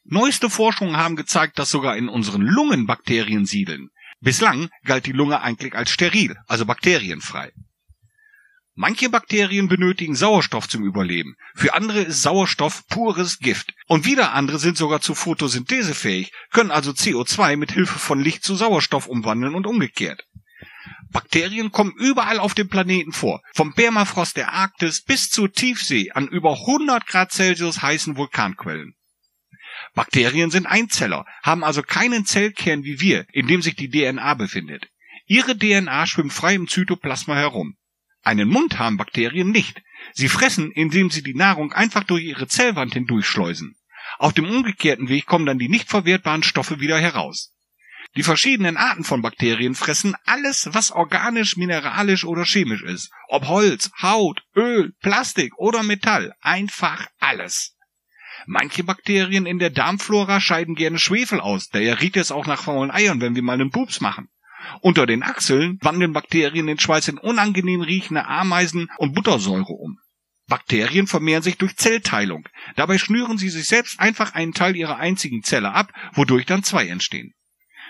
Neueste 0.04 0.50
Forschungen 0.50 0.98
haben 0.98 1.16
gezeigt, 1.16 1.58
dass 1.58 1.70
sogar 1.70 1.98
in 1.98 2.10
unseren 2.10 2.42
Lungen 2.42 2.86
Bakterien 2.86 3.46
siedeln. 3.46 3.90
Bislang 4.20 4.70
galt 4.84 5.08
die 5.08 5.14
Lunge 5.14 5.42
eigentlich 5.42 5.74
als 5.74 5.90
steril, 5.90 6.36
also 6.48 6.66
bakterienfrei. 6.66 7.52
Manche 8.82 9.10
Bakterien 9.10 9.68
benötigen 9.68 10.16
Sauerstoff 10.16 10.68
zum 10.68 10.84
Überleben, 10.84 11.36
für 11.54 11.76
andere 11.76 12.02
ist 12.02 12.24
Sauerstoff 12.24 12.88
pures 12.88 13.38
Gift 13.38 13.76
und 13.86 14.08
wieder 14.08 14.34
andere 14.34 14.58
sind 14.58 14.76
sogar 14.76 15.02
zu 15.02 15.14
Photosynthese 15.14 15.94
fähig, 15.94 16.32
können 16.50 16.72
also 16.72 16.90
CO2 16.90 17.58
mit 17.58 17.72
Hilfe 17.74 18.00
von 18.00 18.20
Licht 18.20 18.44
zu 18.44 18.56
Sauerstoff 18.56 19.06
umwandeln 19.06 19.54
und 19.54 19.68
umgekehrt. 19.68 20.26
Bakterien 21.12 21.72
kommen 21.72 21.94
überall 21.96 22.40
auf 22.40 22.56
dem 22.56 22.70
Planeten 22.70 23.12
vor, 23.12 23.44
vom 23.54 23.76
Permafrost 23.76 24.36
der 24.36 24.52
Arktis 24.52 25.04
bis 25.04 25.30
zur 25.30 25.52
Tiefsee 25.52 26.10
an 26.14 26.28
über 26.28 26.54
100 26.62 27.06
Grad 27.06 27.32
Celsius 27.32 27.84
heißen 27.84 28.18
Vulkanquellen. 28.18 28.96
Bakterien 29.94 30.50
sind 30.50 30.66
Einzeller, 30.66 31.28
haben 31.44 31.64
also 31.64 31.84
keinen 31.84 32.26
Zellkern 32.26 32.84
wie 32.84 33.00
wir, 33.00 33.28
in 33.32 33.46
dem 33.46 33.62
sich 33.62 33.76
die 33.76 33.92
DNA 33.92 34.34
befindet. 34.34 34.90
Ihre 35.28 35.56
DNA 35.56 36.08
schwimmt 36.08 36.34
frei 36.34 36.56
im 36.56 36.68
Zytoplasma 36.68 37.36
herum. 37.36 37.76
Einen 38.24 38.50
Mund 38.50 38.80
haben 38.80 38.98
Bakterien 38.98 39.50
nicht. 39.50 39.82
Sie 40.14 40.30
fressen, 40.30 40.72
indem 40.72 41.10
sie 41.10 41.24
die 41.24 41.34
Nahrung 41.34 41.74
einfach 41.74 42.04
durch 42.04 42.24
ihre 42.24 42.48
Zellwand 42.48 42.94
hindurchschleusen. 42.94 43.76
Auf 44.18 44.34
dem 44.34 44.50
umgekehrten 44.50 45.10
Weg 45.10 45.26
kommen 45.26 45.46
dann 45.46 45.58
die 45.58 45.70
nicht 45.70 45.90
verwertbaren 45.90 46.44
Stoffe 46.44 46.80
wieder 46.80 47.00
heraus. 47.00 47.54
Die 48.16 48.24
verschiedenen 48.24 48.76
Arten 48.76 49.06
von 49.06 49.22
Bakterien 49.22 49.74
fressen 49.74 50.16
alles, 50.26 50.68
was 50.74 50.92
organisch, 50.92 51.56
mineralisch 51.56 52.26
oder 52.26 52.44
chemisch 52.44 52.84
ist. 52.84 53.10
Ob 53.30 53.48
Holz, 53.48 53.90
Haut, 54.02 54.44
Öl, 54.56 54.94
Plastik 55.02 55.58
oder 55.58 55.82
Metall. 55.82 56.34
Einfach 56.42 57.08
alles. 57.20 57.78
Manche 58.48 58.84
Bakterien 58.84 59.46
in 59.46 59.60
der 59.60 59.70
Darmflora 59.70 60.42
scheiden 60.42 60.76
gerne 60.76 61.00
Schwefel 61.00 61.40
aus, 61.40 61.70
daher 61.70 62.02
riecht 62.02 62.18
es 62.18 62.32
auch 62.32 62.48
nach 62.48 62.64
faulen 62.64 62.92
Eiern, 62.92 63.22
wenn 63.22 63.36
wir 63.36 63.44
mal 63.44 63.54
einen 63.54 63.72
Pups 63.72 64.02
machen. 64.02 64.30
Unter 64.82 65.06
den 65.06 65.24
Achseln 65.24 65.78
wandeln 65.82 66.14
Bakterien 66.14 66.68
den 66.68 66.80
Schweiß 66.80 67.08
in 67.08 67.18
unangenehm 67.18 67.82
riechende 67.82 68.26
Ameisen 68.26 68.90
und 68.98 69.14
Buttersäure 69.14 69.74
um. 69.74 69.98
Bakterien 70.48 71.08
vermehren 71.08 71.44
sich 71.44 71.58
durch 71.58 71.78
Zellteilung. 71.78 72.48
Dabei 72.76 72.98
schnüren 72.98 73.38
sie 73.38 73.50
sich 73.50 73.66
selbst 73.68 74.00
einfach 74.00 74.34
einen 74.34 74.54
Teil 74.54 74.76
ihrer 74.76 74.98
einzigen 74.98 75.44
Zelle 75.44 75.72
ab, 75.72 75.94
wodurch 76.14 76.46
dann 76.46 76.64
zwei 76.64 76.88
entstehen. 76.88 77.34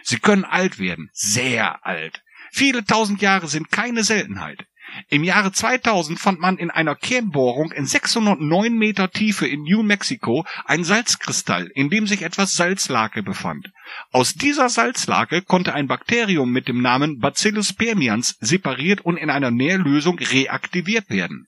Sie 0.03 0.19
können 0.19 0.45
alt 0.45 0.77
werden, 0.77 1.09
sehr 1.13 1.85
alt. 1.85 2.21
Viele 2.51 2.83
tausend 2.85 3.21
Jahre 3.21 3.47
sind 3.47 3.71
keine 3.71 4.03
Seltenheit. 4.03 4.65
Im 5.09 5.23
Jahre 5.23 5.51
2000 5.51 6.19
fand 6.19 6.39
man 6.39 6.57
in 6.57 6.69
einer 6.69 6.95
Kernbohrung 6.95 7.71
in 7.71 7.85
609 7.85 8.73
Meter 8.73 9.11
Tiefe 9.11 9.47
in 9.47 9.63
New 9.63 9.83
Mexico 9.83 10.45
ein 10.65 10.83
Salzkristall, 10.83 11.67
in 11.73 11.89
dem 11.89 12.07
sich 12.07 12.23
etwas 12.23 12.53
Salzlake 12.53 13.23
befand. 13.23 13.71
Aus 14.11 14.33
dieser 14.33 14.69
Salzlake 14.69 15.41
konnte 15.41 15.73
ein 15.73 15.87
Bakterium 15.87 16.51
mit 16.51 16.67
dem 16.67 16.81
Namen 16.81 17.19
Bacillus 17.19 17.73
permians 17.73 18.37
separiert 18.39 19.01
und 19.01 19.17
in 19.17 19.29
einer 19.29 19.51
Nährlösung 19.51 20.19
reaktiviert 20.19 21.09
werden. 21.09 21.47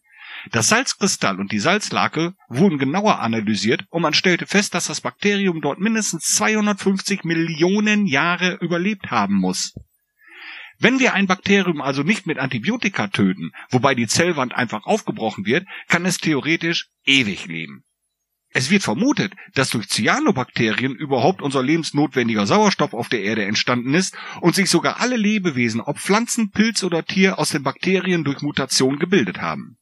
Das 0.51 0.67
Salzkristall 0.67 1.39
und 1.39 1.51
die 1.51 1.59
Salzlake 1.59 2.33
wurden 2.49 2.77
genauer 2.77 3.19
analysiert 3.19 3.85
und 3.89 4.01
man 4.01 4.13
stellte 4.13 4.45
fest, 4.45 4.73
dass 4.73 4.87
das 4.87 5.01
Bakterium 5.01 5.61
dort 5.61 5.79
mindestens 5.79 6.23
250 6.35 7.23
Millionen 7.23 8.05
Jahre 8.05 8.57
überlebt 8.59 9.09
haben 9.09 9.35
muss. 9.35 9.73
Wenn 10.83 10.99
wir 10.99 11.13
ein 11.13 11.27
Bakterium 11.27 11.79
also 11.79 12.03
nicht 12.03 12.27
mit 12.27 12.39
Antibiotika 12.39 13.07
töten, 13.07 13.53
wobei 13.69 13.95
die 13.95 14.05
Zellwand 14.05 14.53
einfach 14.53 14.85
aufgebrochen 14.85 15.45
wird, 15.45 15.65
kann 15.87 16.05
es 16.05 16.17
theoretisch 16.17 16.89
ewig 17.05 17.45
leben. 17.45 17.85
Es 18.49 18.69
wird 18.69 18.83
vermutet, 18.83 19.33
dass 19.53 19.69
durch 19.69 19.87
Cyanobakterien 19.87 20.93
überhaupt 20.93 21.41
unser 21.41 21.63
lebensnotwendiger 21.63 22.45
Sauerstoff 22.45 22.93
auf 22.93 23.07
der 23.07 23.23
Erde 23.23 23.45
entstanden 23.45 23.93
ist 23.93 24.17
und 24.41 24.55
sich 24.55 24.69
sogar 24.69 24.99
alle 24.99 25.15
Lebewesen, 25.15 25.79
ob 25.79 25.99
Pflanzen, 25.99 26.51
Pilz 26.51 26.83
oder 26.83 27.05
Tier, 27.05 27.39
aus 27.39 27.51
den 27.51 27.63
Bakterien 27.63 28.25
durch 28.25 28.41
Mutation 28.41 28.99
gebildet 28.99 29.39
haben. 29.39 29.77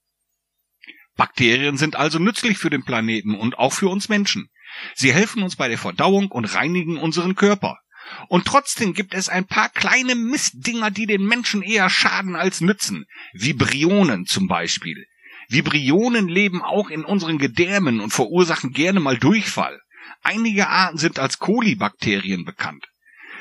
Bakterien 1.16 1.78
sind 1.78 1.96
also 1.96 2.20
nützlich 2.20 2.60
für 2.60 2.70
den 2.70 2.84
Planeten 2.84 3.34
und 3.34 3.58
auch 3.58 3.74
für 3.74 3.90
uns 3.90 4.08
Menschen. 4.08 4.52
Sie 4.94 5.12
helfen 5.12 5.42
uns 5.42 5.56
bei 5.56 5.68
der 5.68 5.80
Verdauung 5.80 6.30
und 6.30 6.54
reinigen 6.54 7.00
unseren 7.00 7.34
Körper. 7.34 7.80
Und 8.28 8.46
trotzdem 8.46 8.94
gibt 8.94 9.14
es 9.14 9.30
ein 9.30 9.46
paar 9.46 9.70
kleine 9.70 10.16
Mistdinger, 10.16 10.92
die 10.92 11.06
den 11.06 11.26
Menschen 11.26 11.62
eher 11.62 11.90
schaden 11.90 12.36
als 12.36 12.62
nützen. 12.62 13.06
Vibrionen 13.34 14.26
zum 14.26 14.48
Beispiel. 14.48 15.06
Vibrionen 15.50 16.28
leben 16.28 16.62
auch 16.62 16.90
in 16.90 17.04
unseren 17.04 17.38
Gedärmen 17.38 18.00
und 18.00 18.12
verursachen 18.12 18.72
gerne 18.72 19.00
mal 19.00 19.18
Durchfall. 19.18 19.80
Einige 20.24 20.70
Arten 20.70 20.98
sind 20.98 21.20
als 21.20 21.40
Kolibakterien 21.40 22.46
bekannt. 22.46 22.86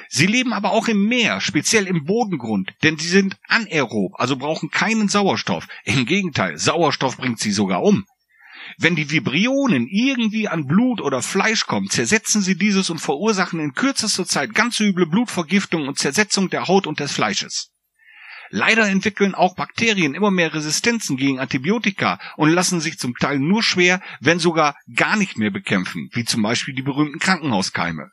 Sie 0.09 0.27
leben 0.27 0.53
aber 0.53 0.73
auch 0.73 0.89
im 0.89 1.07
Meer, 1.07 1.41
speziell 1.41 1.87
im 1.87 2.05
Bodengrund, 2.05 2.73
denn 2.83 2.99
sie 2.99 3.07
sind 3.07 3.37
anaerob, 3.47 4.15
also 4.17 4.37
brauchen 4.37 4.71
keinen 4.71 5.09
Sauerstoff. 5.09 5.69
Im 5.85 6.05
Gegenteil, 6.05 6.59
Sauerstoff 6.59 7.17
bringt 7.17 7.39
sie 7.39 7.53
sogar 7.53 7.83
um. 7.83 8.05
Wenn 8.79 8.97
die 8.97 9.11
Vibrionen 9.11 9.87
irgendwie 9.89 10.49
an 10.49 10.67
Blut 10.67 11.01
oder 11.01 11.23
Fleisch 11.23 11.67
kommen, 11.67 11.91
zersetzen 11.91 12.43
sie 12.43 12.57
dieses 12.57 12.91
und 12.91 12.99
verursachen 12.99 13.61
in 13.61 13.75
kürzester 13.75 14.27
Zeit 14.27 14.55
ganz 14.55 14.81
üble 14.81 15.07
Blutvergiftung 15.07 15.89
und 15.89 15.99
Zersetzung 15.99 16.51
der 16.51 16.69
Haut 16.69 16.87
und 16.87 17.01
des 17.01 17.13
Fleisches. 17.13 17.71
Leider 18.51 18.89
entwickeln 18.89 19.37
auch 19.37 19.55
Bakterien 19.55 20.15
immer 20.15 20.33
mehr 20.33 20.53
Resistenzen 20.53 21.17
gegen 21.17 21.39
Antibiotika 21.39 22.19
und 22.37 22.51
lassen 22.51 22.81
sich 22.81 22.99
zum 22.99 23.15
Teil 23.15 23.39
nur 23.39 23.63
schwer, 23.63 24.03
wenn 24.21 24.41
sogar 24.41 24.75
gar 24.93 25.17
nicht 25.17 25.39
mehr 25.39 25.53
bekämpfen, 25.53 26.11
wie 26.13 26.25
zum 26.25 26.43
Beispiel 26.43 26.75
die 26.75 26.83
berühmten 26.83 27.21
Krankenhauskeime. 27.21 28.11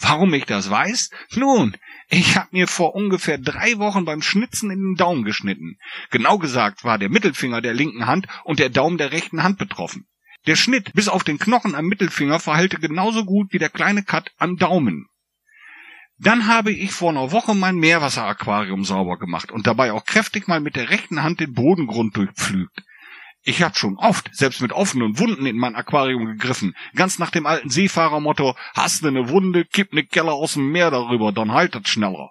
Warum 0.00 0.32
ich 0.34 0.44
das 0.44 0.70
weiß? 0.70 1.10
Nun, 1.34 1.76
ich 2.08 2.36
habe 2.36 2.48
mir 2.52 2.68
vor 2.68 2.94
ungefähr 2.94 3.36
drei 3.36 3.78
Wochen 3.78 4.04
beim 4.04 4.22
Schnitzen 4.22 4.70
in 4.70 4.78
den 4.78 4.94
Daumen 4.94 5.24
geschnitten. 5.24 5.78
Genau 6.10 6.38
gesagt 6.38 6.84
war 6.84 6.98
der 6.98 7.08
Mittelfinger 7.08 7.60
der 7.60 7.74
linken 7.74 8.06
Hand 8.06 8.26
und 8.44 8.60
der 8.60 8.70
Daumen 8.70 8.98
der 8.98 9.12
rechten 9.12 9.42
Hand 9.42 9.58
betroffen. 9.58 10.06
Der 10.46 10.56
Schnitt 10.56 10.92
bis 10.94 11.08
auf 11.08 11.24
den 11.24 11.38
Knochen 11.38 11.74
am 11.74 11.86
Mittelfinger 11.86 12.38
verhalte 12.38 12.78
genauso 12.78 13.24
gut 13.24 13.52
wie 13.52 13.58
der 13.58 13.70
kleine 13.70 14.04
Cut 14.04 14.30
am 14.38 14.56
Daumen. 14.56 15.06
Dann 16.16 16.46
habe 16.46 16.72
ich 16.72 16.92
vor 16.92 17.10
einer 17.10 17.30
Woche 17.30 17.54
mein 17.54 17.76
Meerwasseraquarium 17.76 18.84
sauber 18.84 19.18
gemacht 19.18 19.52
und 19.52 19.66
dabei 19.66 19.92
auch 19.92 20.04
kräftig 20.04 20.48
mal 20.48 20.60
mit 20.60 20.74
der 20.74 20.90
rechten 20.90 21.22
Hand 21.22 21.40
den 21.40 21.54
Bodengrund 21.54 22.16
durchpflügt. 22.16 22.82
Ich 23.48 23.62
hab 23.62 23.78
schon 23.78 23.96
oft, 23.96 24.28
selbst 24.36 24.60
mit 24.60 24.72
offenen 24.72 25.18
Wunden 25.18 25.46
in 25.46 25.56
mein 25.56 25.74
Aquarium 25.74 26.26
gegriffen, 26.26 26.74
ganz 26.94 27.18
nach 27.18 27.30
dem 27.30 27.46
alten 27.46 27.70
Seefahrermotto, 27.70 28.54
hast 28.74 29.02
du 29.02 29.10
ne 29.10 29.30
Wunde, 29.30 29.64
kipp 29.64 29.94
ne 29.94 30.04
Keller 30.04 30.34
aus 30.34 30.52
dem 30.52 30.70
Meer 30.70 30.90
darüber, 30.90 31.32
dann 31.32 31.52
halt 31.52 31.74
das 31.74 31.88
schneller. 31.88 32.30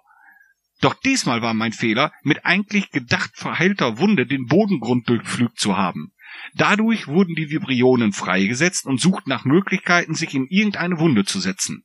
Doch 0.80 0.94
diesmal 0.94 1.42
war 1.42 1.54
mein 1.54 1.72
Fehler, 1.72 2.12
mit 2.22 2.46
eigentlich 2.46 2.92
gedacht 2.92 3.32
verheilter 3.34 3.98
Wunde 3.98 4.26
den 4.26 4.46
Bodengrund 4.46 5.08
durchpflügt 5.08 5.58
zu 5.58 5.76
haben. 5.76 6.12
Dadurch 6.54 7.08
wurden 7.08 7.34
die 7.34 7.50
Vibrionen 7.50 8.12
freigesetzt 8.12 8.86
und 8.86 9.00
suchten 9.00 9.28
nach 9.28 9.44
Möglichkeiten, 9.44 10.14
sich 10.14 10.36
in 10.36 10.46
irgendeine 10.46 11.00
Wunde 11.00 11.24
zu 11.24 11.40
setzen. 11.40 11.82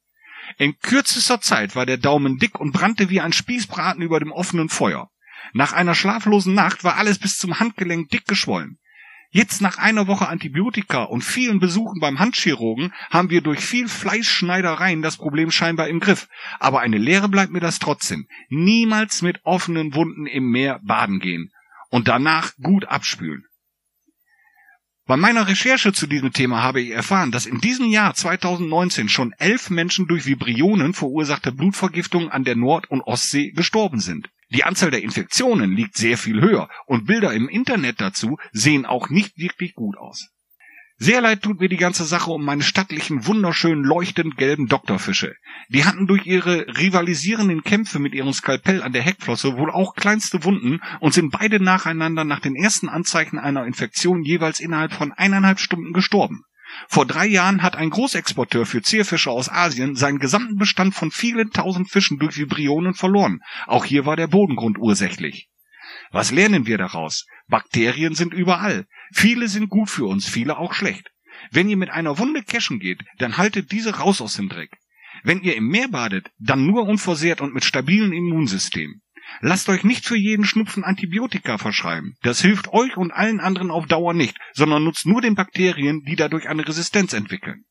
In 0.59 0.77
kürzester 0.77 1.41
Zeit 1.41 1.75
war 1.75 1.87
der 1.87 1.97
Daumen 1.97 2.37
dick 2.37 2.59
und 2.59 2.71
brannte 2.71 3.09
wie 3.09 3.19
ein 3.19 3.33
Spießbraten 3.33 4.03
über 4.03 4.19
dem 4.19 4.31
offenen 4.31 4.69
Feuer. 4.69 5.09
Nach 5.53 5.73
einer 5.73 5.95
schlaflosen 5.95 6.53
Nacht 6.53 6.83
war 6.83 6.97
alles 6.97 7.17
bis 7.17 7.39
zum 7.39 7.59
Handgelenk 7.59 8.09
dick 8.09 8.27
geschwollen. 8.27 8.77
Jetzt 9.35 9.61
nach 9.61 9.79
einer 9.79 10.05
Woche 10.05 10.27
Antibiotika 10.27 11.05
und 11.05 11.23
vielen 11.23 11.59
Besuchen 11.59 11.99
beim 11.99 12.19
Handchirurgen 12.19 12.93
haben 13.09 13.31
wir 13.31 13.41
durch 13.41 13.65
viel 13.65 13.87
Fleischschneidereien 13.87 15.01
das 15.01 15.17
Problem 15.17 15.49
scheinbar 15.49 15.87
im 15.87 15.99
Griff. 15.99 16.27
Aber 16.59 16.81
eine 16.81 16.99
Lehre 16.99 17.29
bleibt 17.29 17.51
mir 17.51 17.59
das 17.59 17.79
trotzdem. 17.79 18.27
Niemals 18.49 19.23
mit 19.23 19.39
offenen 19.43 19.95
Wunden 19.95 20.27
im 20.27 20.51
Meer 20.51 20.79
baden 20.83 21.19
gehen. 21.19 21.51
Und 21.89 22.07
danach 22.07 22.51
gut 22.61 22.85
abspülen. 22.85 23.43
Bei 25.07 25.17
meiner 25.17 25.47
Recherche 25.47 25.93
zu 25.93 26.05
diesem 26.05 26.31
Thema 26.31 26.61
habe 26.61 26.81
ich 26.81 26.91
erfahren, 26.91 27.31
dass 27.31 27.47
in 27.47 27.59
diesem 27.59 27.87
Jahr 27.87 28.13
2019 28.13 29.09
schon 29.09 29.33
elf 29.39 29.71
Menschen 29.71 30.07
durch 30.07 30.27
Vibrionen 30.27 30.93
verursachte 30.93 31.51
Blutvergiftung 31.51 32.29
an 32.29 32.43
der 32.43 32.55
Nord- 32.55 32.91
und 32.91 33.01
Ostsee 33.01 33.49
gestorben 33.49 33.99
sind. 33.99 34.29
Die 34.53 34.63
Anzahl 34.63 34.91
der 34.91 35.01
Infektionen 35.01 35.75
liegt 35.75 35.97
sehr 35.97 36.17
viel 36.17 36.39
höher 36.39 36.69
und 36.85 37.05
Bilder 37.05 37.33
im 37.33 37.49
Internet 37.49 37.99
dazu 37.99 38.37
sehen 38.51 38.85
auch 38.85 39.09
nicht 39.09 39.37
wirklich 39.37 39.73
gut 39.73 39.97
aus. 39.97 40.29
Sehr 40.97 41.21
leid 41.21 41.41
tut 41.41 41.59
mir 41.59 41.69
die 41.69 41.77
ganze 41.77 42.05
Sache 42.05 42.29
um 42.31 42.45
meine 42.45 42.61
stattlichen, 42.61 43.25
wunderschönen, 43.25 43.83
leuchtend 43.83 44.37
gelben 44.37 44.67
Doktorfische. 44.67 45.35
Die 45.69 45.85
hatten 45.85 46.05
durch 46.05 46.27
ihre 46.27 46.67
rivalisierenden 46.77 47.63
Kämpfe 47.63 47.97
mit 47.97 48.13
ihrem 48.13 48.31
Skalpell 48.31 48.83
an 48.83 48.93
der 48.93 49.01
Heckflosse 49.01 49.57
wohl 49.57 49.71
auch 49.71 49.95
kleinste 49.95 50.43
Wunden 50.43 50.81
und 50.99 51.13
sind 51.13 51.31
beide 51.31 51.59
nacheinander 51.59 52.23
nach 52.23 52.39
den 52.39 52.55
ersten 52.55 52.89
Anzeichen 52.89 53.39
einer 53.39 53.65
Infektion 53.65 54.23
jeweils 54.23 54.59
innerhalb 54.59 54.93
von 54.93 55.11
eineinhalb 55.11 55.59
Stunden 55.59 55.93
gestorben. 55.93 56.43
Vor 56.87 57.05
drei 57.05 57.25
Jahren 57.25 57.63
hat 57.63 57.75
ein 57.75 57.89
Großexporteur 57.89 58.65
für 58.65 58.81
Zierfische 58.81 59.31
aus 59.31 59.49
Asien 59.49 59.95
seinen 59.95 60.19
gesamten 60.19 60.57
Bestand 60.57 60.95
von 60.95 61.11
vielen 61.11 61.51
tausend 61.51 61.89
Fischen 61.89 62.19
durch 62.19 62.37
Vibrionen 62.37 62.93
verloren. 62.93 63.39
Auch 63.67 63.85
hier 63.85 64.05
war 64.05 64.15
der 64.15 64.27
Bodengrund 64.27 64.77
ursächlich. 64.77 65.49
Was 66.11 66.31
lernen 66.31 66.65
wir 66.65 66.77
daraus? 66.77 67.25
Bakterien 67.47 68.15
sind 68.15 68.33
überall. 68.33 68.85
Viele 69.11 69.47
sind 69.47 69.69
gut 69.69 69.89
für 69.89 70.05
uns, 70.05 70.27
viele 70.27 70.57
auch 70.57 70.73
schlecht. 70.73 71.09
Wenn 71.51 71.69
ihr 71.69 71.77
mit 71.77 71.89
einer 71.89 72.17
Wunde 72.17 72.43
cashen 72.43 72.79
geht, 72.79 73.03
dann 73.17 73.37
haltet 73.37 73.71
diese 73.71 73.97
raus 73.97 74.21
aus 74.21 74.35
dem 74.35 74.49
Dreck. 74.49 74.71
Wenn 75.23 75.41
ihr 75.41 75.55
im 75.55 75.67
Meer 75.67 75.87
badet, 75.87 76.31
dann 76.39 76.65
nur 76.65 76.87
unversehrt 76.87 77.41
und 77.41 77.53
mit 77.53 77.65
stabilem 77.65 78.11
Immunsystem. 78.11 79.01
Lasst 79.41 79.69
euch 79.69 79.83
nicht 79.83 80.05
für 80.05 80.17
jeden 80.17 80.45
Schnupfen 80.45 80.83
Antibiotika 80.83 81.57
verschreiben. 81.57 82.15
Das 82.21 82.41
hilft 82.41 82.69
euch 82.69 82.97
und 82.97 83.11
allen 83.11 83.39
anderen 83.39 83.71
auf 83.71 83.85
Dauer 83.87 84.13
nicht, 84.13 84.37
sondern 84.53 84.83
nutzt 84.83 85.05
nur 85.05 85.21
den 85.21 85.35
Bakterien, 85.35 86.03
die 86.03 86.15
dadurch 86.15 86.47
eine 86.47 86.67
Resistenz 86.67 87.13
entwickeln. 87.13 87.65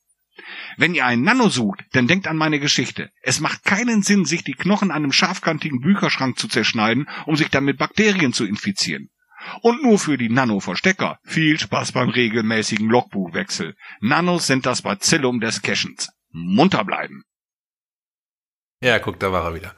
Wenn 0.76 0.94
ihr 0.94 1.04
einen 1.04 1.22
Nano 1.22 1.48
sucht, 1.48 1.84
dann 1.92 2.06
denkt 2.06 2.26
an 2.26 2.36
meine 2.36 2.58
Geschichte. 2.58 3.10
Es 3.22 3.40
macht 3.40 3.64
keinen 3.64 4.02
Sinn, 4.02 4.24
sich 4.24 4.44
die 4.44 4.54
Knochen 4.54 4.90
einem 4.90 5.12
scharfkantigen 5.12 5.80
Bücherschrank 5.80 6.38
zu 6.38 6.48
zerschneiden, 6.48 7.08
um 7.26 7.36
sich 7.36 7.48
dann 7.48 7.64
mit 7.64 7.78
Bakterien 7.78 8.32
zu 8.32 8.44
infizieren. 8.46 9.10
Und 9.60 9.82
nur 9.82 9.98
für 9.98 10.16
die 10.16 10.28
Nano-Verstecker. 10.28 11.18
Viel 11.24 11.58
Spaß 11.58 11.92
beim 11.92 12.08
regelmäßigen 12.08 12.88
Logbuchwechsel. 12.88 13.74
Nanos 14.00 14.46
sind 14.46 14.66
das 14.66 14.82
Bacillum 14.82 15.40
des 15.40 15.62
Cashens. 15.62 16.10
Munter 16.30 16.84
bleiben. 16.84 17.24
Ja, 18.80 18.98
guck, 18.98 19.18
da 19.20 19.32
war 19.32 19.44
er 19.44 19.54
wieder. 19.54 19.74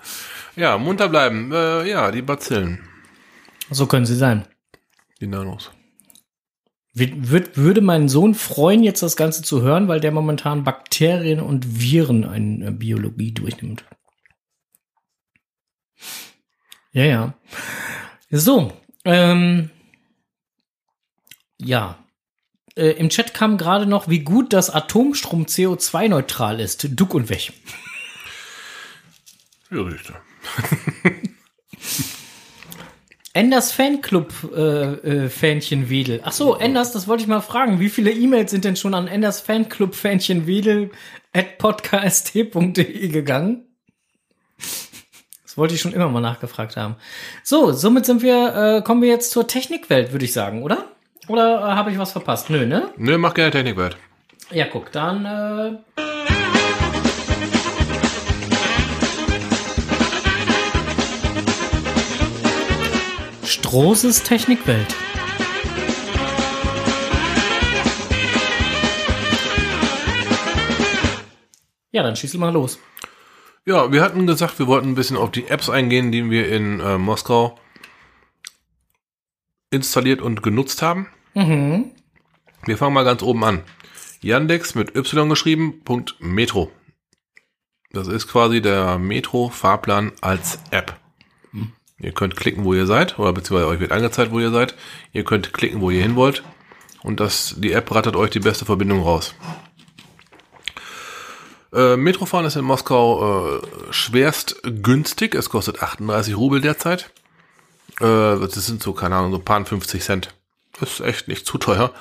Ja, 0.57 0.79
munter 0.79 1.09
bleiben. 1.09 1.53
Äh, 1.53 1.89
ja, 1.89 2.11
die 2.11 2.23
Bazillen. 2.23 2.81
So 3.71 3.87
können 3.87 4.07
sie 4.07 4.17
sein. 4.17 4.45
Die 5.21 5.27
Nanos. 5.27 5.71
Wird, 6.93 7.57
würde 7.57 7.81
mein 7.81 8.09
Sohn 8.09 8.35
freuen, 8.35 8.85
jetzt 8.85 9.03
das 9.03 9.17
Ganze 9.17 9.43
zu 9.43 9.63
hören, 9.63 9.89
weil 9.89 9.99
der 9.99 10.13
momentan 10.13 10.63
Bakterien 10.63 11.41
und 11.41 11.81
Viren 11.81 12.23
in 12.23 12.63
äh, 12.63 12.71
Biologie 12.71 13.33
durchnimmt. 13.33 13.85
Ja, 16.93 17.05
ja. 17.05 17.35
So, 18.31 18.73
ähm, 19.05 19.71
ja. 21.59 21.99
Äh, 22.77 22.91
Im 22.91 23.09
Chat 23.09 23.35
kam 23.35 23.59
gerade 23.59 23.87
noch, 23.87 24.09
wie 24.09 24.21
gut 24.21 24.53
das 24.53 24.71
Atomstrom 24.71 25.47
CO2-neutral 25.47 26.61
ist. 26.61 26.87
Duck 26.91 27.15
und 27.15 27.29
weg. 27.29 27.53
Ja, 29.71 29.81
richtig. 29.81 30.15
Enders 33.35 33.73
Fanclub 33.73 34.33
äh, 34.55 34.61
äh, 34.61 35.29
Fähnchen 35.29 35.91
Wedel. 35.91 36.21
Ach 36.25 36.31
so, 36.31 36.55
Enders, 36.55 36.93
das 36.93 37.09
wollte 37.09 37.25
ich 37.25 37.29
mal 37.29 37.41
fragen. 37.41 37.81
Wie 37.81 37.89
viele 37.89 38.13
E-Mails 38.13 38.53
sind 38.53 38.65
denn 38.65 38.77
schon 38.77 38.95
an 38.95 39.09
Enders 39.09 39.41
Fanclub 39.41 39.97
Fähnchen 39.97 40.47
Wedel 40.47 40.93
at 41.33 41.59
podcast.de 41.59 43.09
gegangen? 43.09 43.65
Das 45.43 45.59
wollte 45.59 45.75
ich 45.75 45.81
schon 45.81 45.93
immer 45.93 46.09
mal 46.09 46.21
nachgefragt 46.21 46.77
haben. 46.77 46.95
So, 47.43 47.73
somit 47.73 48.07
sind 48.07 48.23
wir, 48.23 48.79
äh, 48.79 48.83
kommen 48.83 49.03
wir 49.03 49.09
jetzt 49.09 49.33
zur 49.33 49.49
Technikwelt, 49.49 50.13
würde 50.13 50.25
ich 50.25 50.33
sagen, 50.33 50.63
oder? 50.63 50.85
Oder 51.27 51.59
äh, 51.59 51.63
habe 51.63 51.91
ich 51.91 51.99
was 51.99 52.13
verpasst? 52.13 52.51
Nö, 52.51 52.67
ne? 52.67 52.93
Nö, 52.97 53.19
mach 53.19 53.35
gerne 53.35 53.51
Technikwelt. 53.51 53.97
Ja, 54.53 54.67
guck, 54.67 54.93
dann 54.93 55.25
äh, 55.25 56.24
Strohses 63.65 64.23
Technikwelt. 64.23 64.95
Ja, 71.91 72.03
dann 72.03 72.15
schieß 72.15 72.35
mal 72.35 72.53
los. 72.53 72.79
Ja, 73.65 73.91
wir 73.91 74.03
hatten 74.03 74.27
gesagt, 74.27 74.59
wir 74.59 74.67
wollten 74.67 74.89
ein 74.89 74.95
bisschen 74.95 75.17
auf 75.17 75.31
die 75.31 75.47
Apps 75.47 75.71
eingehen, 75.71 76.13
die 76.13 76.29
wir 76.29 76.53
in 76.53 76.79
äh, 76.81 76.99
Moskau 76.99 77.59
installiert 79.71 80.21
und 80.21 80.43
genutzt 80.43 80.83
haben. 80.83 81.09
Mhm. 81.33 81.91
Wir 82.67 82.77
fangen 82.77 82.93
mal 82.93 83.05
ganz 83.05 83.23
oben 83.23 83.45
an. 83.45 83.63
Yandex 84.21 84.75
mit 84.75 84.95
Y 84.95 85.31
geschrieben, 85.31 85.81
Punkt 85.85 86.17
Metro. 86.21 86.71
Das 87.93 88.09
ist 88.09 88.29
quasi 88.29 88.61
der 88.61 88.99
Metro-Fahrplan 88.99 90.13
als 90.21 90.59
App. 90.71 91.01
Ihr 91.99 92.13
könnt 92.13 92.37
klicken, 92.37 92.65
wo 92.65 92.75
ihr 92.75 92.87
seid, 92.87 93.19
oder 93.19 93.33
beziehungsweise 93.33 93.69
euch 93.69 93.81
wird 93.81 93.93
angezeigt, 93.93 94.33
wo 94.33 94.41
ihr 94.41 94.51
seid. 94.51 94.75
Ihr 95.13 95.25
könnt 95.25 95.53
klicken, 95.53 95.81
wo 95.81 95.91
ihr 95.91 96.03
hin 96.03 96.17
wollt. 96.17 96.43
Und 97.03 97.21
das, 97.21 97.55
die 97.59 97.73
App 97.73 97.95
rattert 97.95 98.17
euch 98.17 98.31
die 98.31 98.41
beste 98.41 98.65
Verbindung 98.65 99.03
raus. 99.03 99.35
Äh, 101.73 101.97
Metrofahren 101.97 102.47
ist 102.47 102.57
in 102.57 102.65
Moskau 102.65 103.59
äh, 103.59 103.63
schwerst 103.91 104.63
günstig. 104.63 105.35
Es 105.35 105.51
kostet 105.51 105.83
38 105.83 106.37
Rubel 106.37 106.61
derzeit. 106.61 107.11
Äh, 108.01 108.39
das 108.39 108.55
sind 108.55 108.83
so, 108.83 108.93
keine 108.93 109.17
Ahnung, 109.17 109.33
so 109.33 109.39
ein 109.39 109.45
paar 109.45 109.65
50 109.65 110.03
Cent. 110.03 110.35
Das 110.81 110.95
ist 110.95 111.01
echt 111.01 111.29
nicht 111.29 111.47
zu 111.47 111.59
teuer. 111.59 111.93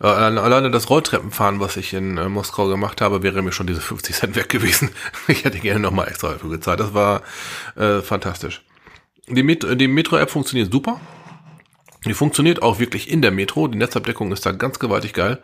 Äh, 0.00 0.06
alleine 0.06 0.70
das 0.70 0.90
Rolltreppenfahren, 0.90 1.60
was 1.60 1.76
ich 1.76 1.92
in 1.92 2.18
äh, 2.18 2.28
Moskau 2.28 2.68
gemacht 2.68 3.00
habe, 3.00 3.22
wäre 3.22 3.42
mir 3.42 3.52
schon 3.52 3.66
diese 3.66 3.80
50 3.80 4.16
Cent 4.16 4.36
weg 4.36 4.48
gewesen. 4.48 4.90
ich 5.28 5.44
hätte 5.44 5.58
gerne 5.58 5.80
nochmal 5.80 6.08
extra 6.08 6.32
dafür 6.32 6.50
gezahlt. 6.50 6.80
Das 6.80 6.94
war 6.94 7.22
äh, 7.76 8.00
fantastisch. 8.00 8.62
Die, 9.28 9.42
Met 9.42 9.80
die 9.80 9.88
Metro-App 9.88 10.30
funktioniert 10.30 10.72
super. 10.72 11.00
Die 12.04 12.14
funktioniert 12.14 12.62
auch 12.62 12.78
wirklich 12.78 13.10
in 13.10 13.22
der 13.22 13.30
Metro. 13.30 13.68
Die 13.68 13.78
Netzabdeckung 13.78 14.32
ist 14.32 14.44
da 14.44 14.52
ganz 14.52 14.78
gewaltig 14.78 15.12
geil. 15.12 15.42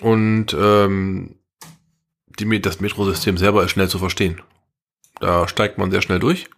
Und 0.00 0.54
ähm, 0.58 1.36
die, 2.38 2.60
das 2.60 2.80
Metrosystem 2.80 3.38
selber 3.38 3.64
ist 3.64 3.70
schnell 3.70 3.88
zu 3.88 3.98
verstehen. 3.98 4.42
Da 5.20 5.48
steigt 5.48 5.78
man 5.78 5.90
sehr 5.90 6.02
schnell 6.02 6.18
durch. 6.18 6.48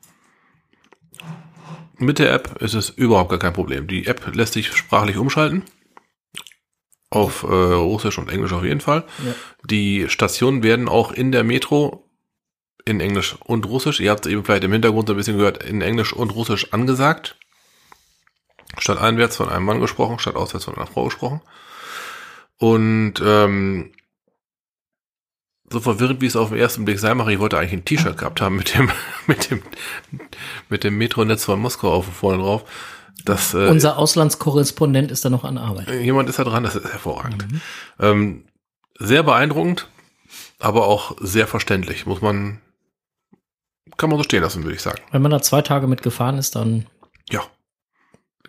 Mit 1.99 2.19
der 2.19 2.33
App 2.33 2.61
ist 2.61 2.75
es 2.75 2.91
überhaupt 2.91 3.31
gar 3.31 3.39
kein 3.39 3.53
Problem. 3.53 3.87
Die 3.87 4.07
App 4.07 4.35
lässt 4.35 4.55
sich 4.55 4.75
sprachlich 4.75 5.17
umschalten. 5.17 5.63
Auf 7.09 7.45
äh, 7.45 7.47
Russisch 7.47 8.19
und 8.19 8.31
Englisch 8.31 8.53
auf 8.53 8.65
jeden 8.65 8.81
Fall. 8.81 9.05
Ja. 9.25 9.35
Die 9.65 10.09
Stationen 10.09 10.63
werden 10.63 10.89
auch 10.89 11.13
in 11.13 11.31
der 11.31 11.45
Metro 11.45 12.06
in 12.87 13.01
Englisch 13.01 13.37
und 13.45 13.67
Russisch. 13.67 14.01
Ihr 14.01 14.11
habt 14.11 14.25
es 14.25 14.33
eben 14.33 14.45
vielleicht 14.45 14.65
im 14.65 14.73
Hintergrund 14.73 15.09
so 15.09 15.15
ein 15.15 15.17
bisschen 15.17 15.37
gehört, 15.37 15.63
in 15.63 15.83
Englisch 15.83 16.13
und 16.13 16.31
Russisch 16.31 16.73
angesagt. 16.73 17.37
Statt 18.79 18.99
einwärts 18.99 19.37
von 19.37 19.49
einem 19.49 19.65
Mann 19.65 19.81
gesprochen, 19.81 20.19
statt 20.19 20.37
auswärts 20.37 20.65
von 20.65 20.77
einer 20.77 20.87
Frau 20.87 21.05
gesprochen. 21.05 21.41
Und 22.59 23.15
ähm, 23.23 23.93
so 25.71 25.81
verwirrend 25.81 26.21
wie 26.21 26.27
es 26.27 26.37
auf 26.37 26.51
den 26.51 26.59
ersten 26.59 26.85
Blick 26.85 26.99
sein 26.99 27.17
mag, 27.17 27.29
ich 27.29 27.39
wollte 27.39 27.59
eigentlich 27.59 27.73
ein 27.73 27.85
T-Shirt 27.85 28.17
gehabt 28.17 28.41
haben 28.41 28.57
mit 28.57 28.75
dem 28.75 28.91
mit 29.27 29.51
dem 29.51 29.63
mit 30.69 30.85
dem 30.85 30.97
Metronetz 30.97 31.45
von 31.45 31.61
Moskau 31.61 31.93
auf 31.93 32.07
vorne 32.07 32.43
drauf. 32.43 32.65
Das, 33.25 33.55
äh, 33.55 33.67
Unser 33.69 33.99
Auslandskorrespondent 33.99 35.11
ist 35.11 35.25
da 35.25 35.31
noch 35.31 35.43
an 35.43 35.59
Arbeit. 35.59 35.89
Jemand 35.89 36.29
ist 36.29 36.39
da 36.39 36.45
dran, 36.45 36.63
das 36.63 36.77
ist 36.77 36.85
hervorragend. 36.85 37.51
Mhm. 37.51 37.61
Ähm, 37.99 38.45
sehr 38.99 39.23
beeindruckend, 39.23 39.89
aber 40.61 40.87
auch 40.87 41.17
sehr 41.21 41.49
verständlich, 41.49 42.07
muss 42.07 42.21
man, 42.21 42.61
kann 43.97 44.11
man 44.11 44.19
so 44.19 44.25
stehen 44.25 44.43
lassen, 44.43 44.65
würde 44.65 44.77
ich 44.77 44.83
sagen. 44.83 45.01
Wenn 45.11 45.23
man 45.23 45.31
da 45.31 45.41
zwei 45.41 45.63
Tage 45.63 45.87
mit 45.87 46.03
gefahren 46.03 46.39
ist, 46.39 46.57
dann 46.57 46.87
ja. 47.31 47.43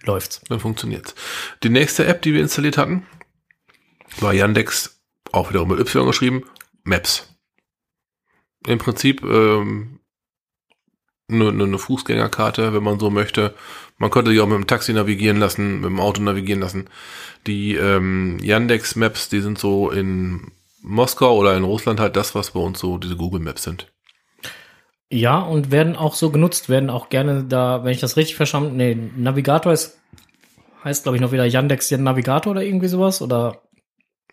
läuft's. 0.04 0.42
Dann 0.50 0.60
funktioniert's. 0.60 1.16
Die 1.64 1.70
nächste 1.70 2.06
App, 2.06 2.22
die 2.22 2.34
wir 2.34 2.42
installiert 2.42 2.78
hatten, 2.78 3.06
war 4.20 4.34
Yandex, 4.34 5.02
auch 5.32 5.50
wiederum 5.50 5.70
mit 5.70 5.80
Y 5.80 6.06
geschrieben, 6.06 6.44
Maps. 6.84 7.34
Im 8.66 8.80
Prinzip 8.80 9.24
ähm, 9.24 10.00
eine, 11.30 11.50
eine 11.50 11.78
Fußgängerkarte, 11.78 12.74
wenn 12.74 12.84
man 12.84 13.00
so 13.00 13.10
möchte. 13.10 13.54
Man 13.98 14.12
könnte 14.12 14.32
die 14.32 14.40
auch 14.40 14.48
mit 14.48 14.58
dem 14.58 14.68
Taxi 14.68 14.94
navigieren 14.94 15.38
lassen, 15.38 15.82
mit 15.82 15.86
dem 15.90 16.00
Auto 16.00 16.22
navigieren 16.22 16.62
lassen. 16.62 16.90
Die 17.46 17.76
ähm, 17.76 18.40
Yandex 18.42 18.96
Maps, 18.96 19.30
die 19.30 19.42
sind 19.42 19.58
so 19.58 19.90
in 19.90 20.52
Moskau 20.82 21.36
oder 21.38 21.56
in 21.58 21.64
Russland 21.64 22.00
halt 22.00 22.16
das, 22.16 22.36
was 22.36 22.52
bei 22.52 22.60
uns 22.60 22.80
so 22.80 22.98
diese 22.98 23.18
Google 23.18 23.42
Maps 23.42 23.64
sind. 23.64 23.92
Ja, 25.10 25.40
und 25.40 25.72
werden 25.72 25.96
auch 25.96 26.16
so 26.16 26.32
genutzt, 26.32 26.68
werden 26.68 26.90
auch 26.90 27.10
gerne 27.10 27.46
da, 27.46 27.84
wenn 27.84 27.92
ich 27.92 28.02
das 28.02 28.18
richtig 28.18 28.36
verstanden, 28.36 28.76
nee, 28.76 28.98
Navigator 29.16 29.72
ist, 29.72 29.98
heißt 30.84 31.04
glaube 31.04 31.16
ich 31.16 31.22
noch 31.22 31.32
wieder 31.32 31.46
Yandex 31.46 31.90
Navigator 31.92 32.52
oder 32.52 32.64
irgendwie 32.64 32.90
sowas 32.90 33.22
oder 33.22 33.62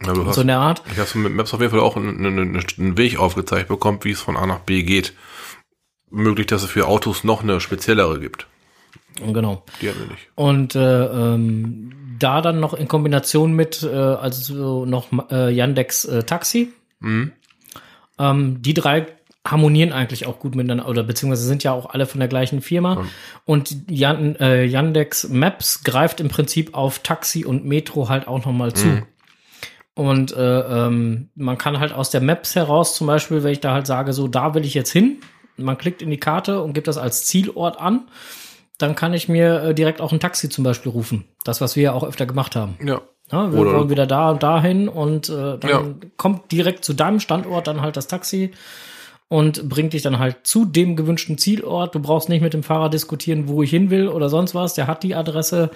ja, 0.03 0.15
so 0.15 0.27
hast, 0.27 0.39
in 0.39 0.49
der 0.49 0.59
Art. 0.59 0.83
Ich 0.93 0.99
habe 0.99 1.19
mit 1.19 1.33
Maps 1.33 1.55
auf 1.55 1.61
jeden 1.61 1.71
Fall 1.71 1.81
auch 1.81 1.97
einen, 1.97 2.27
einen, 2.27 2.65
einen 2.79 2.97
Weg 2.97 3.19
aufgezeigt 3.19 3.69
bekommen, 3.69 4.01
wie 4.03 4.11
es 4.11 4.21
von 4.21 4.37
A 4.37 4.47
nach 4.47 4.61
B 4.61 4.83
geht. 4.83 5.15
Möglich, 6.11 6.47
dass 6.47 6.63
es 6.63 6.71
für 6.71 6.87
Autos 6.87 7.25
noch 7.25 7.43
eine 7.43 7.61
speziellere 7.61 8.19
gibt. 8.21 8.47
Genau. 9.17 9.65
Die 9.81 9.89
haben 9.89 10.01
wir 10.01 10.07
nicht. 10.07 10.29
Und 10.35 10.75
äh, 10.75 11.05
ähm, 11.05 12.17
da 12.19 12.41
dann 12.41 12.61
noch 12.61 12.75
in 12.75 12.89
Kombination 12.89 13.53
mit, 13.53 13.83
äh, 13.83 13.89
also 13.89 14.85
noch 14.85 15.09
äh, 15.31 15.53
Yandex 15.53 16.05
äh, 16.05 16.25
Taxi. 16.25 16.73
Mhm. 17.01 17.33
Ähm, 18.19 18.63
die 18.63 18.75
drei 18.75 19.07
harmonieren 19.47 19.93
eigentlich 19.93 20.27
auch 20.27 20.39
gut 20.39 20.55
miteinander 20.55 20.89
oder 20.89 21.03
beziehungsweise 21.03 21.47
sind 21.47 21.63
ja 21.65 21.73
auch 21.73 21.91
alle 21.91 22.07
von 22.07 22.19
der 22.19 22.29
gleichen 22.29 22.63
Firma. 22.63 22.97
Mhm. 22.97 23.09
Und 23.45 23.77
Yan, 23.91 24.37
äh, 24.37 24.65
Yandex 24.65 25.29
Maps 25.29 25.85
greift 25.85 26.21
im 26.21 26.29
Prinzip 26.29 26.75
auf 26.75 27.01
Taxi 27.01 27.45
und 27.45 27.65
Metro 27.65 28.09
halt 28.09 28.27
auch 28.27 28.45
nochmal 28.45 28.73
zu. 28.73 28.87
Mhm. 28.87 29.03
Und 29.95 30.33
äh, 30.37 30.61
ähm, 30.61 31.29
man 31.35 31.59
kann 31.59 31.79
halt 31.79 31.93
aus 31.93 32.11
der 32.11 32.21
Maps 32.21 32.57
heraus 32.57 32.97
zum 32.97 33.07
Beispiel, 33.07 33.45
wenn 33.45 33.53
ich 33.53 33.61
da 33.61 33.73
halt 33.73 33.87
sage, 33.87 34.13
so 34.13 34.29
da 34.29 34.55
will 34.55 34.65
ich 34.65 34.75
jetzt 34.75 34.91
hin, 34.91 35.19
man 35.57 35.79
klickt 35.79 36.03
in 36.03 36.11
die 36.11 36.19
Karte 36.19 36.63
und 36.63 36.73
gibt 36.73 36.89
das 36.89 36.99
als 36.99 37.27
Zielort 37.27 37.79
an 37.79 38.07
dann 38.79 38.95
kann 38.95 39.15
ich 39.15 39.29
mir 39.29 39.63
äh, 39.63 39.75
direkt 39.75 40.01
auch 40.01 40.13
ein 40.13 40.21
Taxi 40.21 40.49
zum 40.49 40.65
Beispiel 40.65 40.91
rufen. 40.91 41.25
Das, 41.45 41.61
was 41.61 41.77
wir 41.77 41.85
ja 41.85 41.93
auch 41.93 42.05
öfter 42.05 42.27
gemacht 42.27 42.57
haben. 42.57 42.77
Ja. 42.85 43.01
ja 43.31 43.53
wir 43.53 43.59
Oder 43.59 43.75
wollen 43.75 43.91
wieder 43.91 44.07
da 44.07 44.31
und 44.31 44.43
dahin 44.43 44.89
und 44.89 45.29
äh, 45.29 45.59
dann 45.59 45.71
ja. 45.71 45.83
kommt 46.17 46.51
direkt 46.51 46.85
zu 46.85 46.93
deinem 46.93 47.21
Standort 47.21 47.67
dann 47.67 47.81
halt 47.81 47.97
das 47.97 48.09
Taxi 48.09 48.53
und 49.29 49.69
bringt 49.69 49.93
dich 49.93 50.03
dann 50.03 50.19
halt 50.19 50.39
zu 50.47 50.65
dem 50.65 50.97
gewünschten 50.97 51.39
Zielort. 51.39 51.95
Du 51.95 52.01
brauchst 52.01 52.29
nicht 52.29 52.43
mit 52.43 52.55
dem 52.55 52.63
Fahrer 52.63 52.91
diskutieren, 52.91 53.49
wo 53.49 53.63
ich 53.63 53.71
hin 53.71 53.91
will 53.91 54.09
oder 54.09 54.29
sonst 54.29 54.55
was. 54.55 54.75
Der 54.75 54.87
hat 54.87 55.03
die 55.03 55.15
Adresse. 55.15 55.71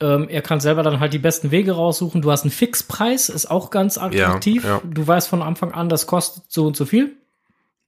Ähm, 0.00 0.28
er 0.28 0.42
kann 0.42 0.60
selber 0.60 0.82
dann 0.82 1.00
halt 1.00 1.12
die 1.12 1.18
besten 1.18 1.50
Wege 1.50 1.72
raussuchen. 1.72 2.22
Du 2.22 2.30
hast 2.30 2.42
einen 2.42 2.50
Fixpreis, 2.50 3.28
ist 3.28 3.50
auch 3.50 3.70
ganz 3.70 3.98
attraktiv. 3.98 4.64
Ja, 4.64 4.70
ja. 4.70 4.82
Du 4.84 5.06
weißt 5.06 5.28
von 5.28 5.42
Anfang 5.42 5.72
an, 5.72 5.88
das 5.88 6.06
kostet 6.06 6.44
so 6.48 6.66
und 6.66 6.76
so 6.76 6.84
viel. 6.84 7.16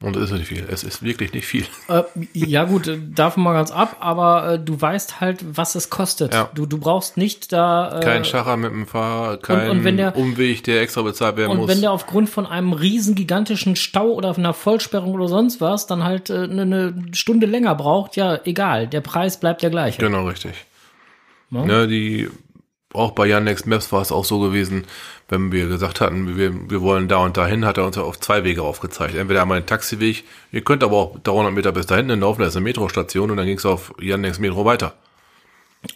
Und 0.04 0.16
es 0.16 0.30
ist 0.30 0.32
nicht 0.32 0.48
viel. 0.48 0.66
Es 0.70 0.84
ist 0.84 1.02
wirklich 1.02 1.32
nicht 1.32 1.46
viel. 1.46 1.64
Äh, 1.86 2.02
ja 2.32 2.64
gut, 2.64 2.90
davon 3.14 3.42
mal 3.42 3.52
ganz 3.52 3.70
ab, 3.70 3.98
aber 4.00 4.54
äh, 4.54 4.58
du 4.58 4.80
weißt 4.80 5.20
halt, 5.20 5.44
was 5.56 5.74
es 5.74 5.90
kostet. 5.90 6.32
Ja. 6.32 6.48
Du, 6.54 6.64
du 6.64 6.78
brauchst 6.78 7.18
nicht 7.18 7.52
da... 7.52 7.98
Äh, 7.98 8.02
kein 8.02 8.24
Schacher 8.24 8.56
mit 8.56 8.70
dem 8.70 8.86
Fahrer, 8.86 9.36
kein 9.36 9.68
und, 9.68 9.86
und 9.86 9.96
der, 9.98 10.16
Umweg, 10.16 10.64
der 10.64 10.80
extra 10.80 11.02
bezahlt 11.02 11.36
werden 11.36 11.50
und 11.50 11.56
muss. 11.58 11.64
Und 11.64 11.70
wenn 11.70 11.82
der 11.82 11.92
aufgrund 11.92 12.30
von 12.30 12.46
einem 12.46 12.72
riesen 12.72 13.14
gigantischen 13.14 13.76
Stau 13.76 14.12
oder 14.12 14.34
einer 14.34 14.54
Vollsperrung 14.54 15.12
oder 15.12 15.28
sonst 15.28 15.60
was 15.60 15.86
dann 15.86 16.04
halt 16.04 16.30
äh, 16.30 16.44
eine, 16.44 16.62
eine 16.62 16.94
Stunde 17.12 17.46
länger 17.46 17.74
braucht, 17.74 18.16
ja 18.16 18.40
egal, 18.44 18.86
der 18.88 19.02
Preis 19.02 19.38
bleibt 19.38 19.62
der 19.62 19.70
gleiche. 19.70 20.00
Genau, 20.00 20.26
richtig. 20.26 20.54
Ja? 21.50 21.64
Ne, 21.64 21.86
die 21.86 22.28
auch 22.94 23.12
bei 23.12 23.26
Yandex 23.26 23.66
Maps 23.66 23.92
war 23.92 24.00
es 24.00 24.12
auch 24.12 24.24
so 24.24 24.40
gewesen, 24.40 24.86
wenn 25.28 25.52
wir 25.52 25.66
gesagt 25.66 26.00
hatten, 26.00 26.36
wir, 26.36 26.70
wir 26.70 26.80
wollen 26.80 27.08
da 27.08 27.18
und 27.18 27.36
dahin, 27.36 27.64
hat 27.64 27.78
er 27.78 27.86
uns 27.86 27.98
auf 27.98 28.20
zwei 28.20 28.44
Wege 28.44 28.62
aufgezeigt. 28.62 29.14
Entweder 29.14 29.42
einmal 29.42 29.60
den 29.60 29.66
Taxiweg, 29.66 30.24
ihr 30.52 30.62
könnt 30.62 30.84
aber 30.84 30.96
auch 30.96 31.18
300 31.18 31.52
Meter 31.52 31.72
bis 31.72 31.86
dahin 31.86 32.08
laufen, 32.08 32.40
da 32.40 32.48
ist 32.48 32.56
eine 32.56 32.64
Metrostation 32.64 33.30
und 33.30 33.36
dann 33.36 33.46
ging 33.46 33.58
es 33.58 33.66
auf 33.66 33.92
Yandex 34.00 34.38
Metro 34.38 34.64
weiter. 34.64 34.94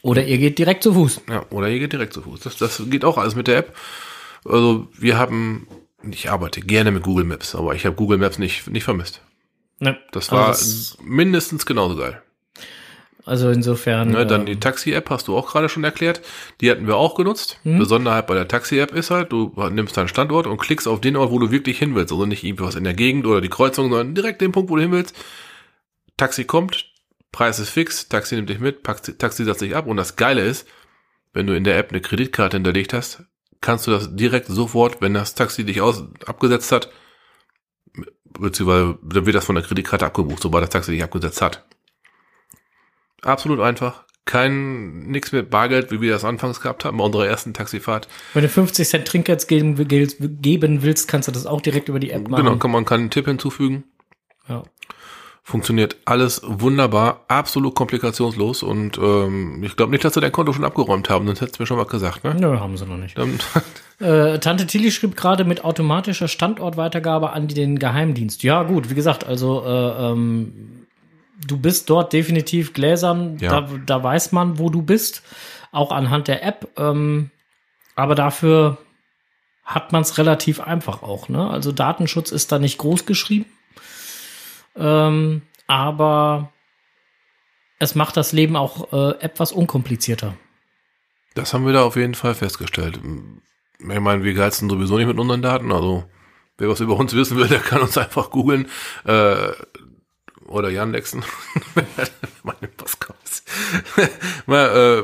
Oder 0.02 0.24
ihr 0.24 0.38
geht 0.38 0.58
direkt 0.58 0.82
zu 0.82 0.92
Fuß. 0.92 1.22
Ja, 1.28 1.46
oder 1.50 1.68
ihr 1.68 1.78
geht 1.78 1.92
direkt 1.92 2.12
zu 2.12 2.22
Fuß. 2.22 2.40
Das, 2.40 2.56
das 2.56 2.82
geht 2.86 3.04
auch 3.04 3.16
alles 3.16 3.34
mit 3.34 3.46
der 3.46 3.58
App. 3.58 3.76
Also 4.44 4.88
wir 4.98 5.18
haben, 5.18 5.66
ich 6.10 6.30
arbeite 6.30 6.60
gerne 6.60 6.90
mit 6.90 7.02
Google 7.02 7.24
Maps, 7.24 7.54
aber 7.54 7.74
ich 7.74 7.86
habe 7.86 7.96
Google 7.96 8.18
Maps 8.18 8.38
nicht, 8.38 8.68
nicht 8.68 8.84
vermisst. 8.84 9.22
Ne, 9.80 9.96
das 10.12 10.32
war 10.32 10.48
also 10.48 10.64
das 10.64 10.98
mindestens 11.02 11.64
genauso 11.64 11.96
geil. 11.96 12.22
Also 13.28 13.50
insofern. 13.50 14.12
Ne, 14.12 14.26
dann 14.26 14.46
die 14.46 14.52
ähm, 14.52 14.60
Taxi-App 14.60 15.10
hast 15.10 15.28
du 15.28 15.36
auch 15.36 15.50
gerade 15.50 15.68
schon 15.68 15.84
erklärt. 15.84 16.22
Die 16.62 16.70
hatten 16.70 16.86
wir 16.86 16.96
auch 16.96 17.14
genutzt. 17.14 17.60
Mhm. 17.62 17.78
Besonderheit 17.78 18.26
bei 18.26 18.34
der 18.34 18.48
Taxi-App 18.48 18.92
ist 18.92 19.10
halt, 19.10 19.32
du 19.32 19.52
nimmst 19.70 19.98
deinen 19.98 20.08
Standort 20.08 20.46
und 20.46 20.56
klickst 20.56 20.88
auf 20.88 21.02
den 21.02 21.14
Ort, 21.14 21.30
wo 21.30 21.38
du 21.38 21.50
wirklich 21.50 21.78
hin 21.78 21.94
willst. 21.94 22.10
Also 22.10 22.24
nicht 22.24 22.42
irgendwas 22.42 22.74
in 22.74 22.84
der 22.84 22.94
Gegend 22.94 23.26
oder 23.26 23.42
die 23.42 23.50
Kreuzung, 23.50 23.90
sondern 23.90 24.14
direkt 24.14 24.40
den 24.40 24.52
Punkt, 24.52 24.70
wo 24.70 24.76
du 24.76 24.82
hin 24.82 24.92
willst. 24.92 25.14
Taxi 26.16 26.44
kommt, 26.44 26.86
Preis 27.30 27.58
ist 27.58 27.68
fix, 27.68 28.08
Taxi 28.08 28.34
nimmt 28.34 28.48
dich 28.48 28.60
mit, 28.60 28.82
Taxi, 28.82 29.18
Taxi 29.18 29.44
setzt 29.44 29.60
dich 29.60 29.76
ab. 29.76 29.86
Und 29.86 29.98
das 29.98 30.16
Geile 30.16 30.42
ist, 30.42 30.66
wenn 31.34 31.46
du 31.46 31.54
in 31.54 31.64
der 31.64 31.76
App 31.76 31.90
eine 31.90 32.00
Kreditkarte 32.00 32.56
hinterlegt 32.56 32.94
hast, 32.94 33.24
kannst 33.60 33.86
du 33.86 33.90
das 33.90 34.16
direkt 34.16 34.46
sofort, 34.46 35.02
wenn 35.02 35.12
das 35.12 35.34
Taxi 35.34 35.64
dich 35.64 35.82
aus, 35.82 36.02
abgesetzt 36.24 36.72
hat, 36.72 36.90
beziehungsweise 38.24 38.98
dann 39.02 39.26
wird 39.26 39.36
das 39.36 39.44
von 39.44 39.54
der 39.54 39.64
Kreditkarte 39.64 40.06
abgebucht, 40.06 40.42
sobald 40.42 40.62
das 40.62 40.70
Taxi 40.70 40.92
dich 40.92 41.02
abgesetzt 41.02 41.42
hat. 41.42 41.66
Absolut 43.22 43.60
einfach. 43.60 44.04
Kein, 44.24 45.06
nix 45.06 45.32
mit 45.32 45.48
Bargeld, 45.48 45.90
wie 45.90 46.02
wir 46.02 46.12
das 46.12 46.24
anfangs 46.24 46.60
gehabt 46.60 46.84
haben 46.84 46.98
bei 46.98 47.04
unserer 47.04 47.26
ersten 47.26 47.54
Taxifahrt. 47.54 48.08
Wenn 48.34 48.42
du 48.42 48.48
50 48.48 48.86
Cent 48.86 49.08
Trinkgeld 49.08 49.48
geben, 49.48 49.88
geben 50.42 50.82
willst, 50.82 51.08
kannst 51.08 51.28
du 51.28 51.32
das 51.32 51.46
auch 51.46 51.62
direkt 51.62 51.88
über 51.88 51.98
die 51.98 52.10
App 52.10 52.28
machen. 52.28 52.44
Genau, 52.44 52.56
kann, 52.56 52.70
man 52.70 52.84
kann 52.84 53.00
einen 53.00 53.10
Tipp 53.10 53.24
hinzufügen. 53.26 53.84
Ja. 54.48 54.64
Funktioniert 55.42 55.96
alles 56.04 56.42
wunderbar, 56.44 57.24
absolut 57.28 57.74
komplikationslos 57.74 58.62
und 58.62 58.98
ähm, 58.98 59.62
ich 59.64 59.76
glaube 59.76 59.92
nicht, 59.92 60.04
dass 60.04 60.12
sie 60.12 60.20
dein 60.20 60.30
Konto 60.30 60.52
schon 60.52 60.64
abgeräumt 60.64 61.08
haben, 61.08 61.26
sonst 61.26 61.40
hättest 61.40 61.58
du 61.58 61.62
mir 61.62 61.66
schon 61.66 61.78
mal 61.78 61.86
gesagt, 61.86 62.22
ne? 62.22 62.36
Nö, 62.38 62.60
haben 62.60 62.76
sie 62.76 62.84
noch 62.84 62.98
nicht. 62.98 63.16
äh, 63.98 64.38
Tante 64.40 64.66
Tilly 64.66 64.90
schrieb 64.90 65.16
gerade 65.16 65.44
mit 65.44 65.64
automatischer 65.64 66.28
Standortweitergabe 66.28 67.30
an 67.30 67.48
den 67.48 67.78
Geheimdienst. 67.78 68.42
Ja, 68.42 68.62
gut, 68.62 68.90
wie 68.90 68.94
gesagt, 68.94 69.26
also 69.26 69.64
äh, 69.64 70.10
ähm, 70.10 70.77
du 71.46 71.58
bist 71.58 71.90
dort 71.90 72.12
definitiv 72.12 72.72
gläsern. 72.72 73.38
Ja. 73.38 73.60
Da, 73.60 73.68
da 73.86 74.02
weiß 74.02 74.32
man, 74.32 74.58
wo 74.58 74.70
du 74.70 74.82
bist, 74.82 75.22
auch 75.72 75.92
anhand 75.92 76.28
der 76.28 76.44
App. 76.44 76.68
Ähm, 76.76 77.30
aber 77.94 78.14
dafür 78.14 78.78
hat 79.64 79.92
man 79.92 80.02
es 80.02 80.18
relativ 80.18 80.60
einfach 80.60 81.02
auch. 81.02 81.28
Ne? 81.28 81.48
Also 81.48 81.72
Datenschutz 81.72 82.30
ist 82.30 82.52
da 82.52 82.58
nicht 82.58 82.78
groß 82.78 83.06
geschrieben. 83.06 83.46
Ähm, 84.76 85.42
aber 85.66 86.52
es 87.78 87.94
macht 87.94 88.16
das 88.16 88.32
Leben 88.32 88.56
auch 88.56 88.92
äh, 88.92 89.20
etwas 89.20 89.52
unkomplizierter. 89.52 90.34
Das 91.34 91.52
haben 91.52 91.66
wir 91.66 91.72
da 91.72 91.82
auf 91.82 91.96
jeden 91.96 92.14
Fall 92.14 92.34
festgestellt. 92.34 92.98
Ich 93.78 93.84
meine, 94.00 94.24
wir 94.24 94.34
geizen 94.34 94.68
sowieso 94.70 94.96
nicht 94.96 95.06
mit 95.06 95.18
unseren 95.18 95.42
Daten. 95.42 95.70
Also 95.70 96.04
wer 96.56 96.68
was 96.68 96.80
über 96.80 96.96
uns 96.96 97.14
wissen 97.14 97.36
will, 97.36 97.48
der 97.48 97.60
kann 97.60 97.80
uns 97.80 97.96
einfach 97.98 98.30
googeln. 98.30 98.68
Äh, 99.04 99.52
oder 100.48 100.70
Jan 100.70 100.92
Lexen, 100.92 101.22
äh, 104.48 105.02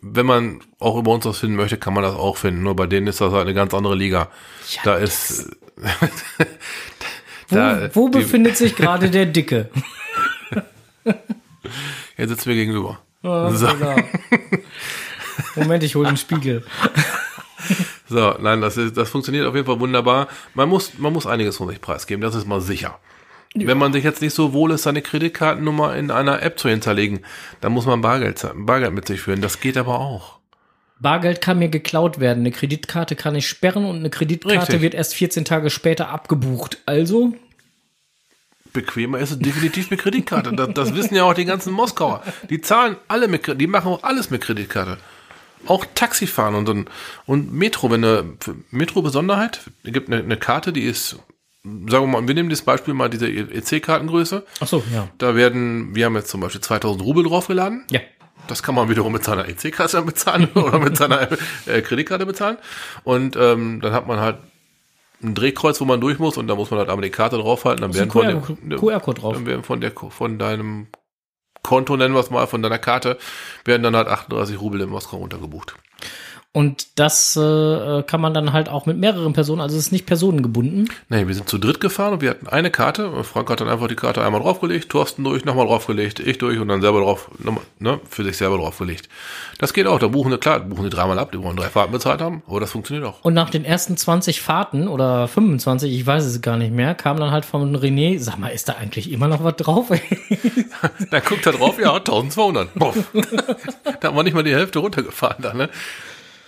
wenn 0.00 0.26
man 0.26 0.60
auch 0.78 0.96
über 0.96 1.12
uns 1.12 1.24
was 1.24 1.38
finden 1.38 1.56
möchte, 1.56 1.78
kann 1.78 1.94
man 1.94 2.02
das 2.02 2.14
auch 2.14 2.36
finden. 2.36 2.62
Nur 2.62 2.76
bei 2.76 2.86
denen 2.86 3.06
ist 3.06 3.20
das 3.20 3.32
halt 3.32 3.42
eine 3.42 3.54
ganz 3.54 3.74
andere 3.74 3.94
Liga. 3.94 4.28
Ja, 4.70 4.80
da 4.84 4.96
ist. 4.96 5.50
da, 7.50 7.90
wo, 7.94 8.02
wo 8.02 8.08
die, 8.08 8.18
befindet 8.18 8.56
sich 8.56 8.76
gerade 8.76 9.10
der 9.10 9.26
Dicke? 9.26 9.70
Jetzt 12.16 12.30
sitzen 12.30 12.48
wir 12.48 12.54
gegenüber. 12.54 13.00
Oh, 13.22 13.50
so. 13.50 13.66
genau. 13.66 13.96
Moment, 15.56 15.82
ich 15.82 15.94
hole 15.94 16.08
den 16.08 16.16
Spiegel. 16.16 16.64
so, 18.08 18.36
nein, 18.40 18.60
das, 18.60 18.76
ist, 18.76 18.96
das 18.96 19.08
funktioniert 19.08 19.46
auf 19.46 19.54
jeden 19.54 19.66
Fall 19.66 19.80
wunderbar. 19.80 20.28
Man 20.54 20.68
muss, 20.68 20.98
man 20.98 21.12
muss 21.12 21.26
einiges 21.26 21.56
von 21.56 21.68
sich 21.68 21.80
preisgeben, 21.80 22.20
das 22.20 22.34
ist 22.34 22.46
mal 22.46 22.60
sicher. 22.60 22.98
Wenn 23.54 23.78
man 23.78 23.92
sich 23.92 24.02
jetzt 24.02 24.20
nicht 24.20 24.34
so 24.34 24.52
wohl 24.52 24.72
ist, 24.72 24.82
seine 24.82 25.00
Kreditkartennummer 25.00 25.94
in 25.96 26.10
einer 26.10 26.42
App 26.42 26.58
zu 26.58 26.68
hinterlegen, 26.68 27.20
dann 27.60 27.72
muss 27.72 27.86
man 27.86 28.00
Bargeld, 28.00 28.44
Bargeld 28.54 28.92
mit 28.92 29.06
sich 29.06 29.20
führen. 29.20 29.40
Das 29.40 29.60
geht 29.60 29.76
aber 29.76 30.00
auch. 30.00 30.38
Bargeld 30.98 31.40
kann 31.40 31.58
mir 31.58 31.68
geklaut 31.68 32.18
werden, 32.18 32.40
eine 32.40 32.50
Kreditkarte 32.50 33.14
kann 33.14 33.34
ich 33.34 33.48
sperren 33.48 33.84
und 33.84 33.96
eine 33.96 34.10
Kreditkarte 34.10 34.60
Richtig. 34.60 34.80
wird 34.80 34.94
erst 34.94 35.14
14 35.14 35.44
Tage 35.44 35.70
später 35.70 36.08
abgebucht. 36.08 36.78
Also, 36.86 37.34
Bequemer 38.72 39.18
ist 39.18 39.30
es 39.30 39.38
definitiv 39.38 39.90
mit 39.90 40.00
Kreditkarte. 40.00 40.52
Das, 40.52 40.74
das 40.74 40.94
wissen 40.94 41.14
ja 41.14 41.22
auch 41.22 41.34
die 41.34 41.44
ganzen 41.44 41.72
Moskauer. 41.72 42.22
Die 42.50 42.60
zahlen 42.60 42.96
alle 43.08 43.28
mit 43.28 43.60
die 43.60 43.66
machen 43.66 43.92
auch 43.92 44.02
alles 44.02 44.30
mit 44.30 44.42
Kreditkarte. 44.42 44.98
Auch 45.66 45.86
Taxifahren 45.94 46.54
und, 46.56 46.68
und, 46.68 46.90
und 47.24 47.54
Metro, 47.54 47.90
wenn 47.90 48.04
eine 48.04 48.24
Metro-Besonderheit, 48.70 49.60
es 49.84 49.92
gibt 49.92 50.12
eine, 50.12 50.22
eine 50.22 50.36
Karte, 50.36 50.72
die 50.72 50.82
ist, 50.82 51.18
sagen 51.64 52.04
wir 52.04 52.06
mal, 52.06 52.28
wir 52.28 52.34
nehmen 52.34 52.50
das 52.50 52.62
Beispiel 52.62 52.94
mal 52.94 53.08
diese 53.08 53.26
EC-Kartengröße. 53.28 54.44
ach 54.60 54.66
so, 54.66 54.82
ja. 54.92 55.08
Da 55.18 55.34
werden, 55.34 55.94
wir 55.94 56.04
haben 56.04 56.14
jetzt 56.16 56.28
zum 56.28 56.40
Beispiel 56.40 56.60
2000 56.60 57.02
Rubel 57.02 57.24
draufgeladen. 57.24 57.84
Ja. 57.90 58.00
Das 58.46 58.62
kann 58.62 58.74
man 58.74 58.90
wiederum 58.90 59.12
mit 59.12 59.24
seiner 59.24 59.48
EC-Karte 59.48 60.02
bezahlen 60.02 60.48
oder 60.54 60.78
mit 60.78 60.96
seiner 60.96 61.28
äh, 61.66 61.80
Kreditkarte 61.80 62.26
bezahlen. 62.26 62.58
Und 63.02 63.36
ähm, 63.36 63.80
dann 63.80 63.92
hat 63.92 64.06
man 64.06 64.20
halt 64.20 64.36
ein 65.22 65.34
Drehkreuz, 65.34 65.80
wo 65.80 65.86
man 65.86 66.00
durch 66.02 66.18
muss 66.18 66.36
und 66.36 66.48
da 66.48 66.54
muss 66.54 66.70
man 66.70 66.78
halt 66.78 66.90
einmal 66.90 67.02
die 67.02 67.10
Karte 67.10 67.38
draufhalten. 67.38 67.80
Dann 67.80 67.94
werden 67.94 68.10
von, 68.10 68.22
QR 68.22 68.54
dem, 68.60 68.78
QR-Code 68.78 69.20
drauf. 69.20 69.34
dann 69.34 69.46
werden 69.46 69.62
von 69.62 69.80
der 69.80 69.92
von 69.92 70.38
deinem 70.38 70.88
Konto, 71.62 71.96
nennen 71.96 72.12
wir 72.12 72.20
es 72.20 72.30
mal, 72.30 72.46
von 72.46 72.62
deiner 72.62 72.78
Karte, 72.78 73.16
werden 73.64 73.82
dann 73.82 73.96
halt 73.96 74.08
38 74.08 74.60
Rubel 74.60 74.82
in 74.82 74.90
Moskau 74.90 75.16
runtergebucht. 75.16 75.76
Und 76.56 77.00
das 77.00 77.34
äh, 77.34 78.04
kann 78.04 78.20
man 78.20 78.32
dann 78.32 78.52
halt 78.52 78.68
auch 78.68 78.86
mit 78.86 78.96
mehreren 78.96 79.32
Personen, 79.32 79.60
also 79.60 79.76
es 79.76 79.86
ist 79.86 79.92
nicht 79.92 80.06
personengebunden. 80.06 80.88
Nee, 81.08 81.26
wir 81.26 81.34
sind 81.34 81.48
zu 81.48 81.58
dritt 81.58 81.80
gefahren 81.80 82.12
und 82.12 82.20
wir 82.20 82.30
hatten 82.30 82.46
eine 82.46 82.70
Karte. 82.70 83.24
Frank 83.24 83.50
hat 83.50 83.60
dann 83.60 83.68
einfach 83.68 83.88
die 83.88 83.96
Karte 83.96 84.24
einmal 84.24 84.40
draufgelegt, 84.40 84.88
Thorsten 84.88 85.24
durch, 85.24 85.44
nochmal 85.44 85.66
draufgelegt, 85.66 86.20
ich 86.20 86.38
durch 86.38 86.60
und 86.60 86.68
dann 86.68 86.80
selber 86.80 87.00
drauf, 87.00 87.28
nochmal, 87.38 87.64
ne, 87.80 87.98
für 88.08 88.22
sich 88.22 88.36
selber 88.36 88.56
draufgelegt. 88.58 89.08
Das 89.58 89.74
geht 89.74 89.88
auch. 89.88 89.98
Da 89.98 90.06
buchen 90.06 90.30
wir, 90.30 90.38
klar, 90.38 90.60
buchen 90.60 90.84
die 90.84 90.90
dreimal 90.90 91.18
ab, 91.18 91.32
die 91.32 91.42
wollen 91.42 91.56
drei 91.56 91.70
Fahrten 91.70 91.90
bezahlt 91.90 92.20
haben, 92.20 92.44
aber 92.46 92.60
das 92.60 92.70
funktioniert 92.70 93.04
auch. 93.04 93.24
Und 93.24 93.34
nach 93.34 93.50
den 93.50 93.64
ersten 93.64 93.96
20 93.96 94.40
Fahrten 94.40 94.86
oder 94.86 95.26
25, 95.26 95.92
ich 95.92 96.06
weiß 96.06 96.24
es 96.24 96.40
gar 96.40 96.56
nicht 96.56 96.72
mehr, 96.72 96.94
kam 96.94 97.18
dann 97.18 97.32
halt 97.32 97.44
von 97.44 97.76
René, 97.76 98.20
sag 98.20 98.38
mal, 98.38 98.50
ist 98.50 98.68
da 98.68 98.74
eigentlich 98.74 99.10
immer 99.10 99.26
noch 99.26 99.42
was 99.42 99.56
drauf? 99.56 99.88
Dann 101.10 101.22
guckt 101.24 101.46
er 101.46 101.52
drauf, 101.52 101.80
ja, 101.80 101.94
1200. 101.96 102.74
Boah. 102.74 102.94
da 104.00 104.08
haben 104.08 104.16
wir 104.16 104.22
nicht 104.22 104.34
mal 104.34 104.44
die 104.44 104.54
Hälfte 104.54 104.78
runtergefahren 104.78 105.42
da, 105.42 105.52
ne? 105.52 105.68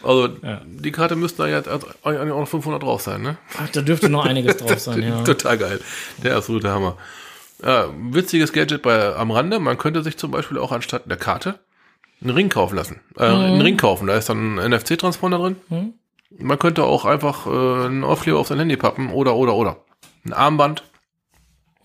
Also, 0.06 0.28
die 0.64 0.92
Karte 0.92 1.16
müsste 1.16 1.42
da 1.42 1.48
jetzt 1.48 1.68
eigentlich 1.68 2.32
auch 2.32 2.40
noch 2.40 2.48
500 2.48 2.82
drauf 2.82 3.02
sein, 3.02 3.22
ne? 3.22 3.36
Ach, 3.58 3.68
da 3.70 3.82
dürfte 3.82 4.08
noch 4.08 4.24
einiges 4.24 4.56
drauf 4.58 4.78
sein, 4.78 5.02
ja. 5.02 5.22
Total 5.22 5.58
geil. 5.58 5.80
Der 6.22 6.36
absolute 6.36 6.70
Hammer. 6.70 6.96
Ja, 7.62 7.88
witziges 7.98 8.52
Gadget 8.52 8.82
bei, 8.82 9.14
am 9.14 9.30
Rande. 9.30 9.58
Man 9.58 9.78
könnte 9.78 10.02
sich 10.02 10.16
zum 10.16 10.30
Beispiel 10.30 10.58
auch 10.58 10.72
anstatt 10.72 11.08
der 11.10 11.16
Karte 11.16 11.58
einen 12.20 12.30
Ring 12.30 12.48
kaufen 12.48 12.76
lassen. 12.76 13.00
Äh, 13.16 13.24
Einen 13.24 13.60
Ring 13.60 13.76
kaufen. 13.76 14.06
Da 14.06 14.16
ist 14.16 14.28
dann 14.28 14.58
ein 14.58 14.70
NFC-Transponder 14.72 15.38
drin. 15.38 15.56
Mhm. 15.68 15.94
Man 16.38 16.58
könnte 16.58 16.84
auch 16.84 17.04
einfach 17.04 17.46
äh, 17.46 17.86
einen 17.86 18.04
Aufkleber 18.04 18.38
auf 18.38 18.48
sein 18.48 18.58
Handy 18.58 18.76
pappen 18.76 19.10
oder, 19.10 19.36
oder, 19.36 19.54
oder. 19.54 19.78
Ein 20.24 20.32
Armband. 20.32 20.82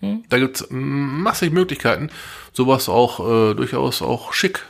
Mhm. 0.00 0.24
Da 0.28 0.38
gibt's 0.38 0.66
massig 0.70 1.52
Möglichkeiten, 1.52 2.10
sowas 2.52 2.88
auch 2.88 3.20
äh, 3.20 3.54
durchaus 3.54 4.02
auch 4.02 4.32
schick 4.32 4.66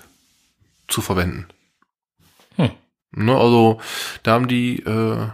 zu 0.89 1.01
verwenden. 1.01 1.47
Ne, 3.15 3.37
also, 3.37 3.81
da 4.23 4.33
haben 4.33 4.49
die 4.49 4.79
äh, 4.81 5.29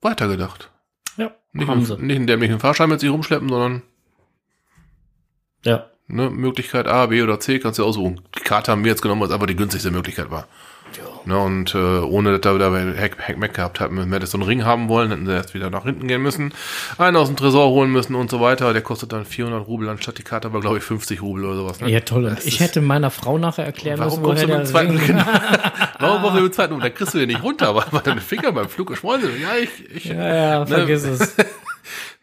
weitergedacht. 0.00 0.70
Ja, 1.16 1.32
Nicht, 1.52 1.68
haben 1.68 1.78
einen- 1.78 1.86
sie. 1.86 1.96
nicht 1.98 2.16
einen 2.16 2.26
dämlichen 2.26 2.60
Fahrschein 2.60 2.88
mit 2.88 3.00
sich 3.00 3.10
rumschleppen, 3.10 3.48
sondern 3.48 3.82
Ja. 5.64 5.86
ne, 6.06 6.30
Möglichkeit 6.30 6.86
A, 6.86 7.06
B 7.06 7.22
oder 7.22 7.40
C 7.40 7.58
kannst 7.58 7.78
du 7.78 7.84
aussuchen. 7.84 8.20
Die 8.36 8.40
Karte 8.40 8.70
haben 8.72 8.84
wir 8.84 8.90
jetzt 8.90 9.02
genommen, 9.02 9.20
weil 9.22 9.28
es 9.28 9.34
einfach 9.34 9.46
die 9.46 9.56
günstigste 9.56 9.90
Möglichkeit 9.90 10.30
war. 10.30 10.46
Ne, 11.26 11.38
und 11.38 11.74
äh, 11.74 11.78
ohne 11.78 12.32
dass 12.32 12.40
da 12.42 12.54
wieder 12.54 12.70
Hack, 13.00 13.16
Hack 13.18 13.38
Mac 13.38 13.54
gehabt 13.54 13.80
hatten, 13.80 13.96
wenn 13.96 14.10
wir 14.10 14.18
das 14.20 14.30
so 14.32 14.36
einen 14.38 14.46
Ring 14.46 14.64
haben 14.66 14.88
wollen, 14.90 15.10
hätten 15.10 15.24
sie 15.24 15.32
erst 15.32 15.54
wieder 15.54 15.70
nach 15.70 15.84
hinten 15.84 16.06
gehen 16.06 16.20
müssen, 16.22 16.52
einen 16.98 17.16
aus 17.16 17.28
dem 17.28 17.36
Tresor 17.36 17.70
holen 17.70 17.90
müssen 17.90 18.14
und 18.14 18.30
so 18.30 18.40
weiter. 18.42 18.72
Der 18.74 18.82
kostet 18.82 19.12
dann 19.12 19.24
400 19.24 19.66
Rubel, 19.66 19.88
anstatt 19.88 20.18
die 20.18 20.22
Karte 20.22 20.52
war, 20.52 20.60
glaube 20.60 20.76
ich, 20.78 20.84
50 20.84 21.22
Rubel 21.22 21.46
oder 21.46 21.56
sowas. 21.56 21.80
Ne? 21.80 21.90
Ja, 21.90 22.00
toll. 22.00 22.26
Und 22.26 22.36
Das 22.36 22.44
ich 22.44 22.60
hätte 22.60 22.82
meiner 22.82 23.10
Frau 23.10 23.38
nachher 23.38 23.64
erklären 23.64 24.00
Warum 24.00 24.20
müssen, 24.20 24.22
kommst 24.22 24.42
du 24.42 24.48
woher 24.48 24.58
der 24.58 24.66
zweiten 24.66 24.96
Ring- 24.98 25.06
Kind? 25.06 25.26
Warum 25.98 26.20
kommst 26.22 26.36
du 26.38 26.42
mit 26.42 26.52
dem 26.52 26.52
zweiten? 26.52 26.80
Dann 26.80 26.94
kriegst 26.94 27.14
du 27.14 27.18
den 27.18 27.28
nicht 27.28 27.42
runter, 27.42 27.74
weil 27.74 27.84
weil 27.90 28.02
deine 28.02 28.20
Finger 28.20 28.52
beim 28.52 28.68
Flug 28.68 28.88
geschmolzen 28.88 29.30
sind. 29.32 29.40
Ja, 29.42 29.48
ich, 29.62 29.96
ich, 29.96 30.04
Ja, 30.06 30.34
ja, 30.34 30.66
vergiss 30.66 31.04
es. 31.04 31.36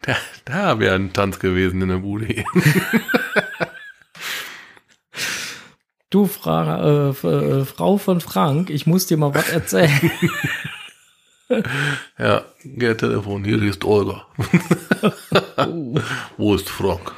Da, 0.04 0.16
da 0.44 0.80
wäre 0.80 0.96
ein 0.96 1.12
Tanz 1.12 1.38
gewesen 1.38 1.80
in 1.82 1.88
der 1.88 1.98
Bude. 1.98 2.26
Du, 6.10 6.20
Fra 6.32 7.10
äh, 7.10 7.26
äh, 7.26 7.64
Frau 7.64 7.98
von 7.98 8.20
Frank, 8.20 8.70
ich 8.70 8.86
muss 8.86 9.06
dir 9.06 9.16
mal 9.16 9.34
was 9.34 9.48
erzählen. 9.48 10.10
Ja, 12.18 12.46
geh 12.64 12.94
Telefon, 12.94 13.44
hier 13.44 13.60
ist 13.62 13.84
Olga. 13.84 14.24
Wo 16.38 16.54
ist 16.54 16.70
Frank? 16.70 17.12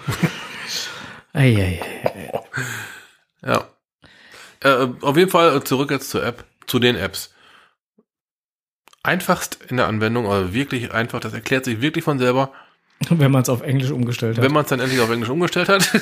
Eieiei. 1.33 1.81
Ja. 3.47 3.69
Äh, 4.61 4.89
auf 5.03 5.17
jeden 5.17 5.31
Fall 5.31 5.63
zurück 5.63 5.93
jetzt 5.93 6.11
zur 6.11 6.25
App, 6.25 6.45
zu 6.67 6.81
den 6.81 6.97
Apps. 6.97 7.33
Einfachst 9.05 9.59
in 9.69 9.77
der 9.77 9.87
Anwendung, 9.87 10.27
aber 10.27 10.53
wirklich 10.53 10.93
einfach, 10.93 11.21
das 11.21 11.33
erklärt 11.35 11.65
sich 11.67 11.81
wirklich 11.81 12.03
von 12.03 12.19
selber, 12.19 12.51
Wenn 13.11 13.31
man 13.31 13.43
es 13.43 13.49
auf 13.49 13.63
Englisch 13.63 13.91
umgestellt 13.91 14.37
hat. 14.39 14.45
wenn 14.45 14.53
man 14.53 14.65
es 14.65 14.71
dann 14.71 14.81
endlich 14.81 15.01
auf 15.01 15.11
Englisch 15.11 15.29
umgestellt 15.29 15.69
hat. 15.69 15.89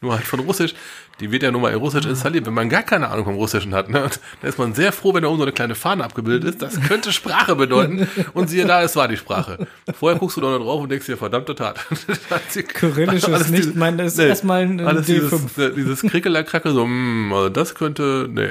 nur 0.00 0.14
halt 0.14 0.24
von 0.24 0.40
Russisch. 0.40 0.74
Die 1.20 1.32
wird 1.32 1.42
ja 1.42 1.50
nur 1.50 1.62
mal 1.62 1.72
in 1.72 1.78
Russisch 1.78 2.04
installiert, 2.04 2.44
wenn 2.46 2.52
man 2.52 2.68
gar 2.68 2.82
keine 2.82 3.08
Ahnung 3.08 3.24
vom 3.24 3.36
Russischen 3.36 3.74
hat. 3.74 3.88
Ne? 3.88 4.04
Und 4.04 4.20
Da 4.42 4.48
ist 4.48 4.58
man 4.58 4.74
sehr 4.74 4.92
froh, 4.92 5.14
wenn 5.14 5.22
da 5.22 5.28
oben 5.28 5.38
so 5.38 5.44
eine 5.44 5.52
kleine 5.52 5.74
Fahne 5.74 6.04
abgebildet 6.04 6.44
ist. 6.54 6.62
Das 6.62 6.80
könnte 6.82 7.10
Sprache 7.12 7.56
bedeuten. 7.56 8.06
Und 8.34 8.50
siehe 8.50 8.66
da, 8.66 8.82
es 8.82 8.96
war 8.96 9.08
die 9.08 9.16
Sprache. 9.16 9.66
Vorher 9.98 10.18
guckst 10.18 10.36
du 10.36 10.42
da 10.42 10.58
drauf 10.58 10.82
und 10.82 10.90
denkst 10.90 11.06
dir, 11.06 11.16
verdammte 11.16 11.54
Tat. 11.54 11.78
Kyrillisch 12.74 13.24
ist 13.26 13.50
nicht 13.50 13.64
diese- 13.64 13.78
mein, 13.78 13.96
das 13.96 14.12
ist 14.12 14.18
nee, 14.18 14.26
erstmal 14.28 14.62
ein 14.62 14.80
alles 14.86 15.06
D5. 15.08 15.12
dieses, 15.14 15.58
äh, 15.58 15.72
dieses 15.74 16.02
Krickelerkracke, 16.02 16.70
so, 16.72 16.86
mm, 16.86 17.32
also 17.32 17.48
das 17.48 17.74
könnte, 17.74 18.28
nee. 18.30 18.50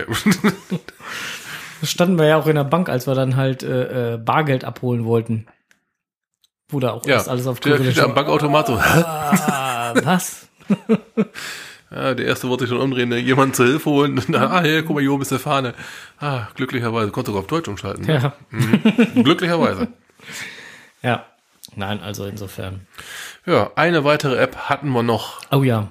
Das 1.81 1.91
standen 1.91 2.17
wir 2.17 2.25
ja 2.25 2.37
auch 2.37 2.47
in 2.47 2.55
der 2.55 2.63
Bank, 2.63 2.89
als 2.89 3.05
wir 3.05 3.13
dann 3.15 3.35
halt 3.35 3.61
äh, 3.61 4.13
äh, 4.13 4.17
Bargeld 4.17 4.63
abholen 4.63 5.05
wollten. 5.05 5.45
Wo 6.69 6.79
da 6.79 6.91
auch 6.91 7.05
Ja, 7.05 7.15
erst 7.17 7.29
alles 7.29 7.45
auf 7.45 7.59
Kyrillisch 7.61 7.93
kriegt 7.93 7.99
am 7.99 8.15
Bankautomat 8.15 8.67
so? 8.67 8.73
Ah, 8.73 9.93
was? 10.03 10.44
Ja, 11.91 12.13
der 12.15 12.25
erste 12.25 12.49
wollte 12.49 12.63
sich 12.65 12.69
schon 12.71 12.81
umdrehen, 12.81 13.09
ne? 13.09 13.19
jemanden 13.19 13.53
zur 13.53 13.67
Hilfe 13.67 13.89
holen. 13.89 14.19
Ah, 14.33 14.61
hier, 14.63 14.83
guck 14.83 14.95
mal, 14.95 15.01
hier 15.01 15.13
oben 15.13 15.21
ist 15.21 15.31
eine 15.31 15.39
Fahne. 15.39 15.73
Ah, 16.19 16.47
glücklicherweise. 16.55 17.11
Konntest 17.11 17.27
sogar 17.27 17.41
auf 17.41 17.47
Deutsch 17.47 17.67
umschalten. 17.67 18.05
Ja. 18.05 18.33
Mhm. 18.49 19.23
Glücklicherweise. 19.23 19.87
Ja. 21.03 21.25
Nein, 21.75 21.99
also 22.01 22.25
insofern. 22.25 22.87
Ja, 23.45 23.71
eine 23.75 24.03
weitere 24.03 24.37
App 24.37 24.55
hatten 24.55 24.89
wir 24.89 25.03
noch. 25.03 25.41
Oh 25.51 25.61
ja. 25.61 25.89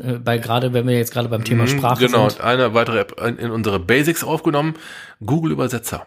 Äh, 0.00 0.14
Bei 0.14 0.38
gerade, 0.38 0.72
wenn 0.72 0.86
wir 0.88 0.96
jetzt 0.96 1.12
gerade 1.12 1.28
beim 1.28 1.44
Thema 1.44 1.64
Mhm, 1.64 1.68
Sprache 1.68 2.06
Genau, 2.06 2.28
sind. 2.30 2.40
eine 2.40 2.72
weitere 2.72 3.00
App 3.00 3.20
in, 3.20 3.36
in 3.36 3.50
unsere 3.50 3.78
Basics 3.78 4.24
aufgenommen. 4.24 4.74
Google 5.24 5.52
Übersetzer. 5.52 6.06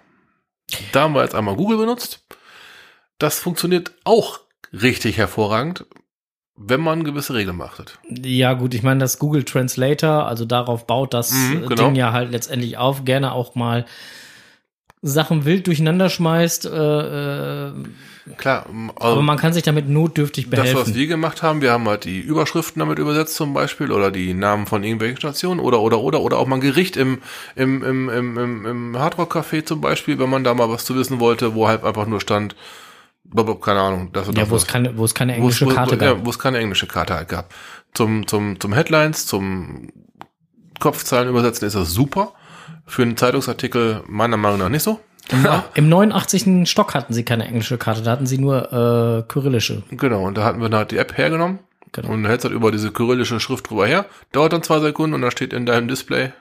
Da 0.92 1.02
haben 1.02 1.14
wir 1.14 1.22
jetzt 1.22 1.36
einmal 1.36 1.56
Google 1.56 1.78
benutzt. 1.78 2.26
Das 3.20 3.40
funktioniert 3.40 3.92
auch 4.06 4.40
richtig 4.74 5.18
hervorragend, 5.18 5.86
wenn 6.58 6.82
man 6.82 7.04
gewisse 7.04 7.34
Regeln 7.36 7.58
beachtet. 7.60 8.00
Ja, 8.10 8.54
gut, 8.54 8.74
ich 8.74 8.84
meine, 8.84 9.00
das 9.00 9.20
Google 9.20 9.44
Translator, 9.44 10.26
also 10.28 10.44
darauf 10.46 10.88
baut 10.88 11.14
das 11.14 11.32
Mhm, 11.32 11.68
genau. 11.68 11.86
Ding 11.86 11.96
ja 11.96 12.12
halt 12.12 12.32
letztendlich 12.32 12.78
auf, 12.78 13.06
gerne 13.06 13.32
auch 13.32 13.56
mal 13.56 13.86
Sachen 15.04 15.46
wild 15.46 15.68
durcheinander 15.68 16.10
schmeißt, 16.10 16.66
äh, 16.66 17.68
äh, 17.70 17.72
Klar, 18.36 18.66
aber 18.96 19.06
also 19.06 19.22
man 19.22 19.38
kann 19.38 19.54
sich 19.54 19.64
damit 19.64 19.88
notdürftig 19.88 20.50
das, 20.50 20.60
was 20.60 20.72
behelfen. 20.74 20.96
wir 20.96 21.08
gemacht 21.08 21.44
haben, 21.44 21.62
wir 21.62 21.72
haben 21.72 21.88
halt 21.88 22.04
die 22.04 22.20
Überschriften 22.20 22.80
damit 22.82 23.00
übersetzt 23.00 23.36
zum 23.36 23.54
Beispiel 23.54 23.90
oder 23.92 24.12
die 24.12 24.34
Namen 24.34 24.66
von 24.68 24.84
irgendwelchen 24.84 25.16
Stationen 25.18 25.62
oder 25.62 25.80
oder 25.80 26.00
oder 26.02 26.20
oder 26.20 26.38
auch 26.38 26.46
mal 26.48 26.56
ein 26.56 26.62
Gericht 26.62 26.98
im 26.98 27.20
im 27.56 27.84
im 27.86 28.10
im, 28.10 28.38
im, 28.38 28.66
im 28.66 29.00
Hardrock 29.00 29.34
Café 29.34 29.64
zum 29.64 29.80
Beispiel, 29.80 30.20
wenn 30.20 30.30
man 30.30 30.44
da 30.44 30.54
mal 30.56 30.68
was 30.70 30.84
zu 30.84 30.94
wissen 30.96 31.22
wollte, 31.22 31.56
wo 31.56 31.70
halt 31.70 31.86
einfach 31.86 32.06
nur 32.06 32.20
stand, 32.20 32.56
keine 33.62 33.80
Ahnung, 33.80 34.10
das 34.14 34.28
ja, 34.36 34.50
wo 34.50 34.56
es 34.56 34.68
keine, 34.68 34.98
wo 34.98 35.06
es 35.06 35.14
keine 35.14 35.36
englische 35.36 35.66
wo, 35.66 35.70
Karte 35.70 35.96
wo, 35.96 36.00
gab. 36.00 36.18
Ja, 36.18 36.26
wo 36.26 36.30
es 36.30 36.40
keine 36.40 36.60
englische 36.60 36.88
Karte 36.88 37.16
halt 37.16 37.30
gab. 37.30 37.54
Zum, 37.94 38.28
zum, 38.28 38.60
zum 38.60 38.74
Headlines, 38.74 39.26
zum 39.26 39.92
Kopfzahlen 40.80 41.30
übersetzen 41.30 41.68
ist 41.68 41.76
das 41.76 41.92
super. 41.92 42.34
Für 42.86 43.02
einen 43.02 43.18
Zeitungsartikel 43.18 44.04
meiner 44.08 44.38
Meinung 44.38 44.60
nach 44.60 44.70
nicht 44.70 44.84
so. 44.84 45.00
Im 45.76 45.90
89. 45.90 46.70
Stock 46.70 46.94
hatten 46.94 47.14
sie 47.14 47.26
keine 47.26 47.46
englische 47.46 47.78
Karte, 47.78 48.02
da 48.02 48.12
hatten 48.12 48.26
sie 48.26 48.38
nur 48.38 48.72
äh, 48.72 49.24
kyrillische. 49.28 49.84
Genau, 49.92 50.24
und 50.26 50.38
da 50.38 50.46
hatten 50.46 50.62
wir 50.62 50.70
dann 50.70 50.80
halt 50.80 50.92
die 50.92 50.98
App 50.98 51.18
hergenommen. 51.18 51.60
Genau. 51.92 52.10
Und 52.10 52.26
hältst 52.26 52.46
halt 52.46 52.54
über 52.54 52.72
diese 52.72 52.92
kyrillische 52.92 53.40
Schrift 53.40 53.70
drüber 53.70 53.88
her. 53.88 54.06
Dauert 54.32 54.54
dann 54.54 54.64
zwei 54.64 54.80
Sekunden 54.80 55.16
und 55.16 55.22
da 55.22 55.32
steht 55.32 55.54
in 55.54 55.66
deinem 55.66 55.88
Display 55.88 56.32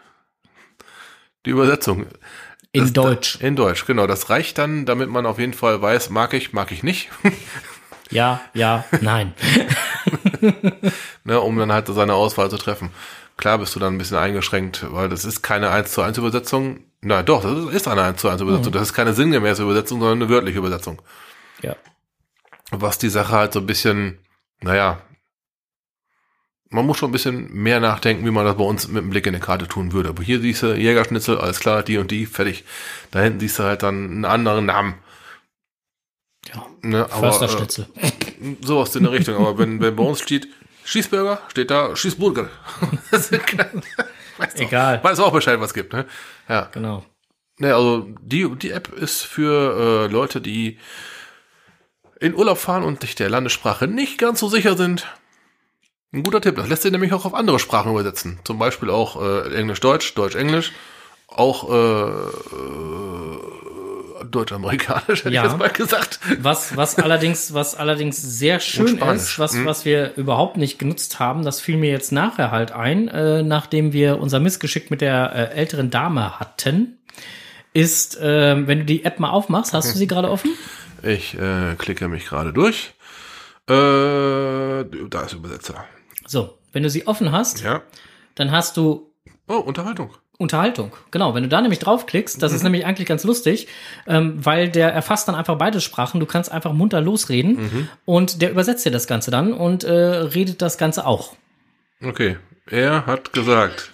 die 1.47 1.51
Übersetzung. 1.51 2.07
In 2.77 2.85
Das- 2.85 2.93
Deutsch. 2.93 3.39
In 3.40 3.57
Deutsch, 3.57 3.86
genau. 3.86 4.07
Das 4.07 4.31
reicht 4.31 4.59
dann, 4.59 4.85
damit 4.86 5.09
man 5.09 5.27
auf 5.27 5.39
jeden 5.39 5.55
Fall 5.55 5.81
weiß, 5.82 6.11
mag 6.11 6.32
ich, 6.35 6.53
mag 6.53 6.73
ich 6.73 6.82
nicht. 6.82 7.09
Ja, 8.09 8.40
ja, 8.55 8.85
nein. 9.01 9.35
ne, 11.24 11.40
um 11.40 11.59
dann 11.59 11.73
halt 11.73 11.89
seine 11.89 12.15
Auswahl 12.15 12.48
zu 12.51 12.57
treffen. 12.57 12.90
Klar 13.36 13.59
bist 13.59 13.74
du 13.74 13.81
dann 13.81 13.94
ein 13.94 13.98
bisschen 13.98 14.16
eingeschränkt, 14.16 14.86
weil 14.90 15.09
das 15.09 15.24
ist 15.24 15.43
keine 15.43 15.70
1 15.70 15.90
zu 15.93 16.03
1 16.03 16.16
Übersetzung. 16.16 16.85
Na 17.01 17.24
doch, 17.24 17.43
das 17.43 17.74
ist 17.74 17.89
eine 17.89 18.03
1 18.03 18.20
zu 18.20 18.28
1 18.28 18.40
Übersetzung. 18.40 18.70
Mhm. 18.73 18.74
Das 18.74 18.82
ist 18.82 18.94
keine 18.94 19.12
sinngemäße 19.12 19.62
Übersetzung, 19.62 19.98
sondern 19.98 20.23
eine 20.23 20.28
wörtliche 20.31 20.59
Übersetzung. 20.59 21.03
Ja. 21.62 21.74
Was 22.70 22.98
die 22.98 23.09
Sache 23.11 23.32
halt 23.32 23.53
so 23.53 23.59
ein 23.61 23.66
bisschen, 23.66 24.19
naja, 24.61 24.98
man 26.70 26.86
muss 26.86 26.98
schon 26.98 27.10
ein 27.10 27.12
bisschen 27.12 27.52
mehr 27.52 27.80
nachdenken, 27.80 28.24
wie 28.26 28.30
man 28.30 28.44
das 28.44 28.56
bei 28.56 28.64
uns 28.64 28.88
mit 28.88 29.02
dem 29.02 29.10
Blick 29.10 29.26
in 29.26 29.34
die 29.34 29.40
Karte 29.40 29.68
tun 29.68 29.93
würde. 29.93 30.09
Aber 30.09 30.22
hier 30.22 30.40
siehst 30.40 30.62
du 30.62 30.74
Jägerschnitzel, 30.74 31.38
alles 31.38 31.60
klar, 31.60 31.82
die 31.82 31.98
und 31.98 32.10
die, 32.10 32.26
fertig. 32.26 32.64
Da 33.10 33.20
hinten 33.20 33.40
siehst 33.40 33.59
du 33.59 33.62
halt 33.62 33.82
dann 33.82 34.05
einen 34.05 34.24
anderen 34.24 34.66
Namen. 34.66 34.94
Ja. 36.52 36.66
Ne, 36.82 37.09
Försterschnitzel. 37.09 37.86
Äh, 37.97 38.10
sowas 38.60 38.94
in 38.97 39.05
der 39.05 39.12
Richtung. 39.12 39.36
Aber 39.36 39.59
wenn, 39.59 39.80
wenn 39.80 39.97
bei 39.97 40.02
uns 40.02 40.20
steht 40.20 40.48
Schießburger, 40.84 41.40
steht 41.48 41.70
da 41.70 41.94
Schießburger. 41.94 42.48
Das 43.10 43.30
ist 43.30 43.47
klar. 43.47 43.66
weißt 44.38 44.60
Egal. 44.60 44.98
Auch, 44.98 45.05
weiß 45.05 45.20
auch 45.20 45.32
Bescheid, 45.32 45.60
was 45.60 45.68
es 45.68 45.74
gibt. 45.74 45.93
Ne? 45.93 46.06
Ja. 46.48 46.68
Genau. 46.72 47.05
Ne, 47.59 47.74
also 47.74 48.09
die, 48.20 48.48
die 48.56 48.70
App 48.70 48.93
ist 48.93 49.22
für 49.22 50.06
äh, 50.09 50.12
Leute, 50.12 50.40
die 50.40 50.78
in 52.20 52.34
Urlaub 52.34 52.59
fahren 52.59 52.82
und 52.82 53.01
sich 53.01 53.14
der 53.14 53.30
Landessprache 53.30 53.86
nicht 53.86 54.18
ganz 54.18 54.40
so 54.40 54.48
sicher 54.48 54.76
sind. 54.76 55.06
Ein 56.12 56.23
guter 56.23 56.41
Tipp. 56.41 56.57
Das 56.57 56.69
lässt 56.69 56.83
sich 56.83 56.93
nämlich 56.93 57.12
auch 57.12 57.24
auf 57.24 57.35
andere 57.35 57.59
Sprachen 57.59 57.91
übersetzen. 57.93 58.39
Zum 58.45 58.59
Beispiel 58.59 58.91
auch 58.91 59.20
äh, 59.20 59.55
Englisch-Deutsch, 59.55 60.15
Deutsch-Englisch. 60.15 60.73
Auch 61.28 61.70
äh, 61.70 62.09
äh, 62.09 63.39
Deutsch-Amerikanisch, 64.31 65.24
hätte 65.24 65.35
Ja. 65.35 65.45
ich 65.45 65.51
jetzt 65.51 65.59
mal 65.59 65.69
gesagt. 65.69 66.20
Was, 66.41 66.77
was 66.77 66.99
allerdings, 66.99 67.53
was 67.55 67.74
allerdings 67.74 68.20
sehr 68.23 68.61
schön 68.61 68.99
ist, 68.99 69.39
was, 69.39 69.53
Mhm. 69.55 69.66
was 69.66 69.85
wir 69.85 70.15
überhaupt 70.16 70.57
nicht 70.57 70.78
genutzt 70.78 71.19
haben, 71.19 71.45
das 71.45 71.61
fiel 71.61 71.77
mir 71.77 71.91
jetzt 71.91 72.12
nachher 72.12 72.51
halt 72.51 72.73
ein, 72.73 73.09
äh, 73.09 73.43
nachdem 73.43 73.93
wir 73.93 74.19
unser 74.20 74.41
Missgeschick 74.41 74.91
mit 74.91 75.01
der 75.01 75.33
äh, 75.35 75.55
älteren 75.57 75.91
Dame 75.91 76.39
hatten, 76.41 76.99
ist, 77.73 78.16
äh, 78.19 78.66
wenn 78.66 78.81
du 78.81 78.85
die 78.87 79.05
App 79.05 79.20
mal 79.20 79.31
aufmachst, 79.31 79.74
hast 79.74 79.95
du 79.95 79.99
sie 79.99 80.07
gerade 80.07 80.31
offen? 80.31 80.51
Ich 81.03 81.35
äh, 81.39 81.74
klicke 81.77 82.09
mich 82.09 82.27
gerade 82.27 82.53
durch. 82.53 82.95
Äh, 83.69 83.74
da 83.74 85.20
ist 85.24 85.35
Übersetzer. 85.35 85.85
So, 86.27 86.59
wenn 86.73 86.82
du 86.82 86.90
sie 86.90 87.07
offen 87.07 87.32
hast, 87.32 87.62
Ja. 87.62 87.82
dann 88.35 88.51
hast 88.51 88.77
du 88.77 89.11
Oh, 89.48 89.59
Unterhaltung. 89.59 90.12
Unterhaltung. 90.39 90.93
Genau, 91.12 91.35
wenn 91.35 91.44
du 91.44 91.48
da 91.48 91.61
nämlich 91.61 91.78
draufklickst, 91.78 92.43
das 92.43 92.53
ist 92.53 92.62
nämlich 92.65 92.85
eigentlich 92.85 93.07
ganz 93.09 93.23
lustig, 93.24 93.69
ähm, 94.07 94.44
weil 94.44 94.69
der 94.69 94.93
erfasst 94.93 95.28
dann 95.28 95.35
einfach 95.36 95.57
beide 95.57 95.81
Sprachen. 95.81 96.19
Du 96.20 96.27
kannst 96.27 96.51
einfach 96.53 96.73
munter 96.73 97.01
losreden 97.01 97.89
und 98.05 98.43
der 98.43 98.51
übersetzt 98.51 98.85
dir 98.85 98.90
das 98.90 99.07
Ganze 99.07 99.31
dann 99.31 99.53
und 99.55 99.85
äh, 99.85 99.93
redet 99.93 100.61
das 100.62 100.77
Ganze 100.78 101.07
auch. 101.07 101.36
Okay. 102.03 102.36
Er 102.66 103.07
hat 103.07 103.32
gesagt. 103.32 103.90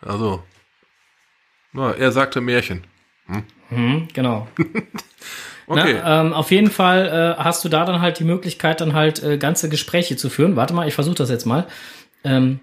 Also. 0.00 0.42
Na, 1.72 1.92
er 1.92 2.12
sagte 2.12 2.40
Märchen. 2.40 2.84
Mhm, 3.70 4.08
genau. 4.12 4.48
Okay. 5.72 6.00
Na, 6.02 6.20
ähm, 6.20 6.32
auf 6.32 6.50
jeden 6.50 6.70
Fall 6.70 7.36
äh, 7.38 7.42
hast 7.42 7.64
du 7.64 7.68
da 7.68 7.84
dann 7.84 8.00
halt 8.00 8.18
die 8.18 8.24
Möglichkeit, 8.24 8.80
dann 8.80 8.92
halt 8.92 9.22
äh, 9.22 9.38
ganze 9.38 9.68
Gespräche 9.68 10.16
zu 10.16 10.28
führen. 10.30 10.56
Warte 10.56 10.74
mal, 10.74 10.86
ich 10.86 10.94
versuche 10.94 11.16
das 11.16 11.30
jetzt 11.30 11.46
mal. 11.46 11.66
Ähm, 12.24 12.60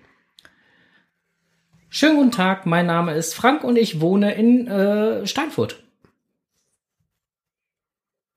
Schönen 1.92 2.18
guten 2.18 2.32
Tag, 2.32 2.68
mein 2.68 2.86
Name 2.86 3.16
ist 3.16 3.34
Frank 3.34 3.64
und 3.64 3.76
ich 3.76 4.00
wohne 4.00 4.36
in 4.36 4.68
äh, 4.68 5.26
Steinfurt. 5.26 5.84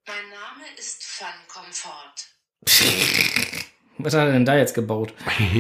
Mein 0.06 0.16
Name 0.30 0.64
ist 0.78 1.04
Fun 1.04 1.26
Comfort. 1.48 2.14
Was 3.98 4.14
hat 4.14 4.28
er 4.28 4.32
denn 4.32 4.46
da 4.46 4.56
jetzt 4.56 4.72
gebaut? 4.72 5.12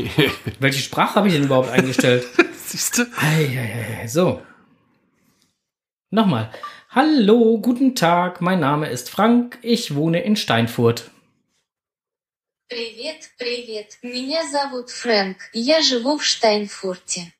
Welche 0.58 0.80
Sprache 0.80 1.16
habe 1.16 1.28
ich 1.28 1.34
denn 1.34 1.44
überhaupt 1.44 1.68
eingestellt? 1.68 2.26
Siehst 2.64 2.96
du? 2.96 3.02
Eieiei, 3.18 4.06
so. 4.08 4.40
Nochmal. 6.08 6.50
Hallo, 6.91 7.59
guten 7.59 7.95
Tag, 7.95 8.41
mein 8.41 8.59
Name 8.59 8.89
ist 8.89 9.09
Frank, 9.09 9.59
ich 9.61 9.95
wohne 9.95 10.23
in 10.23 10.35
Steinfurt. 10.35 11.11
Привет, 12.69 13.29
привет. 13.37 13.97
Меня 14.01 14.41
зовут 14.49 14.89
Фрэнк. 14.89 15.37
Я 15.53 15.81
живу 15.81 16.17
в 16.17 16.23
Штайнфурте. 16.25 17.31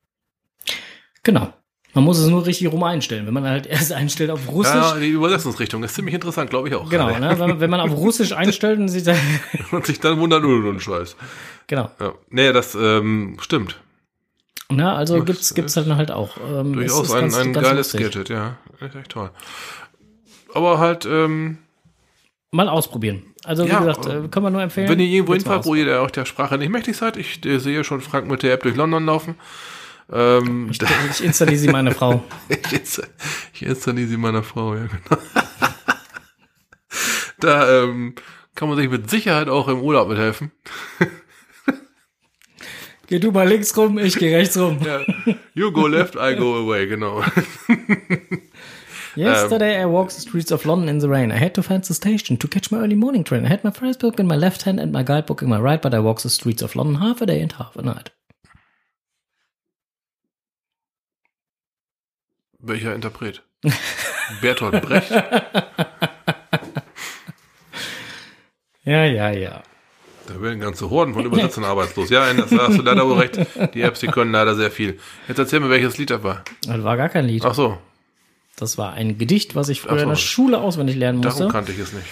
Genau. 1.23 1.53
Man 1.93 2.03
muss 2.03 2.19
es 2.19 2.27
nur 2.27 2.45
richtig 2.45 2.71
rum 2.71 2.83
einstellen. 2.83 3.25
Wenn 3.25 3.33
man 3.33 3.43
halt 3.43 3.65
erst 3.65 3.91
einstellt 3.91 4.29
auf 4.29 4.47
Russisch. 4.47 4.73
Ja, 4.73 4.95
die 4.97 5.09
Übersetzungsrichtung 5.09 5.83
ist 5.83 5.95
ziemlich 5.95 6.13
interessant, 6.13 6.49
glaube 6.49 6.69
ich 6.69 6.75
auch. 6.75 6.89
genau, 6.89 7.07
gerade. 7.07 7.19
ne? 7.19 7.39
wenn, 7.39 7.59
wenn 7.59 7.69
man 7.69 7.81
auf 7.81 7.91
Russisch 7.91 8.31
einstellt 8.31 8.79
und 8.79 8.87
sieht, 8.87 9.11
Und 9.71 9.85
sich 9.85 9.99
dann 9.99 10.19
wundert, 10.19 10.43
oh, 10.43 10.61
so 10.61 10.69
ein 10.69 10.79
Scheiß. 10.79 11.15
genau. 11.65 11.89
Ja. 11.99 12.13
Nee, 12.29 12.53
das 12.53 12.75
ähm, 12.75 13.37
stimmt. 13.41 13.79
Ne, 14.76 14.92
also 14.92 15.18
Das 15.18 15.26
gibt's 15.26 15.54
gibt's 15.54 15.76
halt 15.76 15.88
halt 15.88 16.10
auch. 16.10 16.36
Ähm, 16.38 16.78
es 16.78 16.92
Durchaus 16.92 17.06
ist 17.08 17.12
ein, 17.14 17.20
ganz- 17.22 17.36
ein 17.38 17.52
ganz 17.52 17.66
geiles 17.68 17.92
lustig. 17.92 18.00
Gadget, 18.12 18.28
ja. 18.30 18.56
Echt, 18.80 18.94
echt 18.94 19.10
toll. 19.10 19.30
Aber 20.54 20.78
halt, 20.78 21.06
ähm, 21.06 21.58
Mal 22.54 22.68
ausprobieren. 22.68 23.22
Also 23.44 23.64
wie 23.64 23.68
Ja, 23.70 23.78
gesagt, 23.80 24.04
äh, 24.06 24.28
können 24.28 24.44
wir 24.46 24.50
nur 24.50 24.60
empfehlen. 24.62 24.88
wenn 24.88 25.00
ihr 25.00 25.06
irgendwo 25.08 25.32
hinfahrt, 25.32 25.64
wo 25.64 25.74
ihr 25.74 25.86
der- 25.86 26.02
auch 26.02 26.10
der 26.10 26.26
Sprache 26.26 26.58
nicht 26.58 26.68
mächtig 26.70 26.96
seid, 26.96 27.16
ich 27.16 27.44
äh, 27.46 27.58
sehe 27.58 27.82
schon 27.82 28.00
Frank 28.02 28.28
mit 28.28 28.42
der 28.42 28.52
App 28.52 28.62
durch 28.62 28.76
London 28.76 29.06
laufen. 29.06 29.36
Ähm, 30.12 30.68
Ich, 30.70 30.78
ich 31.10 31.24
installiere 31.24 31.58
sie 31.58 31.68
meine 31.68 31.92
Frau. 31.92 32.22
ich, 32.50 32.58
insta- 32.58 33.06
ich 33.54 33.62
installiere 33.64 34.06
sie 34.08 34.16
meiner 34.18 34.42
Frau, 34.42 34.74
ja 34.74 34.82
genau. 34.86 35.22
da 37.40 37.82
ähm, 37.84 38.14
kann 38.54 38.68
man 38.68 38.76
sich 38.76 38.90
mit 38.90 39.08
Sicherheit 39.10 39.48
auch 39.48 39.68
im 39.68 39.80
Urlaub 39.80 40.08
mithelfen. 40.08 40.52
Geh 43.12 43.18
du 43.18 43.30
mal 43.30 43.46
links 43.46 43.76
rum, 43.76 43.98
ich 43.98 44.16
gehe 44.16 44.34
rechts 44.34 44.56
rum. 44.56 44.78
Ja. 44.82 45.04
You 45.52 45.70
go 45.70 45.86
left, 45.86 46.14
I 46.16 46.34
go 46.34 46.54
away, 46.56 46.86
genau. 46.86 47.20
Yesterday 49.16 49.82
I 49.82 49.84
walked 49.84 50.14
the 50.14 50.22
streets 50.22 50.50
of 50.50 50.64
London 50.64 50.88
in 50.88 50.98
the 51.00 51.10
rain. 51.10 51.30
I 51.30 51.36
had 51.36 51.52
to 51.56 51.62
find 51.62 51.84
the 51.84 51.92
station 51.92 52.38
to 52.38 52.48
catch 52.48 52.70
my 52.70 52.78
early 52.78 52.96
morning 52.96 53.22
train. 53.22 53.44
I 53.44 53.50
had 53.50 53.64
my 53.64 53.70
first 53.70 54.00
book 54.00 54.18
in 54.18 54.26
my 54.26 54.36
left 54.36 54.62
hand 54.62 54.80
and 54.80 54.92
my 54.92 55.02
guidebook 55.02 55.42
in 55.42 55.50
my 55.50 55.60
right, 55.60 55.82
but 55.82 55.92
I 55.92 55.98
walked 55.98 56.22
the 56.22 56.30
streets 56.30 56.62
of 56.62 56.74
London 56.74 57.02
half 57.02 57.20
a 57.20 57.26
day 57.26 57.42
and 57.42 57.52
half 57.52 57.76
a 57.76 57.82
night. 57.82 58.12
Welcher 62.60 62.94
Interpret? 62.94 63.42
Bertolt 64.40 64.80
Brecht? 64.80 65.12
Ja, 68.84 69.04
ja, 69.04 69.30
ja. 69.30 69.62
Da 70.28 70.40
werden 70.40 70.60
ganze 70.60 70.88
Horden 70.90 71.14
von 71.14 71.24
Übersetzern 71.24 71.64
arbeitslos. 71.64 72.08
Ja, 72.10 72.32
das 72.32 72.52
hast 72.52 72.78
du 72.78 72.82
leider 72.82 73.06
wohl 73.08 73.18
recht. 73.18 73.38
Die 73.74 73.82
Apps, 73.82 74.00
die 74.00 74.06
können 74.06 74.32
leider 74.32 74.54
sehr 74.54 74.70
viel. 74.70 74.98
Jetzt 75.28 75.38
erzähl 75.38 75.60
mir, 75.60 75.68
welches 75.70 75.98
Lied 75.98 76.10
das 76.10 76.22
war. 76.22 76.44
Das 76.66 76.82
war 76.84 76.96
gar 76.96 77.08
kein 77.08 77.24
Lied. 77.26 77.44
Ach 77.44 77.54
so, 77.54 77.76
Das 78.56 78.78
war 78.78 78.92
ein 78.92 79.18
Gedicht, 79.18 79.54
was 79.56 79.68
ich 79.68 79.80
früher 79.80 79.96
so. 79.98 80.02
in 80.04 80.08
der 80.10 80.16
Schule 80.16 80.58
auswendig 80.58 80.96
lernen 80.96 81.18
musste. 81.18 81.38
darum 81.40 81.52
kannte 81.52 81.72
ich 81.72 81.78
es 81.78 81.92
nicht. 81.92 82.06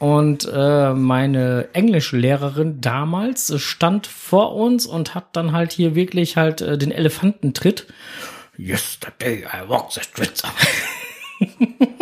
Und 0.00 0.46
äh, 0.52 0.92
meine 0.92 1.68
Englischlehrerin 1.72 2.80
damals 2.80 3.58
stand 3.62 4.06
vor 4.06 4.54
uns 4.54 4.86
und 4.86 5.14
hat 5.14 5.34
dann 5.36 5.52
halt 5.52 5.72
hier 5.72 5.94
wirklich 5.94 6.36
halt 6.36 6.60
äh, 6.60 6.76
den 6.76 6.90
Elefantentritt. 6.90 7.86
Yesterday 8.58 9.44
I 9.44 9.68
walked 9.68 9.92
the 9.92 10.00
streets. 10.02 10.42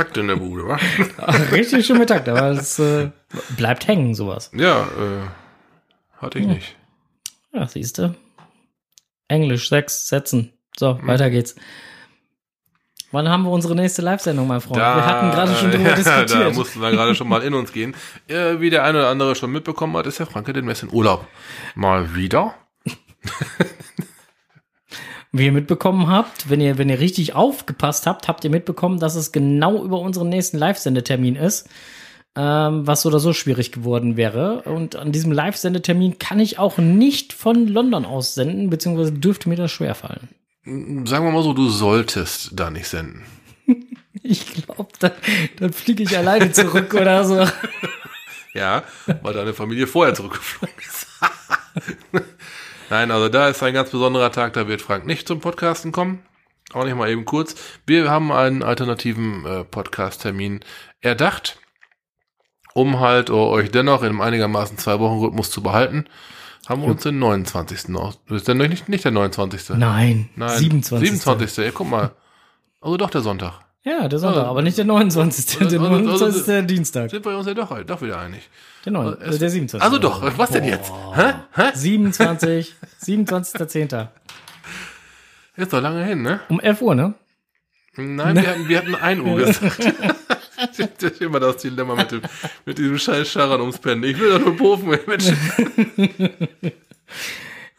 Da 0.00 0.04
Takt 0.04 0.16
in 0.16 0.28
der 0.28 0.36
Bude, 0.36 0.66
wa? 0.66 0.78
Richtig 1.52 1.84
schön 1.84 1.98
mit 1.98 2.08
Takt, 2.08 2.26
aber 2.26 2.52
es 2.52 2.78
äh, 2.78 3.10
bleibt 3.58 3.86
hängen, 3.86 4.14
sowas. 4.14 4.50
Ja, 4.54 4.84
äh, 4.84 5.26
hatte 6.16 6.38
ich 6.38 6.46
nicht. 6.46 6.74
Ja, 7.52 7.68
siehst 7.68 7.98
du. 7.98 8.14
Englisch, 9.28 9.68
sechs 9.68 10.08
Sätzen. 10.08 10.54
So, 10.78 10.98
Hm. 10.98 11.06
weiter 11.06 11.28
geht's. 11.28 11.54
Wann 13.12 13.28
haben 13.28 13.42
wir 13.42 13.50
unsere 13.50 13.74
nächste 13.74 14.00
Live-Sendung, 14.00 14.46
mein 14.46 14.62
Freund? 14.62 14.78
wir 14.78 15.04
hatten 15.06 15.30
gerade 15.32 15.54
schon 15.54 15.70
drüber 15.70 15.84
ja, 15.90 15.94
diskutiert. 15.96 16.30
Da 16.30 16.50
mussten 16.50 16.80
wir 16.80 16.90
gerade 16.92 17.14
schon 17.14 17.28
mal 17.28 17.42
in 17.42 17.52
uns 17.52 17.70
gehen. 17.70 17.94
Äh, 18.26 18.58
wie 18.58 18.70
der 18.70 18.84
eine 18.84 18.98
oder 19.00 19.08
andere 19.08 19.34
schon 19.34 19.52
mitbekommen 19.52 19.94
hat, 19.98 20.06
ist 20.06 20.18
der 20.18 20.26
Franke 20.26 20.54
demnächst 20.54 20.82
in 20.82 20.90
Urlaub. 20.90 21.26
Mal 21.74 22.14
wieder. 22.14 22.54
Wie 25.32 25.44
ihr 25.44 25.52
mitbekommen 25.52 26.08
habt, 26.08 26.50
wenn 26.50 26.60
ihr, 26.60 26.76
wenn 26.76 26.88
ihr 26.88 26.98
richtig 26.98 27.34
aufgepasst 27.34 28.06
habt, 28.06 28.26
habt 28.26 28.42
ihr 28.44 28.50
mitbekommen, 28.50 28.98
dass 28.98 29.14
es 29.14 29.30
genau 29.30 29.84
über 29.84 30.00
unseren 30.00 30.28
nächsten 30.28 30.58
Live-Sendetermin 30.58 31.36
ist, 31.36 31.68
ähm, 32.36 32.86
was 32.86 33.02
so 33.02 33.10
oder 33.10 33.20
so 33.20 33.32
schwierig 33.32 33.70
geworden 33.70 34.16
wäre. 34.16 34.62
Und 34.62 34.96
an 34.96 35.12
diesem 35.12 35.30
Live-Sendetermin 35.30 36.18
kann 36.18 36.40
ich 36.40 36.58
auch 36.58 36.78
nicht 36.78 37.32
von 37.32 37.68
London 37.68 38.04
aus 38.04 38.34
senden, 38.34 38.70
beziehungsweise 38.70 39.12
dürfte 39.12 39.48
mir 39.48 39.56
das 39.56 39.70
schwerfallen. 39.70 40.28
Sagen 40.64 41.24
wir 41.24 41.30
mal 41.30 41.42
so, 41.42 41.52
du 41.52 41.68
solltest 41.68 42.50
da 42.54 42.70
nicht 42.70 42.88
senden. 42.88 43.22
Ich 44.22 44.52
glaube, 44.52 44.90
dann, 44.98 45.12
dann 45.60 45.72
fliege 45.72 46.02
ich 46.02 46.18
alleine 46.18 46.50
zurück 46.50 46.92
oder 46.94 47.24
so. 47.24 47.46
Ja, 48.52 48.82
weil 49.22 49.32
deine 49.32 49.54
Familie 49.54 49.86
vorher 49.86 50.12
zurückgeflogen 50.12 50.74
ist. 50.80 51.06
Nein, 52.90 53.10
also 53.10 53.28
da 53.28 53.48
ist 53.48 53.62
ein 53.62 53.72
ganz 53.74 53.90
besonderer 53.90 54.32
Tag, 54.32 54.52
da 54.52 54.66
wird 54.68 54.82
Frank 54.82 55.06
nicht 55.06 55.26
zum 55.28 55.40
Podcasten 55.40 55.92
kommen. 55.92 56.20
Auch 56.72 56.84
nicht 56.84 56.96
mal 56.96 57.08
eben 57.10 57.24
kurz. 57.24 57.54
Wir 57.86 58.10
haben 58.10 58.30
einen 58.32 58.62
alternativen 58.62 59.44
äh, 59.46 59.64
Podcast-Termin 59.64 60.60
erdacht. 61.00 61.58
um 62.74 63.00
halt 63.00 63.28
äh, 63.30 63.32
euch 63.32 63.70
dennoch 63.70 64.02
in 64.02 64.08
einem 64.10 64.20
einigermaßen 64.20 64.78
zwei 64.78 64.98
Wochen 65.00 65.18
Rhythmus 65.18 65.50
zu 65.50 65.62
behalten, 65.62 66.04
haben 66.68 66.82
wir 66.82 66.88
uns 66.88 67.02
den 67.02 67.18
29. 67.18 67.94
aus. 67.96 68.20
Ist 68.28 68.46
denn 68.46 68.58
nicht, 68.58 68.88
nicht 68.88 69.04
der 69.04 69.10
29. 69.10 69.70
Nein, 69.76 70.28
Nein, 70.36 70.58
27.. 70.58 71.08
27. 71.20 71.64
Ja, 71.64 71.70
guck 71.74 71.90
mal. 71.90 72.12
Also 72.80 72.96
doch 72.96 73.10
der 73.10 73.22
Sonntag. 73.22 73.60
Ja, 73.82 74.06
der 74.08 74.18
Sonntag, 74.20 74.44
aber 74.44 74.62
nicht 74.62 74.78
der 74.78 74.84
29. 74.84 75.46
Der 75.58 75.66
Also- 75.66 75.78
also- 75.80 75.90
29. 75.90 76.36
ist 76.40 76.46
der 76.48 76.62
Dienstag. 76.62 77.10
Sind 77.10 77.24
wir 77.24 77.36
uns 77.36 77.46
ja 77.48 77.54
doch, 77.54 77.82
doch 77.82 78.02
wieder 78.02 78.18
einig. 78.20 78.48
Der, 78.84 78.92
9, 78.92 79.06
Also, 79.20 79.36
äh, 79.36 79.38
der 79.38 79.50
27. 79.50 79.82
Also 79.82 79.98
doch, 79.98 80.38
was 80.38 80.50
denn 80.50 80.64
jetzt? 80.64 80.90
Hä? 81.14 81.32
Hä? 81.54 81.70
27, 81.74 82.74
27.10. 83.04 84.08
Ist 85.56 85.72
doch 85.72 85.80
lange 85.82 86.04
hin, 86.04 86.22
ne? 86.22 86.40
Um 86.48 86.60
11 86.60 86.82
Uhr, 86.82 86.94
ne? 86.94 87.14
Nein, 87.96 88.36
wir 88.36 88.46
hatten, 88.48 88.68
wir 88.68 88.78
hatten 88.78 88.94
1 88.94 89.20
Uhr 89.20 89.36
gesagt. 89.36 89.92
Das 90.76 90.78
ist 91.12 91.22
immer 91.22 91.40
das 91.40 91.56
Dilemma 91.56 91.94
mit, 91.94 92.10
dem, 92.12 92.20
mit 92.66 92.76
diesem 92.76 92.98
scheiß 92.98 93.26
Scharren 93.30 93.62
ums 93.62 93.78
Pennen. 93.78 94.04
Ich 94.04 94.18
will 94.20 94.28
doch 94.30 94.40
nur 94.40 94.56
Pofen, 94.58 94.90
Mensch. 95.06 95.24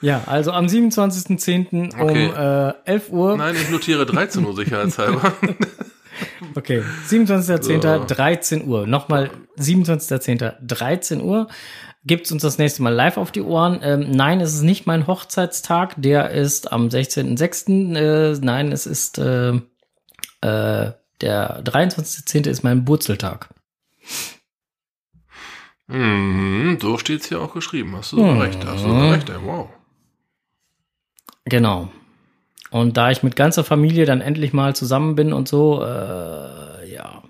Ja, 0.02 0.24
also 0.26 0.52
am 0.52 0.66
27.10. 0.66 1.94
Okay. 2.00 2.30
um 2.30 2.36
äh, 2.36 2.74
11 2.92 3.10
Uhr. 3.10 3.38
Nein, 3.38 3.56
ich 3.56 3.70
notiere 3.70 4.08
13 4.08 4.44
Uhr 4.44 4.56
sicherheitshalber. 4.56 5.32
Okay, 6.56 6.84
27.10. 7.08 7.82
So. 7.82 8.06
13 8.06 8.68
Uhr. 8.68 8.88
Nochmal 8.88 9.30
27.10. 9.58 10.54
13 10.62 11.22
Uhr. 11.22 11.48
Gibt's 12.04 12.32
uns 12.32 12.42
das 12.42 12.58
nächste 12.58 12.82
Mal 12.82 12.94
live 12.94 13.18
auf 13.18 13.32
die 13.32 13.42
Ohren? 13.44 13.80
Ähm, 13.84 14.10
nein, 14.10 14.42
es 14.42 14.54
ist 14.56 14.64
nicht 14.64 14.88
mein 14.88 15.06
Hochzeitstag. 15.08 15.94
Der 15.98 16.32
ist 16.32 16.72
am 16.72 16.88
16.06. 16.88 17.96
Äh, 17.96 18.40
nein, 18.44 18.72
es 18.72 18.86
ist 18.88 19.20
äh, 19.20 19.50
äh, 19.52 20.92
der 21.22 21.64
23.10. 21.64 22.48
ist 22.50 22.64
mein 22.64 22.84
Burzeltag. 22.86 23.50
Mhm, 25.88 26.78
so 26.82 26.98
steht's 26.98 27.28
hier 27.28 27.42
auch 27.42 27.54
geschrieben. 27.54 27.96
Hast 27.96 28.14
du 28.14 28.24
Mhm. 28.24 28.40
recht. 28.42 28.66
Hast 28.66 28.84
du 28.84 29.12
recht, 29.12 29.30
ey. 29.30 29.36
wow. 29.44 29.70
Genau. 31.46 31.90
Und 32.72 32.96
da 32.96 33.12
ich 33.12 33.22
mit 33.22 33.36
ganzer 33.36 33.66
Familie 33.66 34.06
dann 34.06 34.22
endlich 34.22 34.54
mal 34.54 34.74
zusammen 34.76 35.16
bin 35.16 35.34
und 35.34 35.48
so, 35.48 35.84
äh, 35.84 36.90
ja. 36.94 37.22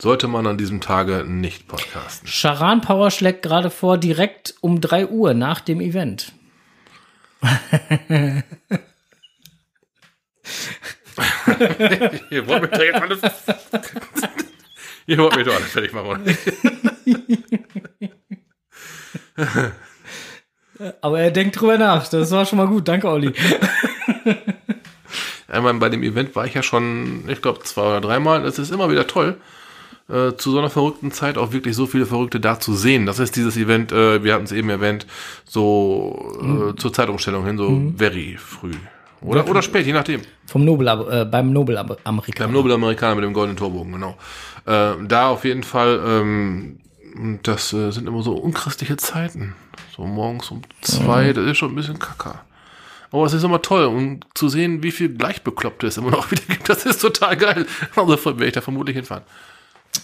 Sollte 0.00 0.28
man 0.28 0.46
an 0.46 0.56
diesem 0.56 0.80
Tage 0.80 1.24
nicht 1.26 1.66
podcasten. 1.66 2.28
Charan 2.28 2.80
Power 2.80 3.10
schlägt 3.10 3.42
gerade 3.42 3.70
vor, 3.70 3.98
direkt 3.98 4.54
um 4.60 4.80
3 4.80 5.08
Uhr 5.08 5.34
nach 5.34 5.58
dem 5.60 5.80
Event. 5.80 6.32
Ihr 12.30 12.46
wollt 12.46 12.62
mich 12.62 12.70
doch 12.70 12.80
jetzt 12.80 13.02
alles. 13.02 13.20
Ihr 15.06 15.18
wollt 15.18 15.34
mich 15.36 15.46
doch 15.46 15.54
alles 15.54 15.70
fertig 15.70 15.92
machen. 15.92 16.22
oder? 19.36 19.72
Aber 21.00 21.20
er 21.20 21.30
denkt 21.30 21.60
drüber 21.60 21.78
nach. 21.78 22.08
Das 22.08 22.30
war 22.30 22.44
schon 22.46 22.58
mal 22.58 22.66
gut. 22.66 22.88
Danke, 22.88 23.08
Olli. 23.08 23.32
Einmal 25.48 25.74
bei 25.74 25.88
dem 25.88 26.02
Event 26.02 26.34
war 26.34 26.44
ich 26.44 26.54
ja 26.54 26.62
schon, 26.62 27.24
ich 27.28 27.40
glaube, 27.40 27.60
zwei 27.60 27.82
oder 27.82 28.00
dreimal. 28.00 28.44
Es 28.44 28.58
ist 28.58 28.72
immer 28.72 28.90
wieder 28.90 29.06
toll, 29.06 29.36
äh, 30.08 30.32
zu 30.36 30.50
so 30.50 30.58
einer 30.58 30.70
verrückten 30.70 31.12
Zeit 31.12 31.38
auch 31.38 31.52
wirklich 31.52 31.76
so 31.76 31.86
viele 31.86 32.06
Verrückte 32.06 32.40
da 32.40 32.58
zu 32.58 32.74
sehen. 32.74 33.06
Das 33.06 33.18
ist 33.18 33.36
dieses 33.36 33.56
Event, 33.56 33.92
äh, 33.92 34.24
wir 34.24 34.34
hatten 34.34 34.44
es 34.44 34.52
eben 34.52 34.68
erwähnt, 34.70 35.06
so 35.44 36.72
äh, 36.72 36.76
zur 36.76 36.92
Zeitumstellung 36.92 37.46
hin, 37.46 37.58
so 37.58 37.92
very 37.96 38.36
früh. 38.38 38.72
Oder, 39.22 39.48
oder 39.48 39.62
spät, 39.62 39.86
je 39.86 39.92
nachdem. 39.92 40.20
Vom 40.46 40.64
Nobel, 40.64 40.88
äh, 40.88 41.24
beim 41.24 41.52
Nobel 41.52 41.78
Amerikaner. 42.04 42.46
Beim 42.46 42.52
Nobel-Amerikaner 42.52 43.14
mit 43.14 43.24
dem 43.24 43.32
goldenen 43.32 43.56
Torbogen, 43.56 43.92
genau. 43.92 44.16
Äh, 44.66 44.94
da 45.06 45.28
auf 45.28 45.44
jeden 45.44 45.62
Fall, 45.62 46.00
ähm, 46.06 46.78
das 47.42 47.72
äh, 47.72 47.90
sind 47.90 48.06
immer 48.08 48.22
so 48.22 48.34
unchristliche 48.34 48.96
Zeiten. 48.96 49.54
So 49.96 50.04
morgens 50.06 50.50
um 50.50 50.62
zwei, 50.82 51.28
Mhm. 51.28 51.34
das 51.34 51.46
ist 51.46 51.58
schon 51.58 51.72
ein 51.72 51.76
bisschen 51.76 51.98
kacker. 51.98 52.44
Aber 53.10 53.24
es 53.24 53.32
ist 53.32 53.44
immer 53.44 53.62
toll, 53.62 53.84
um 53.84 54.20
zu 54.34 54.48
sehen, 54.48 54.82
wie 54.82 54.90
viel 54.90 55.14
Gleichbekloppte 55.14 55.86
es 55.86 55.96
immer 55.96 56.10
noch 56.12 56.30
wieder 56.30 56.42
gibt. 56.48 56.68
Das 56.68 56.84
ist 56.84 57.00
total 57.00 57.36
geil. 57.36 57.66
Also 57.96 58.24
werde 58.24 58.46
ich 58.46 58.52
da 58.52 58.60
vermutlich 58.60 58.96
hinfahren. 58.96 59.24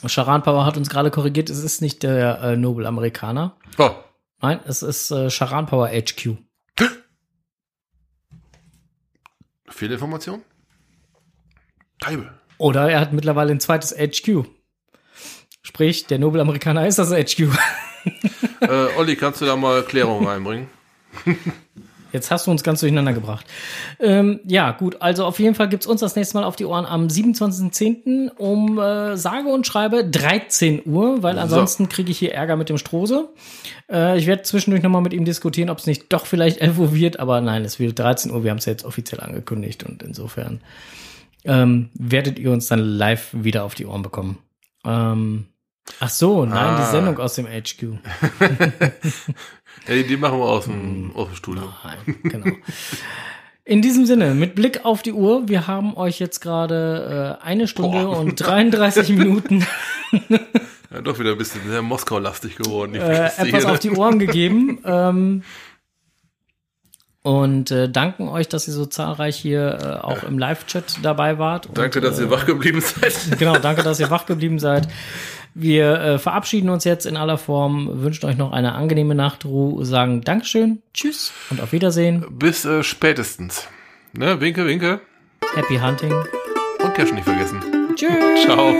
Charan 0.07 0.43
Power 0.43 0.65
hat 0.65 0.77
uns 0.77 0.89
gerade 0.89 1.11
korrigiert. 1.11 1.51
Es 1.51 1.63
ist 1.63 1.83
nicht 1.83 2.03
der 2.03 2.41
äh, 2.41 2.57
Nobel 2.57 2.87
Amerikaner. 2.87 3.57
Oh. 3.79 3.91
Nein, 4.41 4.61
es 4.67 4.83
ist 4.83 5.11
äh, 5.11 5.29
Charan 5.31 5.67
Power 5.67 5.89
HQ. 5.89 6.37
Fehlinformation? 9.69 10.43
Teibel. 12.01 12.31
Oder 12.59 12.91
er 12.91 13.01
hat 13.01 13.13
mittlerweile 13.13 13.51
ein 13.53 13.61
zweites 13.61 13.93
HQ. 13.97 14.45
Sprich, 15.63 16.07
der 16.07 16.19
Nobel 16.19 16.41
Amerikaner 16.41 16.87
ist 16.87 16.99
das 16.99 17.11
HQ. 17.11 17.41
äh, 18.61 18.87
Olli, 18.99 19.17
kannst 19.17 19.41
du 19.41 19.45
da 19.45 19.57
mal 19.57 19.83
Klärung 19.83 20.27
reinbringen? 20.27 20.67
Jetzt 22.13 22.31
hast 22.31 22.47
du 22.47 22.51
uns 22.51 22.63
ganz 22.63 22.81
durcheinander 22.81 23.15
gebracht. 23.15 23.47
Ähm, 23.99 24.41
ja, 24.45 24.73
gut, 24.73 25.01
also 25.01 25.25
auf 25.25 25.39
jeden 25.39 25.55
Fall 25.55 25.71
gibt's 25.71 25.87
uns 25.87 26.03
das 26.03 26.15
nächste 26.15 26.37
Mal 26.37 26.45
auf 26.45 26.57
die 26.57 26.67
Ohren 26.67 26.85
am 26.85 27.07
27.10. 27.07 28.29
um 28.37 28.79
äh, 28.79 29.17
sage 29.17 29.49
und 29.49 29.67
schreibe 29.67 30.05
13 30.05 30.83
Uhr, 30.85 31.23
weil 31.23 31.37
So. 31.37 31.41
ansonsten 31.41 31.89
kriege 31.89 32.11
ich 32.11 32.19
hier 32.19 32.35
Ärger 32.35 32.57
mit 32.57 32.69
dem 32.69 32.77
Strose. 32.77 33.31
Äh, 33.91 34.19
ich 34.19 34.27
werde 34.27 34.43
zwischendurch 34.43 34.83
nochmal 34.83 35.01
mit 35.01 35.15
ihm 35.15 35.25
diskutieren, 35.25 35.71
ob 35.71 35.79
es 35.79 35.87
nicht 35.87 36.13
doch 36.13 36.27
vielleicht 36.27 36.59
11 36.59 36.79
Uhr 36.79 36.95
wird, 36.95 37.19
aber 37.19 37.41
nein, 37.41 37.65
es 37.65 37.79
wird 37.79 37.99
13 37.99 38.31
Uhr. 38.31 38.45
Wir 38.45 38.51
haben 38.51 38.59
es 38.59 38.67
jetzt 38.67 38.85
offiziell 38.85 39.21
angekündigt 39.21 39.83
und 39.85 40.03
insofern 40.03 40.61
ähm, 41.45 41.89
werdet 41.95 42.39
ihr 42.39 42.51
uns 42.53 42.67
dann 42.67 42.81
live 42.81 43.31
wieder 43.33 43.65
auf 43.65 43.75
die 43.75 43.87
Ohren 43.87 44.03
bekommen. 44.03 44.39
Ähm, 44.85 45.47
ach 46.01 46.09
so, 46.11 46.45
nein, 46.45 46.57
Ah. 46.57 46.85
die 46.85 46.91
Sendung 46.91 47.19
aus 47.19 47.35
dem 47.35 47.47
HQ. 47.47 47.83
Ja, 49.89 49.95
die, 49.95 50.07
die 50.07 50.17
machen 50.17 50.39
wir 50.39 50.45
aus 50.45 50.67
dem, 50.67 51.11
aus 51.17 51.29
dem 51.29 51.35
Studio. 51.37 51.73
Nein, 51.83 52.17
genau. 52.23 52.57
In 53.65 53.81
diesem 53.83 54.07
Sinne, 54.07 54.35
mit 54.35 54.55
Blick 54.55 54.85
auf 54.85 55.03
die 55.03 55.13
Uhr, 55.13 55.49
wir 55.49 55.67
haben 55.67 55.97
euch 55.97 56.21
jetzt 56.21 56.41
gerade 56.41 57.39
äh, 57.43 57.45
eine 57.45 57.67
Stunde 57.67 58.05
Boah. 58.05 58.19
und 58.19 58.37
33 58.37 59.09
Minuten 59.17 59.67
Ja, 60.93 61.01
doch 61.01 61.19
wieder 61.19 61.33
ein 61.33 61.39
bisschen 61.39 61.63
sehr 61.69 61.81
Moskau-lastig 61.83 62.57
geworden. 62.57 62.95
Äh, 62.95 63.31
etwas 63.39 63.65
auf 63.65 63.79
die 63.79 63.91
Ohren 63.91 64.19
gegeben. 64.19 64.79
Ähm, 64.85 65.43
und 67.23 67.71
äh, 67.71 67.89
danken 67.89 68.29
euch, 68.29 68.49
dass 68.49 68.67
ihr 68.67 68.75
so 68.75 68.85
zahlreich 68.85 69.37
hier 69.37 69.79
äh, 69.81 70.05
auch 70.05 70.25
im 70.25 70.39
Live-Chat 70.41 70.99
dabei 71.05 71.39
wart. 71.39 71.69
Danke, 71.73 72.01
und, 72.01 72.05
dass 72.05 72.19
ihr 72.19 72.27
äh, 72.27 72.31
wach 72.31 72.47
geblieben 72.47 72.81
seid. 72.81 73.39
Genau, 73.39 73.59
danke, 73.59 73.85
dass 73.85 74.01
ihr 74.01 74.11
wach 74.11 74.27
geblieben 74.27 74.59
seid. 74.59 74.89
Wir 75.55 76.01
äh, 76.01 76.19
verabschieden 76.19 76.71
uns 76.71 76.85
jetzt 76.85 77.05
in 77.05 77.17
aller 77.17 77.39
Form, 77.39 78.03
wünschen 78.03 78.27
euch 78.27 78.37
noch 78.37 78.53
eine 78.53 78.75
angenehme 78.75 79.15
Nachtruhe, 79.15 79.85
sagen 79.85 80.23
Dankeschön, 80.23 80.83
Tschüss 80.95 81.33
und 81.51 81.61
auf 81.61 81.73
Wiedersehen. 81.73 82.25
Bis 82.31 82.65
äh, 82.65 82.83
spätestens. 82.83 83.69
Ne, 84.13 84.41
winke, 84.41 84.67
winke. 84.67 85.01
Happy 85.55 85.77
Hunting. 85.77 86.13
Und 86.83 86.95
Cash 86.95 87.13
nicht 87.13 87.25
vergessen. 87.25 87.61
Tschüss. 87.97 88.43
Ciao. 88.45 88.73